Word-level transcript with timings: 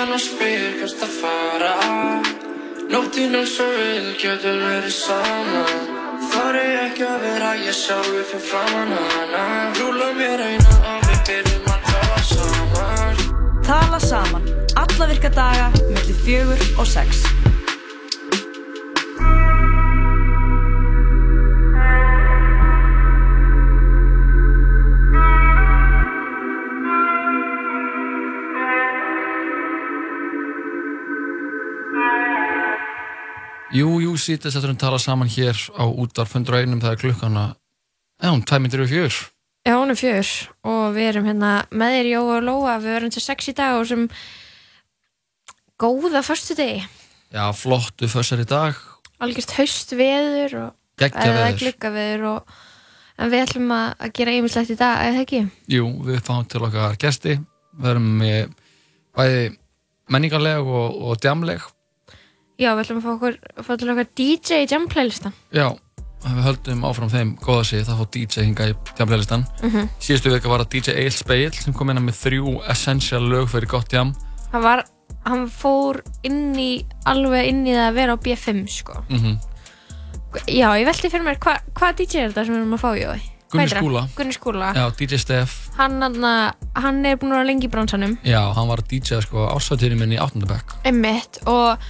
hann 0.00 0.12
og 0.16 0.20
spyr 0.22 0.76
hvert 0.80 1.02
að 1.04 1.16
fara. 1.20 1.72
Nóttinn 2.90 3.36
eins 3.36 3.56
og 3.62 3.72
við 3.76 4.06
getum 4.18 4.62
verið 4.64 4.94
saman 4.96 5.98
Þar 6.30 6.56
er 6.60 6.78
ekki 6.84 7.04
að 7.06 7.24
vera 7.24 7.50
ég 7.60 7.76
sjálfur 7.76 8.24
fyrir 8.30 8.46
framann 8.48 8.94
hana. 8.96 9.44
Rúla 9.78 10.10
mér 10.16 10.44
eina 10.46 10.78
og 10.94 11.06
við 11.08 11.20
byrjum 11.30 11.68
að 11.74 11.90
tala 11.90 12.22
saman. 12.30 13.22
Tala 13.66 14.00
saman, 14.04 14.48
alla 14.84 15.12
virka 15.12 15.32
daga, 15.36 15.70
mellir 15.90 16.24
fjögur 16.24 16.66
og 16.76 16.88
sex. 16.88 17.24
Jú, 33.70 34.00
jú, 34.02 34.16
sítið 34.18 34.50
þetta 34.50 34.66
er 34.66 34.72
að 34.72 34.80
tala 34.82 34.98
saman 34.98 35.28
hér 35.30 35.58
á 35.78 35.84
útvarf 35.86 36.32
101 36.34 36.80
það 36.82 36.90
er 36.90 36.98
klukkan 37.04 37.36
að, 37.38 37.50
já, 38.18 38.30
tæmyndir 38.50 38.82
við 38.82 38.90
fjör. 38.96 39.18
Já, 39.68 39.74
hún 39.76 39.92
er 39.92 39.98
fjör 40.00 40.30
og 40.72 40.82
við 40.96 41.08
erum 41.12 41.28
hérna 41.28 41.50
með 41.70 41.94
þér 41.96 42.08
Jóa 42.10 42.32
og 42.38 42.46
Lóa, 42.48 42.74
við 42.82 42.96
verum 42.96 43.12
til 43.14 43.22
sex 43.22 43.50
í 43.52 43.54
dag 43.60 43.76
og 43.78 43.86
sem 43.86 44.08
góða 45.80 46.24
förstu 46.26 46.56
degi, 46.58 46.82
Já, 47.30 47.44
flottu 47.54 48.08
fössar 48.10 48.42
í 48.42 48.48
dag, 48.48 48.74
algjört 49.22 49.54
haust 49.60 49.94
veður 49.94 50.56
og 50.64 50.70
geggja 50.98 51.30
veður. 51.30 51.58
glugga 51.60 51.90
veður 51.94 52.24
og 52.32 52.54
en 53.20 53.30
við 53.30 53.44
ætlum 53.44 53.74
að, 53.76 53.88
að 54.00 54.14
gera 54.18 54.34
einmislegt 54.34 54.72
í 54.74 54.78
dag, 54.80 55.04
eða 55.06 55.22
ekki? 55.22 55.44
Jú, 55.70 55.86
við 56.08 56.22
fáum 56.26 56.48
til 56.50 56.64
okkar 56.66 56.98
gesti, 56.98 57.36
við 57.78 57.92
erum 57.92 58.08
með 58.18 58.56
bæði 59.14 59.44
menningarleg 60.10 60.66
og, 60.66 60.98
og 61.06 61.20
djamleg. 61.22 61.62
Já, 62.60 62.74
við 62.76 62.82
ætlum 62.84 62.98
að 63.00 63.06
fá, 63.06 63.12
okkur, 63.14 63.36
fá 63.64 63.70
til 63.80 63.92
okkar 63.94 64.08
DJ 64.20 64.64
jam 64.68 64.86
playlistan. 64.90 65.32
Já, 65.56 65.70
við 66.26 66.40
höldum 66.44 66.82
áfram 66.84 67.12
þeim 67.12 67.30
góða 67.40 67.62
sig, 67.70 67.84
það 67.88 68.00
fór 68.02 68.10
DJ 68.16 68.44
hinga 68.44 68.66
í 68.68 68.74
djamleglistan. 68.98 69.46
Mhm. 69.64 69.88
Síðustu 69.98 70.32
vika 70.34 70.52
var 70.52 70.64
það 70.64 70.72
DJ 70.74 70.96
Egil 71.00 71.16
Speil 71.16 71.52
sem 71.56 71.72
kom 71.72 71.90
inn 71.90 72.02
með 72.04 72.18
þrjú 72.20 72.56
essential 72.68 73.22
lög 73.24 73.48
fyrir 73.48 73.70
gott 73.72 73.92
jam. 73.96 74.12
Hann 74.52 74.62
var, 74.66 74.84
hann 75.24 75.46
fór 75.48 76.02
inn 76.22 76.52
í, 76.60 76.84
alveg 77.08 77.48
inn 77.48 77.64
í 77.64 77.72
það 77.72 77.88
að 77.88 77.96
vera 78.02 78.16
á 78.16 78.18
B5, 78.20 78.66
sko. 78.68 79.04
Mm 79.08 79.38
Já, 80.46 80.68
ég 80.78 80.86
velti 80.86 81.08
fyrir 81.10 81.24
mér, 81.26 81.38
hva, 81.42 81.56
hvað 81.74 81.96
DJ 81.98 82.20
er 82.20 82.28
þetta 82.30 82.44
sem 82.46 82.54
við 82.54 82.60
erum 82.60 82.74
að 82.76 82.82
fá, 82.84 82.90
Jói? 82.94 83.20
Hvað 83.50 83.64
Gunni? 83.64 83.72
Skúla. 83.72 84.02
Gunni 84.14 84.34
Skúla. 84.36 84.68
Já, 84.76 84.84
DJ 84.94 85.18
Steff. 85.18 85.56
Hann, 85.74 85.98
hann, 85.98 87.00
er 87.02 87.16
búinn 87.18 87.32
að 87.32 87.40
vera 87.40 87.48
lengi 87.48 87.66
í 87.66 87.72
bransanum. 87.72 88.12
Já, 88.22 88.38
hann 88.54 88.68
var 88.70 88.84
að 88.84 88.92
DJ 88.92 89.18
sko 89.24 89.48
ásvættirinn 89.50 89.98
minn 89.98 90.14
í 90.14 90.20
8. 90.22 90.44
bekk. 90.46 90.76
Einmitt 90.86 91.40
og 91.50 91.82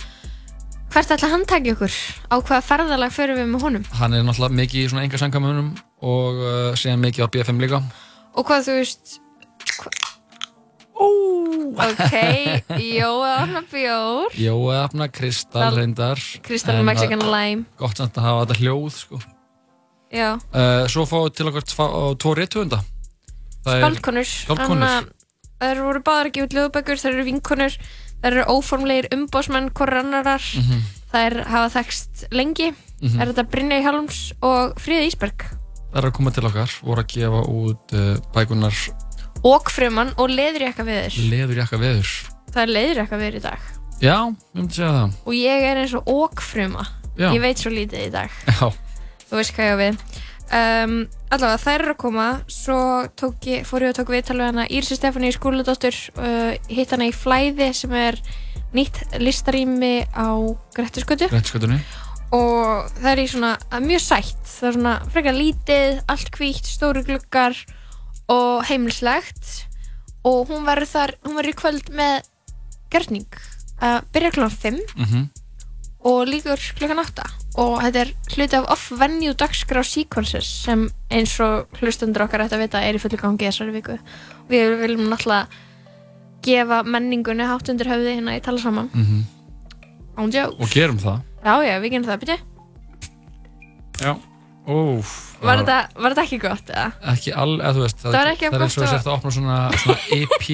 hvert 0.95 1.11
ætla 1.15 1.29
hann 1.33 1.45
taki 1.49 1.73
okkur? 1.77 1.95
Á 2.31 2.37
hvaða 2.41 2.61
ferðalag 2.67 3.13
förum 3.15 3.39
við 3.41 3.49
með 3.53 3.65
honum? 3.67 3.85
Hann 4.01 4.15
er 4.17 4.25
náttúrulega 4.27 4.59
mikið 4.61 4.85
í 4.85 4.89
svona 4.93 5.05
enga 5.07 5.21
sangamunum 5.23 5.73
og 6.03 6.41
uh, 6.43 6.71
síðan 6.79 7.03
mikið 7.05 7.27
á 7.27 7.33
BFM 7.35 7.61
líka. 7.63 7.83
Og 8.35 8.47
hvað 8.49 8.69
þú 8.69 8.79
veist 8.81 9.19
hva... 9.81 9.93
Ó, 11.01 11.07
ok 11.81 12.15
Jói 12.77 13.31
opna 13.41 13.63
bjór 13.71 14.35
Jói 14.37 14.75
afna, 14.77 15.07
Kristall 15.09 15.73
reyndar. 15.79 16.21
Kristall 16.45 16.83
En, 16.83 16.85
Mexican 16.89 17.23
uh, 17.25 17.31
Lime 17.33 17.65
Gott 17.81 17.97
samt 18.03 18.19
að 18.21 18.27
hafa 18.29 18.43
þetta 18.45 18.59
hljóð 18.61 18.91
sko. 18.99 19.21
Já, 20.13 20.35
Uh, 20.51 20.85
svo 20.91 21.07
fáum 21.07 21.29
við 21.29 21.37
til 21.39 21.47
okkur 21.53 21.65
tva- 21.71 21.91
tvo 22.19 22.35
réttöfunda. 22.35 22.81
skálkonur 23.63 24.27
Skálkonur. 24.27 25.09
Það 25.61 25.71
eru 25.75 25.85
voru 25.87 26.01
báðar 26.05 26.29
ekki 26.31 26.43
út 26.47 26.55
lögubökkur 26.57 26.99
Það 26.99 27.13
eru 27.15 27.25
vinkonur 27.29 27.77
Það 28.21 28.31
eru 28.31 28.45
óformlegir 28.53 29.09
umbósmenn 29.17 29.71
Hvorra 29.73 30.01
annarar 30.05 30.43
Mhm. 30.57 30.83
Það 31.11 31.25
er 31.27 31.35
hafa 31.51 31.69
þekst 31.81 32.27
lengi 32.31 32.73
Mhm. 33.01 33.21
Er 33.21 33.31
þetta 33.33 33.45
Brynja 33.51 33.79
Hjálms 33.83 34.33
og 34.45 34.75
Fríða 34.79 35.07
Ísberg 35.09 35.47
Það 35.91 35.97
er 36.03 36.07
að 36.11 36.13
koma 36.13 36.31
til 36.31 36.45
okkar, 36.45 36.71
voru 36.85 37.01
að 37.03 37.07
gefa 37.15 37.41
út 37.49 37.95
uh, 37.97 38.17
bækunar 38.35 38.77
Ókfruman 39.43 40.13
og 40.21 40.29
leðurjakka 40.31 40.85
viður 40.85 41.17
Leður 41.31 41.61
jakka 41.63 41.79
veður. 41.81 42.11
Það 42.53 42.63
er 42.63 42.73
leðurjakka 42.77 43.19
viður 43.23 43.39
í 43.39 43.43
dag 43.47 43.69
Já, 44.01 44.17
ég 44.29 44.57
myndi 44.57 44.75
segja 44.77 44.93
það. 44.97 45.15
Og 45.27 45.35
ég 45.37 45.65
er 45.71 45.81
eins 45.83 45.95
og 45.97 46.05
ókfruma 46.09 46.85
Já. 47.19 47.31
Ég 47.35 47.41
veit 47.43 47.59
svo 47.61 47.73
lítið 47.73 48.05
í 48.07 48.11
dag 48.13 48.31
Já, 48.47 48.69
Þú 49.31 49.37
veist 49.41 49.55
hvað 49.57 49.67
ég 49.67 49.73
á 49.73 49.79
við 49.81 49.95
um, 50.61 50.95
Allavega 51.31 51.61
þær 51.63 51.83
eru 51.85 51.93
að 51.95 52.01
koma. 52.03 52.27
Svo 52.51 52.79
ég, 53.47 53.67
fór 53.69 53.87
ég 53.87 53.93
að 53.93 54.01
tók 54.01 54.13
viðtal 54.15 54.39
við 54.41 54.49
hana 54.49 54.67
Írsi 54.67 54.99
Stefani 54.99 55.31
skúladóttur 55.35 55.97
uh, 56.19 56.53
Hitt 56.71 56.95
hana 56.95 57.07
í 57.11 57.15
Flæði 57.15 57.71
sem 57.77 57.95
er 57.95 58.19
nýtt 58.75 59.01
listarými 59.19 59.95
á 60.15 60.31
Grettiskötu 60.77 61.31
og 62.31 62.91
það 63.01 63.09
er 63.11 63.23
í 63.23 63.29
svona 63.31 63.81
mjög 63.83 64.03
sætt. 64.05 64.43
Það 64.47 64.69
er 64.69 64.77
svona 64.77 64.95
frekar 65.11 65.39
lítið, 65.39 65.97
allt 66.11 66.31
hvítt 66.39 66.71
stóru 66.71 67.03
gluggar 67.07 67.59
og 68.31 68.67
heimilslegt 68.69 69.67
og 70.27 70.51
hún 70.51 70.67
verður 70.69 70.91
þar, 70.93 71.17
hún 71.27 71.39
verður 71.39 71.55
í 71.55 71.59
kvöld 71.59 71.91
með 71.99 72.31
gjörning 72.93 73.43
að 73.81 74.01
byrja 74.15 74.35
klokkan 74.37 74.59
5 74.67 74.83
Mm 74.99 75.29
og 76.01 76.25
líkur 76.29 76.61
klukkan 76.79 77.03
8 77.03 77.40
og 77.59 77.81
þetta 77.83 78.01
er 78.05 78.13
hluti 78.37 78.57
af 78.61 78.69
off-venue 78.77 79.35
dagskrá 79.35 79.83
sequences 79.87 80.47
sem 80.65 80.85
eins 81.11 81.33
og 81.43 81.67
hlustundur 81.81 82.23
okkar 82.29 82.45
ætti 82.47 82.55
að 82.59 82.63
vita 82.67 82.83
er 82.87 82.95
í 82.95 83.03
fullu 83.03 83.19
gangi 83.19 83.49
þessari 83.49 83.75
viku 83.75 83.97
við 84.53 84.77
viljum 84.85 85.09
náttúrulega 85.11 85.49
gefa 86.47 86.83
menningunni 86.87 87.45
hátt 87.51 87.69
undir 87.73 87.91
höfði 87.91 88.15
hérna 88.19 88.37
í 88.39 88.41
tala 88.45 88.59
saman 88.63 88.91
Mm 88.95 89.25
án 90.21 90.29
jokes 90.35 90.61
Og 90.61 90.69
gerum 90.75 90.99
það. 91.01 91.21
já 91.45 91.55
já 91.65 91.75
við 91.81 91.91
gerum 91.95 92.05
það 92.07 92.21
byrja 92.25 92.39
Já. 94.01 94.13
Úf. 94.71 95.13
var 95.43 95.59
þetta, 95.63 95.77
var 95.97 96.13
þetta 96.15 96.25
ekki 96.27 96.39
gott 96.43 96.71
eða? 96.71 96.87
Ekki 97.15 97.33
all, 97.37 97.55
eða 97.61 97.73
þú 97.77 97.83
veist, 97.85 98.03
Það 98.05 98.13
var 98.17 98.29
ekki 98.31 98.45
það 98.45 98.55
er 98.55 98.59
gott 98.59 98.67
eins 98.67 98.77
og 98.77 98.83
að 98.85 98.93
að- 98.93 99.07
að 99.07 99.15
opna 99.17 99.31
svona, 99.37 99.57
svona 99.81 99.99
EP, 100.19 100.47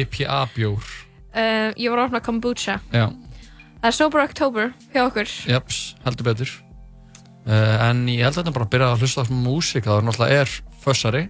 EPA 0.00 0.40
bjór. 0.54 0.84
Uh, 1.34 1.72
ég 1.74 1.90
var 1.90 1.98
að 1.98 2.04
opna 2.12 2.20
kombucha 2.22 2.76
Já, 2.94 3.08
það 3.84 3.90
er 3.90 3.96
Sober 3.98 4.22
October 4.24 4.70
hjá 4.94 5.02
okkur 5.04 5.32
japs, 5.52 5.80
heldur 6.06 6.24
betur. 6.30 6.52
Uh, 7.44 7.76
en 7.90 8.06
ég 8.08 8.22
held 8.24 8.38
að 8.38 8.38
þetta 8.46 8.52
bara 8.56 8.64
að 8.64 8.70
byrja 8.72 8.86
að 8.94 9.02
hlusta 9.04 9.20
á 9.20 9.28
músík, 9.28 9.84
það 9.84 9.98
er 10.00 10.06
náttúrulega 10.06 10.44
er 10.44 10.52
fössari 10.80 11.24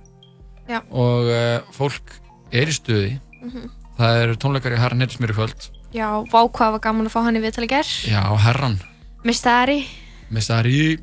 Já. 0.70 0.78
og 0.94 1.26
uh, 1.34 1.72
fólk 1.74 2.12
er 2.54 2.70
í 2.70 2.76
stuði. 2.76 3.16
Mhm. 3.42 3.64
Það 3.98 4.20
eru 4.24 4.36
tónleikar 4.42 4.74
í 4.74 4.78
Herran 4.78 5.02
Hittismýri 5.04 5.34
kvöld. 5.36 5.66
já, 5.94 6.06
vá 6.30 6.40
hvað 6.50 6.72
var 6.74 6.80
gaman 6.82 7.06
að 7.06 7.12
fá 7.14 7.20
hann 7.22 7.36
í 7.38 7.42
viðtali 7.42 7.68
ger 7.70 7.86
Já, 8.10 8.22
Herran, 8.42 8.72
Mistari 9.22 9.84
Mistari 10.34 10.96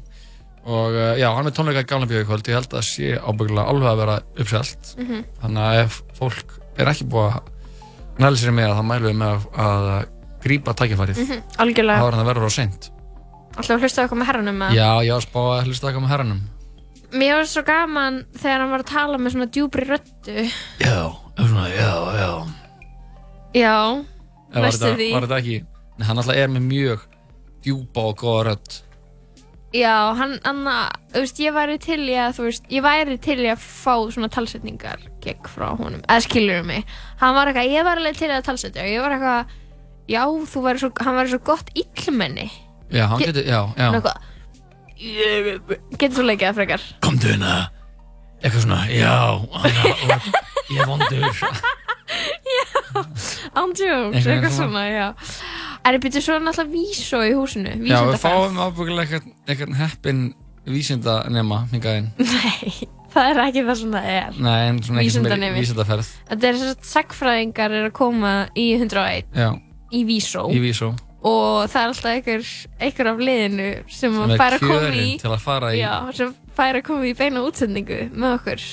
og 0.68 0.92
uh, 0.96 1.14
já, 1.20 1.30
hann 1.36 1.48
er 1.48 1.56
tónleikar 1.56 1.86
í 1.86 1.90
Galnabíu 1.92 2.24
kvöld. 2.28 2.48
Ég 2.48 2.58
held 2.60 2.68
að 2.72 2.80
það 2.80 2.88
sé 2.90 3.14
ábyggilega 3.20 3.68
alveg 3.72 3.92
að 3.92 4.02
vera 4.02 4.18
uppselt. 4.44 4.92
Mhm. 5.00 5.22
Þannig 5.44 5.68
að 5.68 5.80
ef 5.86 6.02
fólk 6.20 6.58
er 6.80 6.92
ekki 6.92 7.08
búið 7.12 7.36
að 7.36 7.48
næla 8.22 8.42
sér 8.42 8.54
með 8.56 8.76
það 8.76 8.90
mælum 8.92 9.08
við 9.12 9.18
með 9.22 9.48
að, 9.68 9.88
að 10.42 10.48
grípa 10.48 10.74
tækifærið. 10.82 11.22
Mhm, 11.22 11.44
algjörlega. 11.62 12.00
Það 12.02 12.08
var 12.10 12.18
hann 12.18 12.26
að 12.26 12.32
verður 12.34 12.50
á 12.50 12.54
seint. 12.58 12.90
alltaf 13.52 13.76
að 13.78 13.82
hlusta 13.86 14.04
okkur 14.08 14.18
með 14.22 14.28
herranum 14.32 14.62
eða? 14.64 14.74
Já, 14.76 14.90
ég 15.06 15.12
var 15.12 15.22
að 15.22 15.28
spá 15.28 15.40
að 15.52 15.66
hlusta 15.68 15.88
eitthvað 15.88 16.04
með 16.06 16.12
herranum. 16.16 16.42
mér 17.12 17.34
var 17.36 17.48
svo 17.52 17.62
gaman 17.68 18.20
þegar 18.40 18.60
hann 18.64 18.70
var 18.72 18.80
að 18.86 18.92
tala 18.92 19.18
með 19.20 19.34
svona 19.34 19.48
djúbri 19.52 19.84
röddu 19.90 20.46
Já, 20.80 21.00
svona, 21.36 21.66
já, 21.68 21.92
já. 22.16 22.30
já, 23.54 24.04
þetta, 24.54 24.94
því 24.96 25.10
var 25.12 25.26
þetta 25.28 25.40
ekki? 25.42 25.58
Nei, 26.00 26.06
hann 26.08 26.22
alltaf 26.22 26.40
er 26.40 26.48
með 26.54 26.64
mjög 26.70 27.04
djúpa 27.66 28.06
og 28.08 28.16
góða 28.24 28.46
rödd. 28.48 28.78
já, 29.76 29.92
hann, 30.16 30.38
hann 30.44 30.64
þú 31.12 31.20
veist, 31.26 31.40
ég 31.44 31.54
væri 31.56 31.78
til 31.84 32.00
í 32.08 32.16
að 32.20 32.34
þú 32.40 32.48
veist, 32.48 32.64
ég 32.72 32.84
væri 32.84 33.18
til 33.24 33.38
í 33.44 33.50
að 33.52 33.60
fá 33.68 33.94
svona 34.12 34.30
talsetningar 34.32 35.04
gegn 35.24 35.44
frá 35.52 35.70
honum, 35.78 36.02
eða 36.08 36.24
skilur 36.26 36.64
mig 36.68 36.84
hann 37.20 37.36
var 37.36 37.52
eitthvað, 37.52 37.72
ég 37.76 37.84
var 37.88 38.00
alveg 38.00 38.18
til 38.20 38.30
í 38.32 38.36
að 38.40 38.48
talsetja 38.48 38.88
ég 38.88 39.04
var 39.04 39.16
eitthvað, 39.16 39.54
já, 40.12 40.24
þú 40.52 40.64
væri 40.68 40.82
svo 40.84 40.92
hann 41.06 41.18
væri 41.20 41.34
svo 41.34 41.42
gott 41.52 41.72
illmenni 41.78 42.48
Já, 42.92 43.06
hann 43.08 43.20
Ge- 43.22 43.30
getur, 43.32 43.46
já, 43.48 43.60
já. 43.78 43.86
Hann 43.88 43.96
eitthvað, 44.02 44.18
getur 45.98 46.18
svo 46.20 46.26
leikið 46.28 46.50
að 46.50 46.58
frekar 46.60 46.82
Komdu 47.06 47.30
hérna. 47.32 47.54
Eitthvað 48.42 48.64
svona, 48.66 48.80
já, 48.90 49.16
hann, 49.54 49.72
ég 50.72 50.82
er 50.82 50.90
vondur. 50.90 51.22
Andjóks, 53.62 54.16
Eitthvað 54.16 54.34
eitthvað 54.36 54.56
svona. 54.56 54.68
svona, 54.68 54.84
já 54.92 55.08
Er 55.82 55.96
það 55.96 56.04
byrjuð 56.06 56.24
svo 56.26 56.36
náttúrulega 56.44 56.74
vísó 56.76 57.20
í 57.26 57.32
húsinu? 57.38 57.72
Já, 57.90 57.98
við 58.06 58.18
fáum 58.22 58.60
ábyggilega 58.62 59.06
eitthvað, 59.18 59.32
eitthvað 59.50 59.78
heppin 59.80 60.20
vísinda 60.70 61.16
nema, 61.34 61.64
hingaðinn. 61.72 62.12
Nei, 62.22 62.90
það 63.16 63.30
er 63.32 63.40
ekki 63.48 63.64
það 63.66 63.80
sem 63.80 63.96
það 63.96 64.10
er 64.12 64.36
Nei, 64.46 64.60
en 64.68 64.78
svona 64.86 65.02
eitthvað 65.02 65.16
sem 65.16 65.26
er 65.26 65.32
Vísindanemi. 65.32 65.64
vísindaferð. 65.64 66.12
Þetta 66.30 66.50
er 66.52 66.60
þess 66.60 66.76
að 66.76 66.90
sagfræðingar 66.92 67.78
er 67.80 67.88
að 67.90 67.96
koma 67.98 68.34
í 68.54 68.68
101 68.78 69.40
Já, 69.42 69.50
í 69.92 70.04
vísó 70.08 70.46
í 70.52 70.60
vísó. 70.64 70.92
og 71.22 71.66
það 71.70 71.82
er 71.82 71.90
alltaf 71.92 72.12
einhver, 72.14 72.46
einhver 72.82 73.10
af 73.12 73.20
liðinu 73.28 73.68
sem, 73.88 74.14
Sem 74.16 74.38
fær 74.40 74.56
að 74.58 74.64
koma 74.68 74.94
í 75.74 75.80
já, 75.80 75.94
sem 76.18 76.36
fær 76.58 76.80
að 76.80 76.86
koma 76.88 77.06
í 77.10 77.14
beina 77.18 77.44
útsendingu 77.48 78.00
með 78.16 78.38
okkur 78.40 78.64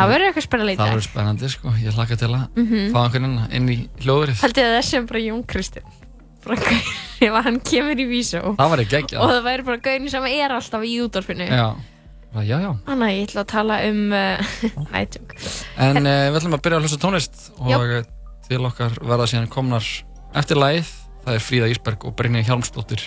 Það 0.00 0.08
verður 0.14 0.26
eitthvað 0.30 0.44
spennandi 0.46 0.76
Það 0.78 0.90
verður 0.94 1.04
spennandi 1.04 1.48
sko, 1.52 1.70
ég 1.82 1.96
hlakka 1.98 2.16
til 2.16 2.28
að 2.30 2.44
Mhm. 2.56 2.92
fá 2.94 3.00
einhvern 3.04 3.52
inn, 3.52 3.66
í 3.68 3.76
hljóðrið. 4.00 4.38
Haldið 4.40 4.64
að 4.64 4.76
þessi 4.78 4.96
er 4.96 5.02
bara 5.10 5.20
Jón 5.20 5.42
Kristinn. 5.50 5.88
Ef 7.20 7.34
hann 7.44 7.58
kemur 7.60 7.98
í 8.00 8.06
vísó. 8.08 8.40
Það. 8.56 9.18
Og 9.20 9.28
það 9.34 9.42
væri 9.44 9.64
bara 9.66 9.76
gaurin 9.84 10.08
sem 10.08 10.24
er 10.30 10.54
alltaf 10.56 10.86
í 10.88 10.94
útdorfinu. 11.04 11.44
Já, 11.50 11.66
já, 12.46 12.56
já. 12.64 12.70
Þannig 12.86 13.10
að 13.10 13.12
ég 13.18 13.26
ætla 13.28 13.42
að 13.44 13.50
tala 13.52 13.78
um, 13.90 14.00
uh, 14.22 14.86
nætjung. 14.94 15.34
En 15.76 16.00
uh, 16.06 16.30
við 16.30 16.38
ætlum 16.40 16.56
að 16.56 16.62
byrja 16.64 16.78
að 16.80 16.86
hlusta 16.86 17.00
tónlist 17.04 17.42
og 17.58 17.68
Jöp. 17.74 17.84
eh, 17.98 18.08
til 18.48 18.62
okkar 18.70 18.96
verða 19.04 19.28
síðan 19.34 19.50
komnar 19.52 19.84
eftir 20.36 20.60
lagið. 20.60 20.90
Það 21.24 21.36
er 21.36 21.44
Fríða 21.44 21.68
Ísberg 21.74 22.06
og 22.08 22.16
Brynja 22.16 22.42
Hjálmsdóttir. 22.46 23.06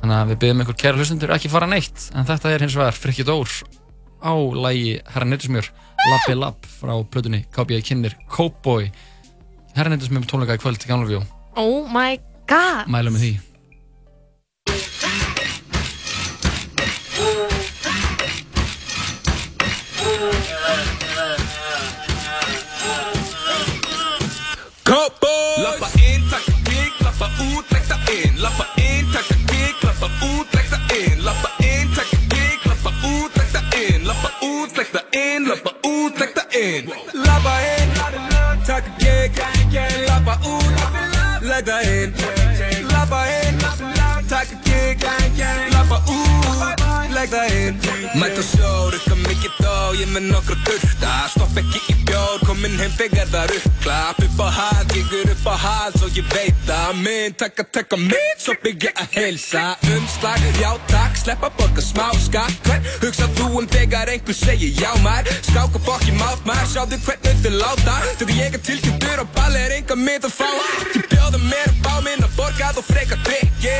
Þannig 0.00 0.16
að 0.16 0.32
við 0.32 0.38
byrjum 0.42 0.64
ykkur 0.64 0.78
kæra 0.82 0.98
hlustundur 0.98 1.34
ekki 1.36 1.50
fara 1.52 1.68
neitt. 1.70 2.08
En 2.16 2.26
þetta 2.26 2.50
er 2.50 2.64
hins 2.64 2.76
vegar 2.78 2.96
Frikki 2.96 3.26
Dór 3.28 3.50
á 4.22 4.32
lagi 4.34 5.00
Herra 5.12 5.26
Neytismjör, 5.26 5.68
Lappi 6.10 6.34
Lapp 6.38 6.66
frá 6.66 6.94
plötunni 7.04 7.44
KB 7.54 7.82
Kinnir, 7.82 8.16
Cowboy. 8.30 8.90
Herra 9.76 9.94
Neytismjör 9.94 10.26
tónleika 10.26 10.58
í 10.58 10.62
kvöld 10.62 10.82
í 10.82 10.90
Gamlefjó. 10.90 11.22
Oh 11.56 11.86
my 11.90 12.18
god. 12.50 12.90
Mælum 12.90 13.18
með 13.18 13.26
því. 13.26 13.34
Cowboy 24.82 26.01
Lappa 28.42 28.66
inn, 28.76 29.06
taka 29.12 29.34
gig, 29.50 29.76
lappa 29.86 30.08
út, 30.26 30.46
leggta 30.54 30.78
inn 30.98 31.18
Lappa 31.22 31.48
inn, 31.62 31.88
taka 31.94 32.16
gig, 32.32 32.58
lappa 32.66 32.90
út, 33.06 33.36
leggta 33.38 33.60
inn 33.78 34.02
Lappa 34.08 34.30
út, 34.42 34.76
leggta 34.76 35.02
inn, 35.12 35.46
lappa 35.46 35.72
út, 35.86 36.18
leggta 36.18 36.42
inn 36.50 36.90
Lappa 37.26 37.54
inn, 37.74 37.90
taka 38.66 38.90
gig, 38.98 39.38
lappa 40.08 40.34
út, 40.42 40.74
leggta 41.40 41.76
inn 41.82 42.10
Lappa 42.90 43.20
inn, 43.38 43.62
taka 44.28 44.56
gig, 44.66 45.06
lappa 45.72 45.98
út, 46.16 46.84
leggta 47.14 47.46
inn 47.46 47.78
Mæta 48.18 48.42
sjó, 48.42 48.90
rukka 48.90 49.14
mikið 49.22 49.51
ég 49.98 50.08
með 50.12 50.28
nokkra 50.30 50.56
durta 50.66 51.12
Stopp 51.32 51.56
ekki 51.58 51.80
í 51.92 51.94
bjór, 52.06 52.42
komin 52.46 52.74
heim 52.80 52.92
þegar 52.96 53.28
það 53.32 53.52
rukla. 53.52 53.98
Upp 54.24 54.40
á 54.42 54.48
hal, 54.56 54.82
gengur 54.92 55.30
upp 55.32 55.46
á 55.48 55.54
hal, 55.64 55.92
svo 55.96 56.08
ég 56.16 56.28
veit 56.32 56.72
að 56.72 57.00
Minn, 57.02 57.34
taka, 57.40 57.64
taka 57.64 57.98
minn, 57.98 58.36
svo 58.38 58.54
byggja 58.62 58.92
að 59.02 59.16
heilsa. 59.16 59.62
Umslag, 59.96 60.44
já 60.60 60.70
takk, 60.92 61.16
sleppa 61.22 61.50
borga 61.58 61.84
smá 61.84 62.10
skatt. 62.20 62.58
Hvern 62.66 62.88
hugsa 63.04 63.28
þú 63.38 63.48
um 63.62 63.68
þegar 63.72 64.12
einhver 64.12 64.36
segir 64.36 64.76
já 64.76 64.92
mær 65.04 65.28
Skáka 65.48 65.80
fokki 65.86 66.14
mátt 66.20 66.44
mær, 66.48 66.62
sjáðu 66.72 67.00
hvernig 67.06 67.42
þið 67.44 67.58
láta. 67.62 67.98
Þegar 68.20 68.36
ég 68.38 68.58
er 68.58 68.64
tilkjöndur 68.68 69.24
á 69.24 69.26
ball 69.36 69.58
er 69.58 69.76
enga 69.78 69.98
mynd 69.98 70.28
að 70.28 70.36
fá. 70.36 70.48
Ekki 70.82 71.06
bjóða 71.10 71.42
mér 71.48 71.72
að 71.72 71.80
fá 71.86 71.94
minn 72.04 72.26
að 72.26 72.36
borga 72.38 72.72
þú 72.76 72.84
freka 72.86 73.18
drikki 73.26 73.74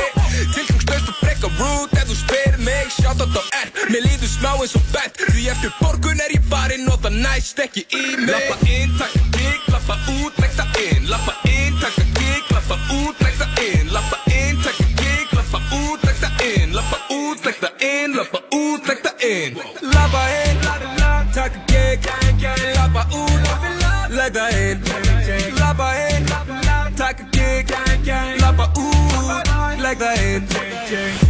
Tilgangslöst 0.53 1.09
og 1.11 1.17
freka 1.21 1.49
rude 1.59 1.99
ef 1.99 2.09
þú 2.09 2.17
spyrir 2.19 2.59
mig 2.65 2.91
Sjátt 2.95 3.23
á 3.23 3.27
R, 3.61 3.71
mér 3.91 4.05
líður 4.07 4.31
smá 4.31 4.51
eins 4.55 4.75
og 4.79 4.85
bent 4.93 5.21
Því 5.29 5.47
eftir 5.53 5.73
borgun 6.03 6.19
er 6.19 6.31
ég 6.35 6.43
farinn 6.51 6.87
og 6.91 6.99
það 7.03 7.15
næst 7.23 7.59
ekki 7.63 7.83
í 7.95 8.01
mig. 8.19 8.29
Lappa 8.31 8.55
inn, 8.67 8.91
taka 8.99 9.21
gig, 9.35 9.61
lappa 9.71 9.95
út, 10.11 10.39
leggta 10.41 10.65
inn. 10.83 11.07
Lappa 11.07 11.33
inn, 11.47 11.77
taka 11.81 12.03
gig, 12.17 12.43
lappa 12.51 12.77
út, 12.97 13.21
leggta 13.23 13.47
inn. 13.63 13.91
Lappa 13.95 14.17
inn, 14.37 14.59
taka 14.65 14.85
gig, 14.99 15.27
lappa 15.37 15.59
út, 15.79 16.03
leggta 16.07 16.29
inn. 16.49 16.75
Lappa 16.75 16.99
út, 17.17 17.45
leggta 17.45 17.69
inn, 17.91 18.15
lappa 18.17 18.39
út, 18.59 18.87
leggta 18.89 19.11
inn. 19.31 19.59
Lappa 19.95 20.23
inn, 20.43 20.57
taka 21.33 21.59
gig, 21.71 22.09
lappa 22.75 23.05
út, 23.21 23.39
leggta 24.17 24.47
inn. 24.59 24.83
Lappa 25.59 25.91
inn, 26.07 26.25
taka 26.97 27.29
gig, 27.31 27.75
lappa 28.41 28.71
út, 28.75 29.53
leggta 29.79 30.15
inn. 30.27 30.49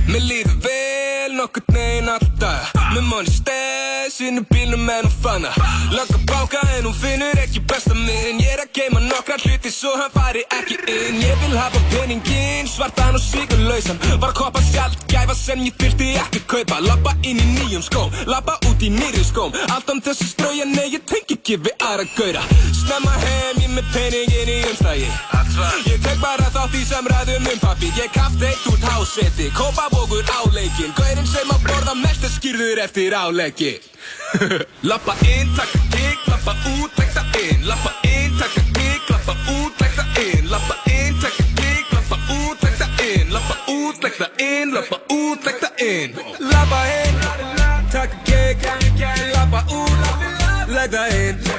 Mér 0.07 0.25
líður 0.29 0.57
vel 0.65 1.37
nokkurn 1.37 1.77
veginn 1.77 2.09
alltaf 2.15 2.82
Með 2.93 3.05
manni 3.09 3.31
stess 3.33 4.19
inn 4.21 4.37
í 4.37 4.43
bílnum 4.51 4.89
en 4.93 5.07
hún 5.07 5.13
fanna 5.23 5.49
Langa 5.93 6.19
báka 6.29 6.59
en 6.77 6.85
hún 6.85 6.93
finnur 6.93 7.39
ekki 7.41 7.63
besta 7.69 7.95
minn. 7.97 8.41
Ég 8.41 8.51
er 8.53 8.61
að 8.61 8.69
geima 8.77 9.01
nokkra 9.01 9.39
hluti 9.41 9.71
svo 9.73 9.95
hann 9.97 10.13
fari 10.13 10.43
ekki 10.57 10.77
inn. 10.77 11.17
Ég 11.21 11.41
vil 11.41 11.57
hafa 11.57 11.81
peningin, 11.93 12.69
svartan 12.69 13.17
og 13.17 13.23
svíkurlausan 13.23 13.97
Var 14.11 14.29
að 14.29 14.37
koppa 14.37 14.61
sjálf 14.69 15.01
gæfa 15.09 15.37
sem 15.37 15.65
ég 15.65 15.77
þyrfti 15.81 16.11
ekki 16.21 16.43
kaupa. 16.53 16.81
Lappa 16.85 17.15
inn 17.25 17.41
í 17.41 17.47
nýjum 17.55 17.85
skóm, 17.85 18.13
lappa 18.29 18.59
út 18.69 18.85
í 18.85 18.93
nýri 18.93 19.25
skóm. 19.25 19.57
Allt 19.73 19.89
án 19.89 20.01
þess 20.05 20.27
að 20.27 20.33
strauja, 20.35 20.69
nei 20.69 20.93
ég 20.93 21.05
tengi 21.09 21.39
ekki 21.39 21.61
við 21.65 21.89
aðra 21.89 22.05
gaura 22.93 22.99
Snemma 22.99 23.11
heim, 23.25 23.57
ég 23.61 23.71
með 23.73 23.85
peningin 23.93 24.49
í 24.49 24.57
umstægi 24.69 25.09
Ég 25.87 26.01
tek 26.01 26.19
bara 26.21 26.49
þátt 26.53 26.75
í 26.77 26.83
samræðum 26.85 27.47
um 27.51 27.59
pappi 27.61 27.91
Ég 27.97 28.11
kaft 28.13 28.41
eitt 28.43 28.65
út 28.69 28.83
háseti, 28.83 29.49
kópa 29.53 29.87
bókur 29.91 30.23
áleikin 30.29 30.93
Gaurinn 30.97 31.27
sem 31.27 31.49
að 31.49 31.65
borða 31.67 31.95
mest 31.95 32.23
er 32.23 32.33
skýrður 32.33 32.83
eftir 32.83 33.13
áleiki 33.13 33.79
Lappa 34.89 35.15
inn, 35.25 35.49
taka 35.55 35.79
gig, 35.93 36.19
lappa 36.27 36.55
út, 36.73 36.91
leggta 36.97 37.23
inn. 37.39 37.61
Lappa 37.67 37.93
inn, 38.03 38.33
taka 38.39 38.63
gig, 38.75 39.05
lappa 39.07 39.35
út, 39.53 39.79
leggta 39.79 40.03
inn. 40.19 40.49
Lappa 40.51 40.75
inn, 40.91 41.15
taka 41.21 41.45
gig, 41.55 41.93
lappa 41.93 42.17
út, 42.33 42.65
leggta 42.65 42.89
inn. 43.05 43.31
Lappa 43.31 43.55
út, 43.71 44.03
leggta 44.03 44.29
inn, 44.43 44.73
lappa 44.73 44.99
út, 45.13 45.45
leggta 45.45 45.71
inn. 45.79 46.19
Lappa 46.51 46.83
inn, 46.97 47.23
taka 47.93 48.19
gig, 48.27 48.67
lappa 49.37 49.63
út, 49.71 50.67
leggta 50.73 51.07
inn 51.07 51.52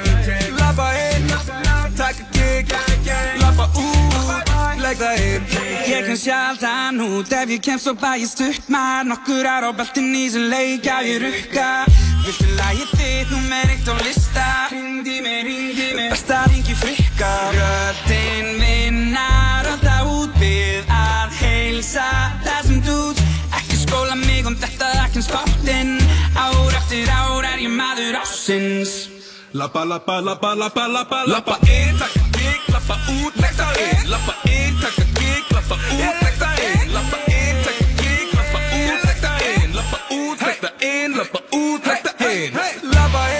út, 4.85 4.97
leggta 4.97 5.13
inn 5.15 5.43
Ég 5.87 6.05
kann 6.05 6.17
sjaldan 6.17 6.99
út 6.99 7.31
ef 7.31 7.49
ég 7.49 7.59
kemst 7.59 7.87
og 7.87 7.97
bæjast 7.99 8.39
upp 8.41 8.69
maður 8.69 9.07
Nokkur 9.09 9.45
ár 9.45 9.67
á 9.69 9.71
beltinni 9.73 10.29
sem 10.29 10.49
leika 10.49 11.01
ég 11.05 11.21
rukka 11.21 11.85
Viltu 12.25 12.47
lagið 12.57 12.91
þitt 12.97 13.31
númer 13.31 13.69
eitt 13.69 13.87
á 13.89 13.95
lista 14.05 14.47
Ringdi 14.71 15.21
mig, 15.21 15.43
ringdi 15.45 15.93
mig 15.95 16.09
Besta 16.11 16.43
ringi 16.49 16.75
frikka 16.75 17.31
Röddinn 17.55 18.59
vinnar 18.61 19.69
alltaf 19.73 20.09
út 20.09 20.37
við 20.41 20.85
að 20.89 21.37
heilsa 21.41 22.09
þessum 22.45 22.81
dút 22.85 23.21
Ekki 23.55 23.81
skóla 23.85 24.17
mig 24.25 24.45
um 24.45 24.57
þetta, 24.57 24.91
ekki 25.05 25.21
um 25.21 25.27
spáttinn 25.29 25.97
Ár 26.35 26.77
eftir 26.81 27.09
ár 27.09 27.45
er 27.53 27.61
ég 27.61 27.73
maður 27.73 28.21
ásins 28.21 29.13
Lappa, 29.55 29.85
lappa, 29.87 30.19
lappa, 30.19 30.51
lappa, 30.57 30.87
lappa, 30.91 31.23
lappa 31.29 31.59
inn, 31.63 31.95
taka 32.01 32.24
gig, 32.45 32.61
lappa 32.73 32.95
út, 33.17 33.33
leggta 33.35 33.67
inn 33.85 34.09
Lappa 34.09 34.33
inn, 34.49 34.73
taka 34.81 35.05
gig, 35.17 35.45
lappa 35.55 35.75
út, 35.75 36.15
leggta 36.23 36.49
inn 36.67 36.93
Lappa 36.95 37.17
inn, 37.39 37.57
taka 37.65 37.87
gig, 38.01 38.27
lappa 38.37 38.59
út, 38.81 39.01
leggta 39.07 39.31
inn 39.51 39.71
Lappa 39.77 39.99
út, 40.19 40.39
leggta 40.47 40.69
inn, 40.91 41.17
lappa 41.19 41.39
út, 41.61 41.81
leggta 41.89 42.11
inn 42.31 42.53
Lappa 42.93 43.23
inn, 43.29 43.34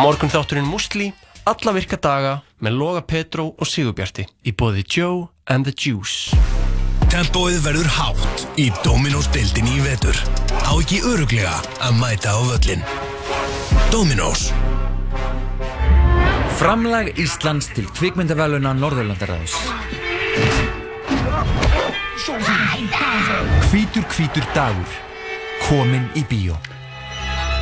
Morgun 0.00 0.30
þátturinn 0.32 0.64
Musli, 0.64 1.10
alla 1.44 1.72
virka 1.76 1.98
daga 2.00 2.38
með 2.64 2.76
Loga 2.80 3.00
Petró 3.04 3.50
og 3.52 3.68
Sigurbjarti 3.68 4.24
í 4.48 4.54
bóði 4.56 4.80
Joe 4.88 5.26
and 5.52 5.68
the 5.68 5.74
Juice. 5.76 6.32
Tempóið 7.12 7.58
verður 7.66 7.90
hátt 7.98 8.46
í 8.56 8.70
Dominos 8.80 9.28
deildinni 9.34 9.76
í 9.76 9.84
vetur. 9.84 10.16
Á 10.64 10.72
ekki 10.72 11.02
öruglega 11.04 11.52
að 11.84 12.00
mæta 12.00 12.32
á 12.32 12.40
völlin. 12.48 12.84
Dominos. 13.92 14.48
Framlag 16.56 17.12
Íslands 17.20 17.68
til 17.76 17.84
kvikmyndaveluna 17.92 18.72
Norðurlandaræðus. 18.80 19.58
Hvítur 23.68 24.08
hvítur 24.16 24.52
dagur. 24.56 25.00
Komin 25.68 26.08
í 26.16 26.24
bíó. 26.24 26.56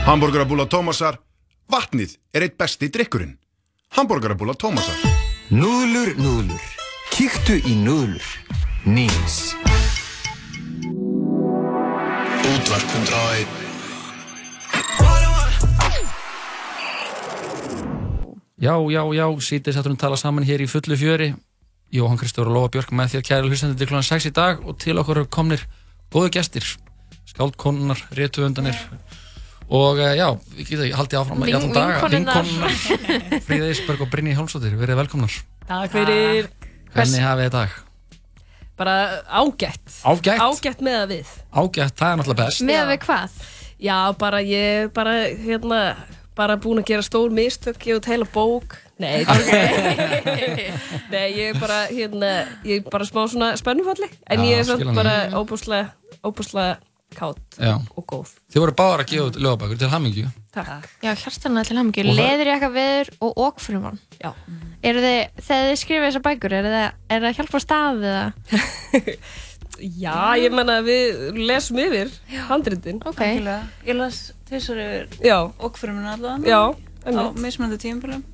Hamburgerabúla 0.06 0.70
Tómasar. 0.70 1.18
Vatnið 1.68 2.14
er 2.32 2.46
eitt 2.46 2.54
besti 2.56 2.88
drikkurinn. 2.88 3.34
Hamburgerabúla 3.92 4.54
Tómasar. 4.56 4.96
Núðlur, 5.52 6.14
núðlur. 6.16 6.62
Kíktu 7.12 7.58
í 7.60 7.74
núðlur. 7.76 8.24
Nýs. 8.88 9.52
Útvarp 12.48 12.88
101. 12.96 13.52
Já, 18.58 18.74
já, 18.88 19.02
já, 19.14 19.26
sítið 19.44 19.76
satturum 19.76 20.00
tala 20.00 20.16
saman 20.16 20.48
hér 20.48 20.64
í 20.64 20.70
fullu 20.72 20.96
fjöri 20.98 21.34
Jóhann 21.94 22.18
Kristóður 22.18 22.48
og 22.50 22.56
Lóa 22.56 22.70
Björk 22.72 22.90
með 22.96 23.12
þér 23.12 23.26
kæri 23.28 23.52
hlustandi 23.52 23.78
til 23.78 23.86
kl. 23.92 24.00
6 24.02 24.26
í 24.28 24.32
dag 24.34 24.64
og 24.64 24.80
til 24.80 24.96
okkur 24.98 25.20
komnir 25.30 25.62
góðu 26.10 26.32
gestir 26.34 26.64
skáldkonunnar, 27.28 28.00
réttuundanir 28.16 28.76
og 29.68 29.98
uh, 30.00 30.12
já, 30.16 30.28
við 30.56 30.70
getum 30.70 30.96
haldið 30.98 31.18
áfram 31.20 31.44
í 31.44 31.52
allan 31.52 31.74
daga. 31.76 32.08
Vinkonurnar, 32.08 32.78
Fríða 33.48 33.68
Ísberg 33.74 34.04
og 34.06 34.10
Brynni 34.12 34.36
Hólmsdóttir 34.38 34.78
verið 34.80 35.02
velkomnar 35.02 35.34
Takk 35.68 35.92
fyrir. 35.92 36.48
Hvernig 36.94 37.20
hafið 37.24 37.44
þið 37.44 37.50
í 37.50 37.54
dag? 37.58 37.76
Bara 38.78 38.94
ágætt. 39.26 39.84
Ágætt? 40.06 40.40
Ágætt 40.40 40.84
með 40.86 40.96
að 41.02 41.12
við. 41.16 41.32
Ágætt, 41.50 41.96
það 41.98 42.12
er 42.12 42.20
náttúrulega 42.20 42.44
best 42.46 42.64
Með 42.64 42.84
við 42.92 43.00
hvað? 43.04 43.38
Já, 43.78 43.96
bara 44.18 44.40
ég, 44.42 44.88
bara, 44.94 45.14
hérna, 45.44 45.80
bara 46.38 46.56
búin 46.62 46.80
að 46.80 46.88
gera 46.92 47.04
stór 47.06 47.34
mistök, 47.34 47.76
gefa 47.82 48.00
út 48.00 48.08
heila 48.10 48.28
bók. 48.32 48.78
Nei, 48.98 49.22
Nei, 51.12 51.26
ég 51.36 51.52
er 51.52 51.60
bara, 51.60 51.84
hérna, 51.90 52.32
ég 52.66 52.80
er 52.80 52.90
bara 52.90 53.06
smá 53.06 53.26
svona 53.30 53.52
spennufalli. 53.60 54.08
En 54.30 54.42
Já, 54.42 54.48
ég 54.48 54.62
er 54.64 54.72
hana. 54.80 54.96
bara 54.96 55.16
óbúslega, 55.38 55.92
óbúslega 56.26 56.78
kátt 57.16 57.56
Já. 57.58 57.78
og 57.96 58.04
góð. 58.06 58.34
Þið 58.52 58.60
voru 58.62 58.74
báðar 58.78 59.00
að 59.04 59.10
gefa 59.12 59.26
út 59.30 59.38
lögabækur 59.42 59.78
til 59.78 59.88
hamingju 59.88 60.26
Takk. 60.58 60.88
Já, 61.02 61.12
hjartanlega 61.14 61.68
til 61.68 61.76
hamingju. 61.78 62.02
Og 62.02 62.16
það- 62.16 62.18
Leðurjakka 62.18 62.68
veður 62.74 63.08
og 63.20 63.36
okfrumann. 63.46 63.98
Já. 64.20 64.32
Eru 64.82 65.00
þið, 65.04 65.20
þegar 65.46 65.68
þið 65.68 65.78
skrifið 65.82 66.06
þessar 66.08 66.24
bækur, 66.28 66.52
eru 66.58 66.68
þið, 66.72 66.92
er 67.10 67.20
það 67.20 67.28
að 67.28 67.36
hjálpa 67.38 67.58
á 67.58 67.60
stað 67.62 68.02
eða? 68.08 68.32
Já, 69.78 70.34
ég 70.42 70.50
menna 70.50 70.80
við 70.82 71.36
lesum 71.46 71.78
yfir 71.78 72.10
handritin. 72.48 72.98
Ok. 73.06 73.20
Algjörlega. 73.22 73.68
Ég 73.86 73.94
las 73.98 74.18
yfir 74.50 75.06
Já. 75.22 75.36
okkfrumina 75.62 76.16
allavega. 76.16 76.48
Já, 76.48 76.74
Á 76.74 77.08
einmitt. 77.12 77.38
mismunandi 77.44 77.78
tímabölum. 77.78 78.24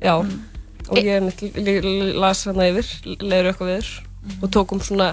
Já, 0.00 0.14
og 0.16 0.96
ég 0.96 1.18
einmitt 1.18 1.42
l- 1.42 1.68
l- 1.84 2.16
las 2.20 2.44
hana 2.48 2.70
yfir, 2.70 2.88
leiður 3.20 3.52
eitthvað 3.52 3.70
viður 3.74 3.92
og 4.42 4.50
tókum 4.50 4.80
svona 4.80 5.10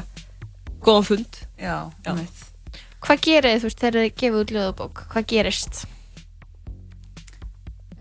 góðan 0.81 1.03
fund. 1.11 1.41
Já, 1.59 1.91
einmitt. 2.07 2.52
Hvað 3.03 3.23
gerið 3.25 3.51
þið, 3.51 3.59
þú 3.59 3.67
veist, 3.69 3.81
þegar 3.81 3.99
þið 3.99 4.15
gefið 4.21 4.39
út 4.39 4.53
ljóðabók? 4.55 5.03
Hvað 5.11 5.25
gerist? 5.33 5.83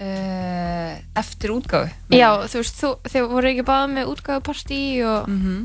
Uh, 0.02 0.98
eftir 1.18 1.52
útgáfu. 1.54 1.92
Já, 2.10 2.28
þú 2.50 2.60
veist, 2.62 2.78
þú, 2.78 2.90
þið 3.10 3.28
voru 3.30 3.50
ekki 3.52 3.64
báða 3.66 3.88
með 3.92 4.10
útgáfupartí 4.16 4.82
og... 5.06 5.30
Mhm. 5.30 5.62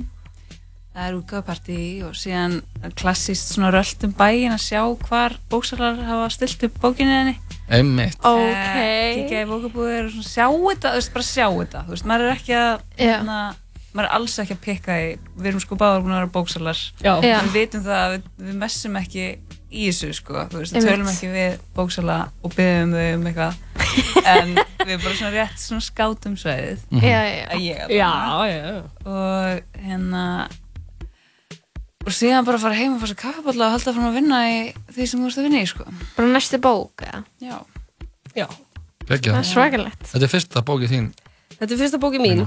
Það 0.98 1.08
er 1.08 1.16
útgáfupartí 1.20 1.80
og 2.08 2.14
síðan 2.18 2.56
klassíst 2.98 3.52
svona 3.54 3.70
rölt 3.70 4.02
um 4.08 4.14
bæin 4.18 4.50
að 4.56 4.64
sjá 4.64 4.82
hvar 5.06 5.36
bóksalar 5.52 6.00
hafa 6.08 6.32
stilt 6.34 6.66
upp 6.66 6.80
bókinni 6.82 7.14
henni. 7.14 7.36
Einmitt 7.70 8.18
Ok. 8.26 8.48
Kíkja 8.48 9.44
í 9.44 9.50
bókabúðir 9.52 10.08
og 10.08 10.16
svona 10.16 10.32
sjá 10.32 10.48
þetta, 10.50 10.96
þú 10.96 10.98
veist, 10.98 11.14
bara 11.14 11.28
sjá 11.28 11.46
þetta. 11.52 11.84
Þú 11.86 11.94
veist, 11.94 12.08
maður 12.10 12.26
er 12.26 12.34
ekki 12.34 12.58
að, 12.58 12.86
hérna, 12.98 13.38
maður 13.98 14.08
er 14.08 14.16
alls 14.18 14.36
ekki 14.44 14.54
að 14.56 14.64
pikka 14.64 14.96
í, 15.02 15.06
við 15.38 15.50
erum 15.52 15.62
sko 15.64 15.78
báðar 15.80 16.04
búin 16.06 16.14
að 16.14 16.20
vera 16.22 16.34
bóksalar. 16.36 16.82
Við 17.02 17.56
vitum 17.56 17.86
það 17.88 18.02
að 18.04 18.12
við, 18.14 18.28
við 18.46 18.60
messum 18.62 19.00
ekki 19.00 19.24
í 19.68 19.88
þessu, 19.90 20.12
sko. 20.16 20.44
Þú 20.52 20.62
veist, 20.62 20.76
við 20.78 20.86
tölum 20.88 21.10
ekki 21.12 21.32
við 21.34 21.58
bóksala 21.76 22.18
og 22.46 22.54
byggjum 22.56 22.94
þau 22.94 23.08
um 23.18 23.26
eitthvað. 23.32 23.58
en 24.28 24.54
við 24.86 25.02
bara 25.02 25.16
svona 25.18 25.34
rétt 25.34 25.60
svona 25.64 25.84
skátum. 25.88 26.38
Já, 26.38 26.54
já, 27.02 27.20
já. 27.26 27.44
Að 27.50 27.66
ég 27.66 27.84
er 27.84 27.94
Já, 27.98 28.14
já. 28.52 28.80
og 29.10 29.82
hérna 29.88 30.24
og 32.08 32.14
síðan 32.16 32.46
bara 32.48 32.62
fara 32.62 32.78
heim 32.78 32.94
og 32.96 33.02
fara 33.02 33.12
sér 33.12 33.20
kaffiballa 33.20 33.68
og 33.68 33.76
halda 33.76 33.94
fram 33.98 34.08
að 34.08 34.20
vinna 34.22 34.42
í 34.48 34.60
því 34.96 35.08
sem 35.10 35.20
þú 35.20 35.28
veist 35.28 35.42
að 35.42 35.48
vinna 35.50 35.64
í 35.66 35.70
sko. 35.74 35.88
Bara 36.16 36.32
næstu 36.32 36.60
bók, 36.64 37.04
eða? 37.04 37.24
Já. 37.44 37.58
Já. 38.38 38.48
Það 39.08 39.32
er 39.34 39.48
svakalegt. 39.48 40.06
Þetta 40.14 40.28
er 40.28 40.32
fyrsta 40.32 40.64
bókið 40.68 40.94
þín 40.94 41.08
Þetta 41.58 41.74
er 41.74 41.80
fyrsta 41.80 42.00
bóki 42.02 42.20
mín 42.22 42.44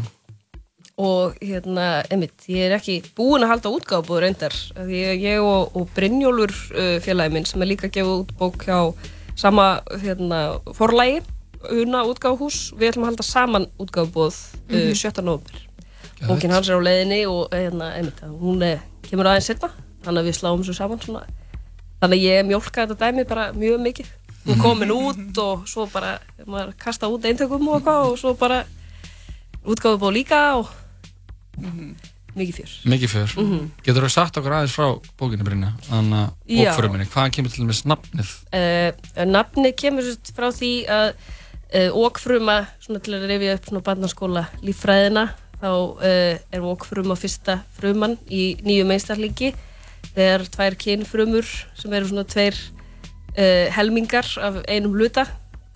og 1.00 1.36
hérna, 1.40 2.02
einmitt, 2.12 2.44
ég 2.50 2.66
er 2.68 2.74
ekki 2.76 2.98
búin 3.16 3.44
að 3.46 3.54
halda 3.54 3.72
útgáfubúður 3.72 4.24
reyndar. 4.26 4.56
Ég, 4.90 5.22
ég 5.24 5.40
og, 5.40 5.72
og 5.78 5.88
Brynjólfur 5.96 6.52
uh, 6.74 6.96
félagi 7.04 7.32
minn 7.34 7.48
sem 7.48 7.62
er 7.64 7.70
líka 7.70 7.88
gefa 7.92 8.18
út 8.20 8.34
bók 8.40 8.66
hjá 8.68 8.78
sama 9.40 9.70
hérna, 10.02 10.60
forlægi, 10.76 11.22
Una 11.60 12.06
útgáfuhús, 12.08 12.70
við 12.72 12.88
ætlum 12.94 13.04
að 13.04 13.10
halda 13.10 13.24
saman 13.26 13.66
útgáfubúð 13.80 14.36
uh, 14.36 14.76
Mhm. 14.76 14.94
17. 14.96 15.24
november. 15.24 15.58
Bókin 16.28 16.52
hans 16.52 16.68
er 16.68 16.76
á 16.76 16.84
leiðinni 16.84 17.18
og 17.28 17.52
hérna, 17.52 17.90
einmitt, 17.96 18.20
hún 18.40 18.64
er, 18.64 18.80
kemur 19.04 19.28
aðeins 19.28 19.48
setna, 19.50 19.68
þannig 20.04 20.22
að 20.22 20.28
við 20.30 20.38
sláum 20.38 20.62
þessu 20.64 20.76
saman 20.76 21.00
svona. 21.04 21.22
Þannig 22.00 22.16
að 22.16 22.24
ég 22.24 22.48
mjólka 22.48 22.86
þetta 22.86 22.96
dæmi 23.04 23.26
bara 23.28 23.46
mjög 23.52 23.80
mikið. 23.84 24.10
Hún 24.46 24.60
komin 24.60 24.92
út 24.94 25.40
og 25.40 25.66
svo 25.68 25.84
bara, 25.92 26.14
maður 26.48 26.72
kasta 26.80 27.08
út 27.12 27.24
eintökum 27.28 27.68
og 27.68 27.88
og 27.88 28.16
svo 28.20 28.32
bara 28.40 28.62
útgáfu 29.68 30.00
búið 30.00 30.16
líka 30.16 30.40
og 30.56 30.68
mikið 32.30 32.54
fjör. 32.60 32.72
Mikið 32.92 33.10
fyrr 33.10 33.32
Mhm. 33.40 33.70
Getur 33.82 34.04
þú 34.06 34.10
sagt 34.14 34.36
okkur 34.38 34.54
aðeins 34.54 34.74
frá 34.76 34.86
bókinu 35.18 35.44
Brynja 35.44 35.72
Þannig 35.88 36.18
að 36.20 36.30
Já. 36.46 36.70
bókföruminni 36.70 37.06
Hvaðan 37.10 37.32
kemur 37.34 37.50
til 37.50 37.64
dæmis 37.64 37.82
nafnið? 37.90 38.30
Uh, 38.54 39.24
nafni 39.26 39.72
kemur 39.72 40.02
frá 40.36 40.48
því 40.54 40.72
að 40.86 41.08
uh, 41.74 41.90
okfruma, 42.06 42.66
svona 42.80 43.00
til 43.02 43.14
að 43.18 43.26
rifja 43.30 43.54
upp 43.58 43.66
svona 43.70 43.82
barnaskóla 43.82 44.44
líffræðina, 44.62 45.24
þá 45.60 45.68
uh, 45.70 46.38
er 46.52 46.60
okfruma 46.70 47.16
fyrsta 47.18 47.60
fruman 47.76 48.16
í 48.30 48.56
nýju 48.62 48.86
meistarlingi. 48.86 49.52
Þegar 50.14 50.46
tvær 50.50 50.74
kynfrumur 50.80 51.46
sem 51.78 51.92
eru 51.92 52.08
svona 52.08 52.24
tveir 52.26 52.56
helmingar 53.76 54.26
af 54.42 54.56
einum 54.68 54.92
hluta 54.96 55.22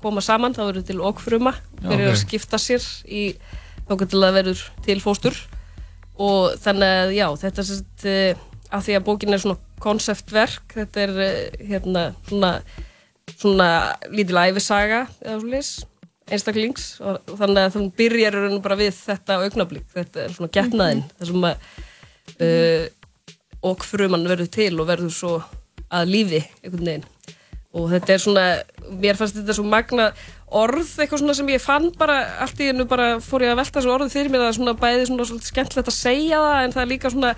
koma 0.03 0.21
saman, 0.21 0.53
þá 0.57 0.65
verður 0.67 0.87
til 0.89 1.01
okfruma, 1.01 1.53
Já, 1.81 1.87
fyrir 1.87 2.09
ok. 2.09 2.13
að 2.13 2.19
skipta 2.25 2.59
sér 2.59 2.83
í 3.07 3.23
þókað 3.89 4.11
til 4.11 4.23
að 4.27 4.35
verður 4.41 4.65
til 4.85 4.97
fóstur 5.01 5.39
og 6.15 6.57
þannig 6.63 6.97
að 7.03 7.15
já, 7.17 7.29
þetta 7.43 7.63
er 7.63 7.71
sérst 7.71 8.09
uh, 8.11 8.43
af 8.75 8.85
því 8.87 8.99
að 8.99 9.07
bókin 9.07 9.35
er 9.35 9.43
svona 9.43 9.61
konceptverk, 9.85 10.75
þetta 10.75 11.07
er 11.07 11.15
uh, 11.15 11.63
hérna 11.71 12.09
svona 12.29 12.53
svona 13.33 13.69
lítil 14.13 14.39
æfisaga 14.41 15.05
eða 15.23 15.39
svo 15.41 15.51
leys, 15.51 15.71
einstaklings. 16.31 16.89
Og 17.05 17.39
þannig 17.39 17.63
að 17.63 17.77
þú 17.77 17.85
byrjar 17.99 18.39
raun 18.39 18.59
og 18.59 18.65
bara 18.65 18.79
við 18.81 18.93
þetta 18.99 19.41
augnablík, 19.45 19.87
þetta 19.95 20.25
er 20.25 20.37
svona 20.37 20.53
getnaðinn 20.55 21.05
það 21.17 21.31
sem 21.31 21.49
að 21.49 21.67
uh, 22.35 22.85
og 23.65 23.85
frumann 23.87 24.29
verður 24.29 24.51
til 24.53 24.73
og 24.77 24.89
verður 24.91 25.13
svo 25.15 25.35
að 25.95 26.11
lífi 26.11 26.43
einhvern 26.63 26.91
veginn. 26.91 27.07
Og 27.75 27.89
þetta 27.91 28.13
er 28.15 28.21
svona, 28.23 28.43
mér 29.03 29.17
fannst 29.19 29.39
þetta 29.39 29.57
svo 29.57 29.65
magna 29.67 30.11
orð, 30.55 30.93
eitthvað 31.03 31.21
svona 31.23 31.35
sem 31.39 31.49
ég 31.53 31.63
fann 31.65 31.91
bara 31.99 32.17
allt 32.45 32.61
í 32.63 32.69
hennu 32.71 32.87
bara 32.91 33.09
fór 33.25 33.43
ég 33.47 33.53
að 33.55 33.61
velta 33.63 33.81
þessu 33.81 33.93
orðu 33.95 34.11
fyrir 34.15 34.31
mér 34.33 34.45
það 34.45 34.51
er 34.53 34.57
svona 34.61 34.75
bæði 34.85 35.07
svona 35.11 35.27
svolítið 35.29 35.51
skemmtilegt 35.53 35.91
að 35.93 35.99
segja 35.99 36.41
það 36.45 36.63
en 36.65 36.75
það 36.77 36.83
er 36.85 36.91
líka 36.95 37.11
svona 37.15 37.35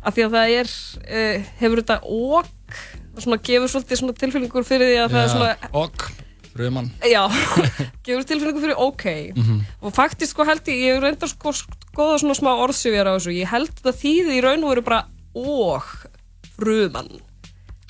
að 0.00 0.16
því 0.16 0.24
að 0.26 0.34
það 0.36 0.54
er 0.60 0.70
uh, 0.70 1.50
hefur 1.60 1.82
þetta 1.82 1.98
ok 2.06 2.80
það 3.14 3.22
svona 3.26 3.40
gefur 3.50 3.72
svolítið 3.74 4.00
svona 4.02 4.18
tilfinningur 4.22 4.66
fyrir 4.70 4.92
því 4.92 4.98
að 5.04 5.14
það 5.16 5.24
er 5.26 5.32
svona 5.34 5.54
Og 5.82 6.04
Frumann 6.50 6.88
Já, 7.06 7.20
gefur 8.06 8.24
tilfinningu 8.26 8.62
fyrir 8.64 8.80
ok 8.86 9.04
Mhm. 9.36 9.58
og 9.86 9.92
faktisk 9.94 10.32
sko 10.34 10.46
held 10.48 10.66
ég, 10.70 10.80
ég 10.86 10.94
hef 10.96 11.02
reyndar 11.04 11.30
sko 11.30 11.52
skoða 11.54 12.16
svona 12.22 12.34
smá 12.38 12.50
orðsifjar 12.64 13.10
á 13.10 13.14
þessu 13.18 13.34
ég 13.36 13.50
held 13.52 13.70
þetta 13.76 13.92
þýði 14.00 14.38
í 14.38 14.42
raun 14.46 14.64
og 14.66 14.72
veru 14.74 14.86
bara 14.88 15.02
og 15.38 15.86
frumann 16.56 17.12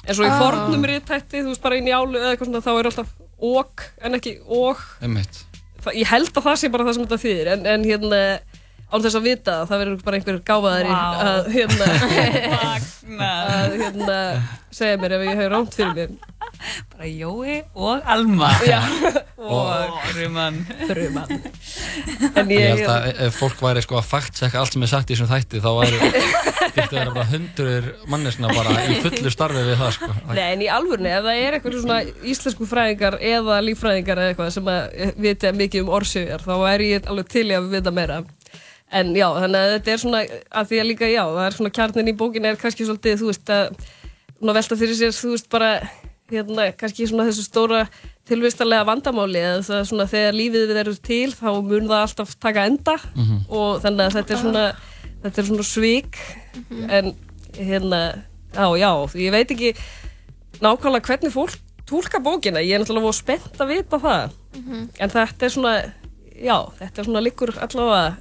en 0.06 0.14
svo 0.16 0.24
í 0.24 0.30
Ah. 0.30 0.38
fornum 0.40 0.84
rítætti, 0.88 1.40
þú 1.44 1.50
veist 1.52 1.62
bara 1.62 1.76
í 1.76 1.82
njálu 1.84 2.16
eða 2.20 2.32
eitthvað 2.34 2.48
svona 2.50 2.62
þá 2.64 2.70
er 2.80 2.88
alltaf 2.90 3.10
ok 3.40 3.84
en 4.04 4.18
ekki 4.18 4.34
og 4.46 4.80
Einmitt. 5.00 5.42
Það, 5.80 5.94
ég 5.96 6.10
held 6.12 6.32
að 6.34 6.46
það 6.48 6.58
sé 6.60 6.70
bara 6.72 6.86
það 6.88 6.96
sem 6.96 7.06
þetta 7.06 7.20
þýðir 7.24 7.52
en, 7.54 7.62
en 7.74 7.86
hérna 7.88 8.22
án 8.90 9.04
þess 9.04 9.16
að 9.20 9.26
vita 9.28 9.52
það, 9.54 9.68
það 9.70 9.80
verður 9.84 10.04
bara 10.06 10.18
einhver 10.18 10.40
gáfaðari 10.50 10.90
Vá. 10.90 11.02
að 11.30 11.50
hérna 11.54 11.86
að 13.30 13.76
hérna 13.80 14.18
segja 14.74 14.98
mér 15.00 15.16
ef 15.16 15.24
ég 15.28 15.40
hef 15.40 15.50
rámt 15.54 15.76
fyrir 15.78 15.94
mér 15.96 16.39
bara 16.92 17.08
Jói 17.08 17.60
og 17.74 18.04
Alma 18.04 18.50
Já. 18.66 18.80
og 19.40 19.98
Frumann 20.10 20.60
Frumann 20.86 21.34
Ég 21.34 22.36
en 22.36 22.52
ég, 22.54 22.66
held 22.74 22.90
að 22.92 23.08
ef 23.26 23.40
fólk 23.40 23.62
væri 23.64 23.84
sko 23.84 24.00
að 24.00 24.10
fact-checka 24.10 24.60
allt 24.60 24.76
sem 24.76 24.86
er 24.86 24.92
sagt 24.92 25.10
í 25.10 25.16
þessum 25.16 25.30
þætti 25.32 25.62
þá 25.64 25.70
væri 25.80 26.00
Þetta 26.70 26.90
vera 26.94 27.14
bara 27.14 27.26
hundruður 27.32 27.86
manneskna 28.12 28.50
bara 28.54 28.74
í 28.86 28.98
fullu 29.02 29.32
starfi 29.32 29.64
við 29.66 29.80
það 29.80 29.94
sko 29.96 30.10
Nei, 30.30 30.44
en 30.52 30.62
í 30.62 30.68
alvörni, 30.70 31.10
ef 31.10 31.24
það 31.26 31.40
er 31.44 31.56
eitthvað 31.56 31.78
svona 31.80 32.00
íslensku 32.32 32.68
fræðingar 32.70 33.16
eða 33.30 33.56
líffræðingar 33.64 34.20
eða 34.20 34.32
eitthvað 34.32 34.52
sem 34.54 34.70
að 34.70 35.14
vita 35.24 35.52
mikið 35.56 35.84
um 35.84 35.94
orsjöfjar, 35.98 36.44
þá 36.44 36.54
er 36.70 36.84
ég 36.86 37.08
alveg 37.10 37.32
til 37.32 37.46
að 37.56 37.70
vita 37.74 37.94
meira. 37.94 38.20
En 38.90 39.12
já, 39.14 39.26
þannig 39.36 39.60
að 39.60 39.72
þetta 39.76 39.92
er 39.92 40.02
svona, 40.02 40.20
að 40.60 40.70
því 40.70 40.80
að 40.82 40.88
líka 40.88 41.10
já, 41.10 41.22
það 41.22 41.44
er 41.46 41.56
svona 41.56 41.74
kjarnin 41.78 42.10
í 42.10 42.16
bókin 42.18 42.48
er 42.48 42.58
kannski 42.60 42.86
svolítið, 42.86 43.20
þú 43.20 43.30
veist, 43.30 43.52
að 43.54 44.54
velta 44.58 44.78
fyrir 44.80 44.98
sér, 44.98 45.14
þú 45.14 45.34
veist, 45.36 45.50
bara, 45.52 45.70
hérna, 46.30 46.70
kannski 46.78 47.06
svona 47.08 47.26
þessu 47.28 47.44
stóra 47.46 47.84
tilvistarlega 48.30 48.86
vandamáli, 48.86 49.40
eða 49.42 49.62
það 49.66 49.78
er 49.80 49.88
svona 49.90 50.06
þegar 50.10 50.36
lífið 50.38 50.74
verður 50.76 51.00
til, 51.06 51.30
þá 51.34 51.48
mun 51.66 51.88
það 51.90 52.04
alltaf 52.04 52.34
taka 52.40 52.66
enda. 52.70 52.96
Mhm. 53.14 53.40
og 53.48 53.80
þannig 53.82 54.04
að 54.06 54.16
þetta 54.18 54.34
er 54.36 54.42
svona, 54.44 54.66
þetta 55.24 55.42
er 55.42 55.48
svona 55.50 55.66
svik, 55.66 56.20
en 56.88 57.14
hérna, 57.58 58.00
já, 58.54 58.66
já, 58.78 58.92
ég 59.14 59.34
veit 59.34 59.50
ekki 59.50 59.74
nákvæmlega 60.60 61.06
hvernig 61.08 61.34
fólk 61.34 61.58
tólka 61.90 62.20
bókina, 62.22 62.62
ég 62.62 62.76
er 62.76 62.84
náttúrulega 62.84 63.08
voru 63.08 63.18
spennt 63.18 63.58
að 63.58 63.72
vita 63.74 63.98
það, 63.98 64.30
en 65.00 65.10
þetta 65.10 65.46
er 65.46 65.54
svona, 65.56 65.74
já, 66.36 66.56
þetta 66.78 67.02
er 67.02 67.04
svona 67.10 67.24
líkur 67.26 67.54
allavega, 67.58 68.16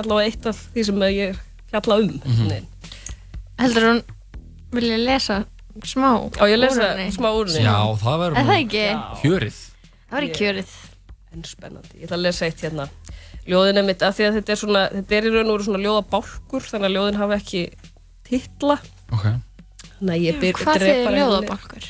allavega 0.00 0.26
eitt 0.30 0.46
af 0.46 0.66
því 0.72 0.84
sem 0.88 1.02
ég 1.10 1.34
er 1.34 1.40
fjalla 1.70 2.00
um. 2.00 2.20
Mhm. 2.24 2.66
Heldur 3.60 3.84
hún 3.84 4.02
vilja 4.72 4.96
lesa 4.96 5.44
smá 5.88 6.10
Á 6.40 6.44
ég 6.48 6.54
að 6.56 6.62
lesa 6.64 6.88
smá 7.14 7.28
úr 7.36 7.46
henni? 7.50 7.64
Já, 7.64 7.78
það 8.02 8.16
verður 8.24 8.36
Er 8.36 8.44
nú 8.44 8.50
það 8.50 8.60
ekki? 8.64 8.84
Hjörið 9.22 9.58
Það 10.10 10.16
var 10.16 10.26
í 10.26 10.30
kjörið 10.38 10.72
En 11.30 11.44
spennandi, 11.46 11.94
ég 12.00 12.04
ætla 12.08 12.16
að 12.18 12.24
lesa 12.26 12.46
eitt 12.48 12.60
hérna 12.64 12.88
Ljóðin 13.50 13.78
er 13.80 13.84
mitt, 13.86 14.02
af 14.02 14.16
því 14.18 14.24
að 14.28 14.34
þetta 14.40 14.52
er 14.52 14.58
svona 14.60 14.82
þetta 14.92 15.16
er 15.16 15.24
í 15.26 15.30
raun 15.34 15.46
og 15.50 15.54
veru 15.56 15.64
svona 15.68 15.82
ljóðabálkur 15.84 16.66
þannig 16.70 16.88
að 16.90 16.94
ljóðin 16.96 17.18
hafa 17.20 17.38
ekki 17.40 17.62
titla 18.28 18.76
Ok 19.14 19.24
Þannig 20.00 20.14
að 20.14 20.24
ég 20.26 20.40
byr 20.42 20.54
Hvað 20.60 20.78
drep 20.80 20.90
þið 20.90 21.04
bara 21.04 21.16
hérna- 21.16 21.20
ljóðabálkur? 21.20 21.88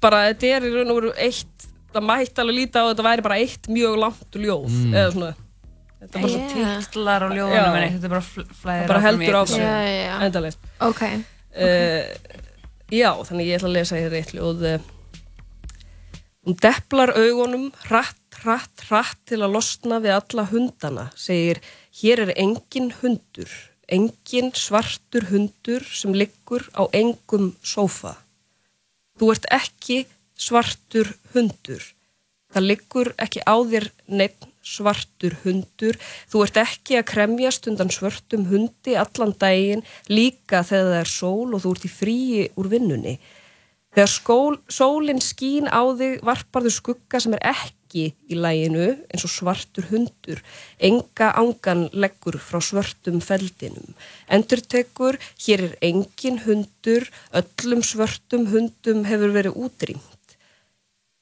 Bara 0.00 0.20
þetta 0.30 0.50
er 0.56 0.66
í 0.68 0.72
raun 0.76 0.90
og 0.94 1.00
veru 1.00 1.12
eitt 1.16 1.66
það 1.90 2.06
mætti 2.06 2.40
alveg 2.44 2.54
líta 2.60 2.80
á 2.80 2.84
að 2.86 2.90
þetta 2.94 3.06
væri 3.08 3.22
bara 3.26 3.38
eitt 3.42 3.66
mjög 3.68 3.96
langt 4.04 4.38
ljóð 4.44 4.68
Mm. 4.70 4.92
eða 4.94 5.12
svona 5.16 5.32
Þetta 6.00 6.16
er 6.16 6.22
bara 6.22 6.30
Yeah. 6.32 6.50
svona 6.52 6.76
Titlar 6.80 7.20
á 7.20 7.28
ljóðunum 7.28 7.76
en 7.80 7.92
þetta 7.98 8.04
er 8.04 8.14
bara 8.14 8.24
fl- 8.24 8.48
flæðir 8.62 8.86
bara 8.88 9.00
áfram 9.00 9.20
í 9.20 9.26
heldur 9.26 9.34
einu. 9.34 9.42
áfram 9.42 9.60
Já, 9.60 9.74
já, 9.84 10.04
já. 10.06 10.14
endalist 10.24 10.58
Ok, 10.80 11.02
uh, 11.02 12.02
Já, 12.90 13.12
þannig 13.26 13.50
ég 13.50 13.60
ætla 13.60 13.70
að 13.70 13.76
lesa 13.78 14.00
hér 14.00 14.16
eitt 14.18 14.34
ljóð 14.34 14.66
uh, 14.66 14.88
Hún 16.46 16.56
deplar 16.56 17.12
augunum 17.14 17.68
hratt, 17.86 18.22
hratt, 18.42 18.86
hratt 18.88 19.18
til 19.28 19.42
að 19.44 19.58
losna 19.58 20.00
við 20.02 20.16
alla 20.16 20.46
hundana 20.50 21.10
segir, 21.14 21.60
hér 22.00 22.24
er 22.24 22.32
engin 22.40 22.94
hundur 23.02 23.52
engin 23.90 24.52
svartur 24.54 25.26
hundur 25.30 25.84
sem 25.84 26.14
liggur 26.14 26.62
á 26.78 26.86
engum 26.94 27.52
sófa. 27.62 28.14
Þú 29.18 29.32
ert 29.34 29.48
ekki 29.52 30.04
svartur 30.38 31.10
hundur. 31.34 31.82
Það 32.54 32.68
liggur 32.70 33.12
ekki 33.18 33.42
á 33.44 33.54
þér 33.72 33.90
neitt 34.06 34.46
svartur 34.62 35.36
hundur. 35.44 35.98
Þú 36.30 36.44
ert 36.44 36.60
ekki 36.62 36.98
að 37.00 37.08
kremjast 37.12 37.68
undan 37.70 37.92
svörtum 37.92 38.46
hundi 38.50 38.96
allan 38.98 39.34
daginn 39.40 39.84
líka 40.08 40.64
þegar 40.66 40.90
það 40.92 41.00
er 41.00 41.12
sól 41.16 41.54
og 41.54 41.62
þú 41.64 41.74
ert 41.76 41.86
í 41.86 41.92
fríi 41.94 42.48
úr 42.60 42.70
vinnunni. 42.72 43.18
Þegar 43.90 44.10
skól, 44.12 44.56
sólinn 44.70 45.22
skín 45.24 45.66
á 45.66 45.82
þig 45.98 46.20
varparðu 46.22 46.70
skugga 46.70 47.18
sem 47.18 47.34
er 47.34 47.42
ekki 47.50 48.04
í 48.30 48.36
læginu 48.38 48.84
eins 49.10 49.24
og 49.26 49.32
svartur 49.34 49.88
hundur. 49.90 50.38
Enga 50.78 51.32
ángan 51.40 51.88
leggur 51.90 52.38
frá 52.38 52.62
svörtum 52.62 53.18
feldinum. 53.18 53.96
Endurtekur, 54.30 55.18
hér 55.42 55.66
er 55.66 55.74
engin 55.90 56.38
hundur, 56.46 57.10
öllum 57.34 57.82
svörtum 57.82 58.46
hundum 58.52 59.02
hefur 59.10 59.34
verið 59.34 59.58
útrýmt. 59.58 60.09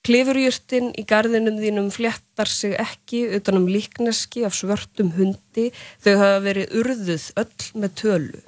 Klifurjurtin 0.09 0.87
í 0.97 1.03
garðinum 1.05 1.59
þínum 1.61 1.89
fléttar 1.93 2.49
sig 2.49 2.73
ekki 2.81 3.27
utanum 3.37 3.67
líkneski 3.69 4.47
af 4.49 4.55
svörtum 4.57 5.11
hundi, 5.19 5.67
þau 6.01 6.15
hafa 6.17 6.39
verið 6.47 6.73
urðuð 6.81 7.27
öll 7.43 7.67
með 7.83 7.95
tölu. 8.01 8.41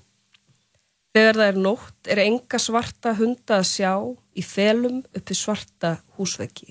Þegar 1.12 1.36
það 1.40 1.48
er 1.50 1.58
nótt 1.66 2.10
er 2.14 2.22
enga 2.22 2.60
svarta 2.62 3.12
hunda 3.18 3.58
að 3.60 3.66
sjá 3.74 3.92
í 4.40 4.44
felum 4.46 5.00
uppi 5.18 5.36
svarta 5.36 5.96
húsveggi. 6.16 6.70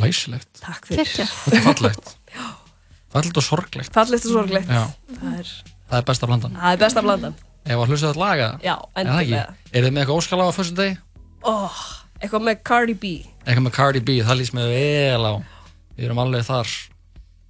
Læsilegt 0.00 0.62
Takk 0.64 0.86
fyrir. 0.88 1.04
Þetta 1.12 1.58
er 1.58 1.64
fallegt 1.66 2.12
Fallegt 3.12 3.36
og 3.36 3.44
sorglegt 3.44 3.92
Fallegt 3.92 4.24
og 4.24 4.32
sorglegt. 4.38 4.70
Það 4.72 5.34
er, 5.36 5.50
það 5.90 5.98
er 5.98 6.06
besta 6.08 6.28
blandan 6.30 6.54
það 6.56 6.70
er 6.78 6.80
besta 6.80 7.02
blandan. 7.04 7.34
Ef 7.62 7.76
að 7.76 7.92
hlusta 7.92 8.08
þetta 8.14 8.22
laga 8.24 8.46
Já, 8.64 8.72
Er 8.72 9.04
það 9.04 9.18
ekki? 9.20 9.34
endilega. 9.36 9.56
Er 9.76 9.84
þið 9.84 9.92
með 9.92 10.02
eitthvað 10.06 10.22
óskala 10.22 10.46
á 10.48 10.52
fyrstu 10.56 10.78
degi? 10.80 10.96
Oh, 11.52 11.82
eitthvað 12.22 12.46
með 12.46 12.62
Cardi 12.68 12.94
B. 12.94 13.12
Eitthvað 13.42 13.66
með 13.66 13.76
Cardi 13.76 14.02
B, 14.06 14.16
það 14.22 14.40
lýst 14.40 14.56
með 14.56 14.72
vel 14.72 15.26
á. 15.26 15.34
Við 15.96 16.08
erum 16.08 16.22
alveg 16.22 16.46
þar. 16.46 16.72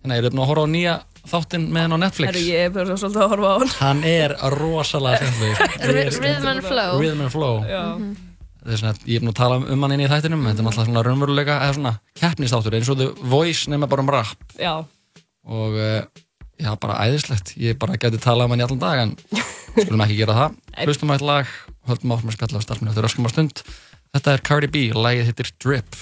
Þannig, 0.03 0.19
eru 0.19 0.27
þið 0.27 0.35
búin 0.35 0.43
að 0.43 0.51
horfa 0.51 0.65
á 0.67 0.71
nýja 0.73 0.95
þáttinn 1.31 1.69
með 1.71 1.85
henn 1.85 1.95
á 1.95 1.99
Netflix? 2.03 2.31
Herru, 2.33 2.43
ég 2.49 2.67
er 2.67 2.73
bara 2.75 2.97
svolítið 2.99 3.23
að 3.23 3.33
horfa 3.33 3.53
á 3.53 3.57
hann. 3.61 3.73
Hann 3.79 4.03
er 4.09 4.35
rosalega 4.57 5.29
Rhythm 5.93 6.49
and 6.51 6.67
Flow. 6.67 6.97
Rhythm 6.99 7.23
and 7.27 7.35
Flow. 7.35 7.61
Það 8.63 8.75
er 8.75 8.81
svona, 8.81 8.95
ég 9.07 9.19
er 9.19 9.23
búin 9.23 9.33
að 9.33 9.39
tala 9.39 9.61
um 9.61 9.87
hann 9.87 9.95
inn 9.97 10.03
í 10.03 10.11
þættinum. 10.11 10.43
Þetta 10.49 10.63
er 10.63 10.67
náttúrulega 10.67 10.89
svona 10.89 11.05
raunveruleika 11.07 11.61
eða 11.67 11.77
svona 11.79 11.95
keppnistáttur 12.19 12.77
eins 12.79 12.91
og 12.93 12.99
The 12.99 13.09
Voice 13.31 13.71
nema 13.71 13.89
bara 13.91 14.05
um 14.05 14.13
rap. 14.15 14.45
Já. 14.59 14.75
og 15.43 15.79
uh, 15.79 16.03
já, 16.63 16.71
bara 16.83 16.99
æðislegt. 17.07 17.55
Ég 17.63 17.79
bara 17.79 17.99
geti 18.03 18.23
talað 18.23 18.49
um 18.51 18.55
hann 18.57 18.63
í 18.63 18.67
allan 18.67 18.83
dag 18.83 19.05
en 19.07 19.17
skulum 19.77 20.05
ekki 20.07 20.19
gera 20.19 20.39
það. 20.39 20.61
Hlustum 20.87 21.11
á 21.11 21.15
eitt 21.17 21.27
lag, 21.27 21.57
höldum 21.91 22.15
áfram 22.15 22.35
að 22.35 22.39
spjalla 22.39 22.63
á 22.63 22.65
starfsminu 22.67 22.93
þetta 22.93 23.03
er 23.03 23.11
öskum 23.11 23.27
á 23.27 23.35
stund 23.35 23.65
þetta 24.13 24.33
er 24.37 24.43
Cardi 24.45 24.69
B, 24.69 24.81
lagið 24.93 25.31
hittir 25.31 25.51
Drip 25.63 25.97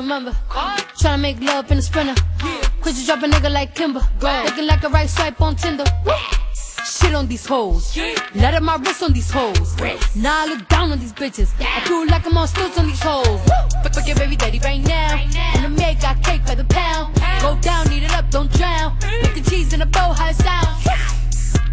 remember. 0.00 0.32
Tryna 0.98 1.20
make 1.20 1.40
love 1.40 1.70
in 1.70 1.76
the 1.76 1.82
sprinter. 1.82 2.14
Quit 2.80 2.96
you 2.96 3.06
drop 3.06 3.22
a 3.22 3.26
nigga 3.26 3.50
like 3.52 3.74
Kimber. 3.74 4.02
Looking 4.20 4.66
like 4.66 4.82
a 4.82 4.88
right 4.88 5.08
swipe 5.08 5.40
on 5.40 5.56
Tinder. 5.56 5.84
Shit 6.84 7.14
on 7.14 7.26
these 7.28 7.46
hoes. 7.46 7.96
Let 8.34 8.54
up 8.54 8.62
my 8.62 8.76
wrist 8.76 9.02
on 9.02 9.12
these 9.12 9.30
hoes. 9.30 9.76
Now 10.16 10.42
I 10.42 10.46
look 10.46 10.66
down 10.68 10.90
on 10.92 10.98
these 10.98 11.12
bitches. 11.12 11.50
I 11.60 11.80
feel 11.86 12.06
like 12.06 12.26
I'm 12.26 12.36
on 12.36 12.48
stilts 12.48 12.78
on 12.78 12.86
these 12.86 13.02
hoes. 13.02 13.40
Fuck 13.82 14.06
your 14.06 14.16
baby 14.16 14.36
daddy 14.36 14.58
right 14.60 14.82
now. 14.82 15.16
And 15.54 15.64
the 15.64 15.68
maid 15.68 16.00
got 16.00 16.22
cake 16.22 16.44
by 16.46 16.54
the 16.54 16.64
pound. 16.64 17.14
Go 17.42 17.58
down, 17.60 17.92
eat 17.92 18.02
it 18.02 18.12
up, 18.12 18.30
don't 18.30 18.50
drown. 18.52 18.96
Making 19.22 19.44
cheese 19.44 19.72
in 19.72 19.82
a 19.82 19.86
bow, 19.86 20.12
how 20.12 20.30
it 20.30 20.36
sounds. 20.36 20.79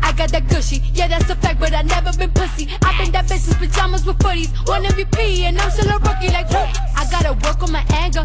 I 0.08 0.14
got 0.14 0.32
that 0.32 0.48
gushy, 0.48 0.82
yeah 0.94 1.10
that's 1.10 1.30
a 1.30 1.36
fact, 1.36 1.60
but 1.60 1.74
I 1.74 1.82
never 1.82 2.16
been 2.18 2.32
pussy. 2.32 2.70
I 2.82 2.96
been 2.98 3.12
that 3.12 3.26
bitch 3.26 3.44
since 3.44 3.60
pajamas 3.60 4.06
with 4.06 4.18
footies, 4.20 4.56
one 4.66 4.86
MVP, 4.86 5.44
and 5.44 5.60
I'm 5.60 5.70
still 5.70 5.92
a 5.92 6.00
rookie 6.00 6.32
like 6.32 6.48
whoop. 6.48 6.72
I 6.96 7.04
gotta 7.12 7.34
work 7.44 7.62
on 7.62 7.74
my 7.74 7.84
anger, 7.92 8.24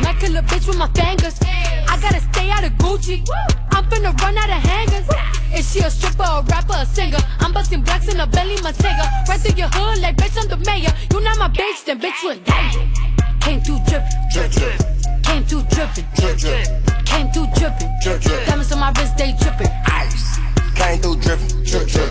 might 0.00 0.16
kill 0.18 0.34
a 0.38 0.40
bitch 0.40 0.66
with 0.66 0.78
my 0.78 0.88
fingers. 0.96 1.36
I 1.44 2.00
gotta 2.00 2.24
stay 2.32 2.48
out 2.48 2.64
of 2.64 2.72
Gucci, 2.80 3.28
I'm 3.76 3.84
finna 3.92 4.16
run 4.24 4.38
out 4.38 4.48
of 4.48 4.62
hangers. 4.64 5.04
Is 5.52 5.70
she 5.70 5.80
a 5.80 5.90
stripper, 5.90 6.24
a 6.24 6.40
rapper, 6.48 6.80
a 6.80 6.86
singer? 6.86 7.20
I'm 7.40 7.52
busting 7.52 7.82
blacks 7.82 8.08
in 8.08 8.18
a 8.20 8.26
belly, 8.26 8.56
my 8.62 8.72
singer. 8.72 9.04
Right 9.28 9.38
through 9.38 9.60
your 9.60 9.68
hood 9.68 10.00
like 10.00 10.16
bitch, 10.16 10.32
I'm 10.40 10.48
the 10.48 10.56
mayor. 10.64 10.92
You 11.12 11.20
not 11.20 11.36
my 11.36 11.48
bitch, 11.52 11.84
then 11.84 12.00
bitch 12.00 12.22
you 12.24 12.40
in. 12.40 12.40
Came 13.44 13.60
through 13.60 13.84
drippin', 13.84 14.16
Drip, 14.32 14.50
drip. 14.50 14.80
came 15.24 15.44
through 15.44 15.62
drippin', 15.68 16.08
Drip, 16.16 16.40
came 17.04 17.28
through 17.32 17.52
drippin'. 17.52 17.92
Drip, 18.02 18.22
drip. 18.22 18.46
Diamonds 18.46 18.72
on 18.72 18.80
my 18.80 18.92
wrist, 18.96 19.18
they 19.18 19.36
drippin'. 19.36 19.68
Ice. 19.92 20.27
Came 20.78 20.98
through 21.00 21.16
drippin', 21.16 21.64
drip, 21.64 21.88
drip. 21.88 22.10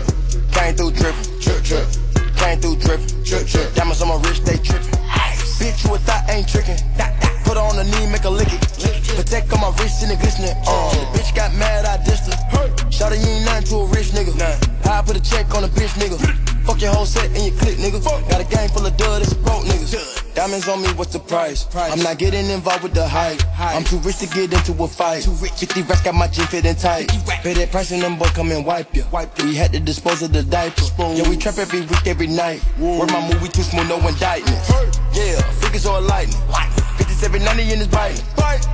Came 0.52 0.74
through 0.76 0.92
drippin', 0.92 1.40
drip, 1.40 1.62
drip. 1.64 1.86
Came 2.36 2.60
through 2.60 2.76
drippin', 2.76 3.24
drip, 3.24 3.46
drip. 3.46 3.74
Diamonds 3.74 4.02
on 4.02 4.08
my 4.08 4.16
wrist, 4.28 4.44
they 4.44 4.56
trippin'. 4.58 4.92
Bitch, 5.58 5.84
you 5.84 5.94
a 5.94 5.98
thought 5.98 6.28
ain't 6.28 6.46
trickin'. 6.46 6.78
Put 7.44 7.56
her 7.56 7.62
on 7.64 7.76
the 7.76 7.84
knee, 7.84 8.06
make 8.12 8.22
her 8.22 8.30
lick 8.30 8.52
it. 8.52 8.60
Protect 9.16 9.52
on 9.52 9.60
my 9.60 9.74
wrist 9.80 10.02
and 10.02 10.12
it 10.12 10.20
glistening. 10.20 10.54
Uh, 10.66 10.92
bitch 11.16 11.34
got 11.34 11.52
mad, 11.54 11.84
I 11.84 11.96
dissed 12.04 12.30
her. 12.30 12.68
Shawty, 12.92 13.18
you 13.18 13.26
ain't 13.26 13.44
nothing 13.46 13.66
to 13.68 13.74
a 13.76 13.86
rich 13.86 14.08
nigga. 14.12 14.36
How 14.84 15.00
I 15.00 15.02
put 15.02 15.16
a 15.16 15.20
check 15.20 15.52
on 15.54 15.64
a 15.64 15.68
bitch 15.68 15.96
nigga. 15.98 16.57
Fuck 16.68 16.82
your 16.82 16.92
whole 16.92 17.06
set 17.06 17.24
and 17.32 17.46
your 17.46 17.56
clique, 17.58 17.78
nigga. 17.78 18.04
Got 18.28 18.42
a 18.42 18.44
gang 18.44 18.68
full 18.68 18.84
of 18.84 18.94
dud, 18.98 19.22
it's 19.22 19.32
broke 19.32 19.64
niggas. 19.64 20.34
Diamonds 20.34 20.68
on 20.68 20.82
me, 20.82 20.88
what's 20.92 21.14
the 21.14 21.18
price? 21.18 21.66
I'm 21.74 22.00
not 22.00 22.18
getting 22.18 22.44
involved 22.50 22.82
with 22.82 22.92
the 22.92 23.08
hype. 23.08 23.40
I'm 23.58 23.84
too 23.84 23.96
rich 24.00 24.18
to 24.18 24.26
get 24.26 24.52
into 24.52 24.82
a 24.82 24.86
fight. 24.86 25.24
50 25.24 25.80
racks 25.82 26.02
got 26.02 26.14
my 26.14 26.28
jean 26.28 26.46
fitting 26.46 26.74
tight. 26.74 27.08
Pay 27.42 27.54
that 27.54 27.70
price 27.70 27.90
and 27.90 28.02
them 28.02 28.18
boy 28.18 28.26
come 28.34 28.52
and 28.52 28.66
wipe 28.66 28.94
you. 28.94 29.02
We 29.42 29.54
had 29.54 29.72
to 29.72 29.80
dispose 29.80 30.20
of 30.20 30.34
the 30.34 30.42
diaper. 30.42 30.82
Yeah, 31.14 31.26
we 31.26 31.38
trap 31.38 31.56
every 31.56 31.80
week, 31.80 32.06
every 32.06 32.26
night. 32.26 32.62
Word 32.78 33.10
my 33.12 33.26
movie 33.32 33.48
too 33.48 33.62
smooth, 33.62 33.88
no 33.88 33.96
indictment. 34.06 34.60
Yeah, 35.14 35.40
figures 35.52 35.86
all 35.86 36.02
lightning 36.02 36.36
streets, 37.18 37.22
every 37.22 37.40
90 37.40 37.72
in 37.72 37.78
his 37.78 37.88
bike. 37.88 38.16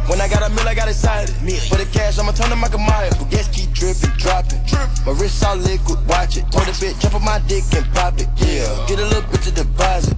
When 0.09 0.20
I 0.20 0.28
got 0.28 0.42
a 0.44 0.50
meal, 0.54 0.68
I 0.68 0.74
got 0.74 0.88
excited. 0.88 1.30
For 1.68 1.76
the 1.76 1.88
cash, 1.92 2.18
I'ma 2.18 2.33
turn 2.33 2.50
to 2.50 2.57
Michael 2.57 2.78
Myers. 2.78 3.14
But 3.16 3.30
guess 3.30 3.48
keep 3.48 3.72
dripping, 3.72 4.11
dropping. 4.18 4.61
My 5.07 5.12
wrist 5.12 5.44
all 5.44 5.57
liquid, 5.57 5.98
watch 6.07 6.37
it. 6.37 6.44
Told 6.52 6.66
the 6.66 6.72
bitch, 6.72 7.00
jump 7.00 7.14
on 7.14 7.24
my 7.24 7.40
dick 7.48 7.64
and 7.74 7.87
pop 7.94 8.14
it. 8.18 8.28
Yeah, 8.37 8.68
get 8.87 8.98
a 8.98 9.07
little 9.07 9.28
bit 9.30 9.42
to 9.42 9.50
deposit. 9.50 10.16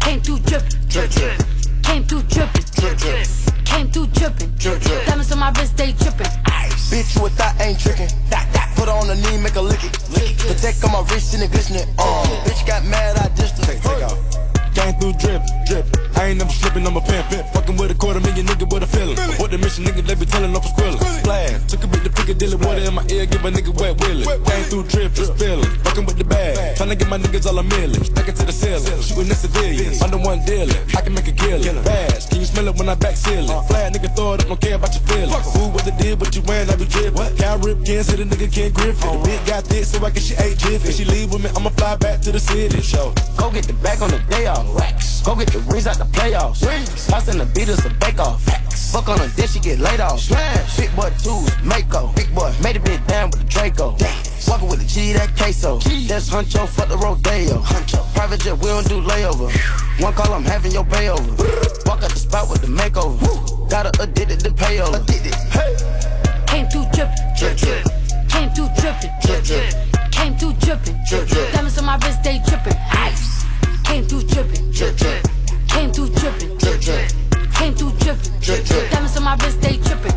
Came 0.00 0.20
through 0.20 0.40
dripping, 0.40 0.80
drip, 0.88 1.10
drip. 1.10 1.36
Came 1.82 2.04
through 2.04 2.22
dripping, 2.32 2.64
drip, 2.72 2.98
drip. 2.98 3.26
Came 3.64 3.88
through 3.92 4.06
dripping, 4.08 4.50
drip, 4.56 4.80
drip. 4.80 5.06
Diamonds 5.06 5.32
on 5.32 5.38
my 5.38 5.52
wrist, 5.58 5.76
they 5.76 5.92
dripping. 5.92 6.32
Ice. 6.46 6.90
Bitch, 6.90 7.14
you 7.16 7.26
a 7.26 7.30
thought 7.30 7.60
ain't 7.60 7.78
tricking. 7.78 8.10
That, 8.30 8.48
that. 8.52 8.72
Put 8.74 8.88
on 8.88 9.06
the 9.06 9.14
knee, 9.14 9.36
make 9.38 9.56
a 9.56 9.60
lick 9.60 9.84
it. 9.84 9.92
Lick 10.10 10.32
it. 10.32 10.48
Protect 10.48 10.82
on 10.84 10.92
my 10.92 11.04
wrist 11.12 11.34
and 11.34 11.42
it 11.42 11.52
glistening. 11.52 11.86
Uh, 11.98 12.24
bitch 12.44 12.66
got 12.66 12.84
mad, 12.84 13.18
I 13.18 13.28
dissed 13.36 13.58
her. 13.60 13.66
Take, 13.66 13.82
take 13.82 14.02
off. 14.02 14.49
Came 14.74 14.94
through 15.00 15.14
drip, 15.18 15.42
drip. 15.66 15.86
I 16.16 16.30
ain't 16.30 16.38
never 16.38 16.52
slipping, 16.52 16.86
I'm 16.86 16.96
a 16.96 17.00
pimp. 17.00 17.26
Fucking 17.52 17.76
with 17.76 17.90
a 17.90 17.94
quarter 17.94 18.20
million 18.20 18.46
nigga 18.46 18.70
with 18.70 18.82
a 18.82 18.86
feeling. 18.86 19.16
What 19.40 19.50
the 19.50 19.58
mission 19.58 19.84
nigga, 19.84 20.06
they 20.06 20.14
be 20.14 20.26
telling 20.26 20.54
off 20.54 20.66
a 20.66 20.70
squilla. 20.70 20.98
Splash, 21.20 21.66
took 21.66 21.84
a 21.84 21.86
bit 21.88 22.04
to 22.04 22.10
Piccadilly, 22.10 22.56
water 22.56 22.82
in 22.86 22.94
my 22.94 23.04
ear, 23.10 23.26
give 23.26 23.44
a 23.44 23.50
nigga 23.50 23.72
wet 23.80 23.98
willy. 24.00 24.24
Came 24.24 24.64
through 24.70 24.84
drip, 24.84 25.12
just 25.14 25.34
feeling. 25.36 25.68
Fucking 25.82 26.06
with 26.06 26.18
the 26.18 26.24
bag, 26.24 26.76
tryna 26.76 26.98
get 26.98 27.08
my 27.08 27.18
niggas 27.18 27.46
all 27.46 27.58
a 27.58 27.62
million. 27.62 28.04
Stack 28.04 28.28
it 28.28 28.36
to 28.36 28.46
the 28.46 28.52
ceiling, 28.52 29.02
shooting 29.02 29.30
at 29.30 29.36
civilians. 29.36 30.02
Under 30.02 30.18
one 30.18 30.44
dealer, 30.44 30.78
I 30.94 31.00
can 31.00 31.14
make 31.14 31.26
a 31.26 31.32
killing. 31.32 31.82
Fast, 31.82 32.30
can 32.30 32.40
you 32.40 32.46
smell 32.46 32.68
it 32.68 32.76
when 32.76 32.88
I 32.88 32.94
back 32.94 33.16
ceiling? 33.16 33.40
it? 33.44 33.50
Uh-huh. 33.50 33.62
Flat 33.68 33.92
nigga 33.92 34.14
throw 34.14 34.34
it 34.34 34.42
up, 34.42 34.48
don't 34.48 34.60
care 34.60 34.76
about 34.76 34.94
your 34.94 35.04
feelings. 35.04 35.54
Who 35.54 35.68
what 35.68 35.84
they 35.84 35.96
did, 35.96 36.20
what 36.20 36.34
you 36.34 36.42
wearing, 36.42 36.70
I 36.70 36.76
be 36.76 36.84
drippin'. 36.84 37.36
Cal 37.36 37.58
rip 37.58 37.84
can 37.84 38.04
say 38.04 38.16
the 38.16 38.24
nigga 38.24 38.52
can't 38.52 38.74
grip 38.74 38.96
it. 38.96 39.00
The 39.00 39.18
bitch 39.24 39.46
got 39.46 39.64
this, 39.64 39.92
so 39.92 40.04
I 40.04 40.10
can 40.10 40.22
she 40.22 40.34
ate 40.36 40.58
jiffy. 40.58 40.88
If 40.88 40.96
she 40.96 41.04
leave 41.04 41.32
with 41.32 41.42
me, 41.42 41.50
I'ma 41.56 41.70
fly 41.70 41.96
back 41.96 42.20
to 42.22 42.32
the 42.32 42.40
city. 42.40 42.80
Show. 42.80 43.14
Go 43.36 43.50
get 43.50 43.64
the 43.66 43.74
back 43.74 44.02
on 44.02 44.10
the 44.10 44.18
day 44.30 44.46
off. 44.46 44.59
Wax. 44.74 45.22
Go 45.22 45.34
get 45.36 45.48
the 45.52 45.58
rings 45.70 45.86
out 45.86 45.98
the 45.98 46.04
playoffs. 46.04 46.64
House 47.10 47.28
in 47.28 47.38
the 47.38 47.46
beaters 47.46 47.84
a 47.84 47.90
bake 48.00 48.18
off. 48.18 48.42
Fuck 48.92 49.08
on 49.08 49.20
a 49.20 49.28
dish, 49.28 49.52
she 49.52 49.60
get 49.60 49.78
laid 49.78 50.00
off. 50.00 50.18
Smash. 50.20 50.76
Big 50.76 50.94
boy 50.96 51.10
twos, 51.22 51.50
Mako. 51.62 52.12
Big 52.16 52.34
boy 52.34 52.52
made 52.62 52.76
a 52.76 52.80
bit 52.80 53.04
down 53.06 53.30
with 53.30 53.40
the 53.40 53.46
Draco. 53.46 53.96
Walking 54.48 54.68
with 54.68 54.80
the 54.80 54.86
G, 54.86 55.12
that 55.12 55.36
queso. 55.36 55.78
That's 55.78 56.28
Huncho, 56.28 56.66
fuck 56.68 56.88
the 56.88 56.96
Rodeo. 56.96 57.60
Huncho. 57.62 58.02
Private 58.14 58.40
jet, 58.40 58.58
we 58.58 58.66
don't 58.66 58.88
do 58.88 59.00
layover. 59.00 59.50
One 60.02 60.12
call, 60.14 60.32
I'm 60.34 60.42
having 60.42 60.72
your 60.72 60.84
pay 60.84 61.08
over. 61.08 61.22
Walk 61.86 62.02
up 62.02 62.10
the 62.10 62.18
spot 62.18 62.50
with 62.50 62.62
the 62.62 62.66
makeover. 62.66 63.70
Got 63.70 63.94
her 63.96 64.02
addicted 64.02 64.40
to 64.40 64.50
payover. 64.50 65.00
Addicted. 65.02 65.34
Hey. 65.54 65.76
Came 66.46 66.66
through 66.66 66.86
drippin', 66.92 67.14
Drip, 67.38 67.56
drip. 67.56 67.84
came 68.28 68.50
through 68.50 68.68
drippin', 68.80 69.10
Drip, 69.22 69.44
drip. 69.44 69.74
came 70.10 70.36
through 70.36 70.52
drippin', 70.54 70.98
Drip, 71.08 71.28
drip. 71.28 71.52
diamonds 71.52 71.78
on 71.78 71.84
my 71.84 71.96
wrist, 71.98 72.22
they 72.24 72.40
drippin', 72.48 72.76
ice. 72.90 73.39
Came 73.90 74.04
through 74.04 74.22
drippin', 74.22 74.70
Drip, 74.70 74.96
drip. 74.96 75.26
came 75.66 75.90
through 75.92 76.10
drippin', 76.10 76.56
Drip, 76.58 76.80
drip. 76.80 77.10
came 77.54 77.74
through 77.74 77.90
drippin', 77.98 78.40
Drip, 78.40 78.64
drip. 78.64 78.90
diamonds 78.92 79.16
on 79.16 79.24
my 79.24 79.34
wrist, 79.34 79.60
they 79.60 79.78
drippin'. 79.78 80.14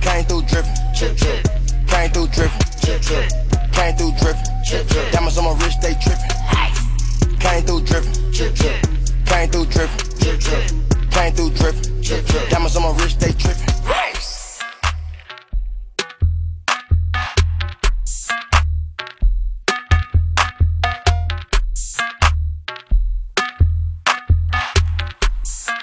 Came 0.00 0.24
through 0.24 0.42
drippin', 0.48 0.74
drip, 0.96 1.16
drip. 1.18 1.48
Came 1.86 2.10
through 2.12 2.28
drippin', 2.28 2.60
drip, 2.80 3.02
drip. 3.02 3.28
Came 3.72 3.96
through 3.96 4.12
drippin', 4.12 4.44
drip, 4.66 4.88
drip. 4.88 5.12
Diamonds 5.12 5.36
on 5.36 5.44
my 5.44 5.52
wrist, 5.62 5.82
they 5.82 5.92
trippin'. 6.00 7.38
Came 7.40 7.62
through 7.66 7.82
drippin', 7.82 8.30
drip, 8.32 8.54
drip. 8.54 8.80
Came 9.26 9.50
through 9.50 9.66
drippin', 9.66 10.18
drip, 10.18 10.40
drip. 10.40 11.10
Came 11.12 11.32
through 11.34 11.50
drippin', 11.50 12.00
drip, 12.00 12.24
drip. 12.24 12.48
Diamonds 12.48 12.74
on 12.76 12.82
my 12.84 13.02
wrist, 13.02 13.20
they 13.20 13.32
trippin'. 13.32 13.68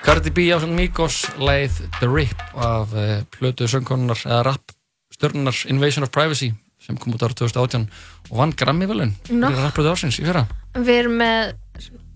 Cardi 0.09 0.31
B 0.33 0.49
á 0.49 0.57
Migos 0.65 1.21
leið 1.37 1.75
The 1.99 2.07
Rip 2.09 2.39
af 2.57 2.95
uh, 2.97 3.19
plötu 3.29 3.67
söngkonunar 3.69 4.17
eða 4.25 4.39
rap 4.47 4.71
stjörnunar 5.13 5.53
Invasion 5.69 6.01
of 6.01 6.09
Privacy 6.09 6.47
sem 6.81 6.97
kom 6.97 7.13
út 7.13 7.21
ára 7.21 7.35
2018 7.37 7.85
og 8.31 8.39
vann 8.39 8.55
Grammy-völun 8.57 9.11
Nó. 9.29 9.51
fyrir 9.51 9.61
rapplötu 9.67 9.91
ársins 9.91 10.17
í 10.17 10.25
fyrra 10.25 10.47
Við 10.73 10.89
erum 10.95 11.19
með 11.21 11.53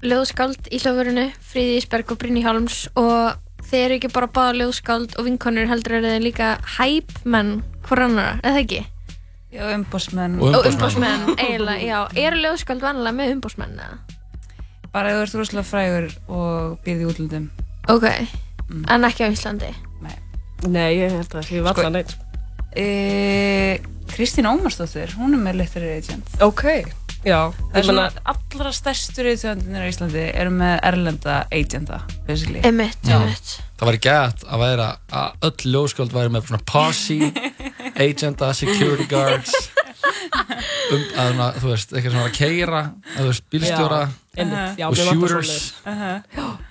ljóðskáld 0.10 0.72
í 0.74 0.82
hljóðvörinu, 0.82 1.28
Fríði 1.38 1.78
Ísberg 1.84 2.16
og 2.16 2.18
Brynni 2.24 2.42
Hálms 2.42 2.80
og 2.98 3.38
þeir 3.70 3.84
eru 3.84 4.00
ekki 4.00 4.14
bara 4.16 4.32
báða 4.40 4.58
ljóðskáld 4.64 5.14
og 5.14 5.28
vinkonur 5.30 5.70
heldur 5.70 6.00
eru 6.00 6.16
þeir 6.16 6.26
líka 6.26 6.52
hæpmenn 6.80 7.60
hvor 7.86 8.02
annara, 8.08 8.40
eða 8.42 8.64
ekki? 8.64 8.82
Já, 9.54 9.68
umbósmenn. 9.76 10.40
Og 10.42 10.66
umbósmenn, 10.66 11.36
eiginlega, 11.38 11.78
já. 11.86 12.00
Eru 12.26 12.42
ljóðskáld 12.42 12.82
vanlega 12.90 13.20
með 13.22 13.36
umbósmenn 13.36 13.78
eða? 13.78 14.02
Bara 14.90 15.14
ef 15.14 15.20
þú 15.20 15.28
ert 15.28 15.38
rosalega 15.44 15.70
frægur 15.70 16.10
og 16.26 16.82
býrði 16.82 17.06
í 17.06 17.12
útlöndum. 17.14 17.52
Ok, 17.92 18.06
en 18.88 19.04
ekki 19.10 19.26
á 19.28 19.30
Íslandi? 19.34 19.72
Nei, 20.72 20.94
ég 21.02 21.12
held 21.12 21.26
að 21.28 21.34
það 21.42 21.48
sé 21.50 21.62
valla 21.66 21.90
neitt. 21.92 22.14
E, 22.80 22.86
Kristín 24.14 24.48
Ómarsdóttir, 24.48 25.12
hún 25.20 25.36
er 25.36 25.42
með 25.44 25.58
Literary 25.60 25.98
Agent. 26.00 26.32
Ok, 26.46 26.64
já. 27.28 27.52
Það 27.52 27.76
er 27.76 27.82
Ég 27.82 27.90
svona 27.90 28.06
allra 28.32 28.72
stærstu 28.78 29.26
reyðtöndinir 29.28 29.84
á 29.84 29.92
Íslandi 29.92 30.24
eru 30.32 30.56
með 30.56 30.78
erlenda 30.88 31.36
agenta, 31.52 32.00
basically. 32.30 32.64
Einmitt, 32.64 33.04
Já. 33.04 33.18
einmitt. 33.20 33.54
Það 33.80 33.92
væri 33.92 34.02
gæt 34.08 34.48
að 34.48 34.64
vera 34.64 34.90
að 35.12 35.48
öll 35.50 35.76
ljóðskjöld 35.76 36.16
væri 36.16 36.34
með 36.38 36.48
svona 36.48 36.64
posse, 36.72 37.32
agenda, 38.08 38.54
security 38.56 39.10
guards 39.12 39.56
um, 40.08 41.04
að, 41.20 41.34
svona, 41.34 41.54
þú 41.60 41.74
veist, 41.74 41.92
eitthvað 41.92 42.14
svona 42.16 42.28
að 42.30 42.38
keira 42.40 42.84
að 42.88 43.18
þú 43.20 43.32
veist, 43.34 43.50
bílstjóra 43.52 44.04
Já. 44.08 44.14
Já, 44.34 44.88
og 44.88 44.96
mér 44.96 45.10
vantar 45.12 45.30
shooters 45.30 45.50
svoleiðis. 45.84 46.63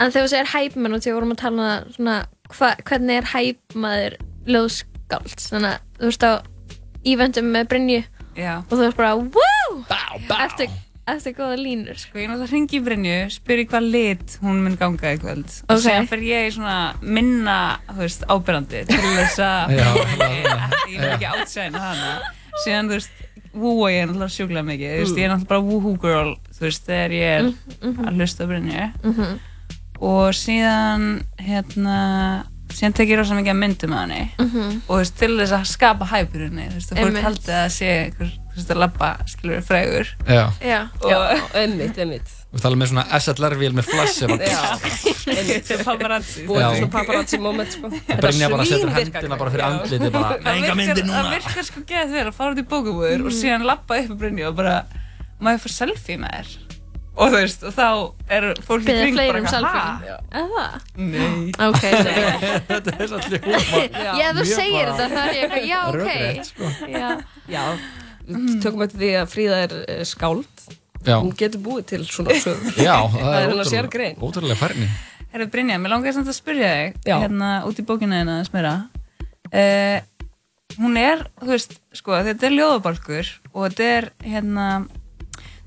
En 0.00 0.10
þegar 0.10 0.24
þú 0.26 0.30
segir 0.32 0.48
hæpmenn 0.50 0.94
og 0.96 1.02
þegar 1.04 1.12
við 1.12 1.16
vorum 1.20 1.32
að 1.34 1.38
tala 1.38 1.66
um 1.84 1.92
svona, 1.94 2.14
hva, 2.50 2.70
hvernig 2.88 3.18
er 3.20 3.28
hæpmaður 3.30 4.16
ljóðskáld? 4.50 5.34
Þannig 5.44 5.68
að 5.70 5.84
þú 6.00 6.08
veist 6.10 6.24
á 6.26 6.32
eventum 7.14 7.52
með 7.54 7.68
Brynju 7.70 8.00
Já. 8.34 8.54
og 8.64 8.72
þú 8.74 8.80
veist 8.82 8.98
bara 8.98 9.12
WOW! 9.20 9.76
Bá, 9.86 10.00
bá! 10.26 10.34
Eftir, 10.48 10.72
eftir 11.14 11.36
góða 11.38 11.60
línur. 11.62 12.00
Sko, 12.02 12.18
ég 12.18 12.26
náttúrulega 12.26 12.50
hringi 12.56 12.80
í 12.80 12.82
Brynju, 12.88 13.14
spyr 13.36 13.62
hvað 13.70 13.86
lit 13.94 14.34
hún 14.42 14.64
mun 14.66 14.74
ganga 14.82 15.14
í 15.14 15.20
kvöld. 15.22 15.54
Og 15.68 15.76
Ok. 15.78 15.84
séðan 15.86 16.10
fer 16.10 16.26
ég 16.26 16.48
í 16.50 16.52
svona 16.58 16.76
minna, 17.00 17.58
þú 17.92 18.00
veist, 18.02 18.26
ábyrrandi 18.26 18.82
til 18.90 18.98
þess 18.98 19.38
að 19.46 19.76
ég 19.78 20.98
vil 20.98 21.08
ekki 21.14 21.30
átsæna 21.36 21.86
hana. 21.86 22.12
Síðan, 22.66 22.90
þú 22.90 22.98
veist, 22.98 23.24
wúa 23.54 23.94
ég 23.94 24.08
náttúrulega 24.10 24.34
sjúklega 24.40 24.66
mikið. 24.74 24.98
Þú 24.98 25.06
veist, 25.06 25.18
ég 25.22 25.28
er 25.30 25.36
náttúrulega 25.36 25.54
bara 25.54 25.66
woohoo 25.70 25.96
girl, 26.02 26.34
þú 26.50 26.66
veist, 26.66 26.86
þegar 26.90 27.14
ég 27.22 27.34
er 27.38 27.42
Mm, 27.44 27.58
mhm. 27.94 28.08
að 28.10 28.14
hlusta 28.18 28.42
á 28.42 28.46
Brynju. 28.50 28.86
Mhm. 29.04 29.34
Og 30.00 30.32
síðan, 30.34 31.22
hérna, 31.38 31.98
síðan 32.74 32.94
tek 32.98 33.12
ég 33.12 33.20
rosa 33.20 33.36
mikið 33.38 33.52
að 33.54 33.60
myndum 33.60 33.92
með 33.94 34.00
henni. 34.04 34.22
Mhm. 34.42 34.70
Og 34.88 34.94
þú 34.96 35.02
veist, 35.02 35.18
til 35.20 35.34
þess 35.38 35.52
að 35.58 35.66
skapa 35.70 36.08
hæpur 36.10 36.46
henni, 36.48 36.66
þú 36.70 36.74
veist, 36.80 36.90
þú 36.90 36.98
Einmitt. 37.04 37.22
haldið 37.28 37.54
að 37.60 37.68
sé 37.76 37.90
þú 38.18 38.30
veist, 38.56 38.70
að 38.74 38.80
labba, 38.82 39.10
skilur, 39.26 39.62
frægur. 39.66 40.08
Já. 40.26 40.44
Já. 40.62 40.80
Og, 41.02 41.54
einmitt, 41.54 41.98
einmitt. 41.98 42.34
og 42.54 42.60
tala 42.62 42.76
með 42.78 42.90
svona 42.92 43.04
SLR-vél 43.18 43.72
með 43.74 43.88
flash 43.90 44.22
að 44.22 44.44
Já, 44.46 44.60
einmitt. 45.34 45.66
Sem 45.66 45.80
paparazzi. 45.86 46.44
Búið 46.46 46.66
svona 46.78 46.90
paparazzi 46.92 47.38
moment, 47.42 47.70
sko. 47.74 47.90
Bara 47.90 48.32
setur 48.32 48.66
svínvirkar 48.66 49.22
hendina 49.22 49.38
bara 49.38 49.50
fyrir 49.50 49.64
andliti 49.66 50.10
bara, 50.14 50.36
það 50.38 50.60
enga 50.60 50.76
myndir 50.78 51.00
virkar, 51.00 51.08
það 51.08 51.24
núna 51.24 51.34
virkar 51.38 51.64
sko 51.70 51.80
geðað 51.88 52.12
vel 52.18 52.26
að 52.28 52.36
fara 52.38 52.54
út 52.54 52.62
í 52.62 52.66
bókabúður 52.74 53.26
og 53.26 53.34
síðan 53.34 53.66
lappa 53.66 53.98
upp 54.02 54.14
á 54.14 54.16
Brynju 54.22 54.46
og 54.50 54.54
bara 54.60 54.76
má 55.42 55.50
ég 55.54 55.62
fá 55.64 55.68
selfie 55.74 56.18
með 56.20 56.30
þér 56.38 56.52
og 57.14 57.30
þú 57.30 57.38
veist, 57.38 57.64
og 57.68 57.74
þá 57.76 57.86
er 58.36 58.46
fólk 58.66 58.88
í 58.90 58.94
kring 58.98 59.18
bara 59.18 59.38
um 59.38 59.46
eitthvað. 59.46 59.66
"Ha?" 59.70 60.18
Eða 60.34 60.48
það? 60.54 60.86
Nei 60.96 61.52
Ok, 61.68 61.84
Þetta 62.70 62.94
er 62.98 63.10
svolítið 63.12 63.48
húmor 63.48 63.98
Já, 64.20 64.26
þú 64.38 64.46
segir 64.50 64.88
þetta 64.90 65.08
þá 65.12 65.20
er 65.22 65.34
eitthvað, 65.42 65.66
já, 65.70 65.78
ok. 65.88 65.98
Rökrétt, 66.00 66.48
sko. 66.50 66.70
Já. 66.90 67.08
Já, 67.54 67.64
við 68.26 68.62
tökum 68.64 68.86
eftir 68.86 69.02
því 69.04 69.12
að 69.20 69.28
Fríða 69.34 69.58
er 69.66 69.76
eh, 69.84 70.02
skáld. 70.08 70.64
Já. 71.04 71.18
Hún 71.20 71.34
getur 71.36 71.60
búið 71.60 71.84
til 71.92 72.02
svona 72.08 72.34
sögur. 72.40 72.78
Já, 72.80 72.96
það 73.12 73.34
er 73.36 73.50
hennar 73.50 73.68
sér 73.68 73.90
grein. 73.92 74.16
ótrúlega 74.24 74.56
færni 74.56 74.86
Herru 75.34 75.48
Brynja, 75.50 75.76
mér 75.82 75.90
langar 75.90 76.14
samt 76.14 76.30
að 76.30 76.36
spyrja 76.38 76.68
þig 76.78 77.08
Já. 77.10 77.16
hérna 77.20 77.48
út 77.68 77.78
í 77.78 77.84
bókina 77.84 78.20
þína 78.22 78.36
að 78.40 78.46
smera 78.48 78.72
uh, 79.50 79.98
hún 80.78 80.96
er, 80.96 81.24
þú 81.42 81.50
veist, 81.50 81.74
sko 81.92 82.16
þetta 82.24 82.46
er 82.48 82.54
ljóðabalkur 82.56 83.32
og 83.52 83.66
þetta 83.66 83.88
er 83.98 84.06
hérna 84.24 84.68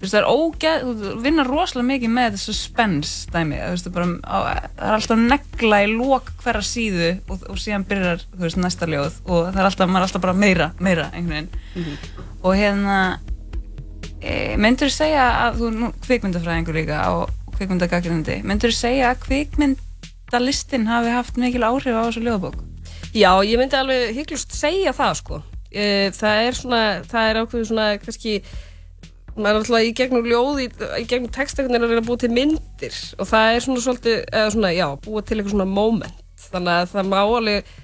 það 0.01 0.17
er 0.19 0.27
ógeð, 0.29 0.83
þú 1.01 1.11
vinnar 1.23 1.47
rosalega 1.49 1.87
mikið 1.87 2.11
með 2.13 2.27
þetta 2.27 2.41
suspense 2.43 3.31
dæmi, 3.33 3.57
veist, 3.71 3.87
bara, 3.95 4.05
á, 4.29 4.37
það 4.77 4.83
er 4.89 4.97
alltaf 4.97 5.21
negla 5.23 5.79
í 5.81 5.87
lok 5.95 6.29
hverja 6.43 6.65
síðu 6.69 7.07
og, 7.33 7.47
og 7.49 7.57
síðan 7.61 7.85
byrjar, 7.89 8.21
veist, 8.37 8.59
næsta 8.61 8.89
ljóð 8.89 9.17
og 9.25 9.47
það 9.47 9.57
er 9.63 9.69
alltaf, 9.71 9.89
maður 9.89 10.03
er 10.03 10.07
alltaf 10.09 10.23
bara 10.27 10.37
meira, 10.37 10.69
meira 10.77 11.07
einhvern 11.17 11.49
veginn 11.73 11.97
og 12.43 12.53
hérna 12.59 12.99
e, 14.21 14.53
myndur 14.61 14.91
þú 14.91 14.95
segja 14.99 15.25
að 15.47 15.59
þú, 15.63 15.71
nú, 15.79 15.91
kvikmyndafræðingur 16.05 16.77
líka 16.77 17.01
og 17.17 17.33
kvikmyndagagrindi, 17.57 18.39
myndur 18.45 18.73
þú 18.75 18.77
segja 18.83 19.11
að 19.15 19.25
kvikmyndalistin 19.25 20.87
hafi 20.91 21.17
haft 21.17 21.41
mikil 21.41 21.65
áhrif 21.65 21.97
á 21.97 22.05
þessu 22.05 22.21
ljóðabók? 22.21 22.61
Já, 23.17 23.31
ég 23.41 23.57
myndi 23.57 23.77
alveg 23.79 24.13
hygglust 24.13 24.53
segja 24.53 24.93
það 24.93 25.13
sko. 25.23 25.41
Eh, 25.71 26.11
Það 26.13 26.41
er 26.45 26.57
svona, 26.57 26.81
það 27.07 27.29
er 27.31 27.39
ákveðu 27.41 27.67
svona 27.71 27.85
kannski 28.03 28.33
maður 29.37 29.57
er 29.57 29.63
alltaf 29.63 29.87
í 29.87 29.95
gegnum 29.97 30.27
ljóð 30.27 30.61
í, 30.63 30.69
í 31.01 31.07
gegnum 31.09 31.33
textakunir 31.33 31.83
að 31.83 31.91
reyna 31.93 32.03
að 32.03 32.07
búa 32.09 32.21
til 32.21 32.31
myndir. 32.33 33.01
Og 33.17 33.29
það 33.29 33.49
er 33.55 33.65
svona 33.65 33.83
svolítið, 33.83 34.21
eða 34.31 34.53
svona, 34.55 34.71
já, 34.75 34.87
búa 35.05 35.23
til 35.23 35.37
eitthvað 35.37 35.53
svona 35.55 35.69
moment, 35.71 36.23
þannig 36.47 36.73
að 36.73 36.89
það 36.93 37.11
má 37.11 37.19
alveg 37.23 37.75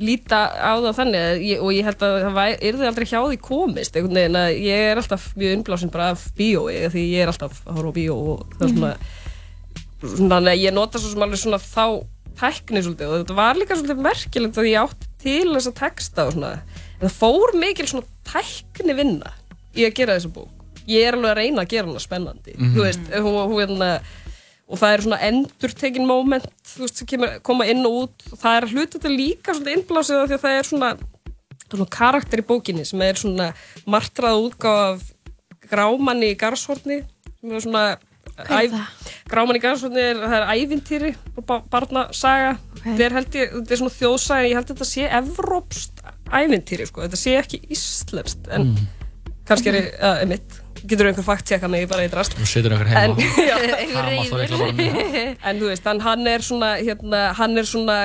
líta 0.00 0.38
á 0.56 0.72
það 0.80 0.94
þannig 0.96 1.42
ég, 1.44 1.60
og 1.60 1.72
ég 1.76 1.84
held 1.84 2.04
að 2.06 2.14
það 2.24 2.62
yrði 2.70 2.86
aldrei 2.88 3.06
hjá 3.10 3.18
því 3.18 3.38
komist 3.44 3.96
einhvern 3.96 4.16
veginn 4.16 4.38
að 4.40 4.52
ég 4.64 4.84
er 4.86 5.00
alltaf 5.00 5.26
mjög 5.36 5.56
unnblásin 5.58 5.92
bara 5.92 6.06
af 6.14 6.22
bíói 6.38 6.78
því 6.92 7.02
ég 7.10 7.24
er 7.24 7.32
alltaf 7.32 7.58
að 7.66 7.76
horfa 7.76 7.92
á 7.92 7.98
bíó 7.98 8.16
og 8.32 8.54
það 8.54 8.64
er 8.64 8.72
svona 10.14 10.30
þannig 10.30 10.54
að 10.54 10.62
ég 10.62 10.76
nota 10.76 11.02
svo 11.02 11.12
sem 11.12 11.26
alveg 11.26 11.42
svona 11.42 11.60
þá 11.60 11.84
tækni 12.40 12.80
svolítið 12.86 13.10
og 13.10 13.18
þetta 13.18 13.36
var 13.36 13.60
líka 13.60 13.76
svolítið 13.76 14.00
merkilegt 14.06 14.62
að 14.62 14.70
ég 14.70 14.86
átti 14.86 15.10
til 15.20 15.50
þessa 15.52 15.74
texta 15.76 16.24
og 16.24 16.32
svona. 16.38 16.54
En 16.96 17.04
það 17.04 17.18
fór 17.18 17.52
mikil 17.60 17.88
svona 17.90 18.08
tækni 18.30 18.96
vinna 18.96 19.34
í 19.76 19.84
að 19.84 19.98
gera 20.00 20.16
þessa 20.16 20.32
bók 20.32 20.59
ég 20.90 21.06
er 21.06 21.18
alveg 21.18 21.30
að 21.30 21.38
reyna 21.40 21.64
að 21.64 21.70
gera 21.74 21.90
hana 21.90 22.02
spennandi. 22.02 22.56
Mhm. 22.56 22.74
þú 22.74 22.84
veist, 22.86 23.06
hún, 23.14 23.38
hún, 23.52 23.60
hérna, 23.62 23.90
og 24.70 24.78
það 24.78 24.92
er 24.94 25.04
svona 25.06 25.20
endurtekin 25.28 26.06
moment 26.06 26.50
þú 26.74 26.84
veist, 26.84 27.00
sem 27.00 27.10
kemur, 27.10 27.38
koma 27.46 27.68
inn 27.70 27.86
og 27.86 27.96
út. 28.04 28.26
Og 28.32 28.42
það 28.42 28.58
er 28.58 28.68
hluti 28.74 28.98
þetta 28.98 29.14
líka 29.14 29.56
svona 29.56 29.74
innblásið 29.76 30.20
af 30.20 30.28
því 30.28 30.36
að 30.38 30.44
það 30.44 30.58
er 30.58 30.68
svona, 30.70 30.90
það 30.98 31.72
er 31.72 31.80
svona 31.80 31.96
karakter 31.96 32.42
í 32.42 32.46
bókinni 32.50 32.84
sem 32.86 33.02
er 33.06 33.18
svona 33.20 33.48
martrað 33.86 34.44
útgáf 34.48 34.84
af 34.90 35.08
grámanni 35.70 36.32
í 36.34 36.38
garðshorni 36.38 37.02
sem 37.40 37.52
er 37.54 37.64
svona 37.64 37.84
það? 38.46 38.78
grámanni 39.30 39.60
í 39.60 39.64
garðshorni 39.64 40.02
er, 40.02 40.22
það 40.24 40.36
er 40.38 40.48
ævintýri 40.54 41.12
og 41.36 41.46
ba 41.46 41.60
barnasaga. 41.70 42.56
Þetta 42.80 43.04
er 43.06 43.16
held 43.18 43.36
ég, 43.38 43.52
þetta 43.58 43.76
er 43.76 43.82
svona 43.82 43.96
þjóðsaga 43.98 44.48
ég 44.48 44.58
held 44.58 44.70
að 44.70 44.74
þetta 44.74 44.88
sé 44.90 45.10
evrópst 45.20 46.02
ævintýri 46.30 46.88
sko, 46.88 47.04
þetta 47.04 47.20
sé 47.20 47.36
ekki 47.40 47.60
íslenskt 47.74 48.50
en 48.54 48.72
kannski 49.48 49.72
er 49.72 49.78
ég, 49.80 49.88
uh, 49.98 50.22
mitt 50.30 50.59
getur 50.80 51.10
einhver 51.10 51.24
fakt 51.26 51.46
tjekka 51.48 51.68
mig 51.68 51.86
bara 51.90 52.06
í 52.06 52.10
drast 52.12 52.36
Þú 52.38 52.46
situr 52.48 52.74
einhver 52.74 52.88
heima 52.88 53.02
en, 53.04 53.16
en 55.50 55.60
þú 55.60 55.68
veist, 55.68 55.84
hann, 55.86 56.00
hann 56.04 56.26
er 56.30 56.44
svona 56.44 56.70
hérna, 56.80 57.20
hann 57.36 57.58
er 57.60 57.68
svona 57.68 57.96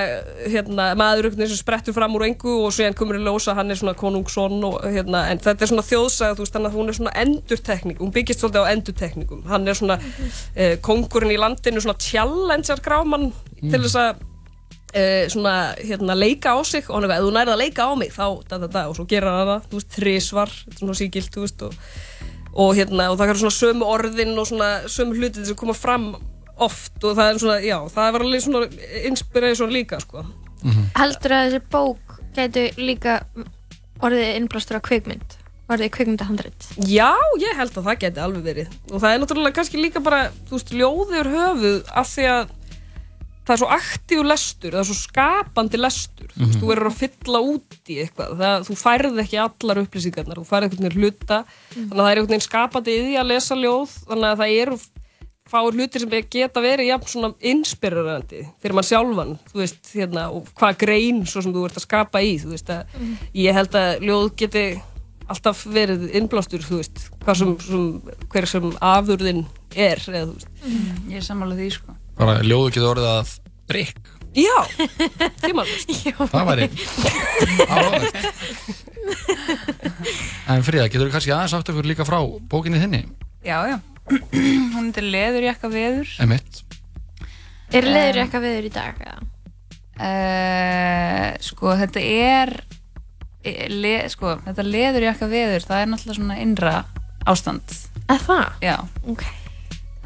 hérna, 0.43 0.89
maðurugni 0.99 1.47
sem 1.49 1.59
sprettur 1.59 1.95
fram 1.95 2.15
úr 2.17 2.27
engu 2.29 2.57
og 2.65 2.73
svo 2.75 2.87
hann 2.87 2.97
komur 2.97 3.19
í 3.19 3.23
ljósa, 3.23 3.55
hann 3.57 3.71
er 3.71 3.79
svona 3.79 3.95
konungsson 3.97 4.59
og, 4.67 4.77
hérna, 4.83 5.25
en 5.31 5.41
þetta 5.43 5.65
er 5.65 5.71
svona 5.71 5.87
þjóðsaga, 5.87 6.37
þú 6.37 6.45
veist, 6.45 6.55
þannig 6.55 6.71
að 6.71 6.77
hún 6.79 6.91
er 6.91 6.99
svona 6.99 7.15
endurtekning, 7.23 7.99
hún 8.01 8.13
byggist 8.15 8.43
svolítið 8.43 8.67
á 8.67 8.71
endurtekningum. 8.73 9.43
Hann 9.49 9.67
er 9.67 9.79
svona 9.79 9.99
uh, 10.01 10.75
kongurinn 10.85 11.35
í 11.35 11.41
landinu 11.41 11.83
svona 11.83 11.99
challengear 12.01 12.83
grámann 12.85 13.29
til 13.61 13.81
þess 13.81 13.99
að 14.01 14.21
uh, 14.21 15.25
svona, 15.33 15.57
hérna, 15.81 16.17
leika 16.17 16.55
á 16.55 16.59
sig. 16.67 16.87
Og 16.89 16.97
hann 16.97 17.07
er 17.09 17.15
eitthvað, 17.15 17.25
ef 17.25 17.29
þú 17.29 17.35
nærið 17.39 17.55
að 17.55 17.63
leika 17.63 17.89
á 17.89 17.91
mig 17.99 18.15
þá, 18.15 18.25
da, 18.49 18.61
da, 18.63 18.71
da, 18.77 18.87
og 18.91 18.97
svo 18.99 19.07
gera 19.09 19.35
hann 19.39 19.53
það, 19.53 19.69
þú 19.69 19.81
veist, 19.81 19.93
þrísvar 19.99 20.55
þetta 20.55 20.75
er 20.75 20.83
svona 20.83 20.99
sígilt, 21.01 21.35
þú 21.35 21.45
veist, 21.45 21.67
og 21.69 22.33
og 22.55 22.73
hérna, 22.77 23.09
og 23.11 23.19
það 23.19 23.33
er 23.33 23.41
svona 23.43 23.57
sömu 23.57 23.89
orðin 23.91 24.33
og 24.39 24.49
svona 24.49 24.71
sömu 24.91 25.19
hluti 25.19 25.45
sem 25.45 25.59
koma 25.59 25.75
fram 25.75 26.13
oft 26.55 27.03
og 27.03 27.17
það 27.17 27.29
er 27.29 27.39
svona, 27.43 27.57
já, 27.65 27.77
það 27.91 28.11
var 28.15 28.25
alveg 28.25 28.45
svona 28.45 28.91
inspiration 29.09 29.73
líka, 29.73 29.99
sko. 30.03 30.23
Heldur 30.95 31.35
að 31.35 31.49
þessi 31.49 31.63
bók 31.73 32.19
gætu 32.35 32.67
líka 32.79 33.19
orðið 34.03 34.37
innblástur 34.39 34.79
á 34.79 34.87
kvikmynd 34.87 35.41
orðið 35.71 35.91
kvikmyndahandrit? 35.95 36.67
Já, 36.85 37.13
ég 37.41 37.57
held 37.57 37.73
að 37.73 37.87
það 37.87 38.01
geti 38.03 38.21
alveg 38.21 38.43
verið. 38.45 38.73
Og 38.91 39.01
það 39.01 39.11
er 39.11 39.21
náttúrulega 39.21 39.57
kannski 39.57 39.81
líka 39.81 40.01
bara 40.05 40.27
þú 40.45 40.59
veist, 40.59 40.73
ljóður 40.77 41.31
höfuð 41.33 41.79
af 41.89 42.11
því 42.11 42.27
að 42.29 42.51
það 43.45 43.53
er 43.55 43.61
svo 43.61 43.67
aktív 43.75 44.23
lestur 44.25 44.71
það 44.73 44.79
er 44.81 44.89
svo 44.89 44.97
skapandi 44.99 45.77
lestur. 45.77 46.27
Þú 46.33 46.39
veist, 46.41 46.55
Mhm. 46.55 46.61
þú 46.61 46.67
verður 46.71 46.89
að 46.89 46.99
fylla 47.01 47.39
út 47.45 47.79
í 47.87 47.95
eitthvað. 48.03 48.35
Það, 48.41 48.65
þú 48.67 48.75
færð 48.81 49.19
ekki 49.23 49.37
allar 49.45 49.81
upplýsingarnar 49.85 50.37
þú 50.41 50.45
færð 50.49 50.63
einhvern 50.65 50.83
veginn 50.89 51.01
hluta. 51.01 51.45
Þannig 51.75 51.95
að 51.95 52.05
það 52.05 52.11
er 52.15 52.21
veginn 52.25 52.47
skapandi 52.49 52.91
í 52.95 53.01
því 53.05 53.15
að 53.21 53.27
lesa 53.31 53.55
ljóð 53.55 53.89
þannig 54.09 54.29
að 54.31 54.37
það 54.41 54.61
eru 54.61 54.79
fáir 55.45 55.75
hlutir 55.77 55.99
sem 56.01 56.09
geta 56.09 56.59
verið 56.59 56.87
jafn 56.89 57.05
svona 57.05 57.35
inspirerandi 57.39 58.39
fyrir 58.63 58.73
mann 58.73 58.83
sjálfan 58.83 59.37
þú 59.53 59.59
veist, 59.61 59.91
hérna, 59.93 60.23
og 60.33 60.47
hvað 60.57 60.77
grein 60.81 61.21
svo 61.29 61.43
sem 61.43 61.53
þú 61.53 61.65
ert 61.69 61.75
að 61.77 61.85
skapa 61.85 62.17
í 62.25 62.39
þú 62.41 62.49
veist, 62.49 62.65
að 62.73 62.85
Mhm. 62.97 63.17
ég 63.35 63.53
held 63.53 63.69
að 63.71 63.99
ljóð 64.01 64.35
geti 64.35 64.81
alltaf 65.29 65.65
verið 65.65 66.09
innblástur 66.17 66.65
þú 66.65 66.77
veist, 66.81 67.09
hvað 67.23 67.37
sem, 67.37 67.59
sem 67.59 68.01
hver 68.29 68.45
sem 68.47 68.71
afurðin 68.81 69.45
er 69.75 69.97
eða, 69.97 70.33
er 72.15 72.19
Bara 72.19 72.35
ljóðu 72.45 72.71
getur 72.71 72.91
orðið 72.93 73.09
að 73.11 73.33
drikk. 73.69 74.15
Já, 74.35 74.55
tímalvist 75.43 75.91
Það 76.19 76.47
væri 76.49 76.65
áhugavert. 77.71 78.17
En 80.51 80.65
Fríða, 80.65 80.89
getur 80.89 81.07
þú 81.07 81.13
kannski 81.13 81.31
aðeins 81.31 81.55
átt 81.55 81.71
okkur 81.71 81.87
líka 81.87 82.07
frá 82.07 82.17
bókinni 82.51 82.81
þinni? 82.81 83.05
Já, 83.45 83.61
já 83.69 83.77
Hún 84.75 84.91
er 84.91 85.07
leðurjakka 85.07 85.69
veður 85.71 86.11
Emitt. 86.25 86.63
Er 87.73 87.87
leður 87.87 88.21
eitthvað 88.25 88.45
viður 88.45 88.67
í 88.67 88.73
dag? 88.75 88.99
eða? 89.05 89.23
Uh, 89.95 91.29
sko, 91.39 91.71
þetta 91.79 92.03
er 92.03 92.51
e, 93.39 93.69
le, 93.71 93.95
sko, 94.11 94.35
þetta 94.43 94.67
leðurjakka 94.67 95.31
veður 95.31 95.63
það 95.63 95.85
er 95.85 95.91
náttúrulega 95.93 96.19
svona 96.19 96.39
innra 96.43 96.75
ástand 97.25 97.77
að 98.11 98.27
það? 98.27 98.47
Já 98.67 98.75
ok 99.07 99.25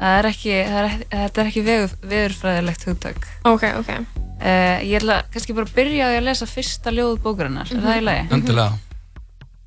það 0.00 0.18
er 0.18 0.28
ekki, 0.30 0.52
það 0.66 0.78
er, 0.80 0.88
ekki- 0.90 1.08
þetta 1.14 1.40
er 1.44 1.50
ekki 1.50 1.64
veður, 1.66 1.94
veðurfræðilegt 2.12 2.86
hugtak 2.88 3.26
ok, 3.50 3.64
ok 3.82 3.90
uh, 3.94 4.78
ég 4.86 4.94
ætla 5.00 5.18
kannski 5.32 5.56
bara 5.56 5.68
að 5.68 5.74
byrja 5.76 6.10
að 6.14 6.22
lesa 6.28 6.48
fyrsta 6.48 6.94
ljóð 6.96 7.18
bókarinnar, 7.24 7.68
er 7.70 7.82
það 7.84 7.98
í 8.00 8.04
lagi? 8.06 8.28
Endilega. 8.32 8.78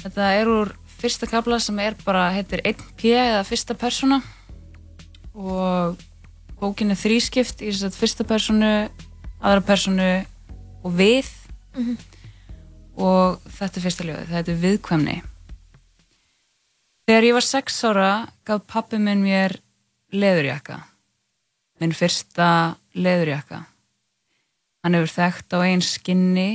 Þetta 0.04 0.32
er 0.39 0.50
úr 0.52 0.72
fyrsta 1.00 1.28
kabla 1.30 1.60
sem 1.63 1.78
er 1.84 1.96
bara, 2.06 2.26
heitir 2.36 2.62
1P 2.65 3.13
eða 3.13 3.43
fyrsta 3.48 3.76
persóna 3.78 4.22
og 5.34 6.00
bókin 6.62 6.91
er 6.93 7.00
þrískipt 7.00 7.62
í 7.63 7.69
þess 7.72 7.88
að 7.89 7.96
fyrsta 8.00 8.26
persónu, 8.28 8.72
aðra 9.43 9.63
persónu 9.67 10.10
og 10.84 10.91
við 11.00 11.30
Mhm. 11.74 11.96
og 13.02 13.39
þetta 13.50 13.78
er 13.80 13.84
fyrsta 13.88 14.04
ljóðið, 14.06 14.28
þetta 14.30 14.52
er 14.54 14.60
viðkvæmni. 14.62 15.15
Þegar 17.08 17.26
ég 17.28 17.34
var 17.36 17.46
sex 17.48 17.80
ára 17.89 18.10
gaf 18.48 18.62
pappi 18.69 19.00
minn 19.02 19.24
mér 19.26 19.58
leðurjakka, 20.13 20.78
minn 21.82 21.95
fyrsta 21.97 22.47
leðurjakka. 22.93 23.63
Hann 24.84 24.97
hefur 24.97 25.13
þekkt 25.13 25.56
á 25.56 25.60
einn 25.63 25.84
skinni 25.86 26.49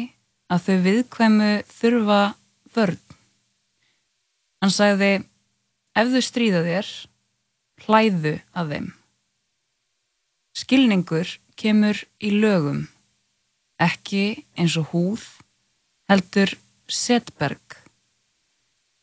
að 0.53 0.65
þau 0.67 0.77
viðkvæmu 0.87 1.51
þurfa 1.73 2.21
vörn. 2.77 3.01
Hann 4.63 4.75
sagði, 4.75 5.11
ef 5.95 6.13
þau 6.13 6.23
stríða 6.25 6.63
þér, 6.67 6.93
hlæðu 7.87 8.35
að 8.59 8.73
þeim. 8.75 8.89
Skilningur 10.59 11.35
kemur 11.59 12.01
í 12.19 12.33
lögum, 12.35 12.87
ekki 13.79 14.45
eins 14.59 14.75
og 14.81 14.91
húð, 14.93 15.27
heldur 16.11 16.55
setberg. 16.91 17.79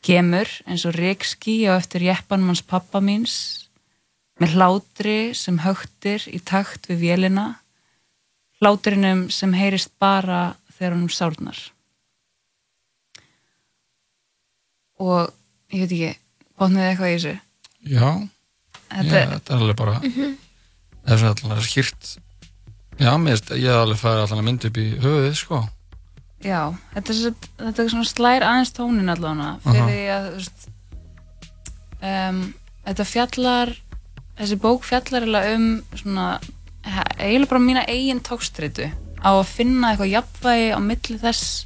Kemur 0.05 0.49
eins 0.67 0.85
og 0.85 0.97
reikski 0.99 1.63
á 1.65 1.79
eftir 1.79 2.05
jeppanmanns 2.05 2.61
pappa 2.65 3.01
míns, 3.01 3.64
með 4.41 4.55
hlátri 4.57 5.17
sem 5.37 5.59
högtir 5.63 6.25
í 6.27 6.39
takt 6.43 6.89
við 6.89 6.99
vélina, 7.05 7.45
hlátrinum 8.59 9.29
sem 9.31 9.53
heyrist 9.55 9.91
bara 9.99 10.55
þegar 10.75 10.95
honum 10.97 11.09
sárnar. 11.13 11.59
Og 14.99 15.31
ég 15.75 15.83
veit 15.85 15.91
ekki, 15.95 16.11
bótnaði 16.59 16.89
eitthvað 16.91 17.11
í 17.11 17.15
þessu? 17.15 17.33
Já. 17.85 18.09
Þetta- 18.85 19.05
Ég, 19.05 19.31
þetta 19.33 19.53
er 19.55 19.59
alveg 19.61 19.75
bara, 19.75 19.95
Mhm. 19.99 20.37
það 21.05 21.15
er 21.15 21.25
allavega 21.29 21.61
skýrt. 21.67 22.17
Já, 22.99 23.11
mér 23.19 23.35
ég 23.59 23.67
hef 23.67 23.81
alveg 23.83 23.99
farið 23.99 24.21
allavega 24.23 24.43
mynd 24.45 24.65
upp 24.65 24.77
í 24.77 24.85
höfuðið, 24.99 25.35
sko. 25.35 25.69
Já, 26.45 26.77
þetta 26.93 27.09
er, 27.27 27.33
þetta 27.57 27.79
er 27.83 27.89
svona 27.89 28.05
slær 28.05 28.41
aðeins 28.43 28.71
tónin 28.71 29.09
allavega 29.09 29.59
fyrir 29.63 29.81
Aha. 29.81 29.89
því 29.89 30.03
að 30.15 30.23
þú 30.29 30.35
veist, 30.35 30.69
um, 32.01 32.53
þetta 32.85 33.05
fjallar 33.05 33.75
þessi 34.37 34.57
bók 34.59 34.83
fjallar 34.83 35.25
um 35.55 35.67
svona, 35.95 36.39
eiginlega 37.17 37.49
bara 37.49 37.61
mína 37.63 37.85
eigin 37.87 38.19
tókstritu 38.21 38.89
á 39.23 39.29
að 39.31 39.45
finna 39.49 39.93
eitthvað 39.93 40.11
jafnvægi 40.13 40.67
á 40.75 40.79
milli 40.83 41.17
þess 41.21 41.65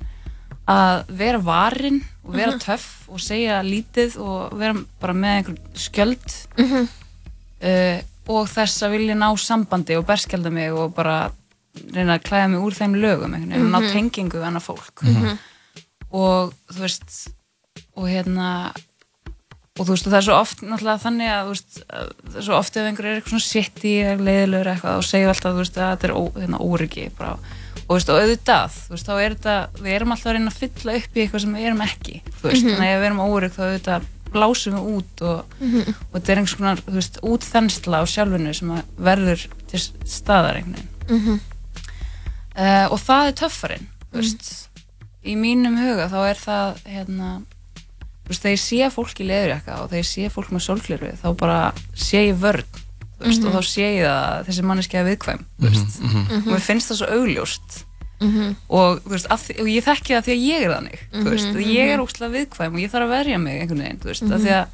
að 0.70 1.08
vera 1.18 1.40
varin 1.42 2.04
og 2.24 2.36
vera 2.38 2.52
Mhm. 2.54 2.60
töff 2.62 3.10
og 3.10 3.20
segja 3.20 3.62
lítið 3.66 4.20
og 4.22 4.54
vera 4.60 4.76
bara 5.02 5.14
með 5.14 5.36
einhver 5.38 5.58
skjöld 5.74 6.48
Mhm. 6.58 6.88
uh, 7.64 8.02
og 8.30 8.48
þess 8.48 8.84
að 8.86 8.92
vilja 8.94 9.16
ná 9.18 9.34
sambandi 9.38 9.98
og 9.98 10.06
berskjálda 10.06 10.52
mig 10.52 10.72
og 10.72 10.94
bara 10.96 11.32
reyna 11.94 12.20
að 12.20 12.24
klæða 12.24 12.50
mig 12.52 12.60
úr 12.62 12.74
þeim 12.78 12.94
lögum 13.02 13.34
einhvern 13.34 13.50
veginn, 13.50 13.66
og 13.66 13.72
ná 13.74 13.80
Mhm. 13.82 13.92
tengingu 13.94 14.38
við 14.38 14.46
annað 14.46 14.68
fólk 14.70 15.04
og 16.12 16.54
þú 16.72 16.80
veist 16.80 17.30
og 17.96 18.06
hérna 18.08 18.74
og 19.80 19.86
þú 19.88 19.94
veist 19.96 20.08
og 20.08 20.12
það 20.14 20.20
er 20.20 20.26
svo 20.28 20.36
oft 20.40 20.62
náttúrulega 20.68 21.04
þannig 21.06 21.30
að 21.32 21.48
veist 21.54 21.80
að 21.88 22.10
það 22.30 22.38
er 22.42 22.46
svo 22.50 22.58
oft 22.60 22.76
ef 22.78 22.88
einhver 22.90 23.06
er 23.10 23.16
eitthvað 23.20 23.34
svona 23.34 23.48
shitty 23.48 23.94
eða 24.04 24.26
leiðilegur 24.28 24.70
eitthvað 24.74 25.00
og 25.00 25.08
segja 25.08 25.30
alltaf 25.32 25.54
þú 25.56 25.62
veist 25.64 25.78
að 25.80 25.90
þetta 25.94 26.08
er 26.10 26.14
ó, 26.20 26.22
hérna, 26.36 26.60
óryggi 26.60 27.06
bara 27.18 27.32
og 27.40 27.90
þú 27.90 27.96
veist 27.98 28.10
og 28.14 28.20
auðvitað 28.20 28.78
þú 28.86 28.94
veist 28.96 29.08
þá 29.10 29.14
er 29.24 29.36
þetta 29.36 29.56
við 29.80 29.94
erum 29.96 30.12
alltaf 30.14 30.30
að 30.30 30.36
reyna 30.38 30.52
að 30.54 30.60
fylla 30.62 30.96
upp 31.00 31.16
í 31.16 31.24
eitthvað 31.24 31.44
sem 31.46 31.56
við 31.58 31.68
erum 31.72 31.82
ekki 31.88 32.16
þú 32.40 32.48
veist 32.50 32.64
Mhm. 32.66 32.74
þannig 32.76 32.90
að 32.90 32.96
ef 32.96 33.00
við 33.02 33.08
erum 33.10 33.24
órygg 33.26 33.54
þá 33.56 33.62
auðvitað 33.66 34.08
blásum 34.30 34.76
við 34.78 34.90
út 34.94 35.22
og, 35.26 35.56
Mhm. 35.60 35.96
og 36.14 36.14
þetta 36.20 36.30
er 36.32 36.38
einhvers 36.38 36.58
konar 36.60 36.82
þú 36.86 36.94
veist 37.00 37.16
útþensla 37.24 37.98
á 37.98 38.06
sjálfinu 38.06 38.54
sem 38.54 38.74
verður 39.00 39.48
til 39.72 39.80
staðar 40.06 40.60
einhvern 40.60 40.76
veginn 40.76 40.90
Mhm. 41.10 41.40
uh, 42.60 42.86
og 42.94 43.00
það 43.00 43.28
er 43.32 43.38
töffarinn 43.42 43.88
veist, 44.14 44.70
í 45.26 45.34
mínum 45.36 45.78
huga 45.80 46.10
þá 46.12 46.20
er 46.30 46.38
það 46.44 46.84
hérna 46.86 47.32
veist, 48.30 48.44
þegar 48.46 48.56
ég 48.56 48.62
sé 48.64 48.90
fólk 48.94 49.20
í 49.20 49.28
leðurjakka 49.28 49.80
og 49.82 49.90
þegar 49.90 50.04
ég 50.04 50.10
sé 50.10 50.30
fólk 50.34 50.54
með 50.54 50.66
sólgleru 50.68 51.12
þá 51.20 51.28
bara 51.40 51.60
sé 51.98 52.22
ég 52.30 52.38
vörn 52.40 52.64
veist, 53.20 53.42
Mhm. 53.42 53.48
og 53.50 53.54
þá 53.58 53.62
sé 53.68 53.86
ég 54.00 54.06
að 54.08 54.46
þessi 54.48 54.64
manneski 54.64 54.96
er 54.98 55.06
viðkvæm 55.10 55.46
veist, 55.60 56.00
Mhm. 56.02 56.48
og 56.48 56.54
mér 56.54 56.62
finnst 56.64 56.90
það 56.92 57.00
svo 57.02 57.08
augljóst 57.18 57.84
Mhm. 58.22 58.56
og, 58.70 59.02
veist, 59.06 59.28
því, 59.28 59.60
og 59.62 59.68
ég 59.68 59.84
þekki 59.84 60.16
það 60.16 60.24
því 60.28 60.34
að 60.36 60.46
ég 60.48 60.62
er 60.62 60.72
þannig 60.76 61.00
veist, 61.30 61.48
Mhm, 61.48 61.56
og 61.56 61.62
ég 61.64 61.88
er 61.90 61.98
mhm. 61.98 62.06
ógslag 62.06 62.32
viðkvæm 62.36 62.74
og 62.74 62.80
ég 62.80 62.92
þarf 62.92 63.06
að 63.08 63.16
verja 63.18 63.38
mig 63.40 63.62
einhvern 63.62 63.82
veginn, 63.84 64.00
veist, 64.04 64.24
Mhm. 64.24 64.40
því 64.40 64.52
að 64.60 64.68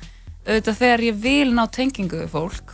auðvitað 0.47 0.77
þegar 0.77 0.99
ég 1.01 1.15
vil 1.21 1.51
ná 1.53 1.71
tengingu 1.71 2.17
við 2.21 2.29
fólk 2.29 2.73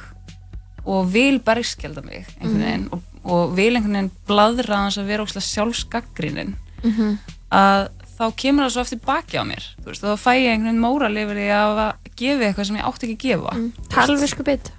og 0.85 1.11
vil 1.13 1.39
bergskjelda 1.39 2.03
mig 2.03 2.25
einhvern 2.41 2.57
Mhm. 2.57 2.63
veginn 2.65 2.87
og, 2.91 3.01
og 3.23 3.55
vil 3.55 3.75
einhvern 3.75 3.93
veginn 3.93 4.11
bladra 4.27 4.87
að 4.89 5.05
vera 5.05 5.23
óslega 5.23 5.45
sjálfsgaggrinin 5.45 6.55
Mhm. 6.83 7.17
að 7.51 7.89
þá 8.21 8.27
kemur 8.43 8.67
það 8.67 8.73
svo 8.75 8.83
eftir 8.85 9.01
baki 9.05 9.41
á 9.41 9.43
mér 9.49 9.63
þú 9.81 9.89
veist, 9.91 10.05
þá 10.05 10.13
fæ 10.21 10.31
ég 10.37 10.51
einhvern 10.53 10.69
veginn 10.69 10.83
móral 10.85 11.15
yfir 11.17 11.41
því 11.41 11.49
að 11.57 11.81
gefa 12.21 12.45
eitthvað 12.51 12.69
sem 12.69 12.77
ég 12.77 12.85
átti 12.91 13.07
ekki 13.09 13.17
að 13.17 13.25
gefa 13.25 13.57
Mm. 13.57 13.71
Talvisku 13.89 14.43
bit 14.45 14.71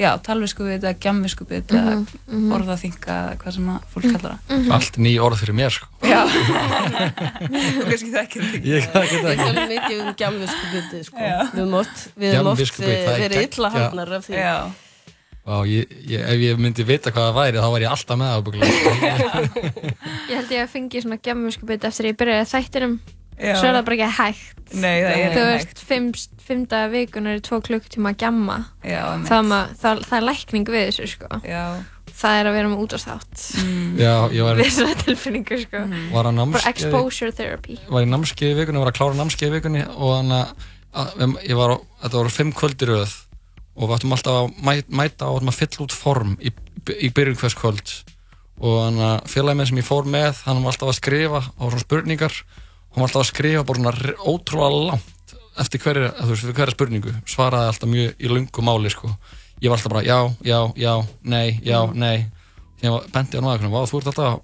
já, 0.00 0.10
talvisku 0.24 0.64
bit 0.64 0.80
eða 0.84 0.96
gjamvisku 0.96 1.44
bit 1.48 1.68
Mhm, 1.72 1.76
eða 1.76 1.94
mhm. 2.32 2.52
orðaþinga 2.56 3.16
eða 3.16 3.34
hvað 3.42 3.52
sem 3.56 3.66
að 3.68 3.80
fólk 3.94 4.06
kallar 4.14 4.36
það 4.36 4.54
Mhm. 4.56 4.70
Allt 4.72 4.96
ný 4.96 5.12
orð 5.20 5.36
fyrir 5.42 5.56
mér 5.60 5.70
sko. 5.76 5.86
já 6.02 6.20
þú 6.24 7.84
kannski 7.90 8.12
þekkir 8.14 8.44
þetta 8.46 8.68
Ég 8.70 8.86
þekki 8.94 9.16
þetta 9.16 9.28
Við 9.28 9.32
ekki. 9.32 9.48
tölum 9.48 9.68
mikið 9.74 10.00
um 10.04 10.14
gjamviskubiti 10.22 11.02
sko. 11.04 11.16
Já. 11.20 11.40
Við 11.52 11.60
höfum 11.60 11.74
oft, 11.80 12.06
við 12.16 12.30
eh, 12.32 13.04
það 13.06 13.14
er 13.16 13.24
verið 13.28 13.44
illa 13.48 13.68
já. 13.68 13.74
haldnar 13.76 14.12
af 14.20 14.26
því. 14.30 14.38
Vá, 15.40 15.56
ég, 15.66 15.88
ég, 16.06 16.20
ef 16.20 16.42
ég 16.44 16.58
myndi 16.60 16.84
vita 16.86 17.10
hvað 17.14 17.30
það 17.30 17.38
væri 17.40 17.62
þá 17.62 17.68
væri 17.74 17.86
ég 17.86 17.94
alltaf 17.94 18.18
með 18.20 18.28
það. 18.30 19.54
Ég 20.30 20.36
held 20.36 20.50
ég 20.54 20.60
að 20.62 20.68
fengi 20.74 21.00
svona 21.02 21.16
gemmusku 21.24 21.66
bit 21.66 21.86
eftir 21.88 22.06
að 22.06 22.10
ég 22.12 22.18
byrjaði 22.20 22.48
þættinum. 22.50 22.98
Já. 23.40 23.54
Svo 23.56 23.70
er 23.70 23.76
það 23.78 23.86
bara 23.86 23.96
ekki 23.96 24.08
hægt. 24.18 24.58
Nei, 24.76 24.96
það 25.00 25.14
er 25.14 25.32
Þú 25.32 25.44
ekki 25.46 25.46
veist, 25.64 25.80
fimm, 25.88 26.10
fimm 26.44 26.66
daga 26.70 26.90
vikunar 26.92 27.38
í 27.40 27.42
tvo 27.46 27.58
klukktíma 27.64 28.12
að 28.12 28.18
gemma 28.20 28.58
það, 29.30 29.54
það, 29.80 30.02
það 30.10 30.18
er 30.20 30.26
lækning 30.28 30.68
við 30.74 30.84
þessu 30.90 31.08
sko. 31.14 31.40
Já. 31.48 31.62
Það 32.20 32.36
er 32.42 32.50
að 32.50 32.56
vera 32.58 32.68
með 32.74 32.82
ég 34.36 34.44
var- 34.44 34.60
Við 34.60 34.70
svona 34.76 34.98
tilfinningu 35.00 35.58
sko. 35.64 35.82
Að 35.88 36.52
Bara 36.58 36.72
exposure 36.74 37.32
therapy. 37.32 37.78
Var 37.88 38.04
í 38.04 38.10
námskeið 38.12 38.52
í 38.52 38.58
vikunni, 38.60 38.82
var 38.84 38.92
að 38.92 38.98
klára 39.00 39.16
námskeið 39.22 39.48
í 39.48 39.54
vikunni 39.56 39.86
og 39.88 40.12
þannig 40.18 40.68
að 41.00 41.36
ég 41.48 41.56
var, 41.56 41.74
á- 41.80 41.84
þetta 42.04 42.20
voru 42.20 42.34
fimm 42.36 42.52
kvöldir 42.60 42.92
röð 42.92 43.16
og 43.80 43.88
við 43.88 43.94
áttum 43.96 44.12
alltaf 44.12 44.36
að 44.36 44.50
mæ- 44.66 44.90
mæta 45.00 45.28
og 45.30 45.38
áttum 45.40 45.50
að 45.52 45.58
fylla 45.62 45.84
út 45.86 45.94
form 45.96 46.34
í, 46.44 46.52
í 47.00 47.08
byrjun 47.16 47.38
hvers 47.40 47.56
kvöld 47.56 47.92
og 48.60 48.74
þannig 48.84 49.06
að 49.08 49.30
félagið 49.32 49.56
minn 49.56 49.68
sem 49.70 49.80
ég 49.80 49.86
fór 49.88 50.08
með 50.12 50.42
hann 50.44 50.60
var 50.60 50.74
alltaf 50.74 50.90
að 50.92 50.98
skrifa 51.00 51.40
á 51.48 51.62
svona 51.64 51.80
spurningar. 51.80 52.34
Hann 52.92 53.00
var 53.00 53.08
alltaf 53.08 53.22
að 53.24 53.30
skrifa 53.30 53.62
bara 53.64 53.80
svona 53.80 54.16
ótrúlega 54.28 54.82
langt 54.90 55.34
eftir 55.60 55.80
hverja, 55.80 56.10
fyrir 56.28 56.56
hverja 56.58 56.74
spurningu. 56.76 57.14
Svaraði 57.24 57.70
alltaf 57.72 57.88
mjög 57.88 58.20
í 58.20 58.28
lungu 58.28 58.64
máli 58.66 58.92
sko. 58.92 59.08
ég 59.62 59.68
var 59.72 59.78
alltaf 59.78 59.92
bara 59.92 60.04
já, 60.04 60.18
já, 60.44 60.60
já, 60.76 60.94
nei, 61.22 61.60
já, 61.64 61.80
nei. 61.94 62.26
Þegar 62.80 63.00
ég 63.04 63.10
benti 63.12 63.36
á 63.36 63.40
náða, 63.44 63.68
vá, 63.72 63.80
þú 63.88 63.98
ert 64.00 64.06
alltaf 64.12 64.40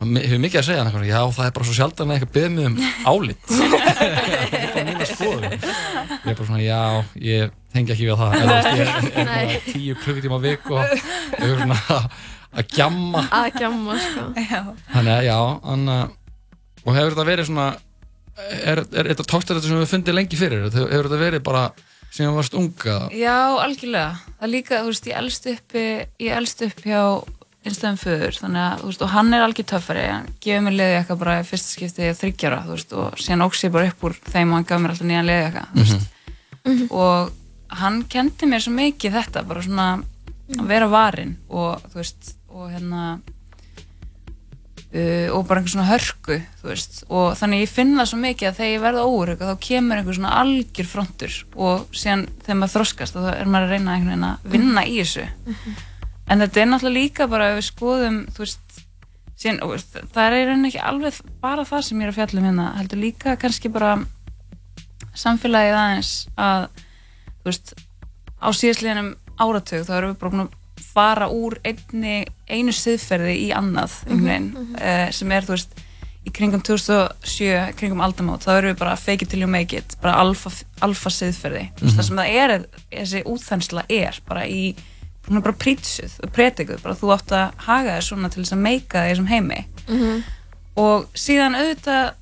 hefur 0.00 0.40
mikið 0.40 0.60
að 0.60 0.66
segja 0.66 0.80
hann 0.80 0.88
eitthvað, 0.90 1.08
já 1.10 1.20
það 1.36 1.46
er 1.46 1.54
bara 1.56 1.68
svo 1.68 1.76
sjaldan 1.76 2.10
að 2.10 2.16
eitthvað 2.16 2.34
beðið 2.36 2.52
mig 2.56 2.66
um 2.70 2.76
álit. 3.10 3.42
Það 3.50 4.54
er 4.56 4.70
bara 4.74 4.84
mín 4.86 5.00
að 5.00 5.10
skoða 5.10 5.50
ég 5.50 6.30
er 6.30 6.36
bara 6.38 6.46
svona, 6.46 6.60
já, 6.64 6.80
ég 7.26 7.52
tengi 7.74 7.94
ekki 7.94 8.06
við 8.08 8.20
það. 8.20 8.36
Veist, 8.50 8.70
ég 8.70 8.84
er 8.86 9.28
Nei. 9.28 9.34
bara 9.34 9.60
tíu 9.66 9.98
klukkutíma 10.00 10.38
á 10.40 10.44
viku 10.44 10.78
og 10.78 10.94
ég 10.94 11.44
er 11.50 11.60
svona 11.60 11.98
að 12.50 12.74
gjamma. 12.78 13.22
Að 13.40 13.50
gemma 13.60 13.98
sko. 14.06 14.24
Þannig 14.94 15.12
að 15.14 15.28
já, 15.28 15.36
þannig 15.68 15.94
að 15.98 16.16
og 16.80 16.96
hefur 16.96 17.14
þetta 17.14 17.28
verið 17.28 17.50
svona 17.50 17.68
er, 18.40 18.82
þetta 18.96 19.26
tókst 19.28 19.52
þetta 19.52 19.62
sem 19.66 19.80
við 19.82 19.90
fundið 19.90 20.16
lengi 20.16 20.40
fyrir? 20.40 20.66
Hefur 20.72 21.08
þetta 21.10 21.20
verið 21.20 21.44
bara 21.46 21.64
sem 22.10 22.26
við 22.26 22.38
varst 22.40 22.56
unga 22.58 22.96
Já, 23.14 23.36
algjörlega. 23.60 24.14
Það 24.40 24.52
líka, 24.54 24.80
þú 24.80 24.94
veist, 24.94 25.10
ég 25.10 25.20
elst 25.20 25.50
upp, 25.52 25.76
ég 26.24 26.38
elst 26.40 26.64
upp 26.66 26.82
hjá 26.86 27.02
einstæðum 27.60 27.98
föður, 28.00 28.38
þannig 28.40 28.62
að, 28.64 28.78
þú 28.80 28.90
veist, 28.90 29.02
og 29.04 29.12
hann 29.14 29.34
er 29.36 29.44
algjör 29.44 29.66
töffari, 29.72 30.04
hann 30.08 30.30
gefur 30.40 30.64
mér 30.64 30.76
liði 30.78 30.94
eitthvað 31.00 31.20
bara 31.20 31.34
fyrsta 31.44 31.74
skipti 31.74 32.06
í 32.08 32.14
þryggjara, 32.16 32.62
þú 32.64 32.76
veist, 32.76 32.94
og 32.96 33.18
síðan 33.20 33.44
óks 33.44 33.64
ég 33.66 33.74
bara 33.74 33.90
upp 33.90 34.06
úr 34.08 34.16
þeim 34.30 34.54
og 34.54 34.56
hann 34.56 34.68
gaf 34.70 34.80
mér 34.80 34.94
alltaf 34.94 35.10
nýjan 35.10 35.28
liði 35.28 35.48
eitthvað, 35.48 35.74
þú 35.74 35.82
veist, 35.82 36.94
og 37.02 37.76
hann 37.82 38.00
kendi 38.10 38.48
mér 38.48 38.64
svo 38.64 38.72
mikið 38.78 39.18
þetta, 39.18 39.44
bara 39.50 39.66
svona 39.66 39.90
að 40.56 40.72
vera 40.72 40.88
varin 40.90 41.36
og, 41.48 41.84
þú 41.92 42.00
veist, 42.00 42.32
og 42.50 42.72
hérna, 42.72 43.04
uh, 44.94 45.28
og 45.36 45.44
bara 45.46 45.60
einhver 45.60 45.74
svona 45.74 45.88
hörku 45.90 46.38
þú 46.60 46.70
veist, 46.70 47.02
og 47.08 47.36
þannig 47.38 47.64
ég 47.64 47.72
finn 47.72 47.94
það 47.98 48.10
svo 48.10 48.20
mikið 48.24 48.48
að 48.48 48.58
þegar 48.58 48.72
ég 48.72 48.84
verða 48.84 49.04
óurögg 49.06 49.44
þá 49.46 49.54
kemur 49.68 50.00
einhver 50.00 50.18
svona 50.18 50.32
algjör 50.40 50.90
frontur 50.90 51.36
og 51.54 51.86
síðan 51.94 52.26
þegar 52.42 52.60
maður 52.62 52.74
þroskast 52.76 53.16
þá 53.16 53.30
er 53.34 53.52
maður 53.52 53.68
að 53.68 53.76
reyna 53.76 53.94
einhvern 53.94 54.10
veginn 54.10 54.28
að 54.30 54.50
vinna 54.56 54.86
í 54.86 54.98
þessu 55.00 55.26
en 56.30 56.44
þetta 56.44 56.60
er 56.62 56.68
náttúrulega 56.70 56.96
líka 57.00 57.26
bara 57.32 57.50
ef 57.52 57.58
við 57.60 57.66
skoðum 57.72 58.18
veist, 58.38 58.80
síðan, 59.40 59.60
og, 59.64 59.72
veist, 59.74 59.98
það 60.14 60.26
er 60.26 60.36
í 60.38 60.46
rauninni 60.48 60.70
ekki 60.70 60.82
alveg 60.92 61.20
bara 61.42 61.64
það 61.68 61.82
sem 61.88 62.00
ég 62.00 62.06
er 62.08 62.12
að 62.14 62.18
fjalla 62.20 62.40
um 62.42 62.48
hérna 62.50 62.68
heldur 62.78 63.02
líka 63.02 63.36
kannski 63.40 63.72
bara 63.72 63.92
samfélagið 65.16 65.76
aðeins 65.80 66.12
að 66.38 66.66
þú 67.40 67.50
veist, 67.50 67.74
á 68.40 68.48
síðastliðinum 68.56 69.12
áratug 69.40 69.84
þá 69.88 69.92
erum 69.98 70.14
við 70.14 70.18
bara 70.22 70.44
að 70.46 70.56
fara 70.90 71.28
úr 71.32 71.58
einni, 71.66 72.16
einu 72.50 72.72
siðferði 72.74 73.34
í 73.44 73.48
annað 73.54 73.98
veginn, 74.08 74.50
Mhm, 74.50 74.64
mhm. 74.64 74.76
eh, 74.80 75.10
sem 75.12 75.32
er 75.32 75.42
þú 75.46 75.54
veist 75.56 75.74
í 76.26 76.30
kringum 76.36 76.60
2007, 76.62 77.72
kringum 77.80 78.00
aldamót 78.04 78.44
þá 78.44 78.50
erum 78.58 78.74
við 78.74 78.78
bara 78.78 78.96
fake 78.96 79.22
it 79.24 79.30
till 79.30 79.40
you 79.40 79.46
make 79.48 79.72
it 79.76 79.96
bara 80.02 80.18
alfa, 80.20 80.50
alfa 80.82 81.10
siðferði 81.10 81.70
mm 81.70 81.82
Mhm. 81.82 81.96
það 81.96 82.02
sem 82.08 82.16
það 82.16 82.34
er, 82.42 82.66
þessi 82.92 83.22
útþensla 83.24 83.84
er 83.88 84.20
bara 84.28 84.44
í, 84.46 84.74
hún 85.30 85.38
er 85.38 85.44
bara 85.46 85.58
prítsuð 85.62 86.16
og 86.26 86.32
pretikuð, 86.34 86.80
bara 86.82 86.98
þú 86.98 87.12
átt 87.14 87.34
að 87.38 87.60
haga 87.68 87.96
þér 87.96 88.06
svona 88.08 88.30
til 88.32 88.42
þess 88.42 88.56
að 88.56 88.64
meika 88.66 89.04
þér 89.06 89.20
sem 89.20 89.30
heimi. 89.30 89.60
Mhm. 89.86 90.22
og 90.80 91.06
síðan 91.18 91.56
auðvitað 91.58 92.14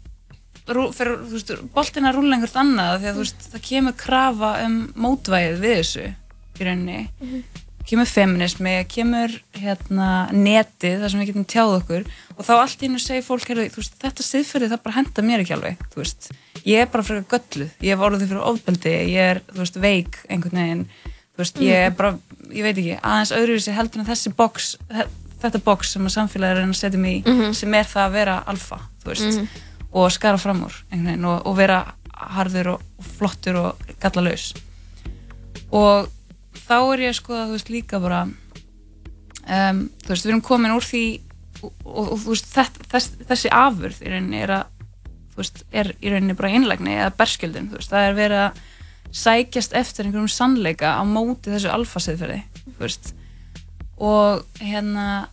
fer, 0.97 1.13
þú 1.23 1.37
veist, 1.37 1.53
boltin 1.73 2.09
að 2.09 2.19
rúla 2.19 2.37
einhvert 2.37 2.59
annað 2.61 2.99
því 3.01 3.09
að 3.09 3.17
þú 3.17 3.23
veist, 3.25 3.47
það 3.53 3.65
kemur 3.69 3.97
krafa 3.97 4.51
um 4.67 4.77
mótvægið 4.97 5.63
við 5.63 5.75
þessu 5.79 6.05
í 6.59 6.67
rauninni. 6.67 7.01
Kemur 7.89 8.05
feminismi, 8.11 8.75
kemur 8.93 9.33
hérna, 9.57 10.09
netið, 10.35 10.99
þar 11.01 11.13
sem 11.13 11.21
við 11.23 11.31
getum 11.31 11.47
tjáð 11.49 11.77
okkur. 11.79 12.09
Og 12.37 12.45
þá 12.45 12.53
allt 12.59 12.83
í 12.83 12.89
hennu 12.89 13.01
segir 13.01 13.25
fólk 13.25 13.49
heyrðu, 13.49 13.71
þú 13.73 13.81
veist, 13.81 13.95
þetta 14.03 14.27
siðferði 14.27 14.69
það 14.75 14.83
bara 14.85 14.97
henda 14.99 15.25
mér 15.25 15.45
ekki 15.45 15.55
alveg 15.57 15.87
þú 15.95 16.03
veist, 16.03 16.29
ég 16.69 16.83
er 16.83 16.91
bara 16.93 17.07
frekar 17.07 17.39
gölluð. 17.39 17.71
Ég 17.81 17.95
hef 17.95 18.05
orðið 18.05 18.27
fyrir 18.27 18.45
ofbeldi, 18.51 18.97
ég 19.15 19.31
er 19.33 19.41
þú 19.49 19.63
veist, 19.63 19.81
veik 19.81 20.21
einhvern 20.29 20.61
veginn 20.61 20.85
veist, 21.39 21.61
ég 21.63 21.87
er 21.89 21.91
bara, 21.97 22.13
ég 22.51 22.63
veit 22.67 22.77
ekki, 22.79 22.99
aðeins 23.03 23.33
öðruvísi 23.37 23.75
heldur 23.77 24.01
en 24.03 24.09
þessi 24.11 24.33
box 24.37 24.77
þetta 25.43 25.61
box 25.65 25.93
sem 25.95 26.07
að 26.09 26.15
samfélagi 26.17 26.51
að 26.55 26.59
reyna 26.63 26.75
að 26.75 26.81
setja 26.81 26.99
mig 26.99 27.21
í 27.23 27.31
Mhm. 27.31 27.55
sem 27.55 27.75
er 27.79 27.85
það 27.87 28.07
að 28.09 28.13
vera 28.19 28.37
alfa 28.47 28.81
veist, 29.05 29.23
Mhm. 29.39 29.49
og 29.93 30.11
skara 30.13 30.39
fram 30.39 30.65
úr 30.67 30.75
veginn 30.91 31.25
og, 31.25 31.47
og 31.47 31.57
vera 31.57 31.95
harður 32.19 32.67
og, 32.75 32.81
og 32.99 33.05
flottur 33.19 33.57
og 33.57 33.77
gallalaus 34.01 34.53
og 35.71 36.09
þá 36.69 36.75
er 36.95 36.99
ég 37.07 37.13
að 37.15 37.21
skoða 37.21 37.47
þú 37.47 37.53
veist 37.55 37.71
líka 37.71 38.01
bara 38.03 38.23
um, 39.49 39.91
þú 40.03 40.09
veist 40.13 40.25
við 40.27 40.33
erum 40.33 40.43
komin 40.45 40.75
úr 40.75 40.85
því 40.85 41.05
og, 41.63 41.73
og, 41.85 42.13
og 42.13 42.19
þú 42.23 42.33
veist 42.35 42.51
þess, 42.91 43.11
þessi 43.29 43.53
afurð 43.55 44.03
í 44.03 44.11
rauninni 44.13 44.43
er 44.43 44.53
að 44.59 44.65
þú 45.35 45.43
veist 45.43 45.63
er 45.73 45.93
í 46.03 46.11
rauninni 46.13 46.37
bara 46.39 46.51
einlægni 46.55 46.97
eða 46.99 47.15
berskjöldin 47.19 47.71
þú 47.71 47.79
veist 47.81 47.93
það 47.95 48.09
er 48.11 48.19
verið 48.19 48.43
að 48.49 48.61
sækjast 49.13 49.73
eftir 49.79 50.05
einhverjum 50.09 50.29
sannleika 50.33 50.95
á 51.01 51.03
móti 51.09 51.51
þessu 51.55 51.71
veist 52.79 53.15
og 53.99 54.45
hérna 54.61 55.29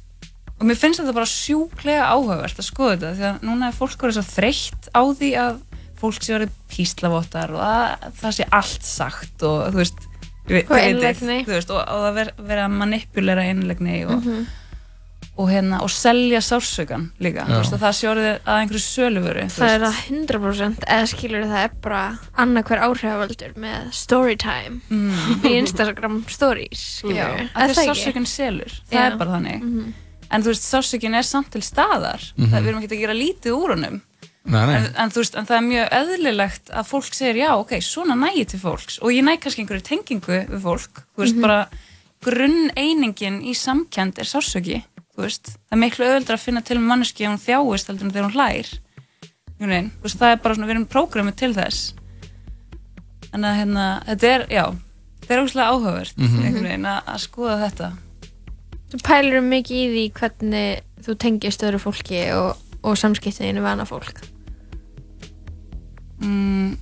og 0.56 0.64
mér 0.70 0.78
finnst 0.80 1.02
þetta 1.02 1.14
bara 1.14 1.30
sjúklega 1.30 2.08
áhugavert 2.16 2.60
að 2.62 2.70
skoða 2.70 2.96
þetta 2.96 3.14
því 3.20 3.26
að 3.30 3.42
núna 3.50 3.68
er 3.70 3.76
fólk 3.78 3.98
verið 4.06 4.18
svo 4.20 4.26
þreytt 4.32 4.88
á 4.96 5.02
því 5.20 5.32
að 5.44 5.58
fólk 6.00 6.24
sé 6.24 6.34
verið 6.38 6.54
píslavottar 6.72 7.54
og 7.56 7.62
að 7.66 8.06
það 8.22 8.36
sé 8.40 8.48
allt 8.60 8.84
sagt 8.88 9.44
og 9.48 9.74
þú 9.74 9.82
veist 9.84 10.00
við- 10.48 10.70
Og 10.70 10.78
og, 11.74 11.82
og 11.82 12.02
það 12.06 12.14
ver, 12.20 12.32
vera 12.50 12.66
að 12.68 12.78
manipulera 12.82 13.46
einlegni 13.50 14.06
og, 14.06 14.18
Mhm. 14.24 14.46
Og, 15.38 15.50
hérna, 15.52 15.82
og 15.84 15.90
selja 15.92 16.40
sársökan 16.40 17.10
líka 17.20 17.44
að 17.44 17.74
það 17.82 17.92
sé 17.98 18.08
orðið 18.08 18.30
að 18.48 18.60
einhverju 18.62 18.84
söluvöru 18.86 19.42
þú 19.52 19.58
Það 19.60 19.74
er 19.76 19.84
að 19.90 19.98
100% 20.10 20.86
eða 20.96 21.10
skilur 21.12 21.44
það 21.50 21.64
er 21.66 21.74
bara 21.84 22.04
annað 22.38 22.64
hver 22.70 22.84
áhrifavöldur 22.88 23.54
með 23.60 23.90
storytime 23.92 24.80
Mm. 24.90 25.12
í 25.50 25.54
Instagram 25.60 26.24
stories 26.32 27.02
Er 27.04 27.50
að 27.54 27.74
það 27.76 27.84
sársökun 27.92 28.26
selur 28.32 28.72
það 28.90 28.96
Já. 29.00 29.06
er 29.12 29.18
bara 29.18 29.32
þannig 29.38 29.62
Mhm. 29.62 29.94
en 30.32 30.42
þú 30.44 30.48
veist, 30.54 30.64
sársökun 30.72 31.16
er 31.20 31.24
samt 31.24 31.52
til 31.52 31.62
staðar 31.62 32.22
Mhm. 32.38 32.50
það 32.54 32.62
við 32.64 32.68
erum 32.68 32.82
ekki 32.84 32.96
að 32.96 33.04
gera 33.04 33.14
lítið 33.14 33.52
úr 33.60 33.76
honum 33.76 34.02
Nei, 34.48 34.66
nei. 34.68 34.76
En, 34.78 34.84
en, 34.96 35.10
þú 35.10 35.18
veist, 35.24 35.36
en 35.36 35.46
það 35.50 35.58
er 35.58 35.64
mjög 35.66 35.88
eðlilegt 36.00 36.70
að 36.70 36.86
fólk 36.86 37.14
segir 37.18 37.36
já, 37.42 37.50
ok, 37.58 37.72
svona 37.82 38.14
næ 38.16 38.30
ég 38.38 38.48
til 38.48 38.60
fólks 38.60 39.00
og 39.02 39.10
ég 39.10 39.24
næ 39.26 39.40
kannski 39.42 39.64
einhverju 39.66 39.82
tengingu 39.82 40.46
við 40.48 40.62
fólk 40.62 41.02
þú 41.18 41.24
veist, 41.24 41.34
Mhm. 41.36 41.42
bara 41.42 41.68
grunn 42.24 42.72
einingin 42.78 43.42
í 43.42 43.54
samkend 43.58 44.20
er 44.20 44.24
sársöki 44.30 44.84
veist, 45.24 45.46
það 45.70 45.72
er 45.78 45.80
miklu 45.80 46.06
öðuldra 46.06 46.36
að 46.36 46.44
finna 46.44 46.62
til 46.62 46.80
manneski 46.84 47.24
ef 47.24 47.30
hún 47.32 47.44
þjáist 47.46 47.88
heldur 47.88 48.06
en 48.06 48.12
þegar 48.12 48.26
hún 48.28 48.36
hlær. 48.36 48.72
Þú 49.56 49.70
veist, 50.04 50.18
það 50.20 50.32
er 50.36 50.42
bara 50.44 50.56
svona, 50.56 50.68
við 50.68 50.76
erum 50.76 50.88
prógramið 50.92 51.36
til 51.40 51.54
þess. 51.56 51.94
En 53.34 53.44
að 53.48 53.56
hérna, 53.62 53.86
þetta 54.10 54.28
er, 54.34 54.46
já 54.52 54.66
þetta 55.22 55.34
er 55.36 55.42
ógustlega 55.44 55.70
áhugavert 55.72 56.18
Mhm. 56.18 56.44
einhvern 56.46 56.64
veginn 56.70 56.86
að, 56.86 57.00
að 57.08 57.20
skoða 57.24 57.56
þetta. 57.70 57.92
Þú 58.92 59.00
pælir 59.04 59.42
mikið 59.42 59.78
í 59.78 59.88
því 59.94 60.04
hvernig 60.20 60.82
þú 61.06 61.16
tengist 61.18 61.64
öðru 61.64 61.80
fólki 61.80 62.20
og, 62.36 62.58
og 62.84 62.98
samskiptiðinu 62.98 63.64
við 63.64 63.72
annað 63.72 63.92
fólk. 63.92 64.22
Mm, 66.22 66.78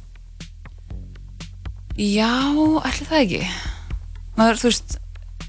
Já, 1.93 2.29
ætli 2.89 3.05
það 3.05 3.19
ekki. 3.21 3.41
Maður, 4.37 4.57
þú 4.61 4.69
veist, 4.71 4.95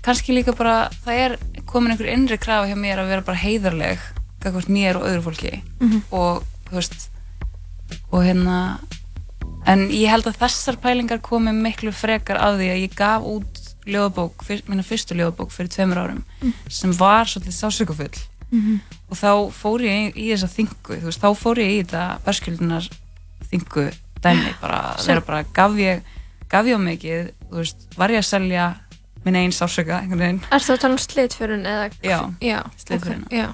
kannski 0.05 0.35
líka 0.37 0.53
bara 0.57 0.91
það 1.05 1.21
er 1.25 1.37
komin 1.75 1.91
einhver 1.95 2.11
innri 2.13 2.39
krafa 2.41 2.69
hjá 2.71 2.77
mér 2.79 3.03
að 3.03 3.11
vera 3.13 3.27
bara 3.27 3.41
heiðarleg 3.43 3.99
gagvart 4.45 4.69
mér 4.71 4.99
og 5.01 5.07
öðru 5.09 5.25
fólki 5.29 5.53
Mhm. 5.81 6.03
og 6.15 6.45
þú 6.71 6.79
veist 6.79 7.09
og 8.13 8.23
hérna 8.25 8.79
en 9.67 9.89
ég 9.91 10.09
held 10.13 10.27
að 10.29 10.39
þessar 10.43 10.77
pælingar 10.81 11.21
komi 11.25 11.53
miklu 11.53 11.93
frekar 11.93 12.37
af 12.37 12.59
því 12.59 12.69
að 12.73 12.83
ég 12.85 12.95
gaf 12.97 13.23
út 13.23 13.61
ljóðabók, 13.87 14.45
fyr, 14.47 14.63
minna 14.69 14.83
fyrstu 14.83 15.13
ljóðabók 15.17 15.51
fyrir 15.53 15.69
tveimur 15.73 15.99
árum 16.01 16.23
Mhm. 16.41 16.53
sem 16.69 16.93
var 16.93 17.25
svolítið 17.27 17.59
sásökufull 17.61 18.19
Mhm. 18.51 18.81
og 19.11 19.17
þá 19.17 19.51
fór 19.53 19.81
ég 19.83 20.15
í, 20.15 20.29
í 20.29 20.33
þessa 20.33 20.49
þingu 20.49 21.01
þú 21.01 21.05
veist, 21.05 21.21
þá 21.21 21.35
fór 21.37 21.57
ég 21.59 21.71
í 21.71 21.83
þetta 21.85 22.19
berskjöldunar 22.25 22.89
þingu 23.51 23.93
dæmi 24.23 24.55
bara, 24.61 24.97
vera 25.07 25.21
bara, 25.21 25.43
gaf 25.53 25.73
ég 25.77 26.03
gaf 26.49 26.65
ég 26.67 26.77
á 26.77 26.81
mikið, 26.81 27.31
þú 27.51 27.57
veist, 27.57 27.77
var 27.97 28.09
ég 28.11 28.19
að 28.19 28.25
selja 28.31 28.75
minn 29.25 29.37
einn 29.41 29.53
sásöka, 29.55 30.03
veginn 30.11 30.41
Ertu 30.53 30.75
að 30.75 30.81
tala 30.83 30.95
um 30.97 30.99
slitförun 31.03 31.65
eða 31.67 31.87
Já, 32.05 32.19
já 32.41 32.59
slitföruna. 32.77 33.27
ok, 33.27 33.33
Já 33.33 33.49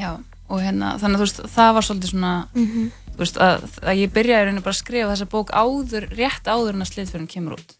Já, 0.00 0.10
og 0.50 0.60
hérna, 0.62 0.94
þannig 1.02 1.16
að 1.16 1.20
þú 1.20 1.26
veist, 1.26 1.40
það 1.54 1.72
var 1.74 1.82
svolítið 1.86 2.10
svona, 2.12 2.32
Mhm. 2.54 2.90
þú 3.14 3.18
veist, 3.24 3.36
að, 3.42 3.64
að 3.82 3.98
ég 4.00 4.12
byrjaði 4.14 4.44
rauninni 4.46 4.62
bara 4.62 4.74
að 4.76 4.82
skrifa 4.82 5.12
þessa 5.14 5.28
bók 5.30 5.50
áður, 5.50 6.06
rétt 6.16 6.44
áður 6.46 6.74
en 6.74 6.82
að 6.84 6.90
slitfjörn 6.92 7.26
kemur 7.30 7.56
út. 7.58 7.74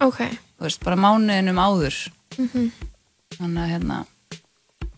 Ok 0.00 0.18
Þú 0.58 0.66
veist, 0.68 0.84
bara 0.84 0.96
mánuðinum 0.96 1.58
áður. 1.60 1.96
Mhm. 2.38 2.70
Þannig 3.38 3.62
að 3.64 3.70
hérna, 3.74 4.04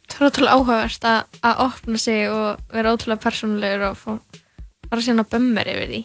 Það 0.07 0.21
er 0.23 0.31
ótrúlega 0.31 0.55
áhugavert 0.57 1.05
að, 1.05 1.25
að 1.43 1.61
opna 1.67 1.99
sig 1.99 2.29
og 2.31 2.61
vera 2.73 2.93
ótrúlega 2.95 3.21
persónulegur 3.21 3.91
og 3.91 3.97
fá 3.99 4.21
bara 4.91 5.03
síðan 5.03 5.21
að 5.25 5.31
bömmar 5.35 5.67
yfir 5.67 5.89
því 5.91 6.05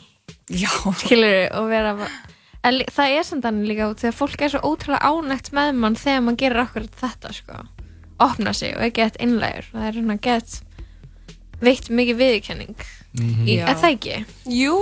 Já 0.58 0.70
Skilur 0.98 1.52
og 1.56 1.68
vera 1.70 1.94
bara 1.96 2.10
En 2.64 2.78
það 2.94 3.16
er 3.18 3.24
samt 3.26 3.44
þannig 3.48 3.68
líka 3.72 3.88
út 3.90 4.02
þegar 4.04 4.18
fólk 4.20 4.42
er 4.46 4.52
svo 4.54 4.60
ótrúlega 4.70 5.10
ánægt 5.10 5.52
með 5.58 5.72
mann 5.82 5.96
þegar 5.98 6.22
mann 6.28 6.38
gerir 6.38 6.62
okkur 6.62 6.86
þetta 7.02 7.32
sko 7.34 7.62
opna 8.22 8.52
sig 8.54 8.76
og 8.78 8.84
er 8.86 8.92
gett 8.94 9.16
innlægur 9.18 9.66
það 9.72 9.88
er 9.88 9.96
svona 9.98 10.18
gett 10.22 10.60
veitt 11.62 11.90
mikið 11.90 12.20
viðurkenning 12.22 12.76
Mhm. 13.12 13.44
í, 13.44 13.58
Já. 13.60 13.66
er 13.68 13.76
það 13.76 13.92
ekki? 13.92 14.26
Jú, 14.48 14.76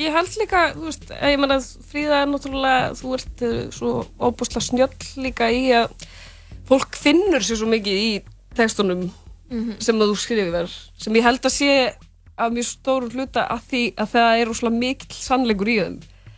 ég 0.00 0.12
held 0.14 0.28
líka, 0.40 0.60
þú 0.72 0.84
veist, 0.86 1.02
að 1.12 1.32
ég 1.34 1.38
meina 1.42 1.58
Fríða 1.60 2.20
er 2.22 2.30
náttúrulega, 2.30 2.94
þú 2.96 3.10
ert 3.12 3.42
uh, 3.44 3.58
svo 3.76 3.90
óbúslega 4.18 4.62
snjöll 4.64 5.20
líka 5.20 5.50
í 5.52 5.66
að 5.76 5.90
fólk 6.64 6.96
finnur 6.96 7.44
sér 7.44 7.58
svo 7.60 7.68
mikið 7.68 7.98
í 8.00 8.22
textunum 8.56 9.10
Mhm. 9.50 9.82
sem 9.84 10.00
að 10.00 10.14
þú 10.14 10.16
skrifir, 10.16 10.72
sem 10.96 11.12
ég 11.14 11.22
held 11.22 11.42
að 11.44 11.52
sé 11.52 11.92
að 12.38 12.52
mjög 12.56 12.70
stórum 12.72 13.10
hluta 13.12 13.44
að 13.52 13.60
því 13.68 13.82
að 14.00 14.08
það 14.14 14.40
er 14.40 14.46
rosalega 14.48 14.78
mikill 14.78 15.12
sannleikur 15.20 15.68
í 15.68 15.76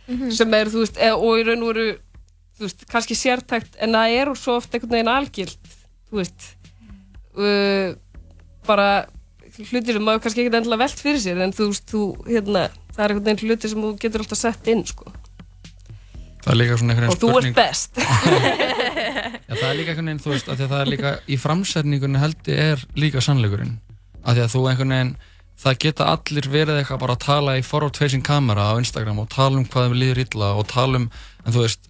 þeim 0.07 0.17
Mhm. 0.17 0.31
sem 0.31 0.53
er, 0.53 0.65
þú 0.71 0.79
veist, 0.85 0.97
e 0.97 1.09
og 1.11 1.33
í 1.39 1.43
raun 1.47 1.63
og 1.63 1.73
veru 1.75 1.87
þú 2.57 2.65
veist, 2.65 2.85
kannski 2.89 3.15
sértækt 3.19 3.75
en 3.83 3.91
það 3.93 4.15
er 4.21 4.31
svo 4.35 4.55
oft 4.57 4.73
einhvern 4.73 4.95
veginn 4.95 5.11
algilt 5.11 5.73
þú 6.09 6.21
veist. 6.21 6.55
Uh, 7.37 7.93
bara 8.65 9.05
hlutir 9.57 9.93
sem 9.97 10.03
maður 10.05 10.23
kannski 10.23 10.41
ekkert 10.43 10.59
endilega 10.61 10.83
velt 10.85 10.99
fyrir 11.01 11.21
sér 11.21 11.41
en 11.43 11.53
þú 11.53 11.67
veist, 11.71 11.85
þú, 11.91 12.01
hérna, 12.27 12.67
það 12.95 13.03
er 13.03 13.13
einhvern 13.13 13.25
veginn 13.29 13.43
hlutir 13.49 13.69
sem 13.73 13.81
þú 13.85 13.91
getur 14.01 14.23
alltaf 14.23 14.37
sett 14.41 14.67
inn, 14.73 14.83
sko. 14.85 15.11
Það 16.43 16.51
er 16.53 16.59
líka 16.61 16.77
svona 16.79 16.93
einhvern 16.95 17.09
og 17.11 17.17
veginn 17.17 17.21
þú 17.21 17.27
ert 17.27 17.35
spurning 17.35 17.55
best. 17.57 17.97
Já, 19.47 19.53
það 19.57 19.69
er 19.69 19.77
líka 19.79 19.91
einhvern 19.93 20.09
veginn, 20.11 20.21
þú 20.23 20.33
veist, 20.33 20.49
af 20.51 20.57
því 20.59 20.65
að 20.67 20.71
það 20.73 20.81
er 20.85 20.91
líka 20.93 21.11
í 21.27 21.37
framsetningunni 21.41 22.21
held 22.21 22.51
ég 22.53 22.61
er 22.73 22.85
líka 22.99 23.23
sannleikurinn. 23.23 23.73
Af 24.23 24.37
því 24.37 24.43
að 24.45 24.53
þú 24.55 24.61
einhvern 24.71 24.93
veginn 24.95 25.13
það 25.57 25.77
geta 25.83 26.09
allir 26.13 26.49
verið 26.53 26.81
eitthvað 26.81 27.03
bara 27.03 27.15
að 27.17 27.23
tala 27.25 27.55
í 27.57 27.63
forward 27.65 27.97
facing 27.97 28.25
kamera 28.25 28.69
á 28.71 28.79
Instagram 28.79 29.23
og 29.23 29.29
tala 29.33 29.57
um 29.59 29.65
hvað 29.65 29.87
þeim 29.87 29.99
líður 30.01 30.23
illa 30.25 30.51
og 30.59 30.67
tala 30.69 31.01
um, 31.01 31.07
en 31.43 31.55
þú 31.55 31.63
veist 31.65 31.89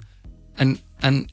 en, 0.63 0.78
en 1.03 1.24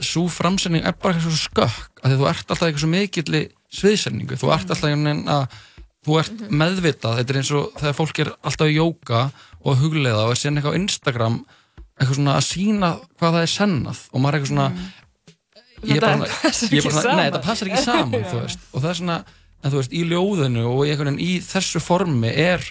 svo 0.00 0.26
framsetning 0.32 0.86
er 0.86 0.96
bara 0.96 1.16
eitthvað 1.16 1.36
svo 1.36 1.50
skökk 1.50 2.04
að 2.04 2.16
þú 2.16 2.28
ert 2.30 2.46
alltaf 2.46 2.66
eitthvað 2.68 2.84
svo 2.84 2.92
mikilli 2.94 3.42
sviðsetningu, 3.70 4.38
þú 4.40 4.52
ert 4.54 4.72
alltaf 4.72 4.88
einhvern 4.88 5.10
veginn 5.10 5.34
að 5.34 5.58
þú 6.00 6.16
ert 6.22 6.44
meðvitað, 6.48 7.18
þetta 7.18 7.34
er 7.34 7.38
eins 7.42 7.50
og 7.52 7.74
þegar 7.76 7.96
fólk 7.98 8.20
er 8.22 8.30
alltaf 8.40 8.70
í 8.70 8.76
jóka 8.78 9.24
og 9.60 9.82
hugleiða 9.82 10.24
og 10.24 10.32
er 10.32 10.40
síðan 10.40 10.60
eitthvað 10.60 10.76
á 10.76 10.80
Instagram 10.80 11.36
eitthvað 12.00 12.16
svona 12.16 12.38
að 12.38 12.46
sína 12.48 12.90
hvað 13.20 13.36
það 13.36 13.44
er 13.44 13.52
sennað 13.52 14.00
og 14.08 14.24
maður 14.24 14.38
er 14.38 14.40
eitthvað 14.40 14.54
svona 14.54 14.68
ég 15.84 15.96
er 15.96 16.00
Þetta 16.00 16.08
bara, 16.22 16.38
passar 16.40 16.72
ég 16.72 16.80
er 16.80 16.96
bara 16.96 17.14
nei 17.16 17.26
þetta 17.26 17.42
passar 17.44 17.70
ekki 17.70 17.84
saman 17.84 18.24
og 18.72 18.80
það 18.80 18.90
er 18.90 18.98
svona, 19.00 19.18
en 19.62 19.70
þú 19.72 19.76
veist, 19.80 19.92
í 19.92 20.02
ljóðinu 20.08 20.62
og 20.70 20.84
í, 20.86 20.90
einhvern 20.92 21.10
veginn 21.14 21.24
í 21.26 21.40
þessu 21.44 21.80
formi 21.84 22.30
er 22.32 22.62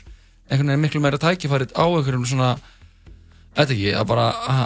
einhvern 0.49 0.71
veginn 0.71 0.81
miklu 0.85 1.01
meira 1.03 1.19
tækifærið 1.21 1.75
á 1.77 1.85
einhverjum 1.85 2.25
svona, 2.25 2.53
þetta 3.57 3.75
ekki 3.75 3.91
að 3.99 4.07
bara 4.09 4.27
að, 4.49 4.63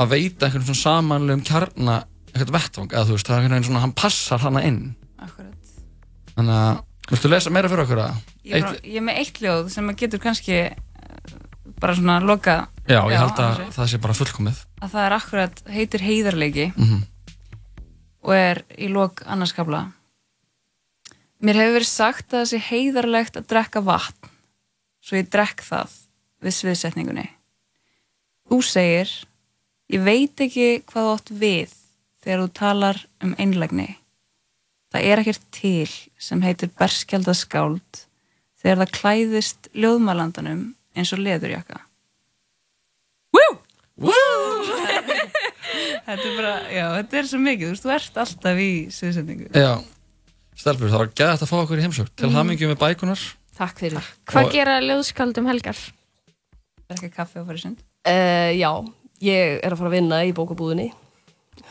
að 0.00 0.12
veita 0.14 0.46
einhvern 0.48 0.64
svona 0.70 0.82
samanlegum 0.84 1.44
kjarna 1.44 1.98
eitthvað 2.30 2.54
vettvang, 2.56 2.92
eða 2.94 3.06
þú 3.10 3.16
veist, 3.18 3.26
það 3.28 3.34
er 3.36 3.40
einhvern 3.42 3.56
veginn 3.58 3.68
svona 3.70 3.84
hann 3.84 3.96
passar 3.98 4.40
hana 4.44 4.62
inn 4.68 4.80
Akkurat. 5.20 5.74
þannig 6.36 6.56
að, 6.56 6.80
viltu 7.10 7.32
lesa 7.34 7.50
meira 7.52 7.68
fyrir 7.72 7.84
okkur 7.84 8.02
að 8.06 8.24
ég 8.54 8.64
bara, 8.64 8.80
ég 8.86 8.96
er 9.02 9.06
með 9.10 9.20
eitt 9.24 9.40
ljóð 9.44 9.68
sem 9.74 9.90
að 9.92 9.98
getur 10.04 10.22
kannski 10.22 10.56
eh, 10.62 10.74
bara 11.82 11.96
svona 11.98 12.20
loka 12.24 12.54
já, 12.88 13.00
ég 13.10 13.18
held 13.20 13.36
að 13.42 13.56
þessu. 13.60 13.72
það 13.76 13.90
sé 13.92 14.00
bara 14.06 14.16
fullkomið 14.16 14.62
að 14.80 14.94
það 14.94 15.04
er 15.10 15.16
akkurat, 15.18 15.62
heitir 15.76 16.06
heiðarleiki 16.06 16.68
Mhm. 16.76 17.02
og 18.24 18.34
er 18.36 18.62
í 18.78 18.88
lok 18.92 19.22
annarskabla 19.26 19.82
Mér 21.40 21.56
hefur 21.56 21.78
verið 21.78 21.88
sagt 21.88 22.34
að 22.34 22.42
það 22.42 22.48
sé 22.50 22.58
heiðarlegt 22.68 23.38
að 23.40 23.48
drekka 23.48 23.80
vatn 23.84 24.30
svo 25.00 25.16
ég 25.16 25.30
drekk 25.32 25.62
það 25.64 25.94
við 26.44 26.56
sviðsetningunni. 26.56 27.26
Þú 28.50 28.58
segir, 28.66 29.12
ég 29.92 30.04
veit 30.04 30.42
ekki 30.44 30.68
hvað 30.90 31.06
þú 31.06 31.14
átt 31.14 31.32
við 31.42 31.74
þegar 32.20 32.42
þú 32.42 32.48
talar 32.60 33.00
um 33.24 33.34
einlægni. 33.40 33.88
Það 34.90 35.06
er 35.06 35.22
ekkert 35.22 35.46
til 35.54 35.90
sem 36.20 36.42
heitir 36.44 36.72
berskjaldaskáld 36.78 38.02
þegar 38.60 38.82
það 38.82 38.94
klæðist 38.98 39.70
ljóðmalandanum 39.72 40.64
eins 40.98 41.14
og 41.14 41.22
leðurjaka. 41.22 41.78
Woo! 43.32 43.60
þetta 46.06 46.24
er 46.26 46.36
bara, 46.36 46.52
já, 46.72 46.84
þetta 46.98 47.18
er 47.20 47.30
svo 47.30 47.40
mikið, 47.44 47.64
þú 47.64 47.72
veist, 47.72 47.84
þú 47.86 47.94
ert 47.94 48.20
alltaf 48.24 48.60
í 48.60 48.70
sviðsetningu. 48.96 49.50
já, 49.54 49.72
stelpur, 50.60 50.90
það 50.92 51.00
var 51.02 51.10
gæðið 51.20 51.44
að 51.44 51.50
fá 51.50 51.56
okkur 51.64 51.78
í 51.80 51.84
heimsók 51.86 52.10
til 52.16 52.28
Mhm. 52.28 52.36
hamingju 52.40 52.70
með 52.72 52.80
bækunar 52.84 53.20
Takk 53.60 53.76
fyrir 53.82 54.04
Hvað 54.30 54.44
Og- 54.46 54.52
gera 54.54 54.78
ljóðskaldum 54.80 55.46
helgar? 55.50 55.76
Drekka 56.88 57.10
kaffi 57.16 57.40
og 57.40 57.46
fara 57.46 57.58
í 57.58 57.62
sund? 57.64 57.78
uh, 58.06 58.50
Já, 58.56 58.70
ég 59.22 59.60
er 59.64 59.70
að 59.72 59.78
fara 59.78 59.90
að 59.90 59.96
vinna 59.98 60.22
í 60.24 60.32
bókabúðinni 60.36 60.90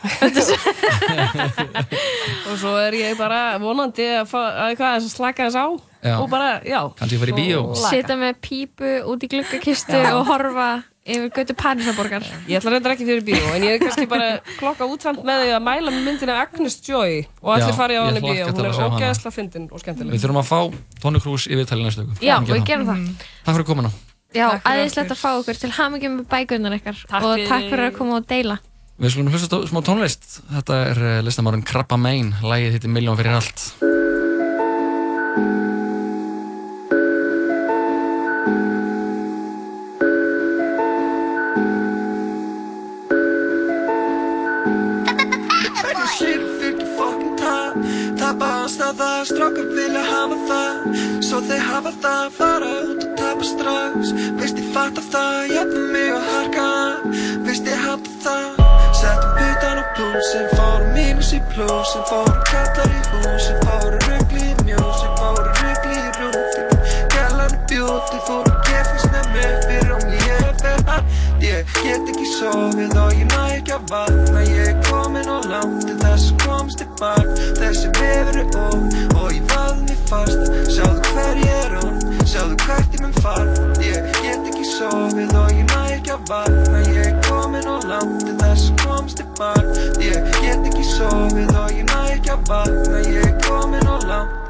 og 2.46 2.54
svo 2.60 2.72
er 2.80 2.94
ég 2.94 3.16
bara 3.18 3.58
vonandi 3.60 4.06
að, 4.20 4.28
fá, 4.30 4.40
að, 4.70 5.08
slaka 5.10 5.48
þess 5.48 5.58
á 5.58 5.66
Já. 6.00 6.14
og 6.22 6.28
bara, 6.32 6.60
já 6.64 6.80
Kannski 6.96 7.18
fara 7.20 7.32
í 7.34 7.36
bíó. 7.36 7.62
Sita 7.76 8.16
með 8.16 8.38
pípu 8.40 8.92
út 9.10 9.20
í 9.26 9.28
gluggakistu 9.34 9.98
Já. 9.98 10.14
og 10.16 10.26
horfa 10.30 10.68
yfir 11.16 11.32
götu 11.36 11.56
Parísaborgar 11.58 12.26
Ég 12.48 12.58
ætla 12.60 12.72
reyndar 12.74 12.94
ekki 12.94 13.06
fyrir 13.08 13.24
bíó 13.26 13.54
en 13.54 13.66
ég 13.66 13.76
er 13.76 13.82
kannski 13.82 14.06
bara 14.10 14.28
klokka 14.58 14.88
útsamt 14.90 15.24
með 15.26 15.44
því 15.44 15.54
að 15.56 15.64
mæla 15.66 15.94
með 15.94 16.06
myndina 16.08 16.38
Agnes 16.44 16.78
Joy 16.86 17.24
og 17.42 17.52
allir 17.56 17.72
Já, 17.72 17.78
farið 17.80 18.00
á 18.00 18.02
hlakka 18.06 18.24
bíó 18.26 18.48
hún 18.50 18.70
er 18.70 18.80
ógeðslega 18.86 19.34
fyndin 19.36 19.68
og 19.70 19.82
skemmtileg 19.84 20.14
Við 20.14 20.24
þurfum 20.24 20.40
að 20.42 20.48
fá 20.50 20.60
Tony 21.02 21.22
Cruz 21.24 21.48
í 21.50 21.58
viðtali 21.58 21.86
næstu 21.86 22.06
viku. 22.06 22.24
Já, 22.24 22.36
við 22.46 22.64
gerum 22.70 22.88
það 22.88 23.04
Takk 23.44 23.54
fyrir 23.54 23.68
komuna. 23.72 23.92
Já, 24.30 24.46
aðeinslegt 24.62 25.14
að 25.14 25.22
fá 25.22 25.30
okkur 25.34 25.58
til 25.58 25.72
hamingjum 25.74 26.20
með 26.20 26.28
bækunar 26.30 26.76
ykkar 26.78 27.00
Takk 27.10 27.26
og 27.26 27.46
takk 27.50 27.70
fyrir 27.72 27.88
að 27.90 27.96
koma 27.98 28.20
og 28.20 28.28
deila 28.30 28.60
Við 29.00 29.14
skulum 29.14 29.32
hlusta 29.32 29.56
á 29.56 29.64
smá 29.64 29.80
tónlist. 29.80 30.26
Þetta 30.52 30.80
er 30.90 30.98
uh, 31.00 31.12
listamárun 31.24 31.64
Krabba 31.64 31.96
Main. 31.96 32.34
Lægið 32.44 32.76
hittir 32.76 32.92
Miljón 32.92 33.16
fyrir 33.16 33.38
allt. 33.38 33.70
Ástæða, 49.20 49.36
strákar 49.36 49.66
vilja 49.76 50.02
hafa 50.02 50.36
það. 50.48 50.76
Svo 51.20 51.40
þeir 51.48 51.60
hafa 51.60 51.92
það, 52.02 52.30
fara 52.38 52.70
út 52.88 53.04
og 53.04 53.16
tapa 53.18 53.44
strax. 53.44 54.12
Veist 54.40 54.58
ég 54.58 54.68
fatta 54.74 55.02
það, 55.12 55.38
jafna 55.54 55.80
mig 55.92 56.12
og 56.14 56.22
harka. 56.30 56.64
Af 56.64 57.46
Veist 57.46 57.66
ég 57.68 57.80
hata 57.86 58.10
það. 58.24 58.48
Settum 59.00 59.32
butan 59.36 59.80
á 59.80 59.84
púsin, 59.96 60.46
fórum 60.56 60.92
mínus 60.96 61.32
í 61.32 61.40
plúsin 61.52 62.04
Fórum 62.10 62.44
kallar 62.50 62.88
í 62.88 63.00
húsin, 63.12 63.60
fórum 63.64 63.99
Ég 71.60 71.66
get 71.84 72.06
ekki 72.08 72.26
sofið 72.38 72.94
og 72.96 73.10
ég 73.12 73.26
næ 73.28 73.40
ekki 73.58 73.74
að 73.74 73.90
vakna 73.90 74.44
Ég 74.48 74.70
er 74.70 74.78
komin 74.86 75.28
og 75.28 75.44
langt 75.50 75.82
til 75.84 75.96
þess 76.00 76.30
að 76.30 76.44
komast 76.46 76.80
tilbaka 76.80 77.34
Þessi 77.58 77.90
vefur 77.98 78.38
er 78.40 78.56
of 78.62 79.18
og 79.20 79.34
ég 79.34 79.44
vað 79.50 79.82
mér 79.82 80.00
fast 80.08 80.48
Sjáðu 80.72 81.04
hver 81.10 81.42
ég 81.42 81.52
er 81.58 81.76
on? 81.82 82.00
Sjáðu 82.24 82.56
hvert 82.64 82.96
ég 82.96 83.04
mun 83.04 83.16
fara 83.20 83.68
Ég 83.84 84.08
get 84.22 84.48
ekki 84.54 84.64
sofið 84.72 85.36
og 85.42 85.52
ég 85.52 85.68
næ 85.68 85.82
ekki 85.98 86.16
að 86.16 86.28
vakna 86.32 86.84
Ég 86.88 87.10
er 87.10 87.18
komin 87.28 87.68
á 87.68 87.76
til 88.24 88.36
þess 88.40 88.70
að 88.70 88.86
komst 88.86 89.20
í 89.20 89.28
barn 89.36 89.74
Ég 90.00 90.30
get 90.40 90.70
ekki 90.70 90.86
sofið 90.94 91.58
og 91.60 91.74
ég 91.76 91.90
næ 91.92 91.98
ekki 92.14 92.38
að 92.38 92.48
vakna 92.54 93.04
Ég 93.04 93.26
er 93.26 93.36
komin 93.44 93.84
á 93.84 93.96
langt 94.08 94.49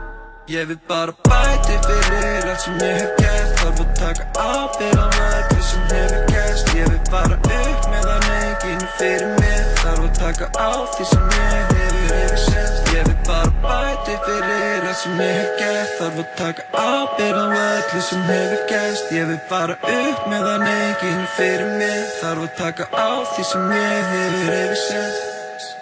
Ég 0.50 0.66
vil 0.66 0.78
bara 0.88 1.12
bæti 1.28 1.76
fyrir 1.86 2.46
allt 2.50 2.60
sem 2.60 2.78
ég 2.82 2.96
hef 2.98 3.10
gert. 3.22 3.50
Þarf 3.60 3.82
að 3.82 3.90
taka 3.98 4.24
ábyrgð 4.34 4.98
á 4.98 5.08
öllu 5.26 5.60
sem 5.62 5.84
hefur 5.90 6.24
gerst 6.32 6.72
Ég 6.74 6.88
vil 6.90 7.02
fara 7.12 7.36
upp 7.38 7.84
meðan 7.92 8.26
enginn 8.34 8.82
er 8.82 8.88
fyrir 8.98 9.28
mér 9.36 9.68
Þarf 9.82 10.00
að 10.08 10.16
taka 10.18 10.48
á 10.58 10.70
því 10.96 11.06
sem 11.10 11.28
ég 11.36 11.52
hefur 11.52 12.00
yfir 12.00 12.42
sérst 12.46 12.90
Ég 12.96 13.06
vil 13.06 13.20
bara 13.28 13.52
bæti 13.62 14.16
fyrir 14.24 14.88
allt 14.88 14.98
sem 15.04 15.22
ég 15.22 15.38
hef 15.38 15.54
gert. 15.60 15.94
Þarf 16.00 16.18
að 16.24 16.34
taka 16.40 16.66
ábyrgð 16.82 17.38
á 17.38 17.62
öllu 17.68 18.02
sem 18.08 18.26
hefur 18.32 18.66
gerst 18.72 19.14
Ég 19.20 19.30
vil 19.30 19.38
fara 19.52 19.78
upp 19.92 20.26
meðan 20.34 20.66
enginn 20.72 21.22
er 21.22 21.30
fyrir 21.36 21.72
mér 21.78 22.02
Þarf 22.18 22.48
að 22.48 22.52
taka 22.58 22.90
á 22.90 23.10
því 23.36 23.46
sem 23.52 23.70
ég 23.78 24.12
hefur 24.16 24.58
yfir 24.58 24.76
sérst 24.88 25.72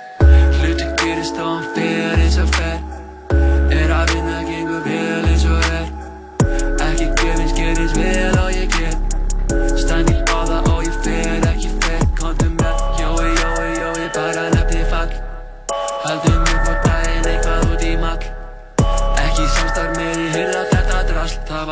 Hluti 0.61 0.93
gerist 1.01 1.41
og 1.41 1.57
hann 1.57 1.69
fer 1.73 2.21
eins 2.21 2.41
og 2.45 2.57
fer 2.61 2.88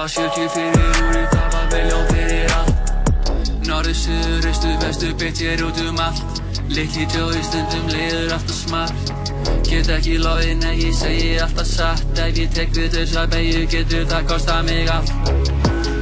70 0.06 0.48
fyrir 0.54 1.02
úri, 1.02 1.22
það 1.34 1.46
var 1.54 1.68
miljón 1.74 2.08
fyrir 2.12 2.56
allt 2.56 3.66
Norður, 3.66 3.94
suður, 3.98 4.50
austur, 4.52 4.76
vestur, 4.84 5.14
beitt 5.20 5.40
ég 5.42 5.64
út 5.66 5.80
um 5.82 6.02
allt 6.02 6.42
Litli 6.70 7.06
tjói 7.06 7.42
stundum 7.46 7.86
leiður 7.92 8.32
alltaf 8.34 8.56
smart. 8.58 9.10
Get 9.66 9.90
ekki 9.90 10.16
lofið, 10.18 10.52
nei 10.62 10.74
ég 10.80 10.94
segi 10.98 11.36
alltaf 11.42 11.66
satt 11.70 12.20
Ef 12.22 12.38
ég 12.38 12.50
tek 12.54 12.72
við 12.74 12.94
þess 12.94 13.18
að 13.20 13.34
beigju 13.34 13.66
getur 13.70 14.06
það 14.10 14.28
kosta 14.30 14.56
mig 14.66 14.90
allt 14.90 15.12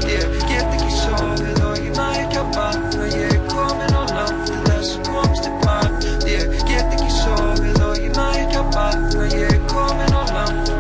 Ég 0.08 0.36
get 0.48 0.68
ekki 0.76 0.90
sofið 0.98 1.60
og 1.68 1.80
ég 1.80 1.90
næ 1.96 2.08
ekki 2.22 2.40
að 2.40 2.58
vakna 2.58 3.08
Ég 3.12 3.32
er 3.32 3.42
komin 3.52 3.96
á 3.96 4.02
langt 4.12 4.44
til 4.48 4.60
þess 4.68 4.98
að 4.98 5.10
komst 5.10 5.48
í 5.48 5.54
barn 5.64 5.98
Ég 6.28 6.56
get 6.68 6.96
ekki 6.98 7.10
sofið 7.18 7.82
og 7.88 8.00
ég 8.04 8.12
næ 8.18 8.28
ekki 8.42 8.60
að 8.60 8.78
vakna 8.78 9.28
Ég 9.32 9.52
er 9.52 9.64
komin 9.72 10.16
á 10.16 10.22
langt 10.32 10.72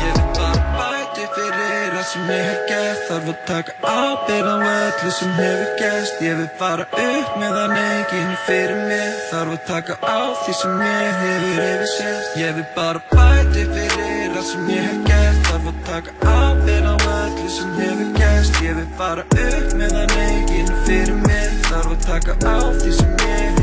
Ég 0.00 0.20
vil 0.20 0.30
bara 0.36 0.64
bæti 0.76 1.28
fyrir 1.36 2.00
allt 2.00 2.12
sem 2.12 2.32
ég 2.36 2.65
Þarf 3.06 3.28
að 3.30 3.42
taka 3.46 3.72
ábyrgð 3.86 4.48
á 4.50 4.56
öllu 4.66 5.10
sem 5.14 5.34
hefur 5.36 5.68
gerst. 5.78 6.22
Ég 6.26 6.38
vil 6.40 6.48
fara 6.58 6.86
upp 6.90 7.36
meðan 7.38 7.74
enginn 7.78 8.32
er 8.32 8.40
fyrir 8.48 8.80
mér. 8.88 9.12
Þarf 9.30 9.52
að 9.54 9.60
taka 9.68 9.98
á 10.02 10.18
því 10.42 10.54
sem 10.60 10.80
ég 10.82 11.20
hefur 11.20 11.44
yfir 11.52 11.84
sérst 11.92 12.40
Ég 12.40 12.56
vil 12.56 12.64
bara 12.74 13.02
bæti 13.12 13.66
fyrir 13.76 14.34
allt 14.34 14.48
sem 14.50 14.70
ég 14.74 14.88
hef 14.88 15.04
gert. 15.06 15.38
Þarf 15.50 15.68
að 15.70 15.78
taka 15.90 16.16
ábyrgð 16.32 16.88
á 16.90 16.96
öllu 17.20 17.52
sem 17.58 17.76
hefur 17.78 18.10
gerst. 18.18 18.58
Ég 18.66 18.80
vil 18.80 18.88
fara 18.98 19.28
upp 19.28 19.76
meðan 19.78 20.16
enginn 20.24 20.74
er 20.74 20.82
fyrir 20.88 21.22
mér. 21.22 21.54
Þarf 21.70 21.94
að 21.94 22.02
taka 22.10 22.36
á 22.42 22.58
því 22.80 22.96
sem 22.98 23.14
ég 23.14 23.22
hefur 23.22 23.44
yfir 23.44 23.55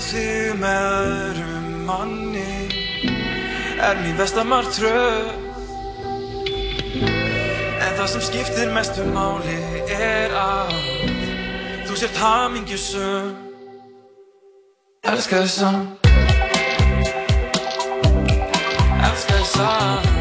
þig 0.00 0.56
með 0.60 0.84
öðrum 1.00 1.70
manni 1.88 2.80
Er 3.80 3.96
mín 4.02 4.16
besta 4.18 4.44
martröð. 4.44 5.30
Það 8.00 8.08
sem 8.08 8.22
skiptir 8.24 8.70
mestu 8.72 9.04
máli 9.12 9.56
er 9.92 10.32
að 10.36 10.70
þú 11.88 11.96
sért 12.00 12.20
hamingjusum 12.20 13.34
Elskar 15.10 15.44
þið 15.44 15.52
samt. 15.56 16.08
Elskar 19.10 19.36
þið 19.36 19.52
samt 19.52 20.19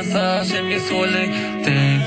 Meira 0.00 0.12
það 0.16 0.44
sem 0.48 0.68
ég 0.72 0.84
þóli 0.88 1.22
þeim 1.60 2.04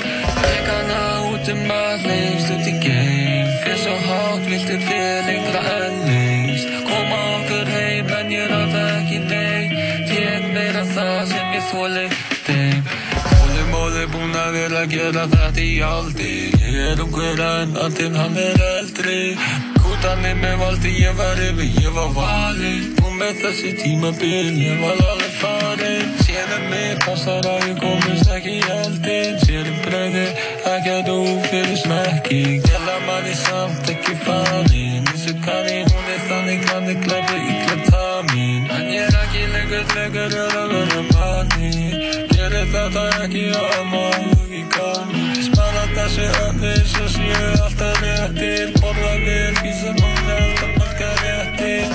kann 0.66 0.88
að 0.94 1.26
út 1.30 1.50
um 1.52 1.60
að 1.76 2.06
lengst 2.10 2.54
út 2.56 2.66
í 2.66 2.74
geim 2.82 3.52
Fyrir 3.62 3.78
svo 3.84 3.94
hátt 4.08 4.48
viltu 4.50 4.78
fyrir 4.88 5.28
lengra 5.28 5.62
en 5.76 6.00
lengst 6.08 6.72
Koma 6.88 7.20
okkur 7.36 7.70
heim 7.70 8.10
en 8.18 8.34
ég 8.34 8.50
rata 8.50 8.82
ekki 8.96 9.20
nei 9.28 9.86
Tek 10.10 10.50
meira 10.56 10.82
það 10.96 11.22
sem 11.36 11.54
ég 11.54 11.70
þóli 11.70 12.08
þeim 12.48 12.90
Þólimóði 13.28 14.10
búinn 14.16 14.42
að 14.42 14.52
vera 14.58 14.82
að 14.82 14.96
gera 14.96 15.30
þetta 15.36 15.68
í 15.68 15.72
aldir 15.92 16.60
Ég 16.66 16.82
er 16.88 17.06
ungur 17.06 17.46
en 17.52 17.78
alltinn 17.84 18.18
hann 18.18 18.42
er 18.48 18.68
eldri 18.72 19.20
Kútanir 19.84 20.42
með 20.42 20.58
valdi 20.66 20.98
ég 20.98 21.14
var 21.22 21.46
yfir, 21.46 21.70
ég 21.78 21.94
var 21.94 22.10
valinn 22.18 22.90
Og 23.06 23.14
með 23.22 23.44
þessi 23.46 23.78
tímabil 23.84 24.64
ég 24.66 24.82
var 24.82 25.10
alveg 25.12 25.38
farinn 25.44 25.93
Sérum 26.54 26.70
mig 26.70 26.98
passar 27.02 27.46
að 27.50 27.64
ég 27.66 27.80
komist 27.82 28.30
ekki 28.30 28.52
í 28.60 28.66
eldin 28.70 29.38
Sérum 29.42 29.78
bregði 29.86 30.26
ekki 30.70 30.92
að 30.94 31.08
þú 31.08 31.16
fyrir 31.48 31.80
smekki. 31.82 32.42
Gæla 32.68 32.98
manni 33.08 33.34
samt 33.40 33.90
ekki 33.90 34.14
farinn 34.22 35.08
Vissu 35.10 35.34
kanni 35.42 35.80
hún 35.88 36.12
er 36.14 36.22
þannig 36.28 36.68
kanni 36.68 36.94
glæpi 37.06 37.40
illa 37.56 37.78
tamin 37.88 38.70
En 38.70 38.92
ég 38.94 39.02
er 39.08 39.18
ekki 39.24 39.48
lengur 39.56 39.98
lengur 39.98 40.38
að 40.44 40.76
vera 40.76 41.02
manni. 41.10 41.74
Gerir 42.36 42.70
þetta 42.76 43.08
ekki 43.24 43.48
að 43.58 43.82
maður 43.96 44.54
í 44.54 44.64
gami 44.78 45.26
Spara 45.50 45.88
þessi 45.96 46.30
öfni 46.44 46.76
svo 46.94 47.10
séu 47.18 47.50
alltaf 47.64 48.06
réttir. 48.06 48.78
Borða 48.78 49.18
vel, 49.26 49.58
vísa 49.64 49.98
núna 49.98 50.38
alltaf 50.38 50.73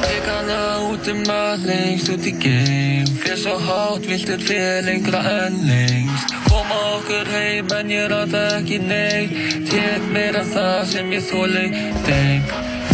Ég 0.07 0.21
kann 0.27 0.51
að 0.53 0.85
út 0.93 1.09
um 1.13 1.23
að 1.33 1.65
lengst 1.69 2.11
út 2.13 2.27
í 2.29 2.33
geim. 2.43 3.09
Fyrir 3.23 3.41
svo 3.41 3.57
hátt 3.65 4.07
viltu 4.07 4.39
fyrir 4.43 4.87
lengra 4.87 5.23
en 5.33 5.59
lengst. 5.67 6.35
Koma 6.49 6.79
okkur 6.95 7.31
heim 7.35 7.73
en 7.79 7.93
ég 7.93 8.09
rata 8.13 8.45
ekki 8.59 8.79
nei 8.85 9.29
Tek 9.69 10.07
meira 10.15 10.45
það 10.53 10.81
sem 10.93 11.13
ég 11.17 11.27
þóli 11.29 11.67
þeim. 12.07 12.49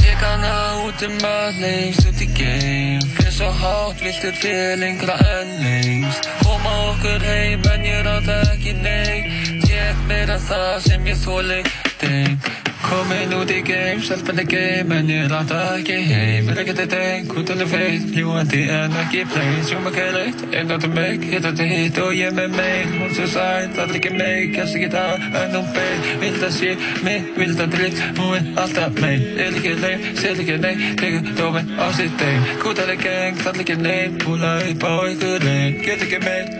Ég 0.04 0.18
kann 0.22 0.44
að 0.48 0.82
út 0.88 1.06
um 1.08 1.16
að 1.28 1.62
lengst 1.62 2.10
út 2.10 2.24
í 2.24 2.28
geim. 2.40 3.06
Fyrir 3.18 3.36
svo 3.38 3.52
hátt 3.60 4.04
viltu 4.04 4.34
fyrir 4.40 4.80
lengra 4.82 5.18
en 5.36 5.56
lengst. 5.62 6.30
Koma 6.42 6.76
okkur 6.90 7.28
heim 7.28 7.72
en 7.74 7.88
ég 7.88 8.04
rata 8.08 8.40
ekki 8.54 8.76
nei 8.80 9.60
Tek 9.64 10.06
meira 10.08 10.38
það 10.48 10.76
sem 10.88 11.10
ég 11.12 11.18
þóli 11.26 11.64
þeim 12.00 12.63
Komin 12.84 13.32
út 13.32 13.50
í 13.50 13.60
game, 13.64 14.00
stelpan 14.04 14.40
er 14.42 14.46
game 14.48 14.96
En 14.98 15.08
ég 15.08 15.28
rata 15.32 15.60
ekki 15.78 15.96
heim. 16.08 16.48
Er 16.52 16.60
ekkert 16.62 16.82
eitt 16.84 16.96
einn, 16.98 17.28
kútan 17.30 17.62
er 17.64 17.70
feit 17.70 18.10
Ljúandi 18.16 18.60
en 18.72 18.96
ekki 19.00 19.24
plain. 19.32 19.56
Sjóma 19.68 19.92
kæleitt, 19.94 20.44
einn 20.52 20.72
átt 20.74 20.86
um 20.88 20.94
mig 20.96 21.24
Hitt 21.30 21.48
átt 21.48 21.62
hitt 21.64 22.00
og 22.02 22.12
ég 22.16 22.36
með 22.36 22.56
mig 22.58 22.92
Hún 22.98 23.14
svo 23.16 23.28
sæt, 23.34 23.72
það 23.76 23.94
er 23.94 23.98
ekki 24.00 24.14
mig 24.18 24.54
Kjast 24.54 24.78
ekki 24.78 24.90
það, 24.94 25.26
en 25.42 25.58
hún 25.58 25.72
bein 25.76 26.08
Vild 26.22 26.46
að 26.48 26.54
sé 26.58 26.72
mig, 27.06 27.28
vild 27.40 27.64
að 27.64 27.76
dritt 27.78 28.04
Hún 28.20 28.36
er 28.38 28.62
alltaf 28.64 29.00
mein 29.00 29.26
Er 29.34 29.58
ekki 29.58 29.76
leim, 29.80 30.08
sér 30.20 30.44
ekki 30.44 30.60
nei. 30.64 30.74
Tegur 31.00 31.34
dómin 31.40 31.74
á 31.80 31.86
sitt 31.96 32.16
deim 32.20 32.48
Kútan 32.62 32.94
gang, 33.00 33.40
það 33.40 33.54
er 33.54 33.64
ekki 33.66 33.78
neinn. 33.80 34.18
Púla 34.24 34.56
upp 34.70 34.88
á 34.88 34.94
ykkur 35.12 35.48
einn 35.54 35.80
Get 35.84 36.04
ekki 36.04 36.20
mein. 36.24 36.52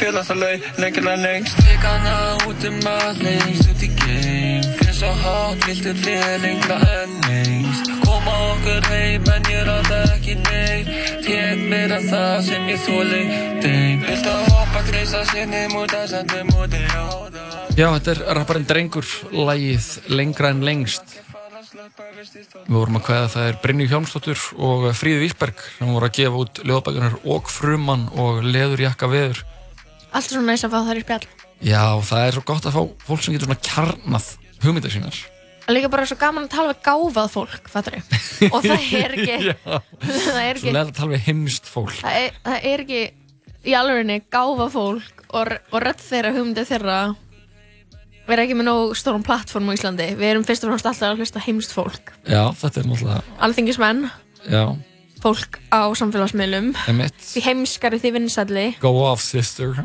Fjöla 0.00 0.22
það 0.24 0.38
leið, 0.40 0.68
lengur 0.80 1.08
en 1.12 1.24
lengst. 1.26 1.58
Ég 1.68 1.82
kann 1.82 2.06
að 2.08 2.46
út 2.48 2.68
um 2.70 2.78
að 2.88 3.24
lengst 3.26 3.70
svo 5.00 5.12
hátt 5.16 5.64
viltu 5.64 5.92
fyrir 5.96 6.40
lengra 6.42 6.76
en 7.00 7.12
lengst 7.24 7.88
Koma 8.04 8.32
okkur 8.52 8.88
heim 8.92 9.28
en 9.32 9.46
ég 9.48 9.62
rata 9.64 10.00
ekki 10.12 10.34
nei 10.42 10.82
Tek 11.24 11.62
meira 11.70 12.00
það 12.04 12.34
sem 12.48 12.66
ég 12.68 12.82
þóli 12.84 13.20
þeim 13.62 14.02
Viltu 14.04 14.32
að 14.34 14.50
hoppa, 14.50 14.82
greisa 14.90 15.22
sér 15.30 15.48
nefn 15.48 15.86
að 15.86 16.04
senda 16.12 16.42
múti 16.50 16.82
á 16.92 17.06
það 17.32 17.78
Já, 17.78 17.86
þetta 17.94 18.12
er 18.12 18.20
rapparinn 18.36 18.66
Drengur, 18.68 19.08
lagið 19.32 19.86
Lengra 20.12 20.50
en 20.52 20.60
lengst. 20.66 21.14
Við 21.70 22.74
vorum 22.74 22.98
að 22.98 23.06
hvaða 23.06 23.30
það 23.32 23.46
er 23.46 23.58
Brynju 23.62 23.86
Hjálmsdóttur 23.92 24.42
og 24.58 24.84
Fríði 24.98 25.22
Vísberg 25.22 25.62
sem 25.78 25.94
voru 25.94 26.10
að 26.10 26.18
gefa 26.18 26.42
út 26.42 26.60
ljóðbækunar 26.66 27.16
og 27.24 27.48
frumann 27.48 28.04
og 28.20 28.42
leðurjakka 28.44 29.08
veður. 29.08 29.40
Allt 30.10 30.28
svona 30.28 30.50
næst 30.50 30.68
að 30.68 30.76
fá 30.76 30.90
þær 30.90 31.00
í 31.00 31.06
spjall. 31.06 31.24
Já, 31.70 31.84
það 32.10 32.26
er 32.26 32.36
svo 32.36 32.44
gott 32.52 32.68
að 32.68 32.76
fá 32.76 33.06
fólk 33.06 33.24
sem 33.24 33.38
getur 33.38 33.48
svona 33.48 33.64
kjarnað 33.70 34.30
hugmyndar 34.64 34.92
sínar. 34.92 35.20
Er 35.68 35.76
líka 35.76 35.90
bara 35.92 36.06
svo 36.08 36.16
gaman 36.18 36.48
að 36.48 36.54
tala 36.56 36.72
við 36.72 36.82
gáfað 36.86 37.32
fólk, 37.36 37.70
fattur 37.70 37.96
þau? 37.96 38.14
Og 38.54 38.64
það 38.64 38.86
er 38.98 39.16
ekki, 39.16 39.56
það 40.02 40.42
er 40.42 40.60
ekki, 40.60 40.74
að 40.74 40.92
tala 40.96 41.10
við 41.12 41.26
heimst 41.28 41.68
fólk. 41.70 41.96
það 42.00 42.20
er, 42.24 42.38
það 42.46 42.68
er 42.72 42.84
ekki 42.84 43.02
í 43.60 43.74
alvegni 43.76 44.20
gáfað 44.32 44.70
fólk 44.74 45.26
og, 45.30 45.52
og 45.70 45.82
rödd 45.84 46.02
þeirra, 46.02 46.32
hugmyndið 46.36 46.72
þeirra 46.72 47.00
vera 48.30 48.44
ekki 48.46 48.56
með 48.58 48.68
nóg 48.68 48.92
stórum 48.98 49.24
plattform 49.26 49.70
á 49.70 49.74
Íslandi. 49.74 50.08
Við 50.18 50.32
erum 50.32 50.46
fyrst 50.46 50.64
og 50.64 50.72
fremst 50.72 50.88
alltaf 50.90 51.08
að 51.08 51.22
hlusta 51.22 51.42
heimst 51.42 51.74
fólk. 51.74 52.12
Já, 52.28 52.42
þetta 52.60 52.82
er 52.82 52.88
náttúrulega, 52.90 53.22
Alþingismenn, 53.46 54.04
já, 54.46 54.64
fólk 55.22 55.58
á 55.74 55.90
samfélagsmiðlum, 55.98 56.72
því 56.76 57.44
heimskari 57.48 58.00
því 58.02 58.14
vinsælli. 58.18 58.66
Go 58.82 58.94
off, 59.04 59.24
sister. 59.24 59.74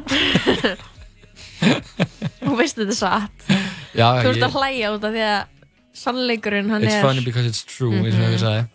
Þú 2.45 2.57
veist 2.59 2.77
þetta 2.77 2.91
er 2.93 2.99
satt. 2.99 3.47
Já, 3.95 4.07
Þú 4.23 4.29
ert 4.33 4.37
ég- 4.41 4.47
að 4.49 4.57
hlæja 4.59 4.91
út 4.95 5.03
af 5.07 5.13
því 5.15 5.23
að 5.25 5.45
sannleikurinn 5.95 6.69
hann 6.73 6.83
It's 6.83 6.93
er... 6.97 7.01
funny 7.05 7.23
because 7.23 7.47
it's 7.47 7.63
true, 7.63 7.93
eins 7.95 8.13
og 8.15 8.19
Mhm. 8.19 8.35
ég 8.35 8.41
sagði. 8.43 8.67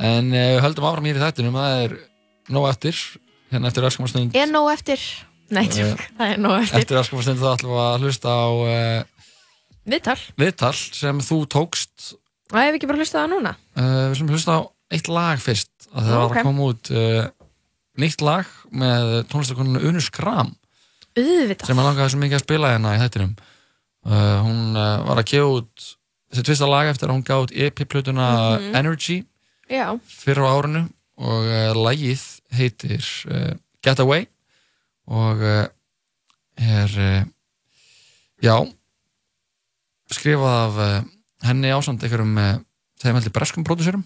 En 0.00 0.30
uh, 0.32 0.44
við 0.56 0.60
höldum 0.64 0.84
áfram 0.90 1.06
hér 1.08 1.16
í 1.18 1.24
þættinum, 1.24 1.56
það 1.56 1.84
er 1.84 1.96
nóg 2.50 2.68
eftir, 2.70 2.94
hérna 3.52 3.68
eftir 3.70 3.86
öskumarstund. 3.88 4.36
Er 4.36 4.46
nóg 4.52 4.70
eftir? 4.72 5.00
Nei, 5.50 5.64
Eh, 5.64 5.68
tjók, 5.74 6.02
það 6.18 6.32
er 6.34 6.38
nóg 6.38 6.62
eftir. 6.62 6.78
Eftir 6.84 7.00
öskumarstund 7.00 7.40
þá 7.40 7.48
ætlum 7.56 7.72
við 7.74 7.80
að 7.86 8.04
hlusta 8.04 8.28
á 8.30 8.46
uh, 8.54 9.02
Viðtal. 9.90 10.18
viðtal 10.38 10.74
sem 10.76 11.18
þú 11.24 11.38
tókst. 11.50 12.14
Það 12.50 12.64
hef 12.66 12.74
ekki 12.78 12.86
bara 12.90 12.98
hlustað 13.00 13.24
það 13.24 13.32
núna. 13.34 13.52
Uh, 13.76 14.10
við 14.10 14.16
slum 14.20 14.28
hlusta 14.34 14.52
á 14.54 14.60
eitt 14.90 15.08
lag 15.08 15.38
fyrst, 15.42 15.70
að 15.94 16.02
það 16.06 16.16
var 16.20 16.24
Ok. 16.28 16.36
að 16.36 16.42
koma 16.46 16.68
út 16.70 16.90
uh, 16.94 17.30
nýtt 17.98 18.20
lag 18.22 18.46
með 18.72 19.24
tónlistakoninu 19.30 19.82
Unu 19.90 20.00
Skram 20.02 20.54
Auðvitað. 21.18 21.66
sem 21.66 21.78
að 21.82 21.86
langaði 21.88 22.10
svo 22.14 22.20
mikið 22.22 22.38
að 22.38 22.44
spila 22.46 22.70
hérna 22.74 22.94
í 22.96 23.00
þættinum. 23.02 23.34
Uh, 24.00 24.40
hún 24.46 24.72
uh, 24.80 25.02
var 25.04 25.18
að 25.20 25.26
gefa 25.28 25.48
út 25.58 25.82
þessi 26.32 26.44
tvista 26.46 26.68
lag 26.70 26.88
eftir 26.88 27.10
að 27.10 27.18
hún 27.18 27.26
gaf 27.28 27.42
út 27.44 27.50
EP-plötuna 27.52 28.28
Mhm. 28.56 28.70
Energy 28.80 29.16
Já. 29.68 29.92
fyrir 30.08 30.40
á 30.46 30.56
árinu 30.56 30.86
og 31.20 31.44
uh, 31.44 31.74
lagið 31.76 32.22
heitir 32.56 33.04
Get 33.84 34.00
Away 34.00 34.24
og 35.10 35.42
er 35.44 36.90
já 38.42 38.56
skrifað 40.10 40.78
af 40.80 41.04
henni 41.46 41.70
ásand 41.72 42.02
einhverjum 42.02 42.34
heldur 43.20 43.34
breskum 43.34 43.64
að 43.64 44.04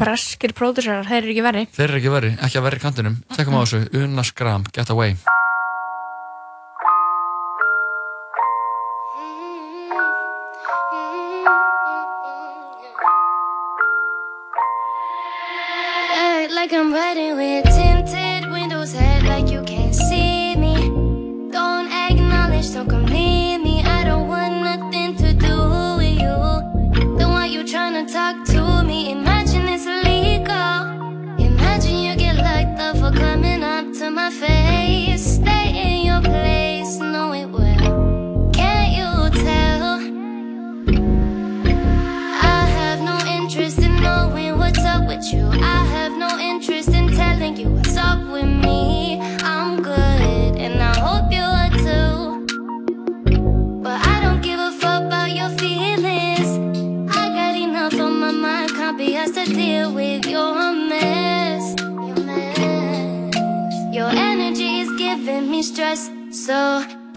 Breskir 0.00 0.52
pródúsarar, 0.54 1.02
þeir 1.08 1.22
eru 1.24 1.32
ekki 1.34 1.42
verri. 1.44 1.64
þeir 1.74 1.88
eru 1.88 1.98
ekki 1.98 2.12
verri, 2.14 2.30
ekki 2.38 2.58
að 2.60 2.64
verri 2.68 2.78
í 2.78 2.82
kantinum 2.84 3.16
tekum 3.34 3.56
á 3.58 3.60
þessu, 3.64 3.80
Una 4.04 4.22
Skram, 4.24 4.64
Get 4.72 4.90
Away 4.94 5.16
like 16.70 16.78
I'm 16.78 16.92
riding 16.92 17.36
with 17.36 17.64
tinted 17.64 18.50
windows, 18.50 18.92
head 18.92 19.22
like 19.22 19.50
you 19.50 19.62
can't 19.62 19.94
see 19.94 20.54
me. 20.54 20.74
Don't 21.50 21.90
acknowledge, 21.90 22.74
don't 22.74 22.88
come 22.90 23.06
near 23.06 23.58
me. 23.58 23.82
I 23.82 24.04
don't 24.04 24.28
want 24.28 24.54
nothing 24.62 25.16
to 25.16 25.32
do 25.32 25.56
with 25.96 26.20
you. 26.20 27.16
Don't 27.16 27.30
want 27.30 27.52
you 27.52 27.66
trying 27.66 27.94
to 28.04 28.12
talk 28.12 28.44
to 28.48 28.82
me. 28.82 29.12
Imagine 29.12 29.66
it's 29.68 29.86
illegal. 29.86 31.38
Imagine 31.38 32.00
you 32.00 32.16
get 32.16 32.36
locked 32.36 32.78
up 32.78 32.96
for 32.98 33.18
coming 33.18 33.62
up 33.62 33.90
to 33.94 34.10
my 34.10 34.30
face. 34.30 34.67
Me 65.58 65.62
stress, 65.64 66.08
so 66.30 67.07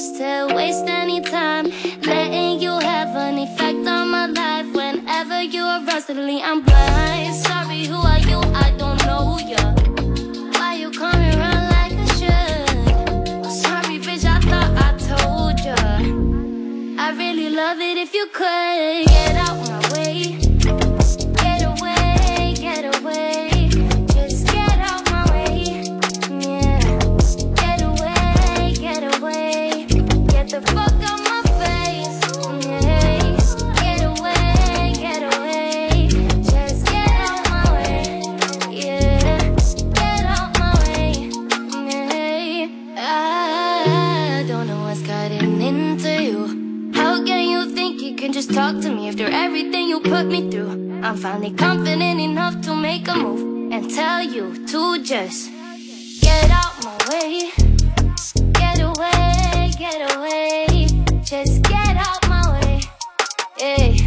make 0.00 0.18
to 0.18 0.54
waste 0.54 0.86
any 0.86 1.20
time. 1.20 1.66
Letting 2.02 2.60
you 2.60 2.78
have 2.78 3.14
an 3.16 3.38
effect 3.38 3.86
on 3.86 4.10
my 4.10 4.26
life. 4.26 4.72
Whenever 4.74 5.42
you're 5.42 5.64
around, 5.64 6.02
suddenly 6.02 6.40
I'm 6.42 6.62
blind. 6.62 7.34
Sorry, 7.34 7.84
who 7.86 7.96
are 7.96 8.18
you? 8.18 8.40
I 8.54 8.72
don't 8.78 9.00
know 9.06 9.38
ya. 9.38 9.74
Why 10.58 10.74
you 10.74 10.90
coming 10.90 11.34
around 11.38 11.66
like 11.74 11.92
I 11.92 12.06
should? 12.18 13.44
Oh, 13.44 13.50
sorry, 13.50 13.98
bitch, 13.98 14.24
I 14.24 14.40
thought 14.50 14.72
I 14.86 14.90
told 15.10 15.60
ya. 15.60 15.76
I 17.04 17.14
really 17.16 17.50
love 17.50 17.78
it 17.80 17.98
if 17.98 18.14
you 18.14 18.26
could 18.32 19.09
can 48.20 48.34
just 48.34 48.52
talk 48.52 48.78
to 48.82 48.90
me 48.90 49.08
after 49.08 49.24
everything 49.24 49.88
you 49.88 49.98
put 49.98 50.26
me 50.26 50.50
through? 50.50 51.00
I'm 51.02 51.16
finally 51.16 51.52
confident 51.52 52.20
enough 52.20 52.60
to 52.66 52.74
make 52.74 53.08
a 53.08 53.14
move 53.14 53.72
and 53.72 53.90
tell 53.90 54.22
you 54.22 54.66
to 54.66 55.02
just 55.02 55.50
get 56.20 56.50
out 56.50 56.74
my 56.84 56.98
way. 57.08 57.50
Get 58.52 58.78
away, 58.82 59.72
get 59.78 60.14
away. 60.14 60.86
Just 61.24 61.62
get 61.62 61.96
out 61.96 62.28
my 62.28 62.60
way. 62.60 62.80
Hey. 63.56 63.99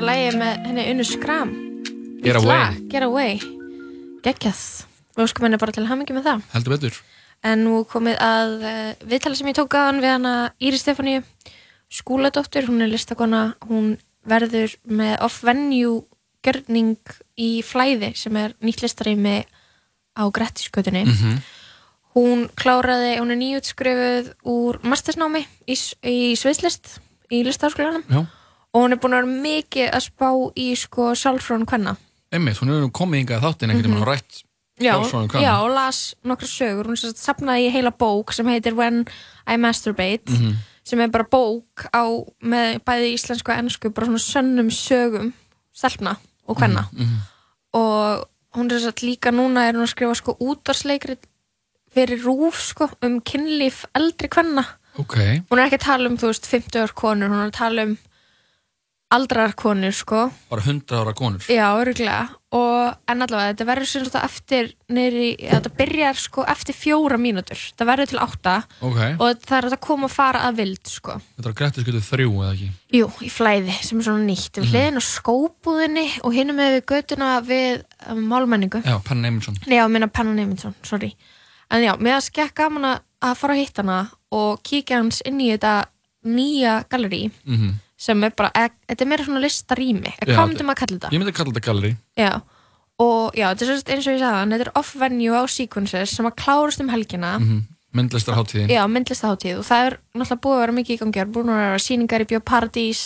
Var 0.00 0.06
lægið 0.08 0.36
með 0.40 0.60
henni 0.64 0.82
Unnu 0.94 1.04
Skram. 1.04 1.50
Get 2.24 2.36
Away. 2.38 2.76
Get 2.88 3.04
Away. 3.04 3.34
Geggjað. 4.24 4.60
Við 5.12 5.26
óskum 5.26 5.44
henni 5.44 5.58
bara 5.60 5.74
til 5.76 5.84
hamingi 5.90 6.16
með 6.16 6.24
það. 6.24 6.46
Heldur 6.54 6.72
betur. 6.72 7.00
En 7.44 7.66
nú 7.66 7.82
komið 7.84 8.16
að 8.24 8.54
uh, 8.64 8.78
viðtala 9.10 9.36
sem 9.36 9.50
ég 9.50 9.58
tók 9.58 9.76
aðan 9.76 10.00
við 10.00 10.14
hana 10.14 10.32
Íri 10.56 10.80
Stefáníu 10.80 11.20
skúladóttur, 11.92 12.70
hún 12.70 12.80
er 12.80 12.88
listakona, 12.94 13.42
hún 13.68 13.92
verður 14.24 14.78
með 14.88 15.18
off-venue 15.28 15.92
gjörning 16.48 17.14
í 17.36 17.52
flæði 17.60 18.14
sem 18.16 18.40
er 18.40 18.56
nýtt 18.64 18.80
listarými 18.86 19.36
á 20.16 20.24
Grettiskötunni. 20.32 21.04
Mhm. 21.12 21.38
Hún 22.16 22.48
kláraði, 22.56 23.18
hún 23.20 23.36
er 23.36 23.42
nýjútskrifuð 23.44 24.32
úr 24.48 24.80
mastersnámi 24.80 25.44
í, 25.68 25.76
í 25.76 26.32
Sviðslist 26.40 27.02
í 27.28 27.44
listaháskólanum 27.44 28.08
Já. 28.08 28.24
Og 28.74 28.82
hún 28.84 28.92
er 28.94 29.00
búin 29.02 29.14
að 29.16 29.24
vera 29.24 29.40
mikið 29.42 29.90
að 29.96 30.04
spá 30.06 30.28
í 30.56 30.68
sko 30.78 31.10
sjálfsfrón 31.18 31.66
hvenna. 31.66 31.96
Einmitt, 32.32 32.60
hún 32.62 32.70
hefur 32.70 32.92
komið 33.00 33.24
í 33.24 33.40
þáttinn 33.42 33.70
einhvern 33.74 33.90
veginn 33.90 34.02
og 34.02 34.08
rætt 34.08 34.42
Já, 34.80 34.92
sjálfsfróðum 34.94 35.28
kvenna. 35.32 35.44
já, 35.46 35.54
og 35.64 35.70
las 35.74 36.14
nokkra 36.24 36.46
sögur, 36.48 36.86
hún 36.86 36.96
sapnaði 37.14 37.66
í 37.68 37.72
heila 37.74 37.90
bók 37.90 38.32
sem 38.32 38.46
heitir 38.46 38.74
When 38.78 39.04
I 39.46 39.56
Masturbate 39.56 40.30
Mhm. 40.30 40.54
sem 40.84 41.00
er 41.00 41.08
bara 41.08 41.24
bók 41.24 41.86
á 41.92 42.04
með 42.42 42.78
bæði 42.86 43.14
íslensku 43.14 43.50
og 43.52 43.58
ennsku 43.58 43.90
bara 43.94 44.06
svona 44.06 44.18
sönnum 44.22 44.70
sögum 44.70 45.32
stelpna 45.74 46.16
og 46.48 46.56
hvenna 46.56 46.86
Mhm. 46.92 47.16
og 47.74 48.28
hún 48.54 48.70
er 48.72 48.78
að 48.90 49.02
líka 49.04 49.30
núna 49.30 49.68
er 49.68 49.74
hún 49.74 49.82
að 49.86 49.94
skrifa 49.94 50.14
sko 50.16 50.36
útvarsleikri 50.40 51.16
fyrir 51.94 52.22
rúf 52.22 52.54
sko 52.70 52.88
um 53.02 53.20
kynlíf 53.20 53.84
eldri 53.94 54.28
hvenna 54.28 54.64
Ok. 54.98 55.16
hún 55.50 55.58
er 55.58 55.66
ekki 55.68 55.78
að 55.78 55.86
tala 55.86 56.08
um 56.08 56.16
þú 56.16 56.26
veist 56.30 56.46
50 56.46 56.80
ár 56.82 56.94
konur, 56.94 57.28
hún 57.28 57.42
er 57.44 57.50
að 57.50 57.58
tala 57.58 57.82
um 57.82 57.98
aldrar 59.10 59.52
konur 59.58 59.92
sko 59.94 60.28
Bara 60.50 60.62
100 60.62 60.94
ára 61.00 61.12
konur. 61.18 61.42
Já, 61.50 61.66
örgulega 61.80 62.28
og 62.54 62.96
en 63.10 63.22
allavega 63.22 63.52
þetta 63.52 63.66
verður 63.68 63.86
sem 63.90 64.04
sagt 64.06 64.16
eftir 64.24 64.70
nýri, 64.90 65.36
þetta 65.38 65.70
byrjar 65.78 66.18
sko 66.18 66.44
eftir 66.50 66.74
fjóra 66.74 67.18
mínútur 67.18 67.58
þetta 67.58 67.86
verður 67.86 68.10
til 68.10 68.20
átta 68.22 68.54
Ok. 68.82 68.98
og 69.22 69.42
það 69.46 69.56
er 69.58 69.68
að 69.70 69.76
koma 69.86 70.08
að 70.08 70.14
fara 70.16 70.40
að 70.48 70.56
vild 70.62 70.90
sko 70.90 71.16
Þetta 71.36 71.48
er 71.52 71.56
grættis 71.60 71.86
getur 71.86 72.06
þrjú 72.06 72.32
eða 72.40 72.52
ekki? 72.56 72.70
Jú, 72.98 73.10
í 73.22 73.30
flæði 73.30 73.76
sem 73.86 73.98
er 74.02 74.08
svona 74.08 74.24
nýtt 74.26 74.58
við 74.62 74.70
hliðin 74.74 74.98
á 74.98 75.02
skóbúðinni 75.10 76.06
og 76.26 76.34
hinum 76.34 76.58
með 76.58 76.74
við 76.78 76.86
götuna 76.94 77.28
við 77.46 77.84
um, 78.10 78.24
málmenningu 78.30 78.82
Já, 78.86 78.96
Penn 79.06 79.24
Eymundsson. 79.26 79.58
Nei, 79.66 79.76
já, 79.78 79.86
minna 79.90 80.08
Penna 80.10 80.34
Neymundsson, 80.34 80.74
sorry 80.82 81.14
En 81.70 81.82
já, 81.86 81.92
mér 82.02 82.16
að 82.18 82.26
skekk 82.32 82.54
gaman 82.58 82.82
að- 82.96 83.36
fara 83.38 83.54
að 83.54 83.60
hitta 83.62 83.82
hana 83.84 84.00
og 84.34 84.58
kíkja 84.66 84.96
hans 84.98 85.20
inn 85.26 85.38
í 85.38 85.52
þetta 85.54 85.84
nýja 86.26 86.80
gallerí 86.90 87.30
Mhm. 87.46 87.78
Sem 88.00 88.24
er 88.24 88.32
bara, 88.36 88.50
þetta 88.88 89.04
er 89.04 89.08
meira 89.10 89.26
svona 89.26 89.42
listarými 89.44 90.12
Já, 90.14 90.30
Hvað 90.32 90.48
myndum 90.54 90.72
að 90.72 90.78
kalla 90.80 90.96
þetta? 90.96 91.10
Ég 91.12 91.20
myndi 91.20 91.34
kalla 91.36 91.52
þetta 91.52 91.66
gallery. 91.66 91.90
Já, 92.16 92.30
og 93.00 93.36
já, 93.36 93.46
þetta 93.52 93.66
er 93.66 93.96
eins 93.96 94.06
og 94.08 94.14
ég 94.14 94.22
sagði 94.22 94.54
þetta 94.54 94.66
er 94.66 94.72
off-venue 94.80 95.36
á 95.36 95.44
Sequences 95.52 96.14
sem 96.16 96.28
að 96.30 96.38
klárast 96.40 96.80
um 96.84 96.88
helgina 96.92 97.36
Mm 97.40 97.60
Myndlistarháttíðin. 97.90 98.68
Já, 98.70 98.84
myndlistaháttíð 98.86 99.56
og 99.58 99.64
það 99.66 99.86
er 99.88 99.94
náttúrulega 100.14 100.42
búið 100.44 100.52
að 100.54 100.60
vera 100.62 100.74
mikið 100.76 100.94
í 100.94 100.98
gangi 101.00 101.18
það 101.18 101.24
er 101.24 101.30
búin 101.34 101.48
að 101.50 101.56
vera 101.58 101.78
síningar 101.82 102.22
í 102.22 102.26
Bíóparadís 102.30 103.00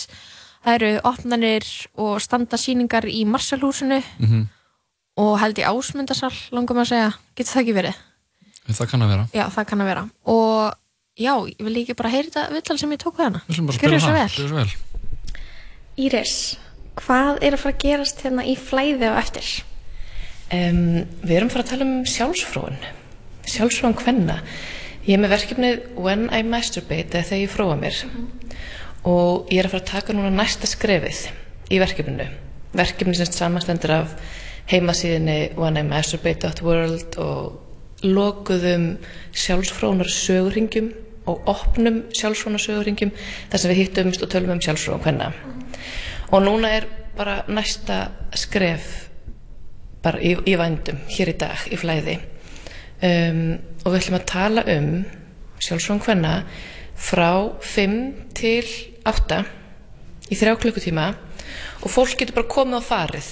það 0.61 0.75
eru 0.75 0.89
opnanir 1.09 1.65
og 2.05 2.19
standa 2.21 2.59
síningar 2.61 3.07
í 3.09 3.23
Marsalhúsinu 3.25 3.97
Mhm. 4.21 4.43
og 5.17 5.39
held 5.41 5.57
í 5.57 5.65
ásmundasal 5.65 6.29
langum 6.53 6.77
að 6.83 6.89
segja, 6.91 7.09
getur 7.35 7.53
það 7.55 7.63
ekki 7.63 7.75
verið? 7.79 7.95
Það 8.69 8.89
kann 8.91 9.01
að 9.01 9.09
vera. 9.15 9.25
Já, 9.33 9.45
það 9.49 9.65
kann 9.71 9.81
að 9.81 9.89
vera 9.89 10.03
og 10.25 10.73
já, 11.15 11.33
ég 11.47 11.63
vil 11.63 11.77
ekki 11.81 11.95
bara 11.97 12.11
heyra 12.13 12.29
þetta 12.29 12.45
viðtal 12.53 12.77
sem 12.81 12.91
ég 12.95 13.01
tók 13.01 13.19
við 13.19 13.29
hana. 13.29 13.43
Svo 13.49 13.65
það, 13.71 14.19
vel. 14.19 14.49
vel. 14.55 15.41
Íris, 16.05 16.35
hvað 16.99 17.39
er 17.41 17.55
að 17.55 17.63
fara 17.63 17.75
að 17.75 17.83
gerast 17.85 18.21
hérna 18.25 18.45
í 18.47 18.55
flæði 18.59 19.11
á 19.11 19.15
eftir? 19.19 19.51
Um, 20.53 21.05
við 21.25 21.39
erum 21.39 21.49
fara 21.49 21.65
að 21.65 21.71
tala 21.71 21.85
um 21.87 22.03
sjálfsfróun 22.05 22.75
sjálfsfróun 23.49 23.95
hvenna 23.97 24.35
ég 25.07 25.15
er 25.15 25.21
með 25.23 25.31
verkefnið 25.33 25.87
When 25.97 26.27
I 26.29 26.43
Masturbate 26.45 27.17
eða 27.17 27.29
þegar 27.31 27.41
ég 27.41 27.53
fróa 27.53 27.77
mér 27.79 28.01
og 29.09 29.49
ég 29.49 29.57
er 29.57 29.65
að 29.65 29.73
fara 29.73 29.81
að 29.81 29.89
taka 29.89 30.13
núna 30.13 30.29
næsta 30.35 30.69
skrefið 30.69 31.23
í 31.73 31.79
verkefninu 31.81 32.27
verkefni 32.77 33.17
sem 33.17 33.31
samanstendur 33.33 33.95
af 33.95 34.13
heimasíðinni 34.69 35.39
When 35.57 35.81
I 35.81 35.85
Masturbate.world 35.89 37.17
og 37.25 38.05
lokuðum 38.05 38.87
sjálfsfróunar 39.33 40.13
sögurringjum 40.13 40.91
og 41.25 41.49
opnum 41.49 42.03
sjálfsfróunar 42.13 42.61
sögurringjum 42.61 43.13
þar 43.51 43.61
sem 43.61 43.73
við 43.73 43.81
hittumst 43.83 44.23
og 44.23 44.31
tölum 44.31 44.55
um 44.55 44.61
sjálfsfróun 44.61 45.03
hvenna 45.05 45.31
og 46.31 46.43
núna 46.43 46.71
er 46.77 46.87
bara 47.17 47.43
næsta 47.47 47.99
skref 48.35 49.09
bara 50.05 50.21
í, 50.21 50.35
í 50.35 50.55
vændum 50.59 50.99
hér 51.09 51.31
í 51.31 51.37
dag 51.39 51.65
í 51.71 51.77
flæði. 51.79 52.19
Um, 53.05 53.57
og 53.83 53.91
við 53.91 53.99
ætlum 53.99 54.19
að 54.19 54.27
tala 54.29 54.63
um 54.75 54.89
sjálfsvon 55.61 56.01
hvenna 56.05 56.35
frá 56.95 57.31
5 57.61 57.95
til 58.37 58.67
8 59.05 59.41
í 60.31 60.37
þrjá 60.37 60.55
klukkutíma 60.61 61.07
og 61.81 61.91
fólk 61.91 62.19
getur 62.19 62.39
bara 62.39 62.51
komið 62.51 62.79
og 62.79 62.85
farið. 62.87 63.31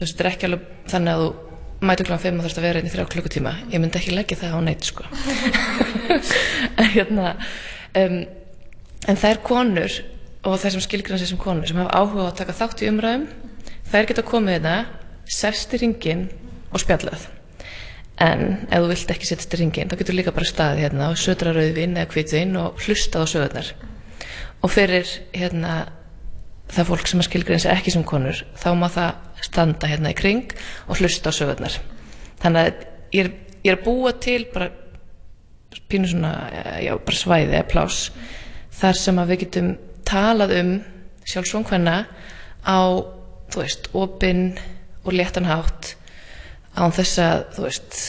Veist, 0.00 0.16
þetta 0.16 0.24
er 0.24 0.30
ekki 0.30 0.48
alveg 0.48 0.68
þannig 0.92 1.14
að 1.14 1.24
þú 1.24 1.49
mætur 1.80 2.08
kláðan 2.08 2.22
5 2.26 2.38
og 2.40 2.44
þarfst 2.44 2.60
að 2.60 2.66
vera 2.66 2.80
inn 2.80 2.88
í 2.88 2.92
þrjá 2.92 3.06
klukkutíma. 3.14 3.52
Ég 3.72 3.80
myndi 3.80 4.00
ekki 4.00 4.14
leggja 4.14 4.38
það 4.42 4.56
á 4.56 4.60
neitt 4.66 4.88
sko. 4.88 5.06
En 6.80 6.88
hérna 6.92 7.34
um, 7.96 8.16
en 9.08 9.20
þær 9.20 9.40
konur 9.46 10.00
og 10.44 10.56
þær 10.60 10.74
sem 10.76 10.84
skilgrana 10.84 11.20
sig 11.20 11.30
sem 11.30 11.40
konur 11.40 11.68
sem 11.68 11.78
hafa 11.80 12.00
áhuga 12.00 12.26
á 12.26 12.30
að 12.30 12.38
taka 12.40 12.56
þátt 12.56 12.82
í 12.84 12.88
umræðum 12.90 13.28
þær 13.90 14.08
geta 14.10 14.24
komið 14.26 14.56
þetta 14.58 14.74
sest 15.30 15.76
í 15.76 15.80
ringin 15.84 16.26
og 16.70 16.82
spjallað. 16.82 17.28
En 18.20 18.42
ef 18.68 18.82
þú 18.82 18.90
vilt 18.90 19.14
ekki 19.14 19.30
setjast 19.30 19.56
í 19.56 19.62
ringin 19.62 19.90
þá 19.90 19.96
getur 20.00 20.18
líka 20.18 20.34
bara 20.36 20.48
staðið 20.48 20.84
hérna 20.84 21.08
og 21.12 21.20
södra 21.20 21.54
rauðvin 21.56 21.96
eða 21.96 22.10
hvitvin 22.12 22.58
og 22.60 22.84
hlustað 22.84 23.24
á 23.24 23.32
sögurnar. 23.32 23.72
Og 24.60 24.72
fyrir 24.74 25.08
hérna 25.32 25.78
það 26.70 26.90
fólk 26.92 27.08
sem 27.08 27.22
að 27.22 27.30
skilgreina 27.30 27.62
sig 27.64 27.72
ekki 27.72 27.94
sem 27.94 28.04
konur 28.06 28.44
þá 28.60 28.70
má 28.78 28.86
það 28.92 29.29
standa 29.44 29.90
hérna 29.90 30.12
í 30.12 30.18
kring 30.18 30.54
og 30.88 31.00
hlusta 31.00 31.32
á 31.32 31.36
sögurnar 31.36 31.78
þannig 32.42 32.60
að 32.60 32.86
ég 33.16 33.24
er, 33.24 33.32
ég 33.64 33.72
er 33.74 33.84
búa 33.84 34.14
til 34.22 34.44
bara 34.52 34.70
pínu 35.90 36.10
svona 36.10 36.32
já, 36.82 36.94
bara 36.98 37.16
svæði 37.16 37.56
eða 37.58 37.68
plás 37.70 38.00
þar 38.80 38.98
sem 38.98 39.20
að 39.20 39.32
við 39.32 39.42
getum 39.44 39.70
talað 40.08 40.56
um 40.60 40.74
sjálfsvon 41.28 41.66
hvenna 41.68 41.96
á 42.66 42.80
þú 43.50 43.62
veist, 43.62 43.88
opinn 43.96 44.44
og 45.04 45.14
léttan 45.16 45.48
hátt 45.48 45.94
án 46.78 46.92
þess 46.94 47.22
að, 47.22 47.46
þú 47.56 47.66
veist 47.68 48.02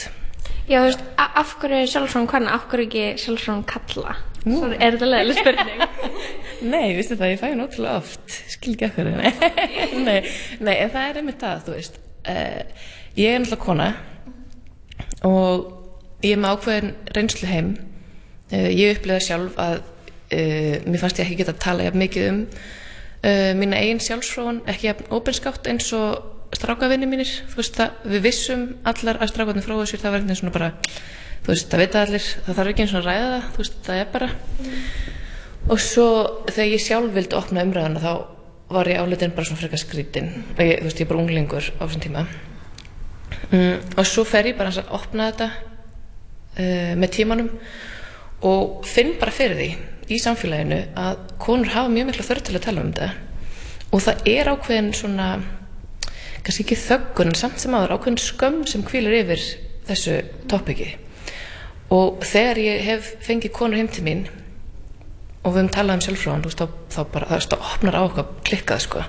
Já, 0.70 0.78
þú 0.78 0.84
veist, 0.86 1.06
af 1.18 1.56
hverju 1.58 1.78
er 1.82 1.88
sjálfsvon 1.90 2.28
hvenna, 2.30 2.54
af 2.54 2.68
hverju 2.70 2.86
ekki 2.86 3.06
sjálfsvon 3.24 3.64
kalla? 3.66 4.14
Nú. 4.14 4.31
Svo 4.42 4.70
er 4.72 4.96
þetta 4.96 5.08
leðileg 5.08 5.38
spurning. 5.38 5.82
Nei, 6.72 6.94
vistu 6.96 7.18
það, 7.18 7.32
ég 7.32 7.40
fæ 7.40 7.46
hún 7.52 7.62
ótrúlega 7.64 8.00
oft 8.00 8.34
skil 8.50 8.74
ekki 8.74 8.88
ekkur 8.88 9.10
nei, 9.10 9.30
nei, 10.06 10.18
nei, 10.62 10.74
en 10.74 10.90
það 10.90 11.06
er 11.06 11.20
einmitt 11.20 11.40
það, 11.42 11.62
þú 11.66 11.76
veist. 11.76 12.00
Uh, 12.22 12.90
ég 13.18 13.34
er 13.36 13.42
náttúrulega 13.42 13.62
kona 13.62 13.88
og 15.26 16.26
ég 16.26 16.36
er 16.36 16.42
með 16.42 16.54
ákveðin 16.56 16.92
reynslu 17.16 17.50
heim. 17.50 17.72
Uh, 18.52 18.68
ég 18.70 18.96
upplifa 18.96 19.22
sjálf 19.26 19.58
að 19.62 19.80
uh, 19.80 20.76
mér 20.86 21.02
fannst 21.02 21.22
ég 21.22 21.26
ekki 21.26 21.40
geta 21.42 21.54
að 21.56 21.64
tala 21.66 21.88
jafn 21.88 22.02
mikið 22.04 22.30
um 22.34 22.46
mína 23.22 23.78
eigin 23.78 24.00
sjálfsfróun 24.02 24.56
ekki 24.66 24.88
jafn 24.88 25.12
opinskátt 25.14 25.68
eins 25.70 25.92
og 25.94 26.56
strákavinni 26.58 27.06
mínir, 27.06 27.30
þú 27.52 27.60
veist 27.60 27.76
það, 27.78 28.00
við 28.10 28.24
vissum 28.26 28.64
allar 28.88 29.20
að 29.22 29.30
strákarnir 29.30 29.62
fróðu 29.62 29.84
sér, 29.88 30.02
það 30.02 30.10
var 30.10 30.18
einhvern 30.18 30.32
veginn 30.32 30.40
svona 30.40 30.54
bara 30.56 30.70
þú 31.42 31.50
veist, 31.50 31.70
það 31.70 31.82
vita 31.82 32.02
allir, 32.06 32.28
það 32.46 32.58
þarf 32.58 32.72
ekki 32.72 32.84
eins 32.84 32.94
og 32.94 33.06
ræða 33.06 33.26
það, 33.32 33.48
þú 33.54 33.62
veist, 33.62 33.78
það 33.86 34.00
er 34.00 34.10
bara. 34.12 34.28
Og 35.72 35.82
svo 35.82 36.06
þegar 36.50 36.70
ég 36.70 36.82
sjálf 36.82 37.16
vildi 37.16 37.38
opna 37.38 37.64
umræðuna 37.66 38.02
þá 38.02 38.12
var 38.72 38.88
ég 38.88 39.02
áleitin 39.02 39.34
bara 39.34 39.46
svona 39.46 39.60
frekar 39.60 39.82
skrítin 39.82 40.30
og 40.54 40.62
ég, 40.62 40.78
þú 40.80 40.88
veist, 40.88 41.00
ég 41.00 41.06
er 41.06 41.10
bara 41.10 41.22
unglingur 41.22 41.68
á 41.76 41.82
þessum 41.82 42.04
tíma. 42.06 42.24
Mm, 43.52 43.80
og 43.98 44.06
svo 44.08 44.24
fer 44.28 44.50
ég 44.50 44.58
bara 44.58 44.72
að 44.72 44.94
opna 44.94 45.28
þetta 45.30 45.48
uh, 45.52 46.92
með 46.98 47.14
tímanum 47.18 47.50
og 48.48 48.86
finn 48.88 49.16
bara 49.20 49.34
fyrir 49.34 49.58
því 49.58 49.68
í 50.12 50.20
samfélaginu 50.22 50.80
að 50.98 51.26
konur 51.42 51.72
hafa 51.74 51.92
mjög 51.92 52.10
mikla 52.10 52.26
þörf 52.30 52.46
til 52.46 52.56
að 52.58 52.64
tala 52.68 52.84
um 52.84 52.94
þetta. 52.94 53.10
Og 53.92 54.06
það 54.06 54.26
er 54.32 54.50
ákveðin 54.54 54.94
svona 54.96 55.28
kannski 56.42 56.64
ekki 56.64 56.80
þöggun 56.86 57.36
samt 57.38 57.62
sem 57.62 57.74
áður 57.76 57.96
ákveðin 57.98 58.22
skömm 58.22 58.62
sem 58.70 58.84
hvílir 58.86 59.20
yfir 59.22 59.46
þessu 59.86 60.20
toppiki 60.50 60.90
og 61.92 62.22
þegar 62.24 62.62
ég 62.62 62.86
hef 62.86 63.10
fengið 63.26 63.54
konur 63.56 63.80
heim 63.80 63.90
til 63.92 64.06
mín 64.06 64.24
og 65.42 65.50
við 65.50 65.58
höfum 65.58 65.70
talað 65.74 65.98
um 65.98 66.02
sjálfsfróðan 66.04 66.44
þá, 66.54 66.64
þá 66.94 67.00
bara, 67.12 67.28
það 67.32 67.46
það 67.50 67.68
opnar 67.68 67.98
á 67.98 68.02
okkur 68.06 68.26
klikkað 68.46 68.82
sko. 68.84 69.04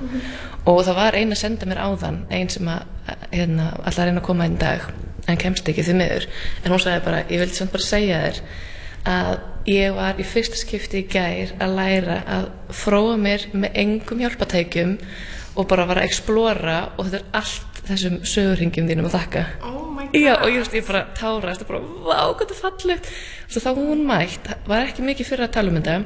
Og 0.65 0.79
það 0.88 0.97
var 0.97 1.17
einn 1.19 1.36
að 1.36 1.41
senda 1.43 1.69
mér 1.69 1.81
áðan 1.84 2.19
einn 2.34 2.49
sem 2.49 2.69
að 2.73 2.88
hérna, 3.29 3.67
alltaf 3.84 4.07
reyna 4.07 4.23
að 4.23 4.27
koma 4.27 4.47
einn 4.47 4.57
dag 4.61 4.88
en 5.29 5.39
kemst 5.39 5.69
ekki 5.69 5.86
því 5.86 5.97
miður. 5.99 6.25
En 6.63 6.73
hún 6.73 6.81
sagði 6.81 7.03
bara, 7.05 7.21
ég 7.29 7.43
vildi 7.43 7.59
samt 7.59 7.75
bara 7.75 7.86
segja 7.86 8.21
þér 8.23 8.41
að 9.13 9.69
ég 9.69 9.93
var 9.95 10.19
í 10.19 10.25
fyrsta 10.27 10.57
skipti 10.59 11.03
í 11.03 11.07
gær 11.11 11.53
að 11.61 11.77
læra 11.77 12.17
að 12.39 12.49
fróa 12.81 13.15
mér 13.19 13.45
með 13.53 13.79
engum 13.84 14.23
hjálpatækjum 14.23 14.97
og 15.53 15.69
bara 15.69 15.86
var 15.88 16.01
að 16.01 16.09
explora 16.09 16.77
og 16.97 17.07
þetta 17.07 17.21
er 17.21 17.39
allt 17.43 17.72
þessum 17.88 18.19
sögurringjum 18.27 18.89
þínum 18.89 19.07
að 19.09 19.15
þakka. 19.17 19.45
Oh 19.69 19.88
my 19.93 20.09
Já, 20.13 20.36
og 20.38 20.49
ég, 20.51 20.59
veist, 20.61 20.75
ég 20.77 20.86
bara 20.88 21.05
tárast 21.17 21.63
og 21.65 21.71
bara, 21.71 21.81
vá, 21.81 22.19
hvað 22.34 22.43
þetta 22.43 22.55
er 22.55 22.61
fallegt. 22.61 23.09
Og 23.49 23.65
þá 23.65 23.71
hún 23.79 24.05
mætt, 24.07 24.51
var 24.69 24.88
ekki 24.88 25.05
mikið 25.07 25.29
fyrir 25.31 25.47
að 25.47 25.55
tala 25.57 25.73
um 25.73 25.79
þetta 25.79 25.97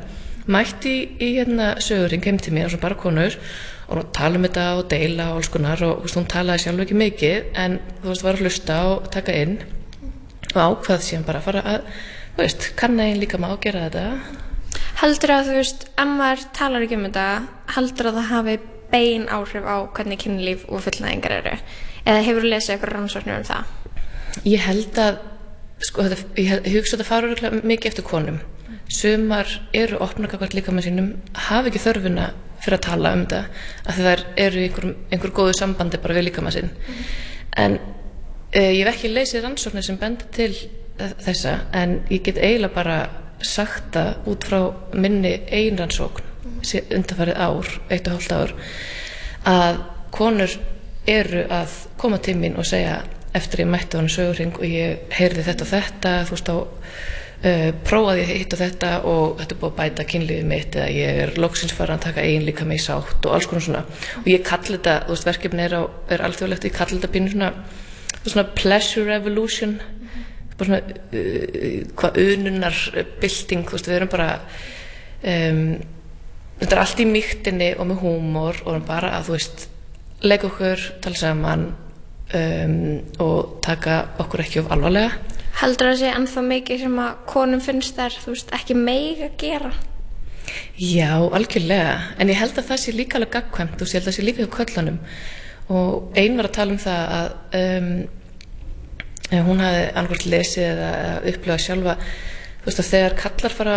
mætti 0.47 0.93
í, 0.93 0.99
í 1.19 1.29
hérna 1.37 1.73
sögurring 1.83 2.23
heim 2.23 2.37
til 2.39 2.53
mér 2.55 2.69
og 2.69 2.73
svo 2.73 2.79
bara 2.79 2.97
konur 2.99 3.35
og 3.87 3.97
hún 3.97 4.11
tala 4.15 4.39
um 4.39 4.45
þetta 4.47 4.67
og 4.77 4.85
deila 4.91 5.31
og 5.31 5.41
alls 5.41 5.51
konar 5.51 5.83
og 5.83 5.97
þú 5.97 6.07
veist, 6.07 6.19
hún 6.19 6.29
talaði 6.31 6.63
sjálf 6.63 6.83
ekki 6.85 6.99
mikið 7.01 7.59
en 7.63 7.79
þú 8.01 8.11
veist, 8.11 8.23
var 8.23 8.37
að 8.37 8.45
hlusta 8.45 8.77
og 8.93 9.09
taka 9.11 9.35
inn 9.35 9.57
og 10.53 10.61
ákvað 10.63 11.03
síðan 11.03 11.27
bara 11.27 11.41
að 11.41 11.49
fara 11.49 11.65
að 11.73 11.91
þú 12.37 12.43
veist, 12.43 12.69
kann 12.79 12.99
einn 13.03 13.19
líka 13.19 13.39
má 13.41 13.49
gera 13.63 13.89
þetta. 13.89 14.05
Heldur 15.01 15.35
að 15.35 15.51
þú 15.51 15.59
veist, 15.59 15.85
ef 15.93 16.09
maður 16.15 16.47
talar 16.57 16.87
ekki 16.87 16.97
um 16.97 17.05
þetta, 17.09 17.27
heldur 17.75 18.09
að 18.09 18.19
það 18.21 18.31
hafi 18.31 18.57
bein 18.91 19.27
áhrif 19.31 19.65
á 19.67 19.75
hvernig 19.95 20.21
kynlíf 20.23 20.67
og 20.69 20.83
fullnæðingar 20.85 21.39
eru? 21.39 21.55
Eða 22.07 22.27
hefur 22.27 22.45
þú 22.45 22.51
lesið 22.53 22.75
eitthvað 22.75 22.93
rannsóknir 22.93 23.39
um 23.39 23.47
það? 23.47 23.73
Ég 24.47 24.63
held 24.63 25.01
að 25.01 25.17
sko, 25.83 26.05
þetta, 26.07 26.27
ég, 26.41 26.69
hugsa 26.77 26.97
að 26.97 27.09
fara 27.09 27.29
örugglega 27.29 27.67
mikið 27.67 27.91
eftir 27.91 28.07
konum 28.07 28.39
sumar 28.91 29.49
eru 29.75 29.99
opna 30.03 30.29
kakvart 30.31 30.55
líka 30.55 30.71
með 30.71 30.87
sínum 30.87 31.09
hafa 31.47 31.69
ekki 31.69 31.83
þörfuna 31.83 32.29
fyrir 32.63 32.77
að 32.77 32.85
tala 32.87 33.13
um 33.15 33.23
þetta 33.25 33.93
því 33.93 34.05
þær 34.07 34.23
eru 34.45 34.63
einhver, 34.63 34.89
einhver 35.11 35.33
góðu 35.35 35.55
sambandi 35.57 35.99
bara 36.03 36.17
við 36.17 36.29
líka 36.29 36.43
með 36.45 36.57
sinn 36.57 36.71
en 37.63 37.77
uh, 37.77 38.71
ég 38.71 38.83
hef 38.85 38.93
ekki 38.93 39.13
leysið 39.13 39.43
rannsóknir 39.43 39.85
sem 39.85 39.99
benda 40.01 40.27
til 40.33 40.53
þessa 40.97 41.57
en 41.77 41.99
ég 42.09 42.23
get 42.25 42.39
eiginlega 42.39 42.73
bara 42.73 42.97
sagt 43.43 43.91
það 43.93 44.31
út 44.31 44.47
frá 44.49 44.59
minni 44.97 45.35
eigin 45.45 45.77
rannsókn 45.81 46.33
undanfarið 46.97 47.37
ár, 47.37 47.69
eitt 47.89 48.07
og 48.07 48.17
hálft 48.17 48.35
ár 48.35 48.55
að 49.47 49.83
konur 50.15 50.57
eru 51.07 51.45
að 51.53 51.77
koma 51.99 52.19
til 52.23 52.35
mín 52.39 52.57
og 52.59 52.67
segja 52.67 52.99
eftir 53.37 53.63
ég 53.63 53.71
mætti 53.71 53.97
á 53.97 53.99
hann 54.01 54.11
sögurring 54.11 54.57
og 54.57 54.65
ég 54.67 55.13
heyrði 55.13 55.45
þetta 55.47 55.65
og 55.65 55.71
þetta 55.71 56.13
þú 56.27 56.35
veist 56.35 56.51
á 56.51 56.57
uh, 56.57 57.69
prófaði 57.87 58.23
ég 58.23 58.31
hitt 58.33 58.55
og 58.55 58.61
þetta 58.63 58.91
og 59.07 59.41
þetta 59.41 59.55
er 59.55 59.61
búið 59.61 59.73
að 59.73 59.79
bæta 59.81 60.07
kynlífið 60.11 60.47
mitt 60.51 60.77
eða 60.77 60.87
ég 60.95 61.21
er 61.23 61.33
loksins 61.41 61.75
farin 61.75 61.97
að 61.97 62.07
taka 62.07 62.25
eigin 62.25 62.47
líka 62.47 62.67
með 62.67 62.81
í 62.81 62.85
sátt 62.87 63.27
og 63.27 63.35
alls 63.35 63.49
konar 63.49 63.65
svona. 63.67 63.83
Og 64.23 64.31
ég 64.31 64.45
kalli 64.47 64.77
þetta, 64.77 64.95
þú 65.05 65.15
veist 65.15 65.29
verkefni 65.29 65.67
er, 65.67 65.77
er 66.15 66.25
alþjóðlegt, 66.27 66.67
ég 66.67 66.77
kalli 66.77 66.97
þetta 66.97 67.13
pínu 67.13 67.33
svona 67.35 67.51
svona 68.27 68.47
pleasure 68.57 69.07
revolution 69.07 69.77
bara 70.57 70.67
svona 70.67 70.81
uh, 70.81 71.83
hvað 71.99 72.17
ununar 72.23 72.81
bylting, 73.21 73.67
þú 73.67 73.77
veist 73.77 73.91
við 73.91 73.99
erum 73.99 74.11
bara 74.11 74.31
um, 75.21 75.61
þetta 76.59 76.75
er 76.75 76.83
allt 76.83 77.01
í 77.01 77.07
mýktinni 77.09 77.71
og 77.77 77.89
með 77.91 78.03
húmor 78.03 78.61
og 78.65 78.79
bara 78.87 79.15
að 79.17 79.27
þú 79.27 79.35
veist 79.37 79.67
leika 80.25 80.49
okkur, 80.49 80.85
tala 81.03 81.19
saman 81.19 81.67
um, 82.33 82.77
og 83.23 83.57
taka 83.65 83.99
okkur 84.23 84.43
ekki 84.45 84.63
of 84.63 84.71
alvarlega. 84.73 85.13
Heldur 85.57 85.91
að 85.91 86.01
sé 86.01 86.13
ennþá 86.13 86.43
mikið 86.45 86.83
sem 86.85 86.97
að 87.01 87.21
konum 87.29 87.61
finnst 87.65 87.97
þær, 87.97 88.17
þú 88.23 88.33
veist, 88.33 88.51
ekki 88.53 88.77
meig 88.77 89.23
að 89.25 89.37
gera? 89.41 89.71
Já, 90.77 91.17
algjörlega, 91.17 91.95
en 92.21 92.31
ég 92.31 92.39
held 92.39 92.59
að 92.59 92.69
það 92.69 92.81
sé 92.83 92.93
líka 92.95 93.17
alveg 93.17 93.33
gagkvæmt 93.33 93.81
og 93.81 93.89
ég 93.89 93.97
held 93.97 94.05
að 94.05 94.11
það 94.11 94.17
sé 94.17 94.25
líka 94.25 94.45
hjá 94.45 94.53
köllunum 94.53 94.99
og 95.67 96.17
ein 96.17 96.37
var 96.39 96.47
að 96.47 96.55
tala 96.55 96.75
um 96.75 96.79
það 96.79 97.15
að 97.17 97.57
um, 97.59 97.89
hún 99.49 99.63
hafði 99.63 99.81
annarkvæmt 99.89 100.29
lesið 100.31 100.67
eða, 100.69 100.91
upplifað 101.33 101.63
sjálfa 101.65 101.97
þú 101.97 102.69
veist 102.69 102.83
að 102.83 102.91
þegar 102.93 103.17
kallar 103.23 103.57
fara 103.57 103.75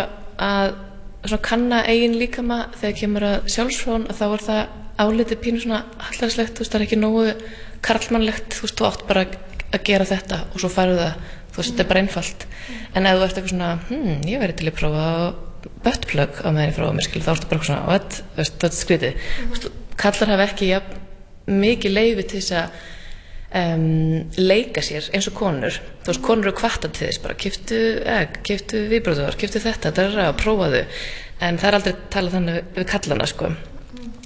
að 0.51 0.77
svona 1.25 1.43
kanna 1.45 1.83
eigin 1.91 2.17
líkama 2.21 2.61
þegar 2.79 2.97
kemur 3.01 3.27
að 3.29 3.51
sjálfsfrón 3.55 4.07
að 4.09 4.21
þá 4.21 4.27
er 4.29 4.47
það 4.47 4.63
álitið 5.01 5.43
pínu 5.45 5.61
svona 5.65 5.83
hallarslegt, 6.07 6.55
þú 6.57 6.65
veist 6.65 6.73
það 6.73 6.81
er 6.81 6.87
ekki 6.87 7.01
nógu 7.01 7.27
karlmannlegt, 7.85 8.57
þú 8.57 8.67
veist 8.67 8.81
þú 8.81 8.89
átt 8.89 9.05
bara 9.09 9.27
að 9.71 9.85
gera 9.87 10.09
þetta 10.09 10.41
og 10.51 10.63
svo 10.63 10.71
færðu 10.73 10.99
það 11.01 11.29
þú 11.51 11.61
veist 11.61 11.73
þetta 11.73 11.85
er 11.85 11.91
bara 11.91 12.03
einfalt. 12.05 12.47
En 12.95 13.07
ef 13.07 13.17
þú 13.17 13.25
ert 13.27 13.39
eitthvað 13.39 13.53
svona, 13.55 13.71
hm, 13.89 14.17
ég 14.31 14.43
væri 14.43 14.57
til 14.59 14.71
að 14.71 14.79
prófa 14.79 15.07
buttplug 15.85 16.41
á 16.41 16.49
meðan 16.49 16.71
ég 16.71 16.77
frá 16.77 16.87
mér 16.95 17.07
skil 17.07 17.25
þá 17.25 17.31
ertu 17.35 17.51
bara 17.51 17.67
svona, 17.69 17.83
what, 17.89 18.21
þú 18.21 18.41
veist, 18.41 18.57
þetta 18.57 18.71
er 18.71 18.81
skrítið. 18.81 19.29
Kallar 20.01 20.33
hafa 20.35 20.47
ekki 20.47 20.71
jafn, 20.71 21.01
mikið 21.61 21.97
leifi 21.97 22.27
til 22.31 22.41
þess 22.41 22.57
að 22.61 22.81
um, 23.55 24.29
leika 24.39 24.83
sér 24.85 25.09
eins 25.15 25.29
og 25.31 25.37
konur. 25.39 25.81
Þú 26.05 26.13
veist, 26.13 26.23
konur 26.25 26.51
eru 26.51 26.57
kvarta 26.61 26.91
til 26.91 27.09
þess 27.09 27.23
bara 27.25 27.39
kiftu 27.41 27.81
egg, 28.05 28.41
kiftu 28.47 28.85
viðbróður, 28.93 29.39
kiftu 29.41 29.63
þetta 29.63 29.91
þetta 29.91 30.07
er 30.07 30.23
að 30.29 30.39
prófa 30.41 30.71
þau 30.75 30.85
en 31.41 31.59
það 31.59 31.69
er 31.69 31.79
aldrei 31.79 31.93
talað 32.13 32.37
þannig 32.37 32.73
við 32.77 32.89
kallana 32.91 33.29
sko. 33.29 33.53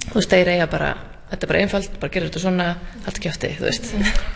Þú 0.05 0.15
veist, 0.19 0.33
þeir 0.33 0.53
eiga 0.55 0.69
bara 0.71 0.93
þetta 1.31 1.45
er 1.47 1.51
bara 1.51 1.61
einfalt, 1.63 1.99
bara 2.01 2.13
gerir 2.13 2.29
þetta 2.29 2.43
svona 2.43 2.69
allt 3.07 3.19
kjöfti, 3.23 3.51
þú 3.57 3.67
veist. 3.67 3.91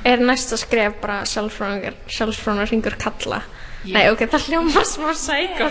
Er 0.10 0.24
næsta 0.24 0.58
skref 0.60 1.00
bara 1.04 1.22
sjálfsfrónar 1.30 2.72
ringur 2.72 2.98
kalla? 3.00 3.44
Nei, 3.88 4.10
ok, 4.12 4.26
það 4.28 4.46
hljóma 4.50 4.82
smá 4.84 5.12
sækó. 5.16 5.68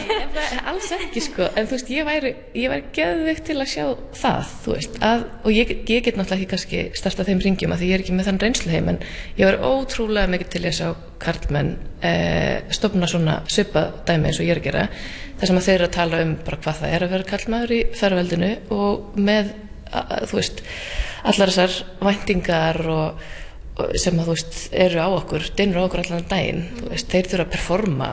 alls 0.70 0.88
ekki 0.96 1.20
sko, 1.20 1.48
en 1.52 1.66
þú 1.68 1.76
veist, 1.76 1.90
ég 1.92 2.06
væri, 2.08 2.30
ég 2.56 2.72
væri 2.72 2.84
geðvikt 2.96 3.44
til 3.50 3.56
að 3.58 3.68
sjá 3.68 3.84
það, 4.16 4.52
þú 4.64 4.76
veist, 4.76 4.96
að, 5.04 5.24
og 5.42 5.52
ég, 5.52 5.72
ég 5.90 6.06
get 6.06 6.16
náttúrulega 6.16 6.38
ekki 6.38 6.50
kannski 6.54 6.80
starta 6.96 7.26
þeim 7.28 7.42
ringjum 7.44 7.74
að 7.74 7.82
því 7.82 7.90
ég 7.90 7.98
er 7.98 8.04
ekki 8.04 8.16
með 8.16 8.30
þann 8.30 8.40
reynslu 8.44 8.72
heim, 8.72 8.90
en 8.94 9.00
ég 9.36 9.50
var 9.50 9.60
ótrúlega 9.68 10.32
mikið 10.32 10.52
til 10.54 10.62
að 10.64 10.76
sjá 10.78 10.88
karlmenn 11.20 11.72
eh, 12.00 12.64
stopna 12.72 13.10
svona 13.10 13.40
svipa 13.50 13.84
dæmi 14.08 14.30
eins 14.30 14.40
og 14.40 14.48
ég 14.48 14.54
er 14.56 14.62
að 14.62 14.68
gera, 14.70 14.86
þar 15.38 15.52
sem 15.52 15.60
að 15.60 15.68
þeir 15.68 15.76
eru 15.76 15.88
að 15.90 15.96
tala 15.98 16.22
um 16.24 16.36
bara 16.46 16.60
hvað 16.64 16.80
það 16.80 16.94
er 16.94 17.04
að 17.04 17.16
vera 17.16 17.32
karlmaður 17.34 17.74
í 17.76 17.82
ferðveldinu 17.98 18.52
og 18.78 19.20
með, 19.20 19.52
að, 19.92 20.14
þú 20.30 20.40
veist, 20.40 20.64
allar 21.28 21.52
þessar 21.52 21.76
væntingar 22.08 22.80
og 22.88 23.28
sem 23.98 24.18
að 24.18 24.28
þú 24.28 24.36
veist 24.36 24.60
eru 24.86 25.02
á 25.02 25.08
okkur 25.08 25.48
dinnur 25.58 25.82
á 25.82 25.86
okkur 25.86 26.04
allan 26.04 26.28
daginn 26.30 26.62
þú 26.78 26.92
veist, 26.92 27.10
þeir 27.12 27.32
þurfa 27.32 27.46
að 27.46 27.52
performa 27.54 28.12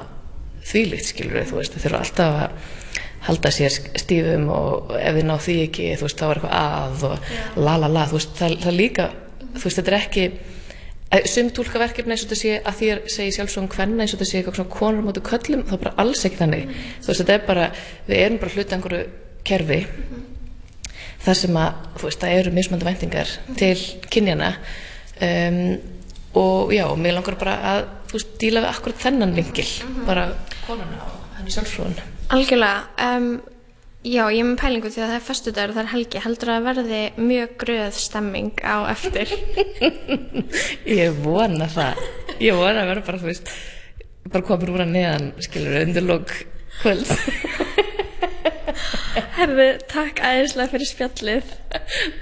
þvílíkt 0.66 1.12
skilur 1.12 1.40
við, 1.40 1.48
þú 1.52 1.60
veist, 1.60 1.76
þeir 1.76 1.86
þurfa 1.86 2.02
alltaf 2.04 2.40
að 2.42 2.74
halda 3.26 3.52
sér 3.54 3.78
stífum 3.98 4.50
og 4.54 4.92
ef 5.00 5.16
þið 5.18 5.26
ná 5.26 5.36
því 5.42 5.56
ekki, 5.66 5.88
þú 5.98 6.08
veist, 6.08 6.20
þá 6.20 6.26
er 6.28 6.42
eitthvað 6.42 6.58
að 6.60 7.06
og 7.10 7.64
la 7.66 7.78
la 7.82 7.90
la, 7.90 8.06
þú 8.10 8.20
veist, 8.20 8.36
það, 8.38 8.58
það 8.66 8.78
líka 8.80 9.08
þú 9.56 9.64
veist, 9.64 9.80
þetta 9.80 9.92
er 9.92 9.98
ekki 10.02 10.28
sum 11.32 11.50
tólkaverkefni 11.56 12.14
eins 12.14 12.26
og 12.26 12.30
þetta 12.30 12.40
sé 12.42 12.54
að 12.60 12.80
því 12.80 12.88
að 12.92 13.10
segja 13.14 13.36
sjálfsögum 13.38 13.70
hvenna 13.72 14.04
eins 14.04 14.14
og 14.14 14.20
þetta 14.20 14.30
sé 14.30 14.40
eitthvað 14.40 14.58
svona 14.60 14.74
konur 14.74 15.06
mútið 15.06 15.26
köllum, 15.30 15.64
þá 15.70 15.76
bara 15.78 15.94
alls 16.02 16.26
ekki 16.28 16.42
þannig. 16.42 16.74
Þú 17.06 17.12
veist, 17.12 17.22
þetta 17.22 17.36
er 17.36 17.46
bara, 17.46 17.68
við 18.10 18.24
erum 18.24 18.40
bara 18.42 18.56
hluti 18.56 18.76
einhverju 18.76 19.04
kerfi 19.46 19.80
þar 21.26 21.40
sem 21.40 21.60
að, 21.62 21.80
þú 21.96 22.10
veist, 22.10 22.24
það 22.26 22.40
eru 22.40 22.54
mismönda 22.56 22.90
væntingar 22.90 23.32
til 23.62 23.78
kynjana 24.14 24.52
um, 25.22 25.60
og 26.36 26.74
já, 26.76 26.86
mér 27.00 27.16
langar 27.16 27.38
bara 27.40 27.56
að 27.72 27.82
þú 28.10 28.18
veist, 28.18 28.32
díla 28.42 28.64
við 28.64 28.72
akkurat 28.74 29.04
þennan 29.06 29.36
vingil 29.36 29.68
bara 30.08 30.30
konuna 30.66 31.02
og 31.08 31.36
henni 31.38 31.54
sjálfsfrúin 31.56 32.00
Algjörlega, 32.36 32.88
um, 33.06 33.30
já, 34.02 34.24
ég 34.34 34.40
er 34.42 34.48
með 34.50 34.60
pælingu 34.64 34.90
því 34.90 35.04
að 35.04 35.12
það 35.12 35.20
er 35.20 35.26
föstudagur 35.28 35.72
og 35.72 35.76
það 35.78 35.84
er 35.84 35.92
helgi. 35.92 36.22
Heldur 36.24 36.52
að 36.56 36.66
verði 36.66 37.02
mjög 37.22 37.52
gröð 37.62 38.00
stemming 38.02 38.64
á 38.66 38.78
eftir? 38.90 39.34
ég 41.00 41.20
vona 41.22 41.70
það 41.70 42.02
ég 42.42 42.58
vona 42.58 42.82
að 42.82 42.92
vera 42.92 43.06
bara, 43.06 43.22
þú 43.22 43.30
veist 43.30 43.54
bara 44.34 44.48
komur 44.48 44.74
úr 44.74 44.84
að 44.88 44.96
neðan, 44.96 45.30
skilur 45.46 45.78
undir 45.84 46.08
lók 46.10 46.34
kvöld 46.82 47.14
Herði, 49.36 49.68
takk 49.92 50.20
æðislega 50.24 50.72
fyrir 50.72 50.90
spjallið. 50.90 51.52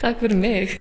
Takk 0.02 0.20
fyrir 0.22 0.38
mig. 0.38 0.76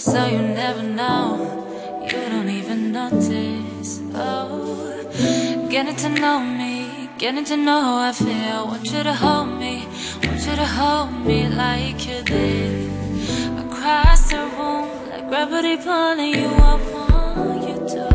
So 0.00 0.26
you 0.26 0.38
never 0.38 0.82
know. 0.82 1.26
You 2.02 2.20
don't 2.32 2.48
even 2.48 2.90
notice. 2.90 4.00
Oh, 4.14 5.68
getting 5.70 5.96
to 5.96 6.08
know 6.08 6.40
me, 6.40 7.10
getting 7.18 7.44
to 7.44 7.56
know 7.56 7.80
how 7.80 7.98
I 8.08 8.12
feel. 8.12 8.66
Want 8.66 8.84
you 8.90 9.02
to 9.02 9.14
hold 9.14 9.58
me, 9.60 9.86
want 10.24 10.40
you 10.46 10.56
to 10.56 10.66
hold 10.66 11.12
me 11.26 11.48
like 11.48 12.06
you 12.08 12.22
did. 12.24 13.09
Across 13.90 14.30
the 14.30 14.38
room, 14.56 14.88
like 15.10 15.26
gravity 15.28 15.76
pulling 15.76 16.34
you 16.38 16.46
up 16.62 16.80
on 16.94 17.62
you 17.66 17.76
to. 17.90 18.06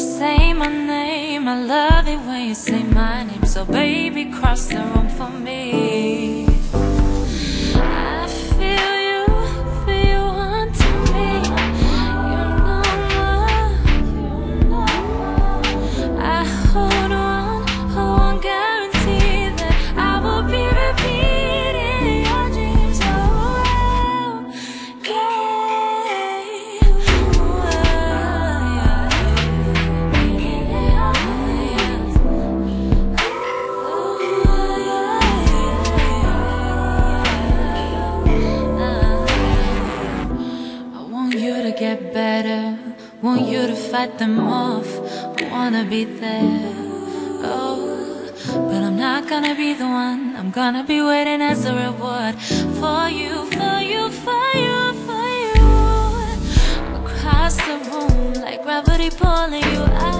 Say 0.00 0.52
my 0.52 0.66
name, 0.66 1.46
I 1.46 1.62
love 1.62 2.08
it 2.08 2.18
when 2.26 2.48
you 2.48 2.54
say 2.56 2.82
my 2.82 3.22
name. 3.22 3.44
So 3.44 3.64
baby, 3.64 4.24
cross 4.24 4.66
the 4.66 4.78
room 4.78 5.08
for 5.08 5.30
me. 5.30 6.49
Fight 43.90 44.18
them 44.18 44.38
off. 44.38 44.86
Wanna 45.50 45.84
be 45.84 46.04
there, 46.04 46.72
oh, 47.42 48.30
but 48.68 48.82
I'm 48.84 48.96
not 48.96 49.28
gonna 49.28 49.56
be 49.56 49.74
the 49.74 49.86
one. 49.86 50.36
I'm 50.36 50.52
gonna 50.52 50.84
be 50.84 51.02
waiting 51.02 51.42
as 51.42 51.64
a 51.64 51.74
reward 51.74 52.36
for 52.78 53.08
you, 53.08 53.34
for 53.56 53.78
you, 53.92 54.02
for 54.24 54.48
you, 54.66 54.80
for 55.06 55.28
you. 55.42 55.66
Across 57.00 57.56
the 57.66 57.76
room, 57.90 58.34
like 58.34 58.62
gravity 58.62 59.10
pulling 59.10 59.64
you. 59.74 59.82
I 59.82 60.19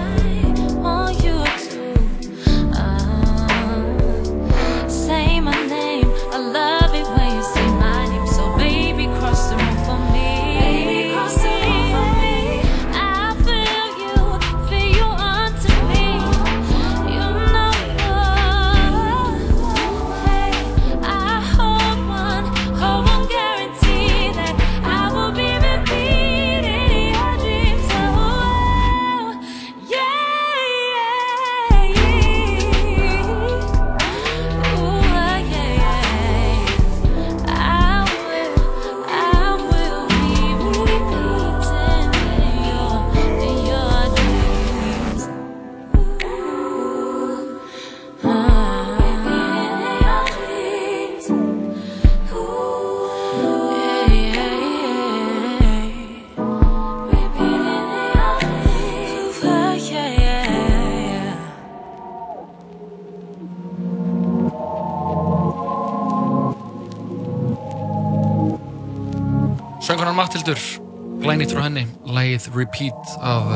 Söngunar 70.41 70.57
Mattildur 70.57 71.21
glænýtt 71.21 71.53
frá 71.53 71.65
henni, 71.67 71.83
lagið 72.09 72.47
Repeat 72.57 73.09
af 73.21 73.49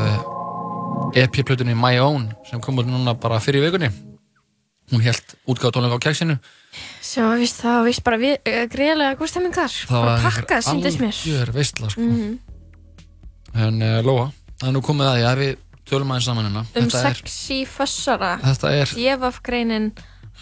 EP-plötunni 1.17 1.73
My 1.73 1.97
Own 1.97 2.27
sem 2.45 2.61
kom 2.61 2.77
út 2.77 2.85
núna 2.85 3.15
bara 3.17 3.39
fyrir 3.41 3.63
vikunni. 3.63 3.89
Hún 4.91 5.01
held 5.01 5.33
útgáð 5.49 5.73
tónleika 5.73 5.97
á. 5.97 6.37
Sem 7.01 7.25
að 7.25 7.41
víst, 7.41 7.57
það 7.63 7.73
var 7.79 7.87
víst 7.87 8.03
bara 8.05 8.17
uh, 8.21 8.67
greiðlega 8.69 9.17
góð 9.17 9.31
stemming 9.31 9.55
þar. 9.55 9.73
Það 9.89 10.05
var 10.05 10.21
pakkað, 10.27 10.61
síndist 10.67 11.01
mér. 11.01 11.17
algjör 11.25 11.53
veistla, 11.55 11.89
sko. 11.89 12.01
Mhm. 12.01 12.37
En 13.55 13.81
uh, 13.81 14.03
Lóa, 14.05 14.29
það 14.61 14.69
er 14.69 14.77
nú 14.77 14.85
komið 14.85 15.09
að 15.09 15.17
því 15.17 15.25
að 15.31 15.41
við 15.41 15.57
tölum 15.89 16.13
aðeins 16.13 16.29
saman 16.29 16.49
hérna. 16.51 16.65
Um 16.75 16.89
sexy 16.93 17.61
fössara. 17.65 18.35
Þetta 18.45 18.75
er- 18.77 18.93
Djefaf 18.93 19.41
greinin 19.41 19.91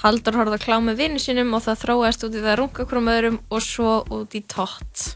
Haldur 0.03 0.33
horfði 0.35 0.57
að 0.57 0.63
klá 0.65 0.79
með 0.81 1.03
vinnu 1.05 1.19
sínum 1.21 1.53
og 1.55 1.63
það 1.63 1.83
þróast 1.85 2.23
út 2.25 2.33
í 2.35 2.41
það 2.43 2.55
runga 2.59 2.85
hverjum 2.89 3.11
öðrum 3.13 3.35
og 3.47 3.61
svo 3.61 3.99
út 4.11 4.33
í 4.35 4.41
tótt. 4.43 5.13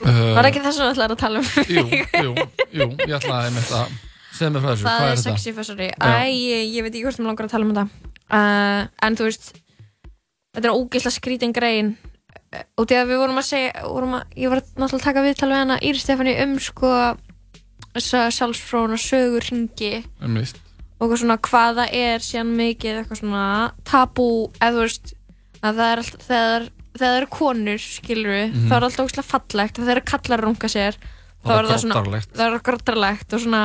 Uh, 0.00 0.34
Var 0.36 0.48
ekki 0.48 0.62
það 0.64 0.72
sem 0.76 0.84
þú 0.86 0.90
ætlaði 0.94 1.14
að 1.16 1.20
tala 1.20 1.40
um? 1.40 1.48
Jú, 1.68 1.82
jú, 2.24 2.30
jú, 2.78 2.86
ég 3.04 3.16
ætlaði 3.18 3.50
einmitt 3.50 3.72
að 3.76 3.96
segja 4.36 4.52
mér 4.54 4.62
frá 4.64 4.70
þessu, 4.70 4.84
Það 4.86 4.94
hvað 5.00 5.06
er, 5.06 5.10
er 5.10 5.16
þetta? 5.16 5.24
sexy 5.26 5.52
fössari. 5.56 5.88
Já. 5.90 6.06
Æ, 6.08 6.30
ég, 6.32 6.62
ég 6.76 6.86
veit 6.86 6.94
ekki 6.94 7.02
hvort 7.08 7.20
mér 7.20 7.28
langar 7.30 7.48
að 7.48 7.52
tala 7.56 7.66
um 7.68 7.74
þetta. 7.74 8.12
Uh, 8.30 8.86
en 9.08 9.18
þú 9.18 9.26
veist, 9.28 9.50
þetta 10.56 10.70
er 10.70 10.78
ógeðslega 10.78 11.16
skrítin 11.18 11.52
grein. 11.56 11.90
Uh, 12.54 12.64
og 12.80 12.88
því 12.88 12.98
að 13.02 13.10
við 13.12 13.20
vorum 13.24 13.42
að 13.42 13.48
segja, 13.50 13.84
vorum 13.90 14.16
að, 14.20 14.24
ég 14.40 14.54
var 14.54 14.62
náttúrulega 14.64 15.00
að 15.02 15.06
taka 15.10 15.26
viðtal 15.26 15.50
við 15.52 15.60
hana 15.60 15.78
Íri 15.90 16.00
Stefani 16.02 16.34
um 16.46 16.56
sko 16.62 16.94
þessa 17.90 18.24
sjálfsfróna 18.34 18.96
sögur 19.02 19.46
ringi 19.50 19.92
Einmitt. 20.22 20.58
og 21.00 21.08
eitthvað 21.08 21.20
svona 21.24 21.36
hvað 21.42 21.80
það 21.80 21.94
er 22.00 22.22
síðan 22.22 22.52
mikið 22.60 22.98
eitthvað 23.00 23.18
svona 23.24 23.44
tabú 23.88 24.26
eða 24.60 24.70
þú 24.76 24.84
veist 24.84 25.12
að 25.60 25.80
það 25.80 25.88
er 25.90 26.02
alltaf 26.04 26.28
þegar 26.30 26.68
það 27.00 27.16
eru 27.20 27.28
konur 27.34 27.78
skilur 27.82 28.30
við 28.34 28.52
Mhm. 28.54 28.68
þá 28.68 28.74
er 28.76 28.86
alltaf 28.88 29.06
ógslag 29.06 29.24
fallegt. 29.26 29.76
Þegar 29.80 30.00
kallar 30.04 30.40
runga 30.44 30.68
sér 30.70 30.94
þá 31.40 31.48
Það 31.48 31.58
er 31.58 31.68
það 31.70 31.80
svona 31.80 32.22
það 32.36 32.46
er 32.54 32.58
grottarlegt 32.68 33.32
og 33.32 33.40
svona 33.40 33.62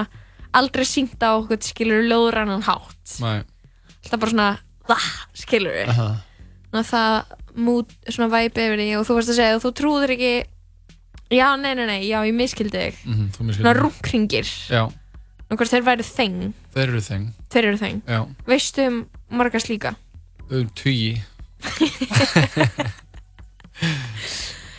aldrei 0.55 0.85
sínt 0.87 1.19
á 1.19 1.29
okkur 1.35 1.59
skilur 1.61 2.01
við 2.01 2.09
ljóðrannan 2.13 2.63
hátt. 2.63 3.19
Nei. 3.19 3.43
alltaf 4.05 4.19
bara 4.19 4.31
svona 4.31 4.59
það 4.87 5.07
skilur 5.33 5.73
við 5.75 5.87
þannig 5.95 6.81
að 6.81 6.91
það 6.91 7.23
mút 7.55 7.89
svona 8.09 8.29
væpi 8.31 8.61
yfir 8.67 8.79
því 8.83 8.89
og 8.99 9.05
þú 9.07 9.15
varst 9.15 9.29
að 9.31 9.39
segja 9.39 9.59
þú 9.63 9.71
trúður 9.79 10.11
ekki 10.15 10.33
já 11.31 11.47
nei 11.59 11.73
nei 11.73 11.85
nei 11.87 12.01
já 12.07 12.19
ég 12.27 12.33
miskildi 12.35 12.77
þig. 12.77 12.95
Mhm, 13.05 13.29
þú 13.33 13.39
miskildir 13.47 13.63
svona 13.63 13.73
mig. 13.73 13.81
rungringir 13.83 14.47
Já, 14.69 14.83
hvort 15.49 15.71
þeir 15.71 15.83
væri 15.87 16.03
þeng? 16.05 16.53
Þeir 16.75 16.87
eru 16.87 17.01
þeng. 17.01 17.25
þeir 17.49 17.63
eru 17.65 17.77
þeng. 17.77 18.01
Já, 18.07 18.19
veistu 18.47 18.87
um 18.87 19.05
marga 19.31 19.59
slíka? 19.59 19.95
Um 20.51 20.69
tugi. 20.75 21.21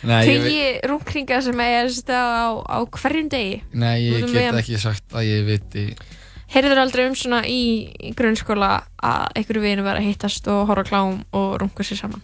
Tugi 0.07 0.59
rungringa 0.87 1.41
sem 1.43 1.59
er 1.65 1.89
á, 1.89 2.53
á 2.63 2.77
hverjum 2.85 3.29
degi 3.31 3.57
nei, 3.73 3.97
ég 4.07 4.21
get 4.27 4.33
meðan. 4.35 4.59
ekki 4.61 4.77
sagt 4.79 5.11
að 5.17 5.25
ég 5.27 5.45
viti. 5.47 5.85
Heyrður 6.53 6.79
aldrei 6.85 7.07
um 7.09 7.15
svona 7.17 7.41
í, 7.49 7.89
í 7.99 8.13
grunnskóla 8.15 8.69
að 9.03 9.25
einhverju 9.35 9.63
vinu 9.65 9.83
var 9.83 9.99
að 9.99 10.07
hittast 10.07 10.47
og 10.47 10.67
horfa 10.69 10.85
klám 10.87 11.17
og 11.35 11.57
runga 11.59 11.83
sér 11.83 11.99
saman 12.05 12.23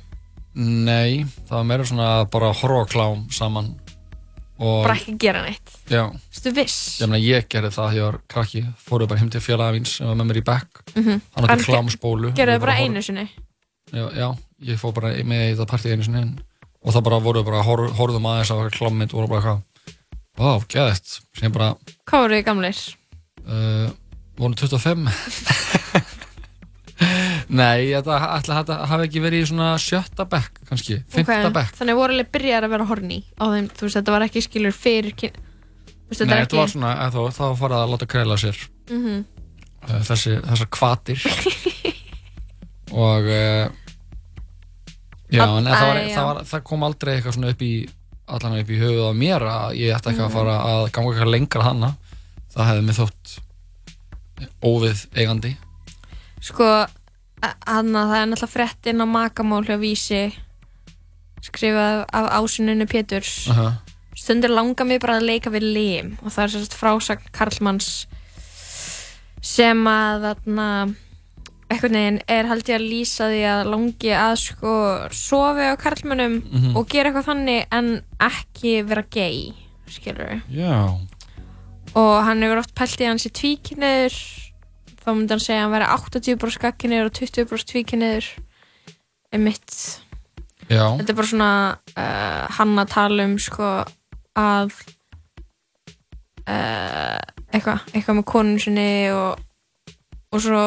Nei, 0.53 1.25
það 1.49 1.55
var 1.57 1.65
meira 1.65 1.87
svona 1.89 2.09
að 2.21 2.27
bara 2.35 2.51
horfa 2.53 2.85
klám 2.93 3.23
saman. 3.33 3.71
Og, 4.61 4.83
bara 4.85 4.93
ekki 4.93 5.15
gera 5.19 5.41
neitt 5.43 5.73
Já. 5.89 6.05
Stu 6.31 6.53
viss? 6.53 7.01
Ég 7.01 7.15
ég 7.25 7.47
gerði 7.49 7.71
það 7.73 7.87
þegar 7.89 7.97
ég 7.97 8.05
var 8.05 8.19
krakki, 8.29 8.61
fóruð 8.85 9.09
bara 9.09 9.19
heim 9.23 9.31
til 9.33 9.41
félaga 9.43 9.73
míns 9.75 9.95
sem 9.97 10.07
var 10.07 10.19
með 10.21 10.29
mér 10.29 10.39
í 10.39 10.45
bekk. 10.45 10.83
Mhm. 10.93 11.21
Hann 11.33 11.47
En 11.49 11.49
átti 11.57 11.65
klámsbólu. 11.67 12.31
Gerðu 12.37 12.53
Ég 12.53 12.61
það 12.61 12.65
bara 12.67 12.77
horf- 12.77 12.85
einu 12.85 13.01
sinni 13.01 13.25
Já, 13.93 14.05
já, 14.13 14.29
ég 14.69 14.79
fór 14.79 14.93
bara 14.93 15.09
með 15.25 15.41
í 15.49 15.55
þetta 15.57 15.67
partí 15.73 15.91
einu 15.91 16.05
sinni 16.05 16.21
en- 16.21 16.39
og 16.83 16.91
það 16.95 17.03
bara 17.07 17.19
voru 17.23 17.43
bara, 17.47 17.61
hor, 17.63 17.85
horfðum 17.97 18.25
aðeins 18.31 18.51
á 18.51 18.57
klámynd 18.75 19.13
og 19.13 19.19
voru 19.21 19.31
bara 19.31 19.41
eitthvað, 19.41 19.61
vá, 20.37 20.51
geðið, 20.73 21.13
sem 21.39 21.51
bara, 21.55 21.69
Hvað 22.09 22.25
voru 22.25 22.37
þið 22.39 22.45
gamlir? 22.49 22.83
uh, 23.47 23.87
voru 24.39 24.57
25. 24.59 25.07
Nei, 27.53 27.89
þetta, 27.91 28.15
ætla 28.37 28.55
þetta 28.61 28.75
hafi 28.89 29.05
ekki 29.07 29.21
verið 29.23 29.43
í 29.43 29.47
svona 29.49 29.71
sjötta 29.81 30.25
bekk, 30.29 30.61
kannski, 30.69 30.99
fymta 31.11 31.39
Ok, 31.49 31.53
bekk. 31.57 31.73
Þannig 31.79 31.97
voru 31.99 32.15
alveg 32.15 32.29
byrjar 32.33 32.65
að 32.67 32.71
vera 32.73 32.87
horny 32.89 33.17
á 33.35 33.43
þeim, 33.51 33.67
þú 33.75 33.85
veist, 33.87 33.97
þetta 33.99 34.13
var 34.15 34.25
ekki 34.27 34.43
skilur 34.45 34.75
fyrir 34.77 35.15
kyn... 35.19 35.35
Þetta 36.13 36.27
Nei, 36.29 36.39
þetta 36.43 36.57
var 36.59 36.67
ekki 36.67 36.73
svona, 36.77 36.93
eða 37.03 37.11
þá, 37.13 37.37
þá 37.37 37.43
farið 37.59 37.77
að 37.81 37.91
láta 37.93 38.07
kreila 38.13 38.37
sér 38.39 38.61
Mhm. 38.93 39.19
uh, 39.89 39.99
þessi, 40.09 40.33
þessar 40.43 40.69
kvatir 40.77 41.27
og 43.07 43.29
uh, 43.31 43.67
já, 45.33 45.43
en 45.57 45.67
það, 45.69 45.85
var, 45.87 45.99
það, 46.13 46.25
var, 46.29 46.41
það 46.51 46.63
kom 46.69 46.83
aldrei 46.87 47.13
eitthvað 47.17 47.35
svona 47.37 47.51
upp 47.53 47.61
í 47.67 47.73
allan 48.33 48.57
upp 48.61 48.69
í 48.71 48.79
höfuð 48.79 49.07
á 49.09 49.13
mér 49.19 49.45
að 49.51 49.75
ég 49.81 49.95
ætti 49.97 50.11
ekki 50.13 50.23
að 50.23 50.29
Mhm. 50.29 50.35
fara 50.37 50.57
að 50.71 50.91
ganga 50.95 51.11
eitthvað 51.13 51.33
lengra 51.33 51.63
hana 51.67 51.89
það 52.55 52.69
hefði 52.69 52.83
mig 52.87 52.95
þótt 53.01 53.37
óvið 54.63 55.05
eigandi 55.17 55.53
Sko, 56.43 56.67
hann 57.67 57.93
að 57.95 58.09
það 58.11 58.17
er 58.21 58.27
náttúrulega 58.31 58.53
fréttin 58.53 59.03
á 59.03 59.07
makamál 59.07 59.63
hjá 59.67 59.77
Vísi 59.79 60.23
skrifað 61.43 62.05
af 62.13 62.29
ásuninu 62.39 62.87
Péturs 62.87 63.47
Aha. 63.51 63.73
Stundir 64.15 64.51
langar 64.53 64.85
mig 64.87 65.01
bara 65.01 65.17
að 65.19 65.25
leika 65.27 65.49
við 65.51 65.65
lim 65.73 66.11
og 66.21 66.31
það 66.31 66.43
er 66.45 66.51
sérst 66.53 66.75
frásagn 66.77 67.31
Karlmanns 67.35 68.05
sem 69.43 69.81
að 69.89 70.27
þarna 70.29 70.67
einhvern 71.73 71.97
veginn 71.99 72.19
er 72.37 72.47
held 72.51 72.69
ég 72.69 72.77
að 72.79 72.85
lýsa 72.91 73.27
því 73.31 73.41
að 73.53 73.69
langi 73.73 74.13
að 74.17 74.35
sko 74.43 74.73
sofi 75.15 75.65
á 75.67 75.75
karlmönnum 75.81 76.37
Mhm. 76.45 76.75
og 76.77 76.87
gera 76.89 77.09
eitthvað 77.11 77.27
þannig 77.31 77.65
en 77.71 77.91
ekki 78.19 78.75
vera 78.87 79.03
gay 79.09 79.51
skilur 79.89 80.41
Já, 80.49 80.97
og 81.95 82.15
hann 82.25 82.41
hefur 82.41 82.61
oft 82.63 82.73
pælt 82.77 82.97
í 83.01 83.05
að 83.05 83.11
hann 83.13 83.21
sé 83.21 83.29
tvíkinniður 83.33 84.15
þá 85.03 85.09
myndi 85.11 85.33
hann 85.35 85.43
segja 85.43 85.59
að 85.59 85.65
hann 85.67 85.75
væri 85.75 85.91
80% 85.97 86.57
skakkinniður 86.57 87.09
og 87.11 87.13
20% 87.19 87.71
tvíkinniður 87.73 88.27
einmitt. 89.33 89.99
Já, 90.69 90.85
þetta 90.97 91.09
er 91.11 91.17
bara 91.17 91.27
svona 91.27 91.51
uh, 91.97 92.43
hann 92.55 92.77
að 92.79 92.91
tala 92.93 93.25
um 93.27 93.33
sko 93.41 93.71
að 94.39 94.71
uh, 96.47 97.19
eitthvað 97.53 97.83
eitthvað 97.93 98.17
með 98.19 98.27
konun 98.31 98.59
sinni 98.63 98.87
og, 99.13 99.41
og 100.33 100.43
svo 100.43 100.61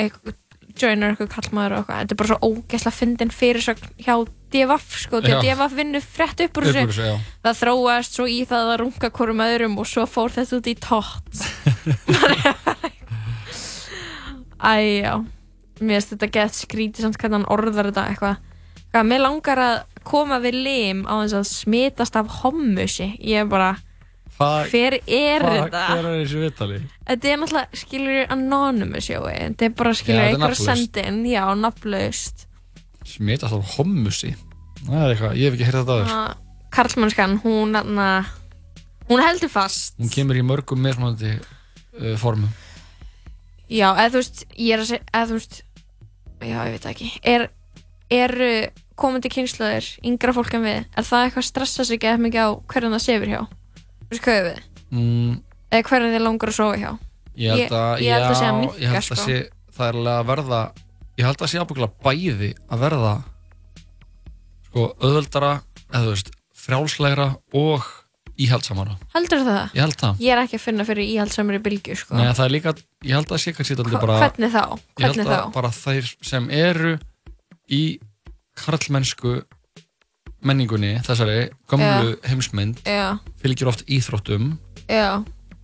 eitthvað 0.00 0.38
joinar 0.82 1.12
eitthvað 1.12 1.34
kallmaður 1.34 1.74
og 1.74 1.82
eitthvað. 1.82 2.00
Þetta 2.02 2.14
er 2.14 2.20
bara 2.22 2.32
svo 2.32 2.48
ógeðslega 2.48 2.98
fyndin 2.98 3.34
fyrirsögn 3.34 3.86
hjá 4.02 4.14
DFF 4.52 4.88
sko, 5.02 5.16
því 5.24 5.32
að. 5.36 5.44
DFF 5.46 5.72
vinnur 5.78 6.04
frétt 6.04 6.38
upp 6.46 6.54
úr 6.60 6.66
þessu. 6.76 7.10
það 7.44 7.60
þróast 7.60 8.12
svo 8.18 8.24
í 8.28 8.40
það 8.48 8.64
að 8.72 8.80
runga 8.82 9.08
hvorum 9.18 9.44
öðrum 9.46 9.78
og 9.80 9.86
svo 9.88 10.02
fór 10.10 10.30
þetta 10.34 10.58
út 10.58 10.72
í 10.72 10.74
tótt. 10.88 11.36
Æjá 14.72 15.14
mér 15.82 16.00
finnst 16.00 16.14
þetta 16.14 16.30
gett 16.32 16.56
skrítið 16.56 17.06
samt 17.06 17.18
hvernig 17.20 17.40
hann 17.40 17.52
orðar 17.52 17.90
þetta 17.90 18.06
eitthvað. 18.10 18.36
Hvað, 18.92 19.08
mér 19.08 19.24
langar 19.24 19.62
að 19.62 19.76
koma 20.06 20.38
við 20.42 20.58
lim 20.66 21.04
á 21.08 21.22
þess 21.22 21.38
að 21.38 21.48
smitast 21.50 22.18
af 22.18 22.36
hommusi. 22.42 23.12
Ég 23.18 23.44
er 23.44 23.50
bara 23.50 23.74
Hvað- 24.38 24.70
hver 24.72 24.94
er 25.06 25.42
hvað- 25.42 25.58
þetta? 25.58 25.82
hver 25.88 26.06
er 26.08 26.24
þessi 26.24 26.38
viðtali? 26.42 26.78
Þetta 27.06 27.28
er 27.32 27.38
náttúrulega, 27.38 27.80
skilur, 27.82 28.26
anonymous 28.32 29.08
jói. 29.08 29.34
Þetta 29.38 29.62
er 29.62 29.68
bara, 29.70 29.94
skilur, 29.94 30.20
er 30.20 30.34
einhver 30.34 30.56
sendin. 30.56 31.24
Já, 31.26 31.44
nafnlaust. 31.54 32.46
Smitast 33.04 33.52
á 33.52 33.60
hommusi. 33.76 34.34
Það 34.82 35.02
er 35.02 35.14
eitthvað, 35.14 35.36
ég 35.36 35.44
hef 35.50 35.54
ekki 35.58 35.66
heyrt 35.68 35.86
þetta 35.86 36.06
Ah, 36.08 36.34
Karlmannskan, 36.70 37.40
hún 37.42 37.70
na, 37.70 38.24
Hún 39.08 39.20
heldur 39.20 39.50
fast. 39.50 39.98
Hún 39.98 40.08
kemur 40.08 40.38
í 40.38 40.42
mörgum 40.46 40.80
mismunandi 40.80 41.34
uh, 41.36 42.16
formum. 42.16 42.48
Já, 43.68 43.92
eða 43.96 44.10
þú 44.14 44.20
veist, 44.20 44.44
ég 44.56 44.72
er 44.72 44.82
að 44.82 44.88
segja 44.88 45.04
Eða 45.12 45.26
þú 45.28 45.36
veist, 45.38 45.62
já, 46.40 46.58
ég 46.64 46.72
veit 46.76 46.86
ekki. 46.92 47.08
Er, 47.22 47.50
er 48.10 48.34
komandi 48.96 49.28
kynslaður 49.32 49.88
Yngra 50.06 50.34
fólk 50.36 50.54
en 50.54 50.64
við? 50.66 50.86
Er 50.96 51.06
það 51.08 51.26
eitthvað 51.26 51.42
að 51.44 51.48
stressa 51.50 51.84
sig 51.88 52.04
eða 52.04 52.22
mikið 52.22 52.46
á 52.46 52.50
hverjum 52.72 52.96
það 52.96 53.04
sefur 53.06 53.32
hjá 53.32 53.42
Er 54.12 54.46
við 54.48 54.60
mm, 54.92 55.32
Eða 55.72 55.88
hverjum 55.88 56.12
þið 56.14 56.24
langar 56.26 56.52
að 56.52 56.58
sofa 56.58 56.78
hjá 56.80 56.90
Ég 57.42 57.52
held 57.56 57.76
að, 57.78 58.02
ég, 58.04 58.12
held 58.12 58.26
að 58.26 58.32
já, 58.32 58.36
segja 58.36 58.52
ég 58.52 58.58
minka, 58.60 58.90
held 58.92 58.98
að 59.00 59.06
sko 59.08 59.18
sé, 59.22 59.36
það 59.72 59.86
er 59.88 59.98
alveg 60.02 60.12
að 60.18 60.26
verða 60.32 60.60
ég 61.16 61.28
held 61.28 61.42
að 61.46 61.50
sé 61.52 61.62
ábygglega 61.62 61.92
bæði 62.04 62.50
að 62.68 62.82
verða 62.82 63.14
sko 64.68 64.86
auðveldara 65.00 65.52
eða 65.92 66.02
þú 66.04 66.12
veist, 66.12 66.30
frjálslegra 66.62 67.26
og 67.62 67.88
íhaldsamara 68.42 68.96
Heldur 69.14 69.42
það? 69.46 69.64
Ég 69.76 69.82
held 69.84 69.96
það. 70.00 70.20
Ég 70.24 70.34
er 70.34 70.42
ekki 70.42 70.58
að 70.58 70.64
finna 70.66 70.86
fyrir 70.88 71.08
íhaldsamri 71.14 71.60
bylgju, 71.64 71.96
sko 72.02 72.16
Nei, 72.16 72.28
það 72.32 72.44
er 72.46 72.54
líka, 72.54 72.74
ég 73.04 73.16
held 73.16 73.32
að 73.32 73.42
sé 73.42 73.54
kannski 73.56 73.76
þetta 73.78 74.02
bara 74.02 74.20
Hvernig 74.22 74.52
þá? 74.54 74.62
Ég 74.62 75.06
held 75.06 75.18
Hvernig 75.18 75.32
að 75.32 75.42
þá? 75.42 75.50
bara 75.56 75.72
þeir 75.76 76.12
sem 76.32 76.48
eru 76.56 76.94
í 77.72 77.82
karlmennsku 78.62 79.34
menningunni, 80.42 80.94
þessari 81.06 81.50
gömlu 81.70 82.16
heimsmynd 82.26 82.80
Já. 82.88 83.18
fylgir 83.42 83.68
oft 83.70 83.84
íþróttum 83.86 84.56
Já, 84.90 85.22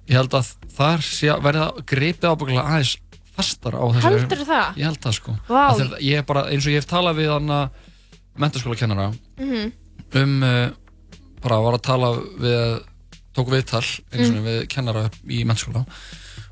ég 0.08 0.14
held 0.16 0.34
að 0.38 0.52
þar 0.76 1.02
sé 1.02 1.30
að 1.34 1.42
verða 1.48 1.66
greipið 1.90 2.28
ábygglega 2.30 2.64
aðeins 2.64 2.92
fastar 3.38 3.74
á 3.78 3.84
þessari 3.96 4.20
Heldurðu 4.22 4.46
það? 4.48 4.78
Ég 4.78 4.88
held 4.88 5.00
það 5.04 5.16
sko 5.18 5.34
Vá. 5.48 5.62
Af 5.68 5.76
því 5.80 5.86
að 5.88 6.00
Ég 6.08 6.26
bara, 6.30 6.44
eins 6.52 6.66
og 6.66 6.72
ég 6.74 6.80
hef 6.82 6.88
talað 6.90 7.18
við 7.20 7.32
hann 7.34 7.50
að 7.50 7.82
mentaskóla 8.38 8.78
kennara 8.78 9.08
Mhm. 9.38 9.72
um 10.22 10.42
uh, 10.42 10.70
bara 11.42 11.58
var 11.62 11.74
að 11.78 11.82
tala 11.86 12.08
við 12.18 12.82
tók 13.36 13.50
viðtal 13.52 13.84
einu 14.14 14.24
svona 14.26 14.42
við 14.46 14.60
kennara 14.72 15.04
í 15.30 15.44
mennskóla 15.46 15.84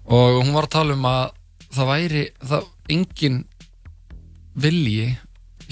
og 0.06 0.42
hún 0.44 0.52
var 0.54 0.66
að 0.68 0.74
tala 0.76 0.94
um 0.94 1.06
að 1.10 1.30
það 1.74 1.88
væri 1.90 2.24
það 2.46 2.66
engin 2.94 3.38
vilji 4.56 5.16